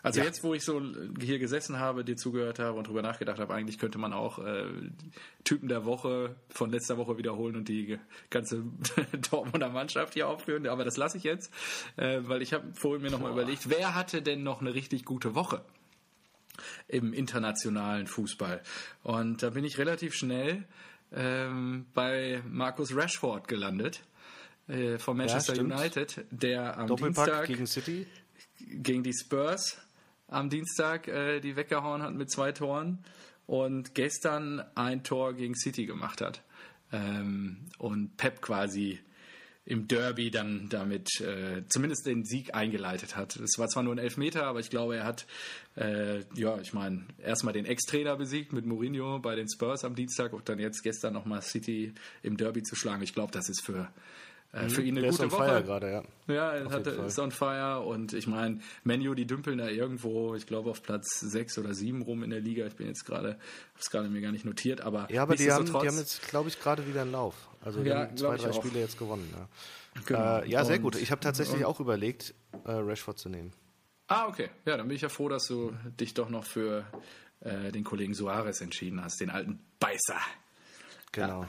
Also 0.02 0.20
ja. 0.20 0.26
jetzt, 0.26 0.42
wo 0.42 0.54
ich 0.54 0.64
so 0.64 0.80
hier 1.20 1.38
gesessen 1.38 1.78
habe, 1.78 2.04
dir 2.04 2.16
zugehört 2.16 2.58
habe 2.58 2.78
und 2.78 2.86
drüber 2.86 3.02
nachgedacht 3.02 3.38
habe, 3.38 3.52
eigentlich 3.52 3.78
könnte 3.78 3.98
man 3.98 4.14
auch 4.14 4.38
äh, 4.38 4.64
Typen 5.44 5.68
der 5.68 5.84
Woche 5.84 6.36
von 6.48 6.70
letzter 6.70 6.96
Woche 6.96 7.18
wiederholen 7.18 7.56
und 7.56 7.68
die 7.68 7.98
ganze 8.30 8.64
Dortmunder 9.30 9.68
Mannschaft 9.68 10.14
hier 10.14 10.28
aufführen. 10.28 10.66
Aber 10.66 10.84
das 10.84 10.96
lasse 10.96 11.18
ich 11.18 11.24
jetzt, 11.24 11.52
äh, 11.96 12.20
weil 12.22 12.40
ich 12.40 12.54
habe 12.54 12.72
vorhin 12.72 13.02
mir 13.02 13.10
nochmal 13.10 13.32
überlegt, 13.32 13.68
wer 13.68 13.94
hatte 13.94 14.22
denn 14.22 14.42
noch 14.42 14.62
eine 14.62 14.72
richtig 14.72 15.04
gute 15.04 15.34
Woche? 15.34 15.62
Im 16.88 17.12
internationalen 17.12 18.06
Fußball. 18.06 18.62
Und 19.02 19.42
da 19.42 19.50
bin 19.50 19.64
ich 19.64 19.78
relativ 19.78 20.14
schnell 20.14 20.64
ähm, 21.12 21.86
bei 21.94 22.42
Markus 22.48 22.94
Rashford 22.94 23.48
gelandet 23.48 24.02
äh, 24.68 24.98
von 24.98 25.16
Manchester 25.16 25.56
ja, 25.56 25.62
United, 25.62 26.24
der 26.30 26.78
am 26.78 26.86
Doppelpack 26.86 27.26
Dienstag 27.26 27.46
gegen 27.46 27.66
City 27.66 28.06
gegen 28.58 29.02
die 29.02 29.14
Spurs 29.14 29.78
am 30.28 30.48
Dienstag 30.48 31.08
äh, 31.08 31.40
die 31.40 31.56
weggehauen 31.56 32.02
hat 32.02 32.14
mit 32.14 32.30
zwei 32.30 32.52
Toren 32.52 33.04
und 33.46 33.94
gestern 33.94 34.62
ein 34.76 35.02
Tor 35.02 35.34
gegen 35.34 35.56
City 35.56 35.86
gemacht 35.86 36.20
hat. 36.20 36.42
Ähm, 36.92 37.66
und 37.78 38.16
Pep 38.16 38.40
quasi 38.40 39.00
im 39.70 39.86
Derby 39.86 40.32
dann 40.32 40.68
damit 40.68 41.20
äh, 41.20 41.62
zumindest 41.68 42.04
den 42.04 42.24
Sieg 42.24 42.56
eingeleitet 42.56 43.14
hat. 43.14 43.36
Es 43.36 43.56
war 43.56 43.68
zwar 43.68 43.84
nur 43.84 43.94
ein 43.94 43.98
Elfmeter, 43.98 44.44
aber 44.44 44.58
ich 44.58 44.68
glaube, 44.68 44.96
er 44.96 45.04
hat, 45.04 45.26
äh, 45.76 46.24
ja, 46.34 46.58
ich 46.60 46.72
meine, 46.72 47.06
erstmal 47.22 47.54
den 47.54 47.66
Ex-Trainer 47.66 48.16
besiegt 48.16 48.52
mit 48.52 48.66
Mourinho 48.66 49.20
bei 49.20 49.36
den 49.36 49.48
Spurs 49.48 49.84
am 49.84 49.94
Dienstag 49.94 50.32
und 50.32 50.48
dann 50.48 50.58
jetzt 50.58 50.82
gestern 50.82 51.14
nochmal 51.14 51.40
City 51.42 51.94
im 52.24 52.36
Derby 52.36 52.64
zu 52.64 52.74
schlagen. 52.74 53.02
Ich 53.04 53.14
glaube, 53.14 53.30
das 53.30 53.48
ist 53.48 53.64
für 53.64 53.88
äh, 54.52 54.68
für 54.68 54.82
ihn 54.82 54.94
eine 54.96 55.02
Der 55.02 55.10
gute 55.10 55.24
ist 55.26 55.32
on 55.32 55.38
Woche. 55.38 55.48
Fire 55.48 55.62
gerade, 55.62 55.90
ja. 55.92 56.02
Ja, 56.34 56.52
er 56.52 56.70
hat, 56.70 56.86
ist 56.86 57.18
on 57.18 57.30
fire 57.32 57.80
und 57.80 58.12
ich 58.12 58.26
meine, 58.26 58.60
Menu, 58.84 59.14
die 59.14 59.26
dümpeln 59.26 59.58
da 59.58 59.68
irgendwo, 59.68 60.34
ich 60.34 60.46
glaube 60.46 60.70
auf 60.70 60.82
Platz 60.82 61.20
6 61.20 61.58
oder 61.58 61.74
7 61.74 62.02
rum 62.02 62.22
in 62.22 62.30
der 62.30 62.40
Liga. 62.40 62.66
Ich 62.66 62.74
bin 62.76 62.86
jetzt 62.86 63.04
gerade, 63.04 63.30
habe 63.34 63.38
es 63.80 63.90
gerade 63.90 64.08
mir 64.08 64.20
gar 64.20 64.32
nicht 64.32 64.44
notiert, 64.44 64.80
aber 64.80 65.10
Ja, 65.10 65.22
aber 65.22 65.36
die 65.36 65.50
haben, 65.50 65.66
die 65.66 65.72
haben 65.72 65.98
jetzt, 65.98 66.28
glaube 66.28 66.48
ich, 66.48 66.60
gerade 66.60 66.86
wieder 66.86 67.02
einen 67.02 67.12
Lauf. 67.12 67.34
Also 67.62 67.82
die 67.82 67.88
Ja, 67.90 68.00
haben 68.06 68.16
zwei, 68.16 68.36
drei. 68.36 68.52
Spiele 68.52 68.80
jetzt 68.80 68.98
gewonnen. 68.98 69.28
Ja, 69.36 69.48
Genau. 70.06 70.38
äh, 70.38 70.48
ja 70.48 70.64
sehr 70.64 70.76
Und- 70.76 70.82
gut. 70.82 70.96
Ich 70.96 71.10
habe 71.10 71.20
tatsächlich 71.20 71.58
und- 71.60 71.64
auch 71.66 71.80
überlegt, 71.80 72.34
äh, 72.64 72.70
Rashford 72.72 73.18
zu 73.18 73.28
nehmen. 73.28 73.52
Ah, 74.06 74.26
okay. 74.28 74.48
Ja, 74.64 74.76
dann 74.76 74.86
bin 74.88 74.94
ich 74.96 75.02
ja 75.02 75.08
froh, 75.08 75.28
dass 75.28 75.46
du 75.46 75.72
dich 76.00 76.14
doch 76.14 76.28
noch 76.30 76.44
für 76.44 76.84
äh, 77.42 77.72
den 77.72 77.84
Kollegen 77.84 78.12
Suarez 78.14 78.60
entschieden 78.60 79.02
hast, 79.02 79.20
den 79.20 79.30
alten 79.30 79.60
Beißer. 79.78 80.18
Genau. 81.12 81.40
Den 81.42 81.48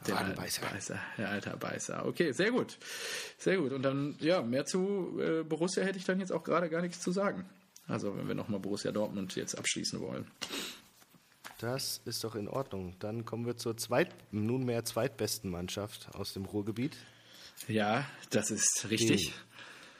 alten 0.00 0.12
Rabenbeißer. 0.12 0.62
Beißer. 0.62 0.98
Der 1.18 1.30
alter 1.30 1.56
Beißer. 1.56 2.06
Okay, 2.06 2.32
sehr 2.32 2.50
gut. 2.50 2.78
Sehr 3.38 3.56
gut. 3.58 3.72
Und 3.72 3.82
dann, 3.82 4.16
ja, 4.20 4.42
mehr 4.42 4.64
zu 4.64 5.20
äh, 5.20 5.42
Borussia 5.42 5.84
hätte 5.84 5.98
ich 5.98 6.04
dann 6.04 6.20
jetzt 6.20 6.32
auch 6.32 6.44
gerade 6.44 6.68
gar 6.68 6.82
nichts 6.82 7.00
zu 7.00 7.12
sagen. 7.12 7.48
Also, 7.86 8.16
wenn 8.16 8.28
wir 8.28 8.34
nochmal 8.34 8.60
Borussia 8.60 8.92
Dortmund 8.92 9.34
jetzt 9.36 9.58
abschließen 9.58 10.00
wollen. 10.00 10.30
Das 11.58 12.00
ist 12.06 12.24
doch 12.24 12.36
in 12.36 12.48
Ordnung. 12.48 12.96
Dann 13.00 13.26
kommen 13.26 13.44
wir 13.44 13.56
zur 13.56 13.76
zweit, 13.76 14.14
nunmehr 14.32 14.84
zweitbesten 14.84 15.50
Mannschaft 15.50 16.08
aus 16.14 16.32
dem 16.32 16.46
Ruhrgebiet, 16.46 16.96
Ja, 17.68 18.06
das 18.30 18.50
ist 18.50 18.86
richtig. 18.88 19.34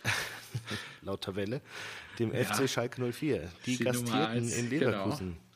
laut 1.03 1.22
Tabelle, 1.22 1.61
dem 2.18 2.32
FC 2.32 2.68
Schalke 2.68 3.12
04. 3.12 3.51
Die, 3.66 3.76
Die 3.76 3.84
gastierten 3.84 4.48
in 4.48 4.70
Leverkusen. 4.70 5.26
Genau. 5.26 5.49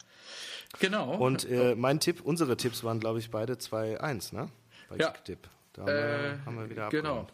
Und 1.18 1.48
äh, 1.48 1.74
mein 1.74 2.00
Tipp, 2.00 2.20
unsere 2.22 2.56
Tipps 2.56 2.82
waren, 2.84 3.00
glaube 3.00 3.18
ich, 3.18 3.30
beide 3.30 3.54
2-1, 3.54 4.34
ne? 4.34 4.48
Bei 4.88 4.96
Ja. 4.96 5.10
Kicktipp. 5.10 5.48
Da 5.72 5.82
haben, 5.82 5.88
Äh, 5.88 5.92
wir, 5.92 6.46
haben 6.46 6.58
wir 6.58 6.70
wieder 6.70 6.88
genau. 6.88 7.20
abgeräumt. 7.20 7.32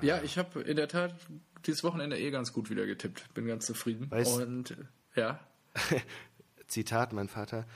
Ja, 0.00 0.22
ich 0.22 0.38
habe 0.38 0.60
in 0.60 0.76
der 0.76 0.86
Tat 0.88 1.14
dieses 1.66 1.82
Wochenende 1.82 2.16
eh 2.18 2.30
ganz 2.30 2.52
gut 2.52 2.70
wieder 2.70 2.86
getippt. 2.86 3.34
Bin 3.34 3.46
ganz 3.46 3.66
zufrieden. 3.66 4.08
Weißt- 4.10 4.42
Und 4.42 4.70
äh, 4.72 5.20
ja. 5.20 5.40
Zitat, 6.68 7.12
mein 7.12 7.28
Vater. 7.28 7.66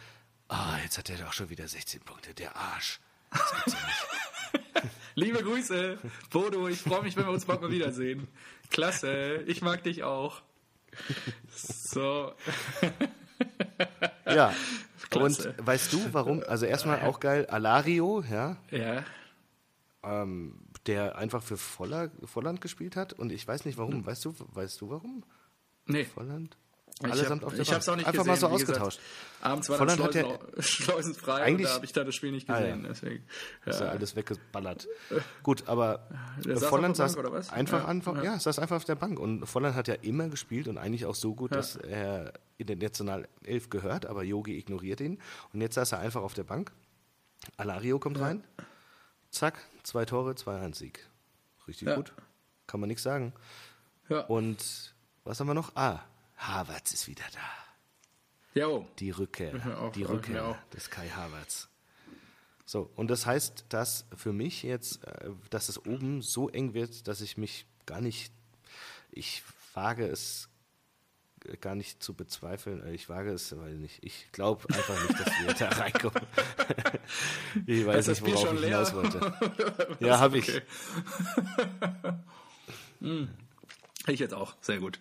Ah, 0.49 0.77
jetzt 0.85 0.99
hat 0.99 1.11
er 1.11 1.17
doch 1.17 1.33
schon 1.33 1.51
wieder 1.51 1.67
16 1.67 2.01
Punkte, 2.03 2.35
der 2.35 2.55
Arsch. 2.57 3.01
Ja. 3.35 3.41
Liebe 5.15 5.43
Grüße, 5.43 5.99
Bodo, 6.31 6.69
ich 6.69 6.81
freue 6.81 7.03
mich, 7.03 7.17
wenn 7.17 7.25
wir 7.27 7.33
uns 7.33 7.45
bald 7.45 7.61
mal 7.61 7.71
wiedersehen. 7.71 8.29
Klasse, 8.71 9.43
ich 9.47 9.61
mag 9.63 9.83
dich 9.83 10.03
auch. 10.05 10.43
So, 11.55 12.33
ja, 14.27 14.53
Klasse. 15.11 15.55
Und 15.55 15.67
weißt 15.67 15.93
du, 15.93 16.13
warum? 16.13 16.43
Also 16.47 16.67
erstmal 16.67 17.03
auch 17.03 17.21
geil, 17.21 17.47
Alario, 17.47 18.23
ja, 18.31 18.57
Ja. 18.71 19.05
ähm, 20.03 20.59
der 20.87 21.17
einfach 21.17 21.43
für 21.43 21.57
Voller, 21.57 22.11
Volland 22.25 22.61
gespielt 22.61 22.97
hat. 22.97 23.13
Und 23.13 23.31
ich 23.33 23.47
weiß 23.47 23.65
nicht 23.65 23.79
warum. 23.79 24.05
Weißt 24.05 24.25
du, 24.25 24.35
weißt 24.39 24.81
du 24.81 24.91
warum? 24.91 25.23
Nee. 25.87 26.05
Volland? 26.05 26.57
Ich 27.07 27.13
Allesamt 27.13 27.43
hab- 27.43 27.47
auf 27.49 27.55
der 27.55 27.63
ich 27.63 27.69
habe 27.71 27.81
es 27.81 27.89
auch 27.89 27.97
nicht 27.97 28.07
Einfach 28.07 28.25
gesehen. 28.25 28.33
mal 28.33 28.39
so 28.39 28.49
wie 28.51 28.61
gesagt. 28.65 28.81
ausgetauscht. 28.81 29.01
Abends 29.41 29.69
war 29.69 29.79
Volland 29.79 29.99
das 30.01 30.07
hat 30.07 30.15
ja- 30.15 30.23
Schleusen, 30.23 30.63
schleusenfrei 30.63 31.43
Eigentlich- 31.43 31.67
da 31.69 31.75
habe 31.75 31.85
ich 31.85 31.93
da 31.93 32.05
das 32.05 32.15
Spiel 32.15 32.31
nicht 32.33 32.49
Ah, 32.49 32.61
ja. 32.61 32.67
gesehen. 32.77 32.87
Deswegen. 32.89 33.25
Ist 33.67 33.81
ja 33.81 33.87
Ja. 33.87 33.93
alles 33.93 34.17
weggeballert. 34.17 34.89
Gut, 35.43 35.69
aber 35.69 36.09
Der 36.45 36.57
saß 36.59 36.69
Volland 36.69 36.97
saß 36.97 37.17
Bank, 37.17 37.33
was? 37.33 37.51
einfach 37.51 37.81
Ja, 37.83 37.89
einfach, 37.89 38.17
ja. 38.17 38.23
ja. 38.25 38.39
saß 38.39 38.59
einfach 38.59 38.77
auf 38.77 38.85
der 38.85 38.95
Bank. 38.95 39.19
Und 39.19 39.47
Volland 39.47 39.75
hat 39.75 39.89
ja 39.89 39.95
immer 39.95 40.29
gespielt 40.29 40.69
und 40.69 40.79
eigentlich 40.79 41.07
auch 41.07 41.15
so 41.15 41.35
gut, 41.35 41.53
dass 41.55 41.77
er 41.77 42.33
in 42.59 42.67
der 42.67 42.77
Nationalelf 42.77 43.69
gehört, 43.71 44.07
aber 44.07 44.23
Yogi 44.23 44.57
ignoriert 44.59 45.01
ihn. 45.01 45.19
Und 45.53 45.61
jetzt 45.61 45.75
saß 45.75 45.93
er 45.93 45.99
einfach 45.99 46.23
auf 46.23 46.35
der 46.35 46.45
Bank. 46.45 46.71
Alario 47.57 47.99
kommt 47.99 48.21
rein. 48.21 48.45
Zack, 49.31 49.59
zwei 49.83 50.05
Tore, 50.05 50.35
2-1 50.37 50.79
Sieg. 50.79 51.09
Richtig 51.67 51.89
Ja. 51.89 51.97
gut. 51.97 52.13
Kann 52.69 52.79
man 52.81 52.89
nichts 52.89 53.03
sagen. 53.03 53.33
Ja. 54.09 54.21
Und 54.27 54.95
was 55.25 55.41
haben 55.41 55.47
wir 55.49 55.55
noch? 55.55 55.75
Ah, 55.75 56.01
Havertz 56.49 56.93
ist 56.93 57.09
wieder 57.09 57.25
da. 57.33 58.61
Jo. 58.61 58.87
Die 58.99 59.11
Rückkehr, 59.11 59.55
auch, 59.81 59.93
die 59.93 60.03
Rückkehr 60.03 60.45
auch. 60.45 60.57
des 60.75 60.91
Kai 60.91 61.09
Havertz. 61.09 61.69
So, 62.67 62.91
und 62.97 63.09
das 63.11 63.27
heißt, 63.27 63.67
dass 63.71 64.07
für 64.17 64.33
mich 64.33 64.63
jetzt, 64.63 65.05
äh, 65.05 65.31
dass 65.51 65.69
es 65.69 65.85
oben 65.85 66.23
so 66.23 66.49
eng 66.49 66.75
wird, 66.75 67.09
dass 67.09 67.21
ich 67.21 67.37
mich 67.37 67.67
gar 67.87 68.01
nicht, 68.01 68.33
ich 69.11 69.43
wage 69.75 70.07
es 70.07 70.49
gar 71.61 71.75
nicht 71.75 72.03
zu 72.03 72.15
bezweifeln. 72.15 72.83
Äh, 72.85 72.93
Ich 72.95 73.09
wage 73.09 73.33
es, 73.33 73.57
weil 73.59 73.75
nicht. 73.75 73.99
Ich 74.05 74.31
glaube 74.33 74.65
einfach 74.73 75.01
nicht, 75.09 75.19
dass 75.21 75.27
wir 75.41 75.55
da 75.55 75.69
reinkommen. 75.81 76.23
ich 77.67 77.85
weiß 77.87 78.07
nicht, 78.09 78.23
worauf 78.23 78.53
ich 78.55 78.61
leer? 78.61 78.69
hinaus 78.85 78.95
wollte. 78.95 79.97
ja, 80.01 80.19
habe 80.21 80.39
ich. 80.39 80.63
Hm. 83.01 83.29
Ich 84.07 84.21
jetzt 84.21 84.35
auch. 84.35 84.55
Sehr 84.61 84.79
gut. 84.79 85.01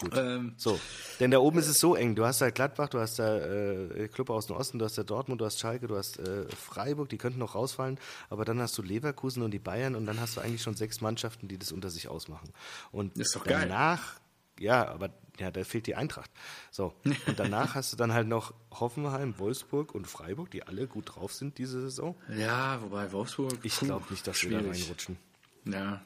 Gut. 0.00 0.12
Ähm, 0.16 0.54
So, 0.56 0.78
denn 1.18 1.30
da 1.30 1.38
oben 1.38 1.58
ist 1.58 1.68
es 1.68 1.78
so 1.80 1.94
eng. 1.94 2.14
Du 2.14 2.24
hast 2.24 2.40
da 2.40 2.50
Gladbach, 2.50 2.88
du 2.88 2.98
hast 3.00 3.18
da 3.18 3.38
äh, 3.38 4.08
Club 4.08 4.30
aus 4.30 4.46
dem 4.46 4.56
Osten, 4.56 4.78
du 4.78 4.84
hast 4.84 4.96
da 4.98 5.02
Dortmund, 5.02 5.40
du 5.40 5.44
hast 5.44 5.58
Schalke, 5.58 5.86
du 5.86 5.96
hast 5.96 6.18
äh, 6.18 6.46
Freiburg, 6.54 7.08
die 7.08 7.18
könnten 7.18 7.38
noch 7.38 7.54
rausfallen, 7.54 7.98
aber 8.28 8.44
dann 8.44 8.60
hast 8.60 8.76
du 8.78 8.82
Leverkusen 8.82 9.42
und 9.42 9.50
die 9.52 9.58
Bayern 9.58 9.94
und 9.94 10.06
dann 10.06 10.20
hast 10.20 10.36
du 10.36 10.40
eigentlich 10.40 10.62
schon 10.62 10.74
sechs 10.74 11.00
Mannschaften, 11.00 11.48
die 11.48 11.58
das 11.58 11.72
unter 11.72 11.90
sich 11.90 12.08
ausmachen. 12.08 12.52
Und 12.92 13.12
doch 13.34 13.44
geil. 13.44 13.68
danach, 13.68 14.20
ja, 14.58 14.88
aber 14.88 15.10
ja, 15.38 15.50
da 15.50 15.64
fehlt 15.64 15.86
die 15.86 15.94
Eintracht. 15.94 16.30
So, 16.70 16.94
und 17.26 17.38
danach 17.38 17.74
hast 17.74 17.92
du 17.92 17.96
dann 17.96 18.12
halt 18.12 18.28
noch 18.28 18.52
Hoffenheim, 18.70 19.38
Wolfsburg 19.38 19.94
und 19.94 20.06
Freiburg, 20.06 20.50
die 20.50 20.62
alle 20.64 20.86
gut 20.86 21.14
drauf 21.16 21.32
sind 21.32 21.56
diese 21.58 21.80
Saison. 21.80 22.14
ja, 22.28 22.80
wobei 22.82 23.10
Wolfsburg. 23.12 23.58
Ich 23.62 23.78
glaube 23.78 24.04
nicht, 24.10 24.26
dass 24.26 24.42
wir 24.42 24.50
da 24.50 24.58
schwierig. 24.60 24.82
reinrutschen. 24.82 25.16
Ja. 25.64 26.02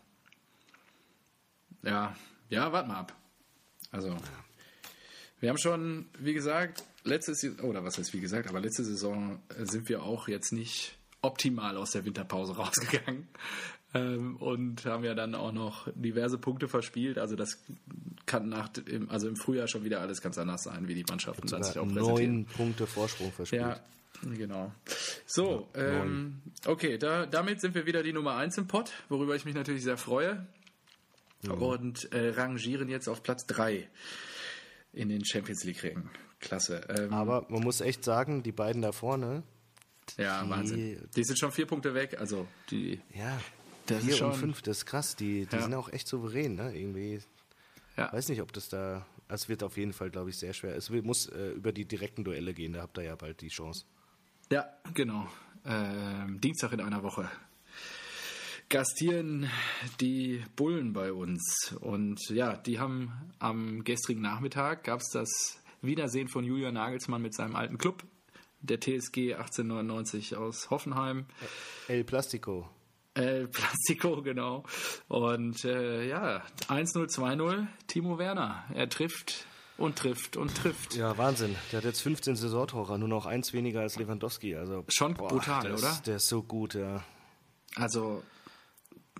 Ja, 1.82 2.14
ja, 2.48 2.72
warte 2.72 2.88
mal 2.88 3.00
ab. 3.00 3.14
Also, 3.94 4.16
wir 5.38 5.50
haben 5.50 5.58
schon, 5.58 6.06
wie 6.18 6.34
gesagt, 6.34 6.82
letztes 7.04 7.42
Jahr, 7.42 7.62
oder 7.62 7.84
was 7.84 7.96
heißt 7.96 8.12
wie 8.12 8.20
gesagt, 8.20 8.48
aber 8.48 8.60
letzte 8.60 8.82
Saison 8.82 9.40
äh, 9.56 9.66
sind 9.66 9.88
wir 9.88 10.02
auch 10.02 10.26
jetzt 10.26 10.52
nicht 10.52 10.98
optimal 11.22 11.76
aus 11.76 11.92
der 11.92 12.04
Winterpause 12.04 12.54
rausgegangen 12.56 13.28
ähm, 13.94 14.36
und 14.38 14.84
haben 14.84 15.04
ja 15.04 15.14
dann 15.14 15.36
auch 15.36 15.52
noch 15.52 15.86
diverse 15.94 16.38
Punkte 16.38 16.66
verspielt. 16.66 17.18
Also 17.18 17.36
das 17.36 17.62
kann 18.26 18.48
nach, 18.48 18.70
im, 18.86 19.08
also 19.10 19.28
im 19.28 19.36
Frühjahr 19.36 19.68
schon 19.68 19.84
wieder 19.84 20.00
alles 20.00 20.20
ganz 20.20 20.38
anders 20.38 20.64
sein, 20.64 20.88
wie 20.88 20.94
die 20.94 21.04
Mannschaften 21.08 21.46
dann 21.46 21.62
sich 21.62 21.78
auch 21.78 21.86
neun 21.86 22.46
Punkte 22.46 22.88
Vorsprung 22.88 23.30
verspielt. 23.30 23.62
Ja, 23.62 23.80
genau. 24.36 24.72
So, 25.24 25.68
ähm, 25.74 26.40
okay, 26.66 26.98
da, 26.98 27.26
damit 27.26 27.60
sind 27.60 27.76
wir 27.76 27.86
wieder 27.86 28.02
die 28.02 28.12
Nummer 28.12 28.34
1 28.34 28.58
im 28.58 28.66
Pott, 28.66 28.90
worüber 29.08 29.36
ich 29.36 29.44
mich 29.44 29.54
natürlich 29.54 29.84
sehr 29.84 29.98
freue. 29.98 30.44
Und 31.52 32.12
äh, 32.12 32.30
rangieren 32.30 32.88
jetzt 32.88 33.08
auf 33.08 33.22
Platz 33.22 33.46
3 33.46 33.88
in 34.92 35.08
den 35.08 35.24
Champions 35.24 35.64
League-Rängen. 35.64 36.10
Klasse. 36.40 36.86
Ähm, 36.88 37.12
Aber 37.12 37.46
man 37.48 37.62
muss 37.62 37.80
echt 37.80 38.04
sagen, 38.04 38.42
die 38.42 38.52
beiden 38.52 38.82
da 38.82 38.92
vorne, 38.92 39.42
ja, 40.18 40.42
die- 40.44 40.50
Wahnsinn. 40.50 41.08
Die 41.16 41.24
sind 41.24 41.38
schon 41.38 41.52
vier 41.52 41.66
Punkte 41.66 41.94
weg, 41.94 42.18
also 42.20 42.46
die. 42.70 43.00
Ja, 43.14 43.40
Das 43.86 43.98
ist 44.00 44.04
vier 44.06 44.16
schon- 44.16 44.30
und 44.32 44.36
fünf, 44.38 44.62
das 44.62 44.78
ist 44.78 44.86
krass. 44.86 45.16
Die, 45.16 45.46
die 45.46 45.56
Ja. 45.56 45.62
sind 45.62 45.74
auch 45.74 45.88
echt 45.90 46.06
souverän, 46.06 46.54
ne? 46.54 46.76
Irgendwie, 46.76 47.20
Ja. 47.96 48.12
weiß 48.12 48.28
nicht, 48.28 48.42
ob 48.42 48.52
das 48.52 48.68
da. 48.68 49.06
Es 49.28 49.48
wird 49.48 49.62
auf 49.62 49.78
jeden 49.78 49.94
Fall, 49.94 50.10
glaube 50.10 50.28
ich, 50.30 50.36
sehr 50.38 50.52
schwer. 50.52 50.76
Es 50.76 50.90
muss 50.90 51.26
äh, 51.28 51.52
über 51.52 51.72
die 51.72 51.86
direkten 51.86 52.24
Duelle 52.24 52.52
gehen, 52.52 52.74
da 52.74 52.82
habt 52.82 52.98
ihr 52.98 53.04
ja 53.04 53.16
bald 53.16 53.40
die 53.40 53.48
Chance. 53.48 53.86
Ja, 54.52 54.66
genau. 54.92 55.26
Ähm, 55.64 56.38
Dienstag 56.42 56.72
in 56.74 56.80
einer 56.82 57.02
Woche 57.02 57.30
gastieren 58.68 59.50
die 60.00 60.42
Bullen 60.56 60.92
bei 60.92 61.12
uns. 61.12 61.74
Und 61.80 62.20
ja, 62.30 62.56
die 62.56 62.78
haben 62.78 63.12
am 63.38 63.84
gestrigen 63.84 64.22
Nachmittag 64.22 64.84
gab 64.84 65.00
es 65.00 65.10
das 65.10 65.60
Wiedersehen 65.82 66.28
von 66.28 66.44
Julian 66.44 66.74
Nagelsmann 66.74 67.22
mit 67.22 67.34
seinem 67.34 67.56
alten 67.56 67.78
Club, 67.78 68.04
der 68.60 68.80
TSG 68.80 69.34
1899 69.34 70.36
aus 70.36 70.70
Hoffenheim. 70.70 71.26
El 71.88 72.04
Plastico. 72.04 72.68
El 73.14 73.48
Plastico, 73.48 74.22
genau. 74.24 74.64
Und 75.08 75.64
äh, 75.64 76.08
ja, 76.08 76.42
1-0, 76.68 77.14
2-0, 77.14 77.66
Timo 77.86 78.18
Werner. 78.18 78.64
Er 78.74 78.88
trifft 78.88 79.46
und 79.76 79.96
trifft 79.96 80.36
und 80.36 80.54
trifft. 80.54 80.96
Ja, 80.96 81.16
Wahnsinn. 81.18 81.54
Der 81.70 81.78
hat 81.78 81.84
jetzt 81.84 82.00
15 82.00 82.36
Saisontore, 82.36 82.98
nur 82.98 83.08
noch 83.08 83.26
eins 83.26 83.52
weniger 83.52 83.80
als 83.80 83.96
Lewandowski. 83.96 84.56
Also, 84.56 84.84
Schon 84.88 85.14
brutal, 85.14 85.62
der 85.62 85.74
oder? 85.74 85.90
Ist, 85.90 86.06
der 86.06 86.16
ist 86.16 86.28
so 86.28 86.42
gut, 86.42 86.74
ja. 86.74 87.04
Also, 87.76 88.22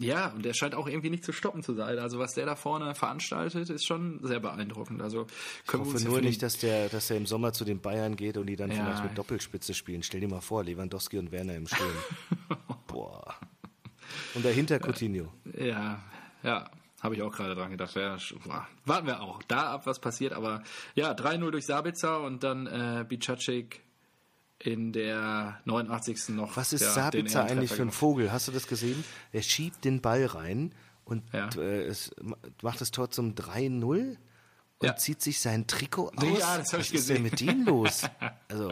ja, 0.00 0.28
und 0.32 0.44
der 0.44 0.54
scheint 0.54 0.74
auch 0.74 0.88
irgendwie 0.88 1.10
nicht 1.10 1.24
zu 1.24 1.32
stoppen 1.32 1.62
zu 1.62 1.74
sein. 1.74 1.98
Also, 1.98 2.18
was 2.18 2.34
der 2.34 2.46
da 2.46 2.56
vorne 2.56 2.94
veranstaltet, 2.94 3.70
ist 3.70 3.86
schon 3.86 4.18
sehr 4.22 4.40
beeindruckend. 4.40 5.00
Also, 5.02 5.26
Ich 5.60 5.66
können 5.68 5.84
wir 5.84 5.92
hoffe 5.92 6.02
ja 6.02 6.08
nur 6.10 6.20
nicht, 6.20 6.42
dass 6.42 6.58
der, 6.58 6.88
dass 6.88 7.06
der 7.08 7.16
im 7.16 7.26
Sommer 7.26 7.52
zu 7.52 7.64
den 7.64 7.80
Bayern 7.80 8.16
geht 8.16 8.36
und 8.36 8.46
die 8.46 8.56
dann 8.56 8.70
Ja. 8.70 8.76
vielleicht 8.84 9.04
mit 9.04 9.18
Doppelspitze 9.18 9.72
spielen. 9.74 10.02
Stell 10.02 10.20
dir 10.20 10.28
mal 10.28 10.40
vor, 10.40 10.64
Lewandowski 10.64 11.18
und 11.18 11.30
Werner 11.30 11.54
im 11.54 11.66
Sturm. 11.68 11.92
Boah. 12.88 13.34
Und 14.34 14.44
dahinter 14.44 14.78
Coutinho. 14.80 15.32
Ja, 15.58 16.02
ja, 16.42 16.68
habe 17.00 17.14
ich 17.14 17.22
auch 17.22 17.32
gerade 17.32 17.54
dran 17.54 17.70
gedacht. 17.70 17.94
Ja, 17.94 18.16
warten 18.84 19.06
wir 19.06 19.20
auch 19.22 19.42
da 19.44 19.74
ab, 19.74 19.86
was 19.86 20.00
passiert. 20.00 20.32
Aber 20.32 20.62
ja, 20.96 21.12
3-0 21.12 21.50
durch 21.52 21.66
Sabitzer 21.66 22.20
und 22.22 22.42
dann 22.42 22.66
äh, 22.66 23.04
Bicacek 23.08 23.83
in 24.64 24.92
der 24.92 25.60
89. 25.66 26.30
noch. 26.30 26.56
Was 26.56 26.72
ist 26.72 26.80
ja, 26.82 26.90
Sabitzer 26.92 27.44
eigentlich 27.44 27.72
für 27.72 27.82
ein. 27.82 27.90
Vogel? 27.90 28.32
Hast 28.32 28.48
du 28.48 28.52
das 28.52 28.66
gesehen? 28.66 29.04
Er 29.32 29.42
schiebt 29.42 29.84
den 29.84 30.00
Ball 30.00 30.24
rein 30.26 30.72
und 31.04 31.22
Ja. 31.32 31.48
äh, 31.56 31.82
es 31.84 32.10
ma- 32.22 32.36
macht 32.62 32.80
das 32.80 32.90
Tor 32.90 33.10
zum 33.10 33.34
3-0 33.34 34.16
und 34.78 34.86
Ja. 34.86 34.96
zieht 34.96 35.20
sich 35.22 35.40
sein 35.40 35.66
Trikot 35.66 36.12
aus. 36.16 36.38
Ja, 36.38 36.58
das 36.58 36.72
hab 36.72 36.80
ich 36.80 36.92
Was 36.94 37.00
ist 37.00 37.08
denn 37.10 37.22
gesehen. 37.22 37.22
mit 37.22 37.40
dem 37.40 37.64
los? 37.66 38.02
Also, 38.48 38.70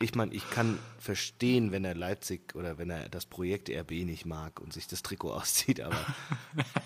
ich 0.00 0.14
meine, 0.14 0.32
ich 0.32 0.48
kann 0.50 0.78
verstehen, 1.00 1.72
wenn 1.72 1.84
er 1.84 1.94
Leipzig 1.96 2.54
oder 2.54 2.78
wenn 2.78 2.88
er 2.88 3.08
das 3.08 3.26
Projekt 3.26 3.68
RB 3.68 3.90
nicht 4.04 4.26
mag 4.26 4.60
und 4.60 4.72
sich 4.72 4.86
das 4.86 5.02
Trikot 5.02 5.32
auszieht, 5.34 5.80
aber 5.80 5.96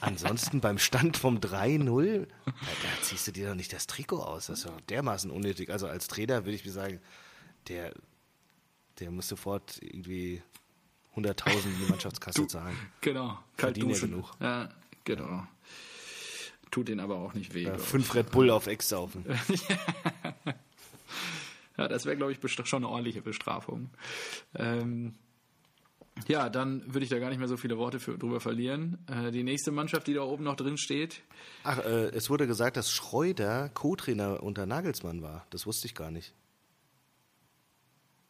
ansonsten 0.01 0.61
beim 0.61 0.79
Stand 0.79 1.17
vom 1.19 1.39
3-0, 1.39 2.27
da, 2.27 2.53
da 2.53 3.03
ziehst 3.03 3.27
du 3.27 3.33
dir 3.33 3.49
doch 3.49 3.55
nicht 3.55 3.73
das 3.73 3.87
Trikot 3.87 4.21
aus. 4.23 4.47
Das 4.47 4.61
ist 4.61 4.67
doch 4.69 4.81
dermaßen 4.89 5.31
unnötig. 5.31 5.71
Also 5.71 5.87
als 5.89 6.09
Trainer 6.09 6.45
würde 6.47 6.55
ich 6.55 6.65
mir 6.65 6.73
sagen, 6.73 7.01
der, 7.69 7.95
der 9.01 9.11
muss 9.11 9.29
sofort 9.29 9.79
irgendwie 9.81 10.43
100.000 11.17 11.65
in 11.65 11.79
die 11.79 11.91
Mannschaftskasse 11.91 12.47
zahlen. 12.47 12.77
Genau, 13.01 13.39
kalt 13.57 13.77
Verdient 13.77 13.87
er 13.87 13.89
duschen. 13.95 14.11
genug. 14.11 14.31
Ja, 14.41 14.69
genau. 15.05 15.47
Tut 16.71 16.89
den 16.89 17.01
aber 17.01 17.17
auch 17.17 17.35
nicht 17.35 17.53
weh. 17.53 17.65
Ja, 17.65 17.77
fünf 17.77 18.15
Red 18.15 18.31
Bull 18.31 18.51
auf 18.51 18.67
Ex 18.67 18.89
saufen. 18.89 19.25
Ja, 21.79 21.89
das 21.89 22.05
wäre, 22.05 22.17
glaube 22.17 22.33
ich, 22.33 22.39
schon 22.67 22.85
eine 22.85 22.89
ordentliche 22.93 23.23
Bestrafung. 23.23 23.91
Ähm, 24.55 25.15
ja, 26.29 26.51
dann 26.51 26.83
würde 26.93 27.05
ich 27.05 27.11
da 27.11 27.19
gar 27.19 27.31
nicht 27.31 27.39
mehr 27.39 27.49
so 27.49 27.57
viele 27.57 27.79
Worte 27.79 27.99
für, 27.99 28.19
drüber 28.19 28.41
verlieren. 28.41 28.99
Äh, 29.09 29.31
die 29.31 29.43
nächste 29.43 29.73
Mannschaft, 29.73 30.07
die 30.07 30.15
da 30.15 30.23
oben 30.23 30.45
noch 30.45 30.57
drin 30.57 30.77
steht, 30.77 31.23
Ach, 31.65 31.79
äh, 31.79 32.09
es 32.11 32.29
wurde 32.29 32.47
gesagt, 32.47 32.77
dass 32.77 32.91
Schreuder 32.91 33.71
Co-Trainer 33.71 34.43
unter 34.43 34.67
Nagelsmann 34.67 35.23
war. 35.23 35.47
Das 35.51 35.67
wusste 35.67 35.87
ich 35.87 35.95
gar 35.95 36.11
nicht. 36.11 36.35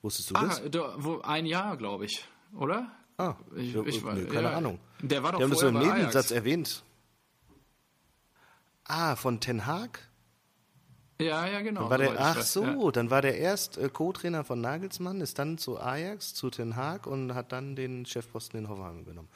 Wusstest 0.03 0.31
du 0.31 0.35
ah, 0.35 0.47
das? 0.47 0.63
da, 0.71 0.95
wo, 0.99 1.21
ein 1.21 1.47
Jahr, 1.47 1.77
glaube 1.77 2.05
ich, 2.07 2.25
oder? 2.57 2.91
Ah, 3.19 3.35
Ich, 3.57 3.73
ja, 3.73 3.83
ich, 3.85 4.03
nö, 4.03 4.27
keine 4.27 4.51
ja, 4.51 4.57
Ahnung. 4.57 4.79
Der 5.01 5.23
war 5.23 5.33
doch 5.33 5.39
Die 5.39 5.45
haben 5.45 5.51
das 5.51 5.61
so 5.61 5.69
im 5.69 5.79
Nebensatz 5.79 6.31
erwähnt. 6.33 6.83
Ah, 8.85 9.17
von 9.17 9.41
Ten 9.41 9.67
Hag? 9.67 10.09
Ja, 11.21 11.47
ja, 11.47 11.61
genau. 11.61 11.89
War 11.89 11.99
der, 11.99 12.15
ich 12.15 12.19
ach 12.21 12.37
weiß, 12.37 12.53
so, 12.53 12.65
Ja. 12.65 12.91
dann 12.91 13.11
war 13.11 13.23
der 13.23 13.39
erst 13.39 13.79
äh, 13.79 13.89
Co-Trainer 13.89 14.43
von 14.43 14.61
Nagelsmann, 14.61 15.21
ist 15.21 15.39
dann 15.39 15.57
zu 15.57 15.79
Ajax, 15.79 16.35
zu 16.35 16.51
Ten 16.51 16.75
Hag 16.75 17.07
und 17.07 17.35
hat 17.35 17.53
dann 17.53 17.77
den 17.77 18.05
Chefposten 18.07 18.59
in 18.59 18.69
Hoffenheim 18.69 18.99
übernommen. 19.01 19.29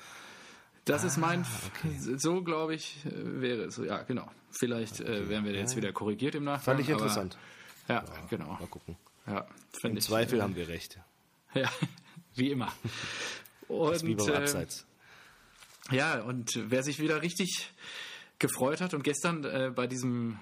Das 0.85 1.05
ist 1.05 1.17
mein, 1.17 1.43
Ah, 1.45 2.17
so 2.17 2.43
glaube 2.43 2.75
ich, 2.75 3.05
äh, 3.07 3.41
wäre 3.41 3.63
es. 3.65 3.77
Ja, 3.77 4.03
genau. 4.03 4.27
Vielleicht 4.51 5.01
äh, 5.01 5.29
werden 5.29 5.45
wir 5.45 5.53
jetzt 5.53 5.77
wieder 5.77 5.93
korrigiert 5.93 6.35
im 6.35 6.45
Nachgang. 6.45 6.65
Fand 6.77 6.81
ich 6.81 6.87
aber- 6.93 7.03
interessant. 7.03 7.39
Ja, 7.89 8.05
genau. 8.31 8.47
Mal 8.59 8.67
gucken. 8.67 8.97
Ja, 9.27 9.47
Im 9.83 9.97
ich, 9.97 10.05
Zweifel 10.05 10.39
äh, 10.39 10.43
haben 10.43 10.57
wir 10.57 10.69
recht. 10.69 10.99
Ja, 11.55 11.71
wie 12.35 12.51
immer. 12.51 12.71
Und, 13.67 14.03
Wie 14.03 14.15
beim 14.15 14.29
äh, 14.29 14.37
Abseits. 14.37 14.85
Ja, 15.91 16.21
und 16.21 16.53
wer 16.71 16.83
sich 16.83 16.99
wieder 16.99 17.23
richtig 17.23 17.71
gefreut 18.39 18.83
hat 18.83 18.93
und 18.93 19.05
gestern 19.05 19.43
äh, 19.45 19.73
bei 19.75 19.87
diesem 19.87 20.39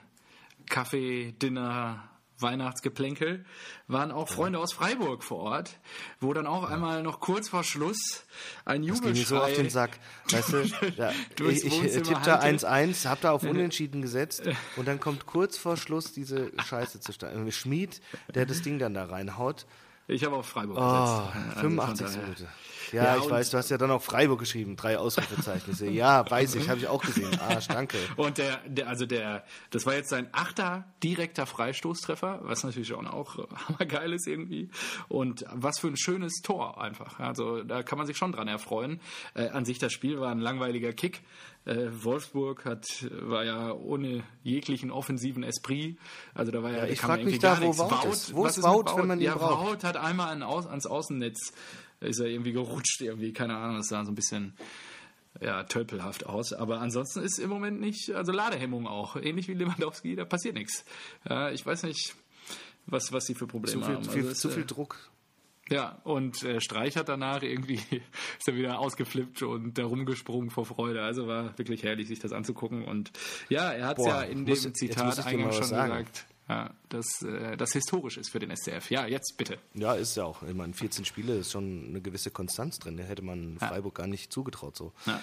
Kaffee, 0.66 1.32
Dinner, 1.32 2.10
Weihnachtsgeplänkel 2.44 3.44
waren 3.88 4.12
auch 4.12 4.28
Freunde 4.28 4.60
aus 4.60 4.72
Freiburg 4.72 5.24
vor 5.24 5.38
Ort, 5.40 5.78
wo 6.20 6.32
dann 6.32 6.46
auch 6.46 6.70
einmal 6.70 7.02
noch 7.02 7.18
kurz 7.18 7.48
vor 7.48 7.64
Schluss 7.64 8.24
ein 8.64 8.86
Das 8.86 9.02
ging 9.02 9.12
mir 9.12 9.24
so 9.24 9.36
auf 9.38 9.48
Jubelschrei 9.48 9.62
den 9.62 9.70
Sack. 9.70 9.98
Weißt 10.30 10.52
du, 10.52 10.62
durchs 11.36 11.64
ich, 11.64 11.82
ich 11.82 11.92
tippe 12.02 12.20
da 12.24 12.40
hallte. 12.40 12.66
1-1, 12.68 13.08
hab 13.08 13.20
da 13.20 13.32
auf 13.32 13.42
Unentschieden 13.42 14.02
gesetzt 14.02 14.42
und 14.76 14.86
dann 14.86 15.00
kommt 15.00 15.26
kurz 15.26 15.56
vor 15.58 15.76
Schluss 15.76 16.12
diese 16.12 16.52
Scheiße 16.64 17.00
zustande. 17.00 17.50
Schmied, 17.50 18.00
der 18.34 18.46
das 18.46 18.62
Ding 18.62 18.78
dann 18.78 18.94
da 18.94 19.06
reinhaut. 19.06 19.66
Ich 20.06 20.22
habe 20.22 20.36
auf 20.36 20.46
Freiburg 20.46 20.76
Oh, 20.78 20.80
gesetzt. 20.82 21.36
Also 21.56 21.60
85 21.60 22.06
von 22.06 22.14
daher- 22.14 22.22
Minute. 22.24 22.48
Ja, 22.94 23.16
Ja, 23.16 23.16
ich 23.18 23.28
weiß, 23.28 23.50
du 23.50 23.58
hast 23.58 23.70
ja 23.70 23.78
dann 23.78 23.90
auch 23.90 24.02
Freiburg 24.02 24.38
geschrieben, 24.38 24.76
drei 24.76 24.98
Ausrufezeichen. 24.98 25.72
Ich 25.72 25.78
so, 25.78 25.84
ja, 25.84 26.28
weiß 26.30 26.54
ich, 26.54 26.68
habe 26.68 26.78
ich 26.78 26.86
auch 26.86 27.02
gesehen. 27.02 27.38
Arsch, 27.40 27.68
danke. 27.68 27.98
Und 28.16 28.38
der, 28.38 28.58
der, 28.66 28.88
also 28.88 29.06
der, 29.06 29.44
das 29.70 29.86
war 29.86 29.94
jetzt 29.94 30.10
sein 30.10 30.28
achter 30.32 30.84
direkter 31.02 31.46
Freistoßtreffer, 31.46 32.40
was 32.42 32.64
natürlich 32.64 32.92
auch, 32.94 33.04
auch 33.04 33.38
hammergeil 33.68 34.12
ist 34.12 34.26
irgendwie. 34.26 34.70
Und 35.08 35.44
was 35.52 35.78
für 35.78 35.88
ein 35.88 35.96
schönes 35.96 36.40
Tor 36.42 36.80
einfach. 36.80 37.18
Also 37.18 37.62
da 37.62 37.82
kann 37.82 37.98
man 37.98 38.06
sich 38.06 38.16
schon 38.16 38.32
dran 38.32 38.48
erfreuen. 38.48 39.00
Äh, 39.34 39.48
an 39.48 39.64
sich 39.64 39.78
das 39.78 39.92
Spiel 39.92 40.20
war 40.20 40.30
ein 40.30 40.40
langweiliger 40.40 40.92
Kick. 40.92 41.22
Äh, 41.66 41.88
Wolfsburg 41.92 42.66
hat, 42.66 42.84
war 43.10 43.44
ja 43.44 43.72
ohne 43.72 44.22
jeglichen 44.42 44.90
offensiven 44.90 45.42
Esprit. 45.42 45.98
Also 46.34 46.52
da 46.52 46.62
war 46.62 46.70
ja, 46.70 46.78
Ja, 46.78 46.86
ich 46.86 46.98
kam 46.98 47.10
frag 47.10 47.18
ja 47.20 47.24
mich 47.24 47.38
da, 47.38 47.58
wo 47.60 47.64
nichts. 47.64 47.78
Wout 47.78 48.08
ist. 48.10 48.34
Wo 48.34 48.46
ist 48.46 48.62
Wout, 48.62 48.96
wenn 48.96 49.06
man 49.06 49.18
ihn 49.18 49.24
ja, 49.24 49.34
braucht? 49.34 49.82
Wout 49.82 49.86
hat 49.86 49.96
einmal 49.96 50.28
an, 50.28 50.42
ans 50.42 50.86
Außennetz, 50.86 51.52
ist 52.04 52.20
er 52.20 52.26
irgendwie 52.26 52.52
gerutscht 52.52 53.00
irgendwie, 53.00 53.32
keine 53.32 53.56
Ahnung, 53.56 53.78
das 53.78 53.88
sah 53.88 54.04
so 54.04 54.12
ein 54.12 54.14
bisschen 54.14 54.54
ja, 55.40 55.64
tölpelhaft 55.64 56.26
aus. 56.26 56.52
Aber 56.52 56.80
ansonsten 56.80 57.20
ist 57.20 57.38
im 57.38 57.50
Moment 57.50 57.80
nicht, 57.80 58.10
also 58.12 58.32
Ladehemmung 58.32 58.86
auch. 58.86 59.16
Ähnlich 59.16 59.48
wie 59.48 59.54
Lewandowski, 59.54 60.16
da 60.16 60.24
passiert 60.24 60.54
nichts. 60.54 60.84
Ja, 61.28 61.50
ich 61.50 61.64
weiß 61.64 61.84
nicht, 61.84 62.14
was, 62.86 63.12
was 63.12 63.26
sie 63.26 63.34
für 63.34 63.46
Probleme 63.46 63.80
Zu 63.80 63.86
viel, 63.86 63.94
haben. 63.94 64.04
viel, 64.04 64.20
Also 64.20 64.30
es, 64.30 64.38
zu 64.38 64.50
viel 64.50 64.62
äh, 64.62 64.66
Druck. 64.66 65.10
Ja, 65.70 65.98
und 66.04 66.42
äh, 66.42 66.60
Streich 66.60 66.96
hat 66.96 67.08
danach 67.08 67.42
irgendwie, 67.42 67.76
ist 68.38 68.46
er 68.48 68.54
wieder 68.54 68.78
ausgeflippt 68.78 69.42
und 69.42 69.78
da 69.78 69.84
rumgesprungen 69.84 70.50
vor 70.50 70.66
Freude. 70.66 71.02
Also 71.02 71.26
war 71.26 71.56
wirklich 71.58 71.82
herrlich, 71.82 72.08
sich 72.08 72.20
das 72.20 72.32
anzugucken. 72.32 72.84
Und 72.84 73.12
ja, 73.48 73.72
er 73.72 73.86
hat 73.86 73.98
es 73.98 74.06
ja 74.06 74.22
in 74.22 74.44
dem 74.44 74.74
Zitat 74.74 75.26
eingangs 75.26 75.56
schon 75.56 75.64
sagen. 75.64 75.90
gesagt, 75.90 76.26
ja, 76.48 76.74
dass 76.90 77.22
äh, 77.22 77.56
das 77.56 77.72
historisch 77.72 78.18
ist 78.18 78.30
für 78.30 78.38
den 78.38 78.54
SCF. 78.54 78.90
Ja, 78.90 79.06
jetzt 79.06 79.36
bitte. 79.38 79.58
Ja, 79.74 79.94
ist 79.94 80.16
ja 80.16 80.24
auch. 80.24 80.42
Ich 80.42 80.54
meine, 80.54 80.74
14 80.74 81.04
Spiele 81.04 81.36
ist 81.36 81.52
schon 81.52 81.86
eine 81.88 82.00
gewisse 82.00 82.30
Konstanz 82.30 82.78
drin. 82.78 82.96
Da 82.96 83.04
hätte 83.04 83.22
man 83.22 83.58
Freiburg 83.58 83.94
gar 83.94 84.06
nicht 84.06 84.32
zugetraut 84.32 84.76
so. 84.76 84.92
Ja. 85.06 85.20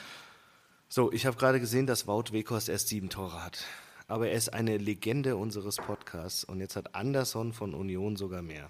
So, 0.90 1.12
ich 1.12 1.26
habe 1.26 1.38
gerade 1.38 1.60
gesehen, 1.60 1.86
dass 1.86 2.08
Wout 2.08 2.32
Weghorst 2.32 2.70
erst 2.70 2.90
sieben 2.90 3.10
Tore 3.10 3.44
hat. 3.44 3.66
Aber 4.08 4.28
er 4.28 4.34
ist 4.34 4.54
eine 4.54 4.78
Legende 4.78 5.38
unseres 5.38 5.78
Podcasts 5.78 6.44
und 6.44 6.60
jetzt 6.60 6.76
hat 6.76 6.96
Anderson 6.96 7.54
von 7.54 7.74
Union 7.74 8.18
sogar 8.18 8.42
mehr. 8.42 8.70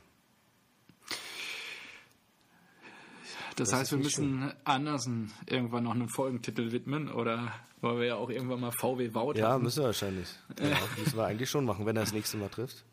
Das, 3.56 3.70
Das 3.70 3.80
heißt, 3.80 3.92
wir 3.92 4.00
müssen 4.00 4.52
Andersen 4.64 5.32
irgendwann 5.46 5.84
noch 5.84 5.92
einen 5.94 6.10
Folgentitel 6.10 6.72
widmen 6.72 7.12
oder 7.12 7.52
weil 7.82 7.98
wir 8.00 8.06
ja 8.06 8.16
auch 8.16 8.30
irgendwann 8.30 8.60
mal 8.60 8.72
VW 8.72 9.14
Wout 9.14 9.34
Ja, 9.36 9.54
hatten. 9.54 9.64
müssen 9.64 9.80
wir 9.82 9.88
wahrscheinlich. 9.88 10.30
Ja, 10.60 10.78
müssen 10.98 11.18
wir 11.18 11.26
eigentlich 11.26 11.50
schon 11.50 11.66
machen, 11.66 11.86
wenn 11.86 11.96
er 11.98 12.04
das 12.04 12.14
nächste 12.14 12.38
Mal 12.38 12.50
trifft. 12.50 12.84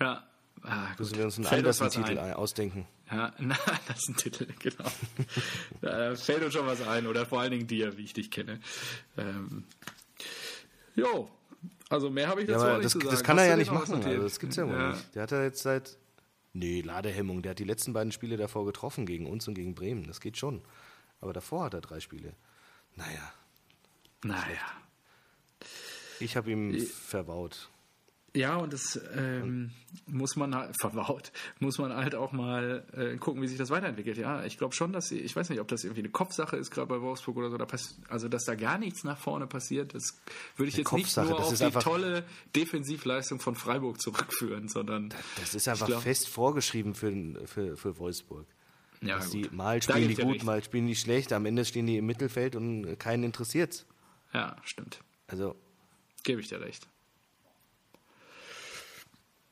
Ja. 0.00 0.24
Ah, 0.62 0.88
gut. 0.90 1.00
Müssen 1.00 1.16
wir 1.18 1.24
uns 1.26 1.36
einen 1.36 1.46
Fällt 1.46 1.66
uns 1.66 1.80
anderen 1.82 2.02
was 2.02 2.08
Titel 2.08 2.18
ein. 2.20 2.32
ausdenken. 2.34 2.86
Ja, 3.10 3.32
na, 3.38 3.56
das 3.88 3.98
ist 3.98 4.08
ein 4.08 4.16
Titel, 4.16 4.46
genau. 4.58 4.90
da 5.82 6.14
fällt 6.16 6.42
uns 6.44 6.54
schon 6.54 6.66
was 6.66 6.80
ein, 6.86 7.06
oder 7.06 7.26
vor 7.26 7.40
allen 7.40 7.50
Dingen 7.52 7.66
dir, 7.66 7.96
wie 7.98 8.02
ich 8.04 8.14
dich 8.14 8.30
kenne. 8.30 8.58
Ähm, 9.16 9.64
jo, 10.94 11.28
also 11.88 12.10
mehr 12.10 12.28
habe 12.28 12.42
ich 12.42 12.48
Ja, 12.48 12.54
dazu 12.54 12.66
aber 12.66 12.74
nicht 12.78 12.84
das, 12.86 12.92
zu 12.92 12.98
sagen. 13.00 13.10
das 13.10 13.22
kann 13.22 13.36
Hast 13.36 13.44
er 13.44 13.50
ja 13.50 13.56
nicht 13.56 13.72
machen. 13.72 14.02
Also 14.04 14.22
das 14.22 14.40
gibt's 14.40 14.56
ja 14.56 14.66
wohl 14.66 14.74
Ja. 14.74 14.88
nicht. 14.90 15.14
Der 15.14 15.22
hat 15.22 15.30
ja 15.30 15.42
jetzt 15.42 15.62
seit. 15.62 15.98
Nee, 16.58 16.80
Ladehemmung. 16.80 17.42
Der 17.42 17.50
hat 17.50 17.58
die 17.58 17.64
letzten 17.64 17.92
beiden 17.92 18.12
Spiele 18.12 18.38
davor 18.38 18.64
getroffen, 18.64 19.04
gegen 19.04 19.26
uns 19.26 19.46
und 19.46 19.52
gegen 19.54 19.74
Bremen. 19.74 20.04
Das 20.06 20.20
geht 20.20 20.38
schon. 20.38 20.62
Aber 21.20 21.34
davor 21.34 21.64
hat 21.64 21.74
er 21.74 21.82
drei 21.82 22.00
Spiele. 22.00 22.34
Naja, 22.94 23.32
Naja. 24.24 24.58
ich 26.18 26.34
habe 26.34 26.50
ihm 26.50 26.80
verbaut. 26.80 27.70
Ja, 28.36 28.56
und 28.56 28.70
das 28.74 29.00
ähm, 29.16 29.70
muss 30.06 30.36
man 30.36 30.54
halt, 30.54 30.74
verbaut, 30.80 31.32
muss 31.58 31.78
man 31.78 31.94
halt 31.96 32.14
auch 32.14 32.32
mal 32.32 32.84
äh, 32.92 33.16
gucken, 33.16 33.40
wie 33.40 33.48
sich 33.48 33.56
das 33.56 33.70
weiterentwickelt. 33.70 34.18
Ja, 34.18 34.44
ich 34.44 34.58
glaube 34.58 34.74
schon, 34.74 34.92
dass 34.92 35.06
sie, 35.08 35.18
ich 35.18 35.34
weiß 35.34 35.48
nicht, 35.48 35.58
ob 35.60 35.68
das 35.68 35.84
irgendwie 35.84 36.02
eine 36.02 36.10
Kopfsache 36.10 36.54
ist, 36.56 36.70
gerade 36.70 36.86
bei 36.86 37.00
Wolfsburg 37.00 37.38
oder 37.38 37.50
so, 37.50 37.56
da 37.56 37.66
also 38.10 38.28
dass 38.28 38.44
da 38.44 38.54
gar 38.54 38.76
nichts 38.76 39.04
nach 39.04 39.16
vorne 39.16 39.46
passiert, 39.46 39.94
das 39.94 40.20
würde 40.56 40.68
ich 40.68 40.74
Eine 40.74 40.82
jetzt 40.82 40.92
nicht 40.92 41.04
Kopfsache, 41.04 41.28
nur 41.28 41.38
das 41.38 41.62
auf 41.62 41.72
die 41.78 41.78
tolle 41.82 42.24
Defensivleistung 42.54 43.40
von 43.40 43.54
Freiburg 43.54 44.00
zurückführen, 44.02 44.68
sondern 44.68 45.08
Das 45.40 45.54
ist 45.54 45.66
einfach 45.66 45.86
glaub- 45.86 46.02
fest 46.02 46.28
vorgeschrieben 46.28 46.94
für, 46.94 47.46
für, 47.46 47.76
für 47.78 47.98
Wolfsburg. 47.98 48.46
ja, 49.00 49.16
Dass 49.16 49.30
gut. 49.30 49.50
die, 49.50 49.56
mal 49.56 49.80
spielen 49.82 50.08
die 50.08 50.14
gut, 50.14 50.42
mal 50.44 50.62
spielen 50.62 50.86
die 50.86 50.96
schlecht. 50.96 51.32
Am 51.32 51.46
Ende 51.46 51.64
stehen 51.64 51.86
die 51.86 51.96
im 51.96 52.04
Mittelfeld 52.06 52.54
und 52.54 52.98
keinen 52.98 53.24
interessiert's. 53.24 53.86
Ja, 54.34 54.56
stimmt. 54.62 55.00
Also, 55.28 55.56
Gebe 56.22 56.42
ich 56.42 56.48
dir 56.48 56.60
recht. 56.60 56.86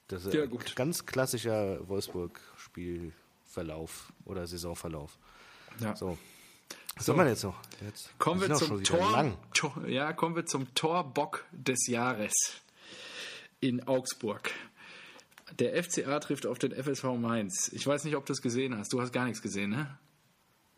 Das 0.09 0.27
ist 0.27 0.35
Ja, 0.35 0.43
ein 0.43 0.59
ganz 0.75 1.07
klassischer 1.07 1.89
Wolfsburg-Spielverlauf 1.89 4.13
oder 4.25 4.47
Saisonverlauf. 4.47 5.19
Ja. 5.81 5.97
So. 5.97 6.19
Was 6.97 7.07
soll 7.07 7.17
man 7.17 7.27
jetzt 7.27 7.43
noch? 7.43 7.59
Jetzt 7.85 8.17
Kommen 8.19 8.41
wir 8.41 8.55
zum 8.55 8.85
Tor. 8.85 9.37
Tor, 9.53 9.89
ja, 9.89 10.13
kommen 10.13 10.37
wir 10.37 10.47
zum 10.47 10.73
Torbock 10.75 11.45
des 11.51 11.89
Jahres 11.89 12.33
in 13.61 13.87
Augsburg. 13.89 14.53
Der 15.59 15.83
FCA 15.83 16.21
trifft 16.21 16.47
auf 16.47 16.59
den 16.59 16.73
FSV 16.73 17.05
Mainz. 17.19 17.71
Ich 17.73 17.87
weiß 17.87 18.05
nicht, 18.05 18.17
ob 18.17 18.27
du 18.27 18.33
es 18.33 18.43
gesehen 18.43 18.77
hast. 18.77 18.93
Du 18.93 19.01
hast 19.01 19.13
gar 19.13 19.25
nichts 19.25 19.43
gesehen, 19.43 19.71
ne? 19.71 19.99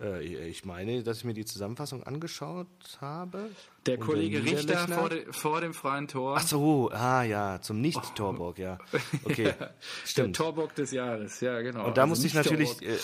Äh, 0.01 0.49
ich 0.49 0.65
meine, 0.65 1.03
dass 1.03 1.19
ich 1.19 1.25
mir 1.25 1.33
die 1.33 1.45
Zusammenfassung 1.47 2.03
angeschaut 2.03 2.67
habe. 3.01 3.51
Der 3.87 3.99
Kollege 3.99 4.43
Richter 4.43 4.85
Niederlechner- 4.87 4.95
vor, 4.99 5.09
de, 5.09 5.33
vor 5.33 5.61
dem 5.61 5.73
freien 5.73 6.09
Tor. 6.09 6.37
Ach 6.39 6.47
so, 6.47 6.91
ah 6.91 7.23
ja, 7.23 7.61
zum 7.63 7.81
Nicht-Torbock, 7.81 8.59
ja. 8.59 8.79
Okay, 9.25 9.55
Der 9.59 9.75
stimmt. 10.05 10.37
Torbock 10.37 10.75
des 10.75 10.91
Jahres, 10.91 11.41
ja, 11.41 11.61
genau. 11.63 11.87
Und 11.87 11.97
da 11.97 12.03
Also 12.03 12.11
musste 12.11 12.27
ich 12.27 12.35
natürlich 12.35 12.83
äh, 12.83 12.97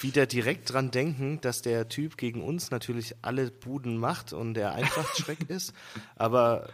wieder 0.00 0.26
direkt 0.26 0.72
dran 0.72 0.90
denken, 0.90 1.40
dass 1.42 1.62
der 1.62 1.88
Typ 1.88 2.16
gegen 2.16 2.42
uns 2.42 2.70
natürlich 2.70 3.14
alle 3.22 3.50
Buden 3.50 3.98
macht 3.98 4.32
und 4.32 4.54
der 4.54 4.72
Eintracht-Schreck 4.72 5.38
ist, 5.48 5.72
aber 6.16 6.68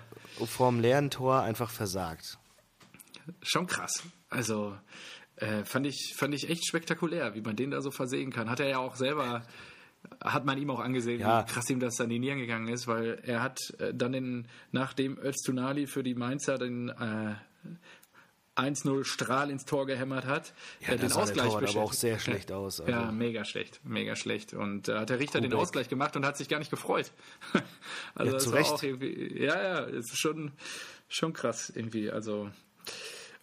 vorm 0.47 0.81
leeren 0.81 1.11
Tor 1.11 1.43
einfach 1.43 1.71
versagt. 1.71 2.39
Schon 3.43 3.67
krass. 3.67 4.03
Also 4.31 4.77
äh, 5.41 5.65
fand, 5.65 5.87
ich, 5.87 6.15
fand 6.17 6.35
ich 6.35 6.49
echt 6.51 6.67
spektakulär, 6.67 7.35
wie 7.35 7.41
man 7.41 7.57
den 7.57 7.71
da 7.71 7.81
so 7.81 7.91
versehen 7.91 8.31
kann. 8.33 8.49
Hat 8.51 8.61
er 8.61 8.69
ja 8.69 8.79
auch 8.79 8.97
selber, 8.97 9.43
hat 10.23 10.45
man 10.45 10.59
ihm 10.59 10.71
auch 10.71 10.81
angesehen, 10.81 11.21
Ja. 11.21 11.43
wie 11.47 11.53
krass 11.53 11.69
ihm 11.71 11.81
das 11.81 12.01
an 12.01 12.09
die 12.09 12.19
Nieren 12.19 12.39
gegangen 12.39 12.69
ist, 12.69 12.87
weil 12.87 13.21
er 13.25 13.43
hat 13.43 13.59
äh, 13.79 13.93
dann 13.95 14.13
den, 14.13 14.49
nachdem 14.73 15.19
Öztunali 15.19 15.87
für 15.87 16.03
die 16.03 16.15
Mainzer 16.15 16.59
den 16.59 16.89
äh, 16.89 17.35
1-0 18.57 19.05
Strahl 19.05 19.51
ins 19.51 19.65
Tor 19.65 19.87
gehämmert 19.87 20.27
hat, 20.27 20.53
Ja, 20.81 20.95
äh, 20.95 20.97
den 20.97 21.13
Ausgleich 21.13 21.47
Torwart 21.47 21.69
aber 21.71 21.81
auch 21.83 21.93
sehr 21.93 22.19
schlecht 22.19 22.51
aus, 22.51 22.81
also. 22.81 22.91
Ja, 22.91 23.13
mega 23.13 23.45
schlecht, 23.45 23.81
mega 23.85 24.17
schlecht. 24.17 24.53
Und 24.53 24.89
da 24.89 25.01
hat 25.01 25.11
der 25.11 25.21
Richter 25.21 25.41
den 25.41 25.51
Kubek. 25.51 25.63
Ausgleich 25.63 25.89
gemacht 25.89 26.17
und 26.17 26.27
hat 26.27 26.37
sich 26.37 26.49
gar 26.49 26.59
nicht 26.59 26.71
gefreut. 26.71 27.13
also 28.17 28.33
Ja, 28.33 28.39
das 28.39 28.51
war 28.53 28.61
auch 28.61 28.83
irgendwie, 28.83 29.41
ja, 29.41 29.63
ja, 29.63 29.79
ist 29.85 30.19
schon, 30.19 30.51
schon 31.09 31.33
krass 31.33 31.71
irgendwie. 31.73 32.11
Also 32.11 32.51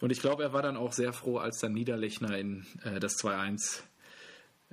und 0.00 0.10
ich 0.10 0.20
glaube, 0.20 0.42
er 0.42 0.52
war 0.52 0.62
dann 0.62 0.76
auch 0.76 0.92
sehr 0.92 1.12
froh, 1.12 1.38
als 1.38 1.58
dann 1.58 1.72
Niederlechner 1.72 2.36
in 2.38 2.66
äh, 2.84 3.00
das 3.00 3.14
2-1 3.14 3.80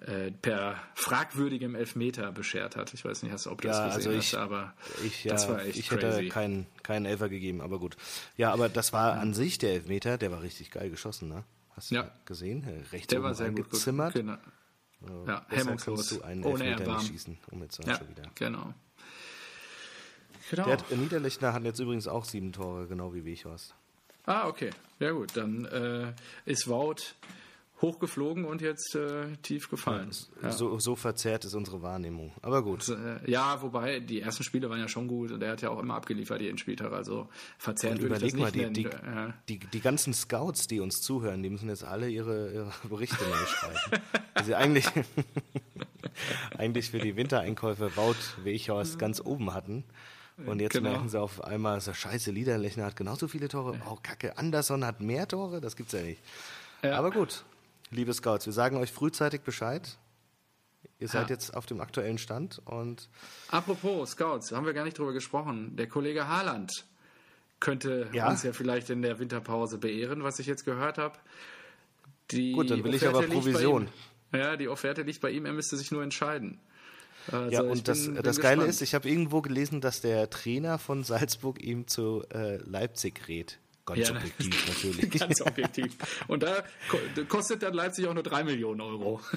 äh, 0.01 0.31
per 0.31 0.81
fragwürdigem 0.95 1.75
Elfmeter 1.75 2.31
beschert 2.31 2.75
hat. 2.75 2.93
Ich 2.93 3.05
weiß 3.05 3.23
nicht, 3.23 3.31
hast, 3.31 3.47
ob 3.47 3.61
du 3.61 3.67
Ja, 3.67 3.85
das 3.87 3.95
gesehen 3.95 4.11
also 4.13 4.19
ich- 4.19 4.33
hast, 4.33 4.39
aber 4.39 4.73
Ich, 5.03 5.23
ja, 5.23 5.33
das 5.33 5.47
war 5.49 5.61
echt 5.63 5.77
ich 5.77 5.89
crazy. 5.89 6.01
hätte 6.23 6.27
keinen, 6.29 6.65
keinen 6.81 7.05
Elfer 7.05 7.29
gegeben, 7.29 7.61
aber 7.61 7.79
gut. 7.79 7.95
Ja, 8.37 8.51
aber 8.51 8.69
das 8.69 8.91
war 8.93 9.13
an 9.13 9.33
sich 9.33 9.57
der 9.59 9.73
Elfmeter, 9.73 10.17
der 10.17 10.31
war 10.31 10.41
richtig 10.41 10.71
geil 10.71 10.89
geschossen, 10.89 11.29
ne? 11.29 11.43
Hast 11.75 11.91
du 11.91 11.95
Ja. 11.95 12.11
gesehen? 12.25 12.67
Rechts 12.91 13.07
der 13.07 13.19
oben 13.19 13.27
war 13.29 13.35
sehr 13.35 13.49
gut 13.51 13.65
reingezimmert. 13.65 14.13
Genau. 14.13 14.37
Ja, 15.01 15.07
Besser 15.09 15.45
kannst 15.47 15.87
hemmungslos, 15.87 16.07
du 16.09 16.21
einen 16.21 16.43
ohne 16.43 16.63
Elfmeter 16.65 16.93
nicht 16.93 17.07
schießen. 17.07 17.37
Um 17.51 17.61
jetzt 17.63 17.83
Ja, 17.85 17.95
schon 17.95 18.09
wieder. 18.09 18.23
genau. 18.35 18.73
Genau. 20.49 20.63
Der 20.65 20.73
hat, 20.73 20.91
äh, 20.91 20.95
Niederlechner 20.97 21.53
hat 21.53 21.63
jetzt 21.63 21.79
übrigens 21.79 22.07
auch 22.07 22.25
sieben 22.25 22.51
Tore, 22.51 22.87
genau 22.87 23.13
wie 23.13 23.25
Weghorst. 23.25 23.75
Ah, 24.25 24.47
okay. 24.47 24.69
Ja 24.99 25.11
gut, 25.11 25.35
dann 25.35 25.65
äh, 25.65 26.13
ist 26.45 26.67
Wout 26.67 27.15
hochgeflogen 27.83 28.45
und 28.45 28.61
jetzt 28.61 28.95
äh, 28.95 29.35
tief 29.41 29.69
gefallen. 29.69 30.09
Ja. 30.41 30.51
So, 30.51 30.79
so, 30.79 30.95
verzerrt 30.95 31.43
ist 31.43 31.53
unsere 31.53 31.81
Wahrnehmung. 31.81 32.31
Aber 32.41 32.63
gut. 32.63 32.79
Also, 32.79 32.95
äh, 32.95 33.29
ja, 33.29 33.61
wobei 33.61 33.99
die 33.99 34.21
ersten 34.21 34.43
Spiele 34.43 34.69
waren 34.69 34.79
ja 34.79 34.87
schon 34.87 35.07
gut 35.07 35.31
und 35.31 35.43
er 35.43 35.51
hat 35.51 35.61
ja 35.61 35.69
auch 35.69 35.79
immer 35.79 35.95
abgeliefert 35.95 36.41
jeden 36.41 36.57
Spieltag. 36.57 36.93
Also 36.93 37.27
verzerrt 37.57 38.01
würde 38.01 38.15
ich 38.15 38.31
das 38.31 38.33
mal, 38.39 38.45
nicht 38.45 38.55
die, 38.55 38.59
nennen. 38.59 39.33
Die, 39.49 39.59
die, 39.59 39.67
die, 39.67 39.81
ganzen 39.81 40.13
Scouts, 40.13 40.67
die 40.67 40.79
uns 40.79 41.01
zuhören, 41.01 41.43
die 41.43 41.49
müssen 41.49 41.67
jetzt 41.67 41.83
alle 41.83 42.09
ihre, 42.09 42.53
ihre 42.53 42.71
Berichte 42.89 43.23
neu 43.25 43.45
schreiben. 43.45 44.03
also 44.33 44.55
eigentlich, 44.55 44.85
eigentlich 46.57 46.89
für 46.89 46.99
die 46.99 47.17
Wintereinkäufe 47.17 47.95
Wout 47.97 48.15
Weghorst 48.43 48.97
ganz 48.97 49.19
oben 49.19 49.53
hatten. 49.53 49.83
Und 50.37 50.59
jetzt 50.59 50.73
genau. 50.73 50.91
merken 50.91 51.09
sie 51.09 51.19
auf 51.19 51.43
einmal, 51.43 51.79
so 51.79 51.93
scheiße, 51.93 52.31
Liederlechner 52.31 52.85
hat 52.85 52.95
genauso 52.95 53.27
viele 53.27 53.47
Tore. 53.47 53.79
Oh, 53.89 53.97
Kacke, 54.01 54.37
Anderson 54.37 54.83
hat 54.83 54.99
mehr 54.99 55.27
Tore? 55.27 55.61
Das 55.61 55.75
gibt's 55.75 55.93
ja 55.93 56.01
nicht. 56.01 56.21
Ja. 56.81 56.97
Aber 56.97 57.11
gut, 57.11 57.43
liebe 57.91 58.13
Scouts, 58.13 58.45
wir 58.45 58.53
sagen 58.53 58.77
euch 58.77 58.91
frühzeitig 58.91 59.41
Bescheid. 59.41 59.97
Ihr 60.99 61.07
seid 61.07 61.29
ja. 61.29 61.35
jetzt 61.35 61.55
auf 61.55 61.65
dem 61.65 61.81
aktuellen 61.81 62.17
Stand 62.17 62.61
und. 62.65 63.09
Apropos 63.49 64.11
Scouts, 64.11 64.51
haben 64.51 64.65
wir 64.65 64.73
gar 64.73 64.85
nicht 64.85 64.97
drüber 64.97 65.13
gesprochen. 65.13 65.75
Der 65.75 65.87
Kollege 65.87 66.27
Haaland 66.27 66.85
könnte 67.59 68.09
ja? 68.13 68.29
uns 68.29 68.43
ja 68.43 68.53
vielleicht 68.53 68.89
in 68.89 69.01
der 69.01 69.19
Winterpause 69.19 69.77
beehren, 69.77 70.23
was 70.23 70.39
ich 70.39 70.47
jetzt 70.47 70.65
gehört 70.65 70.97
habe. 70.97 71.17
Gut, 72.31 72.71
dann 72.71 72.83
will 72.83 72.95
Offerte 72.95 72.95
ich 72.95 73.07
aber 73.07 73.21
Provision. 73.27 73.87
Ja, 74.33 74.57
die 74.57 74.67
Offerte 74.67 75.03
liegt 75.03 75.21
bei 75.21 75.29
ihm, 75.29 75.45
er 75.45 75.53
müsste 75.53 75.77
sich 75.77 75.91
nur 75.91 76.03
entscheiden. 76.03 76.59
Also 77.31 77.51
ja, 77.51 77.61
und 77.61 77.87
das, 77.87 78.05
bin, 78.05 78.15
das 78.21 78.39
Geile 78.39 78.65
ist, 78.65 78.81
ich 78.81 78.93
habe 78.93 79.09
irgendwo 79.09 79.41
gelesen, 79.41 79.81
dass 79.81 80.01
der 80.01 80.29
Trainer 80.29 80.77
von 80.77 81.03
Salzburg 81.03 81.63
ihm 81.63 81.87
zu 81.87 82.23
äh, 82.33 82.57
Leipzig 82.57 83.27
rät. 83.27 83.59
Ganz 83.85 83.99
ja, 83.99 84.15
objektiv 84.15 84.67
natürlich. 84.83 85.19
Ganz 85.19 85.41
objektiv. 85.45 85.97
Und 86.27 86.43
da 86.43 86.63
kostet 87.27 87.63
dann 87.63 87.73
Leipzig 87.73 88.07
auch 88.07 88.13
nur 88.13 88.23
3 88.23 88.45
Millionen 88.45 88.81
Euro. 88.81 89.19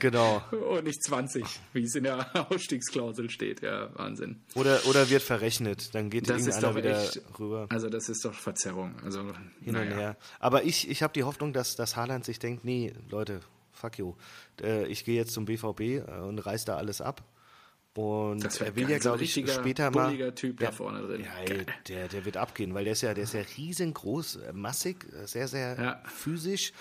Genau. 0.00 0.42
Und 0.50 0.84
nicht 0.84 1.02
20, 1.02 1.44
wie 1.72 1.82
es 1.82 1.94
in 1.94 2.04
der 2.04 2.50
Ausstiegsklausel 2.50 3.30
steht. 3.30 3.62
Ja, 3.62 3.88
Wahnsinn. 3.96 4.40
Oder, 4.54 4.86
oder 4.86 5.08
wird 5.10 5.22
verrechnet, 5.22 5.94
dann 5.94 6.10
geht 6.10 6.28
das 6.28 6.46
irgendeiner 6.46 6.76
wieder 6.76 7.02
echt, 7.02 7.22
rüber. 7.38 7.66
Also 7.70 7.88
das 7.88 8.08
ist 8.08 8.24
doch 8.24 8.34
Verzerrung. 8.34 8.94
Also, 9.04 9.20
Hin 9.62 9.74
naja. 9.74 9.90
und 9.90 9.98
her. 9.98 10.16
Aber 10.40 10.64
ich, 10.64 10.88
ich 10.88 11.02
habe 11.02 11.12
die 11.14 11.24
Hoffnung, 11.24 11.52
dass, 11.52 11.74
dass 11.74 11.96
Haaland 11.96 12.24
sich 12.24 12.38
denkt, 12.38 12.64
nee, 12.64 12.92
Leute, 13.08 13.40
fuck 13.78 13.98
you. 13.98 14.14
Äh, 14.60 14.86
ich 14.86 15.04
gehe 15.04 15.16
jetzt 15.16 15.32
zum 15.32 15.44
BVB 15.44 15.80
äh, 15.80 16.02
und 16.20 16.38
reiß 16.38 16.64
da 16.64 16.76
alles 16.76 17.00
ab. 17.00 17.24
Und 17.94 18.44
er 18.60 18.76
will 18.76 18.88
ja, 18.88 18.98
glaube 18.98 19.24
ich, 19.24 19.32
später 19.32 19.90
mal. 19.90 20.32
Typ 20.32 20.60
ja, 20.60 20.68
da 20.68 20.72
vorne 20.72 21.00
drin. 21.00 21.24
Ja, 21.24 21.64
der, 21.88 22.06
der 22.06 22.24
wird 22.24 22.36
abgehen, 22.36 22.72
weil 22.72 22.84
der 22.84 22.92
ist 22.92 23.00
ja, 23.00 23.12
der 23.12 23.24
ist 23.24 23.34
ja 23.34 23.40
riesengroß, 23.56 24.36
äh, 24.36 24.52
massig, 24.52 25.04
sehr, 25.24 25.48
sehr 25.48 25.76
ja. 25.80 26.02
physisch 26.06 26.72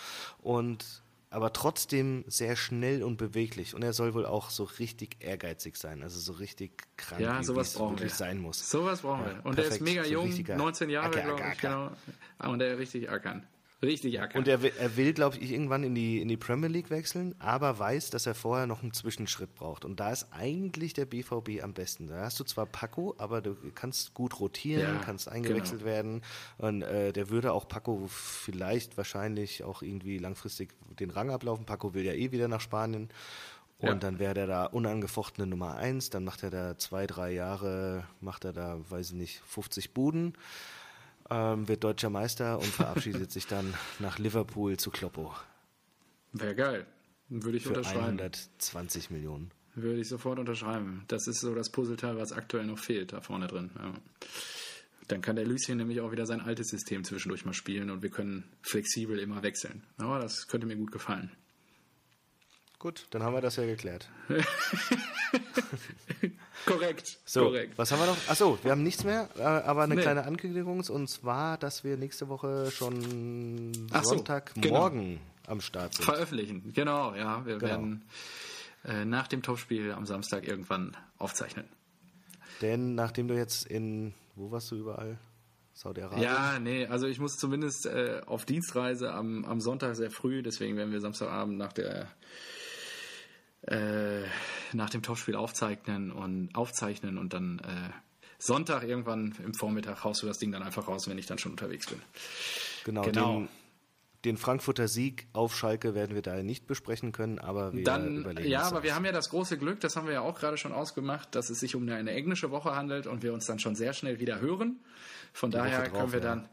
und 0.43 0.85
aber 1.29 1.51
trotzdem 1.53 2.23
sehr 2.27 2.55
schnell 2.55 3.03
und 3.03 3.17
beweglich. 3.17 3.73
Und 3.73 3.83
er 3.83 3.93
soll 3.93 4.13
wohl 4.13 4.25
auch 4.25 4.49
so 4.51 4.63
richtig 4.63 5.17
ehrgeizig 5.19 5.77
sein, 5.77 6.03
also 6.03 6.19
so 6.19 6.33
richtig 6.33 6.83
krank, 6.97 7.21
ja, 7.21 7.43
sowas 7.43 7.73
brauchen 7.73 7.99
wir. 7.99 8.09
sein 8.09 8.37
muss. 8.37 8.69
Sowas 8.69 9.01
brauchen 9.01 9.23
ja, 9.25 9.35
wir. 9.35 9.45
Und 9.45 9.55
perfekt, 9.55 9.71
er 9.71 9.75
ist 9.75 9.81
mega 9.81 10.05
jung, 10.05 10.31
so 10.31 10.53
19 10.53 10.89
Jahre, 10.89 11.09
glaube 11.09 11.41
ich, 11.51 11.59
genau. 11.59 11.91
Und 12.39 12.61
er 12.61 12.77
richtig 12.77 13.09
ackern. 13.09 13.45
Richtig 13.81 14.19
ackern. 14.19 14.39
Und 14.39 14.47
er 14.47 14.63
will, 14.63 14.71
er 14.79 14.97
will 14.97 15.13
glaube 15.13 15.37
ich, 15.37 15.51
irgendwann 15.51 15.83
in 15.83 15.93
die, 15.93 16.19
in 16.19 16.27
die 16.27 16.37
Premier 16.37 16.67
League 16.67 16.89
wechseln, 16.89 17.35
aber 17.37 17.77
weiß, 17.77 18.09
dass 18.09 18.25
er 18.25 18.33
vorher 18.33 18.65
noch 18.65 18.81
einen 18.81 18.91
Zwischenschritt 18.91 19.53
braucht. 19.53 19.85
Und 19.85 19.99
da 19.99 20.11
ist 20.11 20.27
eigentlich 20.31 20.93
der 20.93 21.05
BVB 21.05 21.61
am 21.61 21.73
besten. 21.73 22.07
Da 22.07 22.21
hast 22.21 22.39
du 22.39 22.43
zwar 22.43 22.65
Paco, 22.65 23.13
aber 23.19 23.41
du 23.41 23.55
kannst 23.75 24.15
gut 24.15 24.39
rotieren, 24.39 24.95
ja, 24.95 25.01
kannst 25.03 25.29
eingewechselt 25.29 25.81
genau. 25.81 25.91
werden. 25.91 26.21
Und 26.57 26.81
äh, 26.81 27.13
der 27.13 27.29
würde 27.29 27.53
auch 27.53 27.67
Paco 27.67 28.07
vielleicht 28.07 28.97
wahrscheinlich 28.97 29.63
auch 29.63 29.83
irgendwie 29.83 30.17
langfristig 30.17 30.73
den 30.99 31.11
Rang 31.11 31.29
ablaufen. 31.29 31.67
Paco 31.67 31.93
will 31.93 32.03
ja 32.03 32.13
eh 32.13 32.31
wieder 32.31 32.47
nach 32.47 32.61
Spanien. 32.61 33.09
Und 33.79 33.87
ja. 33.87 33.93
dann 33.93 34.17
wäre 34.17 34.33
der 34.33 34.47
da 34.47 34.65
unangefochtene 34.65 35.45
Nummer 35.45 35.75
eins. 35.75 36.09
Dann 36.09 36.23
macht 36.23 36.41
er 36.41 36.49
da 36.49 36.79
zwei, 36.79 37.05
drei 37.05 37.31
Jahre, 37.31 38.05
macht 38.21 38.43
er 38.43 38.53
da, 38.53 38.79
weiß 38.89 39.09
ich 39.09 39.15
nicht, 39.15 39.41
50 39.45 39.93
Buden 39.93 40.33
ähm, 41.29 41.67
wird 41.67 41.83
deutscher 41.83 42.09
Meister 42.09 42.57
und 42.57 42.67
verabschiedet 42.67 43.31
sich 43.31 43.47
dann 43.47 43.73
nach 43.99 44.19
Liverpool 44.19 44.77
zu 44.77 44.91
Kloppo. 44.91 45.33
Wäre 46.33 46.55
geil. 46.55 46.87
Würde 47.29 47.57
ich 47.57 47.63
Für 47.63 47.69
unterschreiben. 47.69 48.19
120 48.19 49.09
Millionen. 49.09 49.51
Würde 49.75 49.99
ich 49.99 50.07
sofort 50.07 50.39
unterschreiben. 50.39 51.03
Das 51.07 51.27
ist 51.27 51.39
so 51.39 51.53
das 51.53 51.71
Puzzleteil, 51.71 52.17
was 52.17 52.31
aktuell 52.31 52.65
noch 52.65 52.79
fehlt 52.79 53.13
da 53.13 53.21
vorne 53.21 53.47
drin. 53.47 53.71
Ja. 53.77 53.93
Dann 55.07 55.21
kann 55.21 55.35
der 55.35 55.45
Lucien 55.45 55.77
nämlich 55.77 56.01
auch 56.01 56.11
wieder 56.11 56.25
sein 56.25 56.41
altes 56.41 56.69
System 56.69 57.03
zwischendurch 57.03 57.45
mal 57.45 57.53
spielen 57.53 57.89
und 57.89 58.01
wir 58.01 58.09
können 58.09 58.43
flexibel 58.61 59.19
immer 59.19 59.43
wechseln. 59.43 59.83
Aber 59.97 60.19
das 60.19 60.47
könnte 60.47 60.67
mir 60.67 60.75
gut 60.75 60.91
gefallen. 60.91 61.31
Gut, 62.87 63.05
dann 63.09 63.21
haben 63.21 63.33
wir 63.33 63.41
das 63.41 63.57
ja 63.57 63.65
geklärt. 63.65 64.07
korrekt. 66.65 67.17
So, 67.25 67.41
korrekt. 67.41 67.77
was 67.77 67.91
haben 67.91 67.99
wir 67.99 68.05
noch? 68.05 68.17
Achso, 68.29 68.57
wir 68.63 68.71
haben 68.71 68.83
nichts 68.83 69.03
mehr, 69.03 69.27
äh, 69.37 69.41
aber 69.41 69.83
eine 69.83 69.95
nee. 69.95 70.01
kleine 70.01 70.23
Ankündigung 70.23 70.79
und 70.79 71.09
zwar, 71.09 71.57
dass 71.57 71.83
wir 71.83 71.97
nächste 71.97 72.29
Woche 72.29 72.71
schon 72.71 73.73
Ach 73.91 74.05
Sonntagmorgen 74.05 75.05
genau. 75.05 75.21
am 75.47 75.59
Start 75.59 75.95
sind. 75.95 76.05
Veröffentlichen, 76.05 76.71
genau, 76.71 77.13
ja. 77.13 77.45
Wir 77.45 77.57
genau. 77.57 77.71
werden 77.71 78.05
äh, 78.85 79.03
nach 79.03 79.27
dem 79.27 79.43
Topspiel 79.43 79.91
am 79.91 80.05
Samstag 80.05 80.47
irgendwann 80.47 80.95
aufzeichnen. 81.17 81.65
Denn 82.61 82.95
nachdem 82.95 83.27
du 83.27 83.35
jetzt 83.35 83.65
in, 83.65 84.13
wo 84.35 84.49
warst 84.49 84.71
du 84.71 84.77
überall? 84.77 85.17
Saudi-Arabien? 85.73 86.23
Ja, 86.23 86.57
nee, 86.57 86.87
also 86.87 87.05
ich 87.05 87.19
muss 87.19 87.35
zumindest 87.35 87.85
äh, 87.85 88.21
auf 88.25 88.45
Dienstreise 88.45 89.11
am, 89.11 89.43
am 89.43 89.59
Sonntag 89.59 89.97
sehr 89.97 90.09
früh, 90.09 90.41
deswegen 90.41 90.77
werden 90.77 90.93
wir 90.93 91.01
Samstagabend 91.01 91.57
nach 91.57 91.73
der 91.73 92.07
äh, 93.67 94.23
nach 94.73 94.89
dem 94.89 95.01
Topspiel 95.01 95.35
aufzeichnen 95.35 96.11
und 96.11 96.55
aufzeichnen 96.55 97.17
und 97.17 97.33
dann 97.33 97.59
äh, 97.59 97.89
Sonntag 98.39 98.83
irgendwann 98.83 99.35
im 99.43 99.53
Vormittag 99.53 100.03
haust 100.03 100.21
du 100.21 100.27
das 100.27 100.37
Ding 100.37 100.51
dann 100.51 100.63
einfach 100.63 100.87
raus, 100.87 101.07
wenn 101.07 101.17
ich 101.17 101.25
dann 101.25 101.37
schon 101.37 101.51
unterwegs 101.51 101.87
bin. 101.87 102.01
Genau. 102.85 103.01
genau. 103.01 103.39
Den, 103.39 103.49
den 104.25 104.37
Frankfurter 104.37 104.87
Sieg 104.87 105.27
auf 105.33 105.55
Schalke 105.55 105.95
werden 105.95 106.15
wir 106.15 106.21
da 106.21 106.41
nicht 106.43 106.67
besprechen 106.67 107.11
können, 107.11 107.39
aber 107.39 107.73
wir 107.73 107.83
dann, 107.83 108.17
überlegen 108.17 108.49
Ja, 108.49 108.63
aber 108.63 108.77
aus. 108.77 108.83
wir 108.83 108.95
haben 108.95 109.05
ja 109.05 109.11
das 109.11 109.29
große 109.29 109.57
Glück, 109.57 109.79
das 109.79 109.95
haben 109.95 110.07
wir 110.07 110.13
ja 110.13 110.21
auch 110.21 110.39
gerade 110.39 110.57
schon 110.57 110.71
ausgemacht, 110.71 111.33
dass 111.35 111.49
es 111.49 111.59
sich 111.59 111.75
um 111.75 111.83
eine, 111.83 111.95
eine 111.95 112.11
englische 112.11 112.51
Woche 112.51 112.75
handelt 112.75 113.07
und 113.07 113.23
wir 113.23 113.33
uns 113.33 113.45
dann 113.45 113.59
schon 113.59 113.75
sehr 113.75 113.93
schnell 113.93 114.19
wieder 114.19 114.39
hören. 114.39 114.79
Von 115.33 115.51
Die 115.51 115.57
daher 115.57 115.83
drauf, 115.83 115.99
können 115.99 116.13
wir 116.13 116.19
ja. 116.19 116.25
dann 116.25 116.49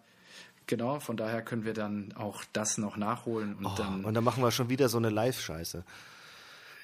Genau, 0.66 0.98
von 0.98 1.18
daher 1.18 1.42
können 1.42 1.66
wir 1.66 1.74
dann 1.74 2.14
auch 2.14 2.42
das 2.54 2.78
noch 2.78 2.96
nachholen 2.96 3.54
und 3.56 3.66
oh, 3.66 3.74
dann. 3.76 4.04
Und 4.04 4.14
dann 4.14 4.24
machen 4.24 4.42
wir 4.42 4.50
schon 4.50 4.70
wieder 4.70 4.88
so 4.88 4.96
eine 4.96 5.10
Live-Scheiße. 5.10 5.84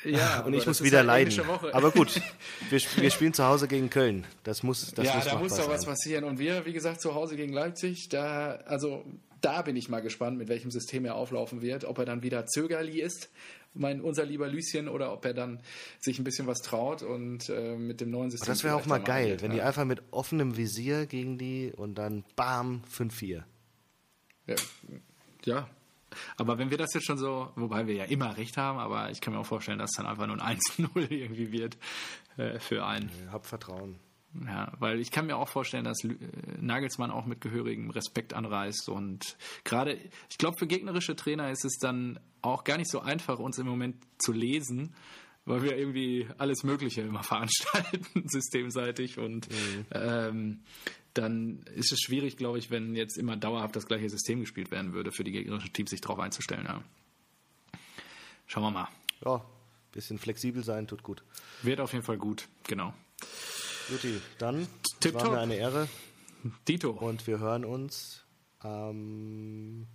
Ja, 0.04 0.40
und 0.40 0.54
ich 0.54 0.66
muss 0.66 0.82
wieder 0.82 1.02
leiden. 1.02 1.40
Aber 1.72 1.90
gut, 1.90 2.20
wir, 2.70 2.80
wir, 2.96 3.10
spielen 3.10 3.34
zu 3.34 3.44
Hause 3.44 3.68
gegen 3.68 3.90
Köln. 3.90 4.26
Das 4.44 4.62
muss, 4.62 4.92
das 4.92 5.06
ja, 5.06 5.16
muss 5.16 5.24
da 5.24 5.38
muss 5.38 5.56
doch 5.56 5.68
was 5.68 5.84
passieren. 5.84 6.24
Und 6.24 6.38
wir, 6.38 6.64
wie 6.64 6.72
gesagt, 6.72 7.00
zu 7.00 7.14
Hause 7.14 7.36
gegen 7.36 7.52
Leipzig, 7.52 8.08
da, 8.08 8.60
also 8.66 9.04
da 9.40 9.62
bin 9.62 9.76
ich 9.76 9.88
mal 9.88 10.00
gespannt, 10.00 10.38
mit 10.38 10.48
welchem 10.48 10.70
System 10.70 11.04
er 11.04 11.16
auflaufen 11.16 11.62
wird. 11.62 11.84
Ob 11.84 11.98
er 11.98 12.04
dann 12.04 12.22
wieder 12.22 12.46
Zögerli 12.46 13.00
ist, 13.00 13.30
mein 13.74 14.00
unser 14.00 14.24
lieber 14.24 14.48
Lüschen, 14.48 14.88
oder 14.88 15.12
ob 15.12 15.24
er 15.24 15.34
dann 15.34 15.60
sich 16.00 16.18
ein 16.18 16.24
bisschen 16.24 16.46
was 16.46 16.58
traut 16.58 17.02
und 17.02 17.48
äh, 17.48 17.76
mit 17.76 18.00
dem 18.00 18.10
neuen 18.10 18.30
System. 18.30 18.48
das 18.48 18.64
wäre 18.64 18.74
auch 18.74 18.86
mal 18.86 18.98
geil, 18.98 19.36
wenn 19.40 19.52
ja. 19.52 19.56
die 19.56 19.62
einfach 19.62 19.84
mit 19.84 20.02
offenem 20.10 20.56
Visier 20.56 21.06
gegen 21.06 21.38
die 21.38 21.72
und 21.76 21.96
dann 21.96 22.24
bam 22.36 22.82
5-4. 22.96 23.42
Ja, 24.46 24.56
ja, 25.44 25.68
aber 26.36 26.58
wenn 26.58 26.70
wir 26.70 26.78
das 26.78 26.94
jetzt 26.94 27.06
schon 27.06 27.18
so, 27.18 27.52
wobei 27.56 27.86
wir 27.86 27.94
ja 27.94 28.04
immer 28.04 28.36
recht 28.36 28.56
haben, 28.56 28.78
aber 28.78 29.10
ich 29.10 29.20
kann 29.20 29.34
mir 29.34 29.40
auch 29.40 29.46
vorstellen, 29.46 29.78
dass 29.78 29.90
es 29.90 29.96
dann 29.96 30.06
einfach 30.06 30.26
nur 30.26 30.42
ein 30.42 30.58
1-0 30.78 31.10
irgendwie 31.10 31.52
wird 31.52 31.78
äh, 32.36 32.58
für 32.58 32.84
einen. 32.84 33.08
Ich 33.08 33.32
hab 33.32 33.46
Vertrauen. 33.46 33.98
Ja, 34.46 34.72
weil 34.78 35.00
ich 35.00 35.10
kann 35.10 35.26
mir 35.26 35.36
auch 35.36 35.48
vorstellen, 35.48 35.84
dass 35.84 36.04
äh, 36.04 36.14
Nagelsmann 36.60 37.10
auch 37.10 37.26
mit 37.26 37.40
gehörigem 37.40 37.90
Respekt 37.90 38.32
anreißt 38.32 38.88
und 38.88 39.36
gerade, 39.64 39.98
ich 40.28 40.38
glaube, 40.38 40.56
für 40.56 40.68
gegnerische 40.68 41.16
Trainer 41.16 41.50
ist 41.50 41.64
es 41.64 41.78
dann 41.78 42.20
auch 42.40 42.62
gar 42.62 42.76
nicht 42.76 42.90
so 42.90 43.00
einfach, 43.00 43.38
uns 43.38 43.58
im 43.58 43.66
Moment 43.66 43.96
zu 44.18 44.32
lesen, 44.32 44.94
weil 45.46 45.62
wir 45.62 45.76
irgendwie 45.76 46.28
alles 46.38 46.62
Mögliche 46.62 47.02
immer 47.02 47.22
veranstalten, 47.24 48.06
systemseitig 48.28 49.18
und 49.18 49.50
mhm. 49.50 49.86
ähm, 49.90 50.60
dann 51.14 51.62
ist 51.74 51.92
es 51.92 52.00
schwierig, 52.00 52.36
glaube 52.36 52.58
ich, 52.58 52.70
wenn 52.70 52.94
jetzt 52.94 53.18
immer 53.18 53.36
dauerhaft 53.36 53.76
das 53.76 53.86
gleiche 53.86 54.08
System 54.08 54.40
gespielt 54.40 54.70
werden 54.70 54.92
würde, 54.92 55.12
für 55.12 55.24
die 55.24 55.32
gegnerischen 55.32 55.72
Teams 55.72 55.90
sich 55.90 56.00
darauf 56.00 56.18
einzustellen. 56.18 56.64
Ja. 56.66 56.82
Schauen 58.46 58.62
wir 58.64 58.70
mal. 58.70 58.88
Ja, 59.24 59.44
bisschen 59.92 60.18
flexibel 60.18 60.64
sein 60.64 60.86
tut 60.86 61.02
gut. 61.02 61.22
Wird 61.62 61.80
auf 61.80 61.92
jeden 61.92 62.04
Fall 62.04 62.18
gut, 62.18 62.48
genau. 62.64 62.94
Juti, 63.90 64.20
dann 64.38 64.66
Tip 65.00 65.14
war 65.14 65.30
mir 65.30 65.40
eine 65.40 65.56
Ehre. 65.56 65.88
Dito. 66.66 66.90
Und 66.90 67.26
wir 67.26 67.38
hören 67.38 67.64
uns 67.64 68.24
am 68.60 69.86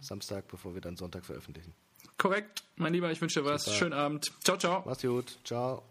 Samstag, 0.00 0.48
bevor 0.48 0.74
wir 0.74 0.80
dann 0.80 0.96
Sonntag 0.96 1.24
veröffentlichen. 1.24 1.74
Korrekt, 2.18 2.64
mein 2.76 2.92
Lieber, 2.92 3.10
ich 3.10 3.20
wünsche 3.20 3.40
dir 3.40 3.46
was. 3.46 3.64
Super. 3.64 3.76
Schönen 3.76 3.92
Abend. 3.92 4.32
Ciao, 4.42 4.56
ciao. 4.56 4.82
Mach's 4.86 5.02
gut. 5.02 5.38
Ciao. 5.44 5.82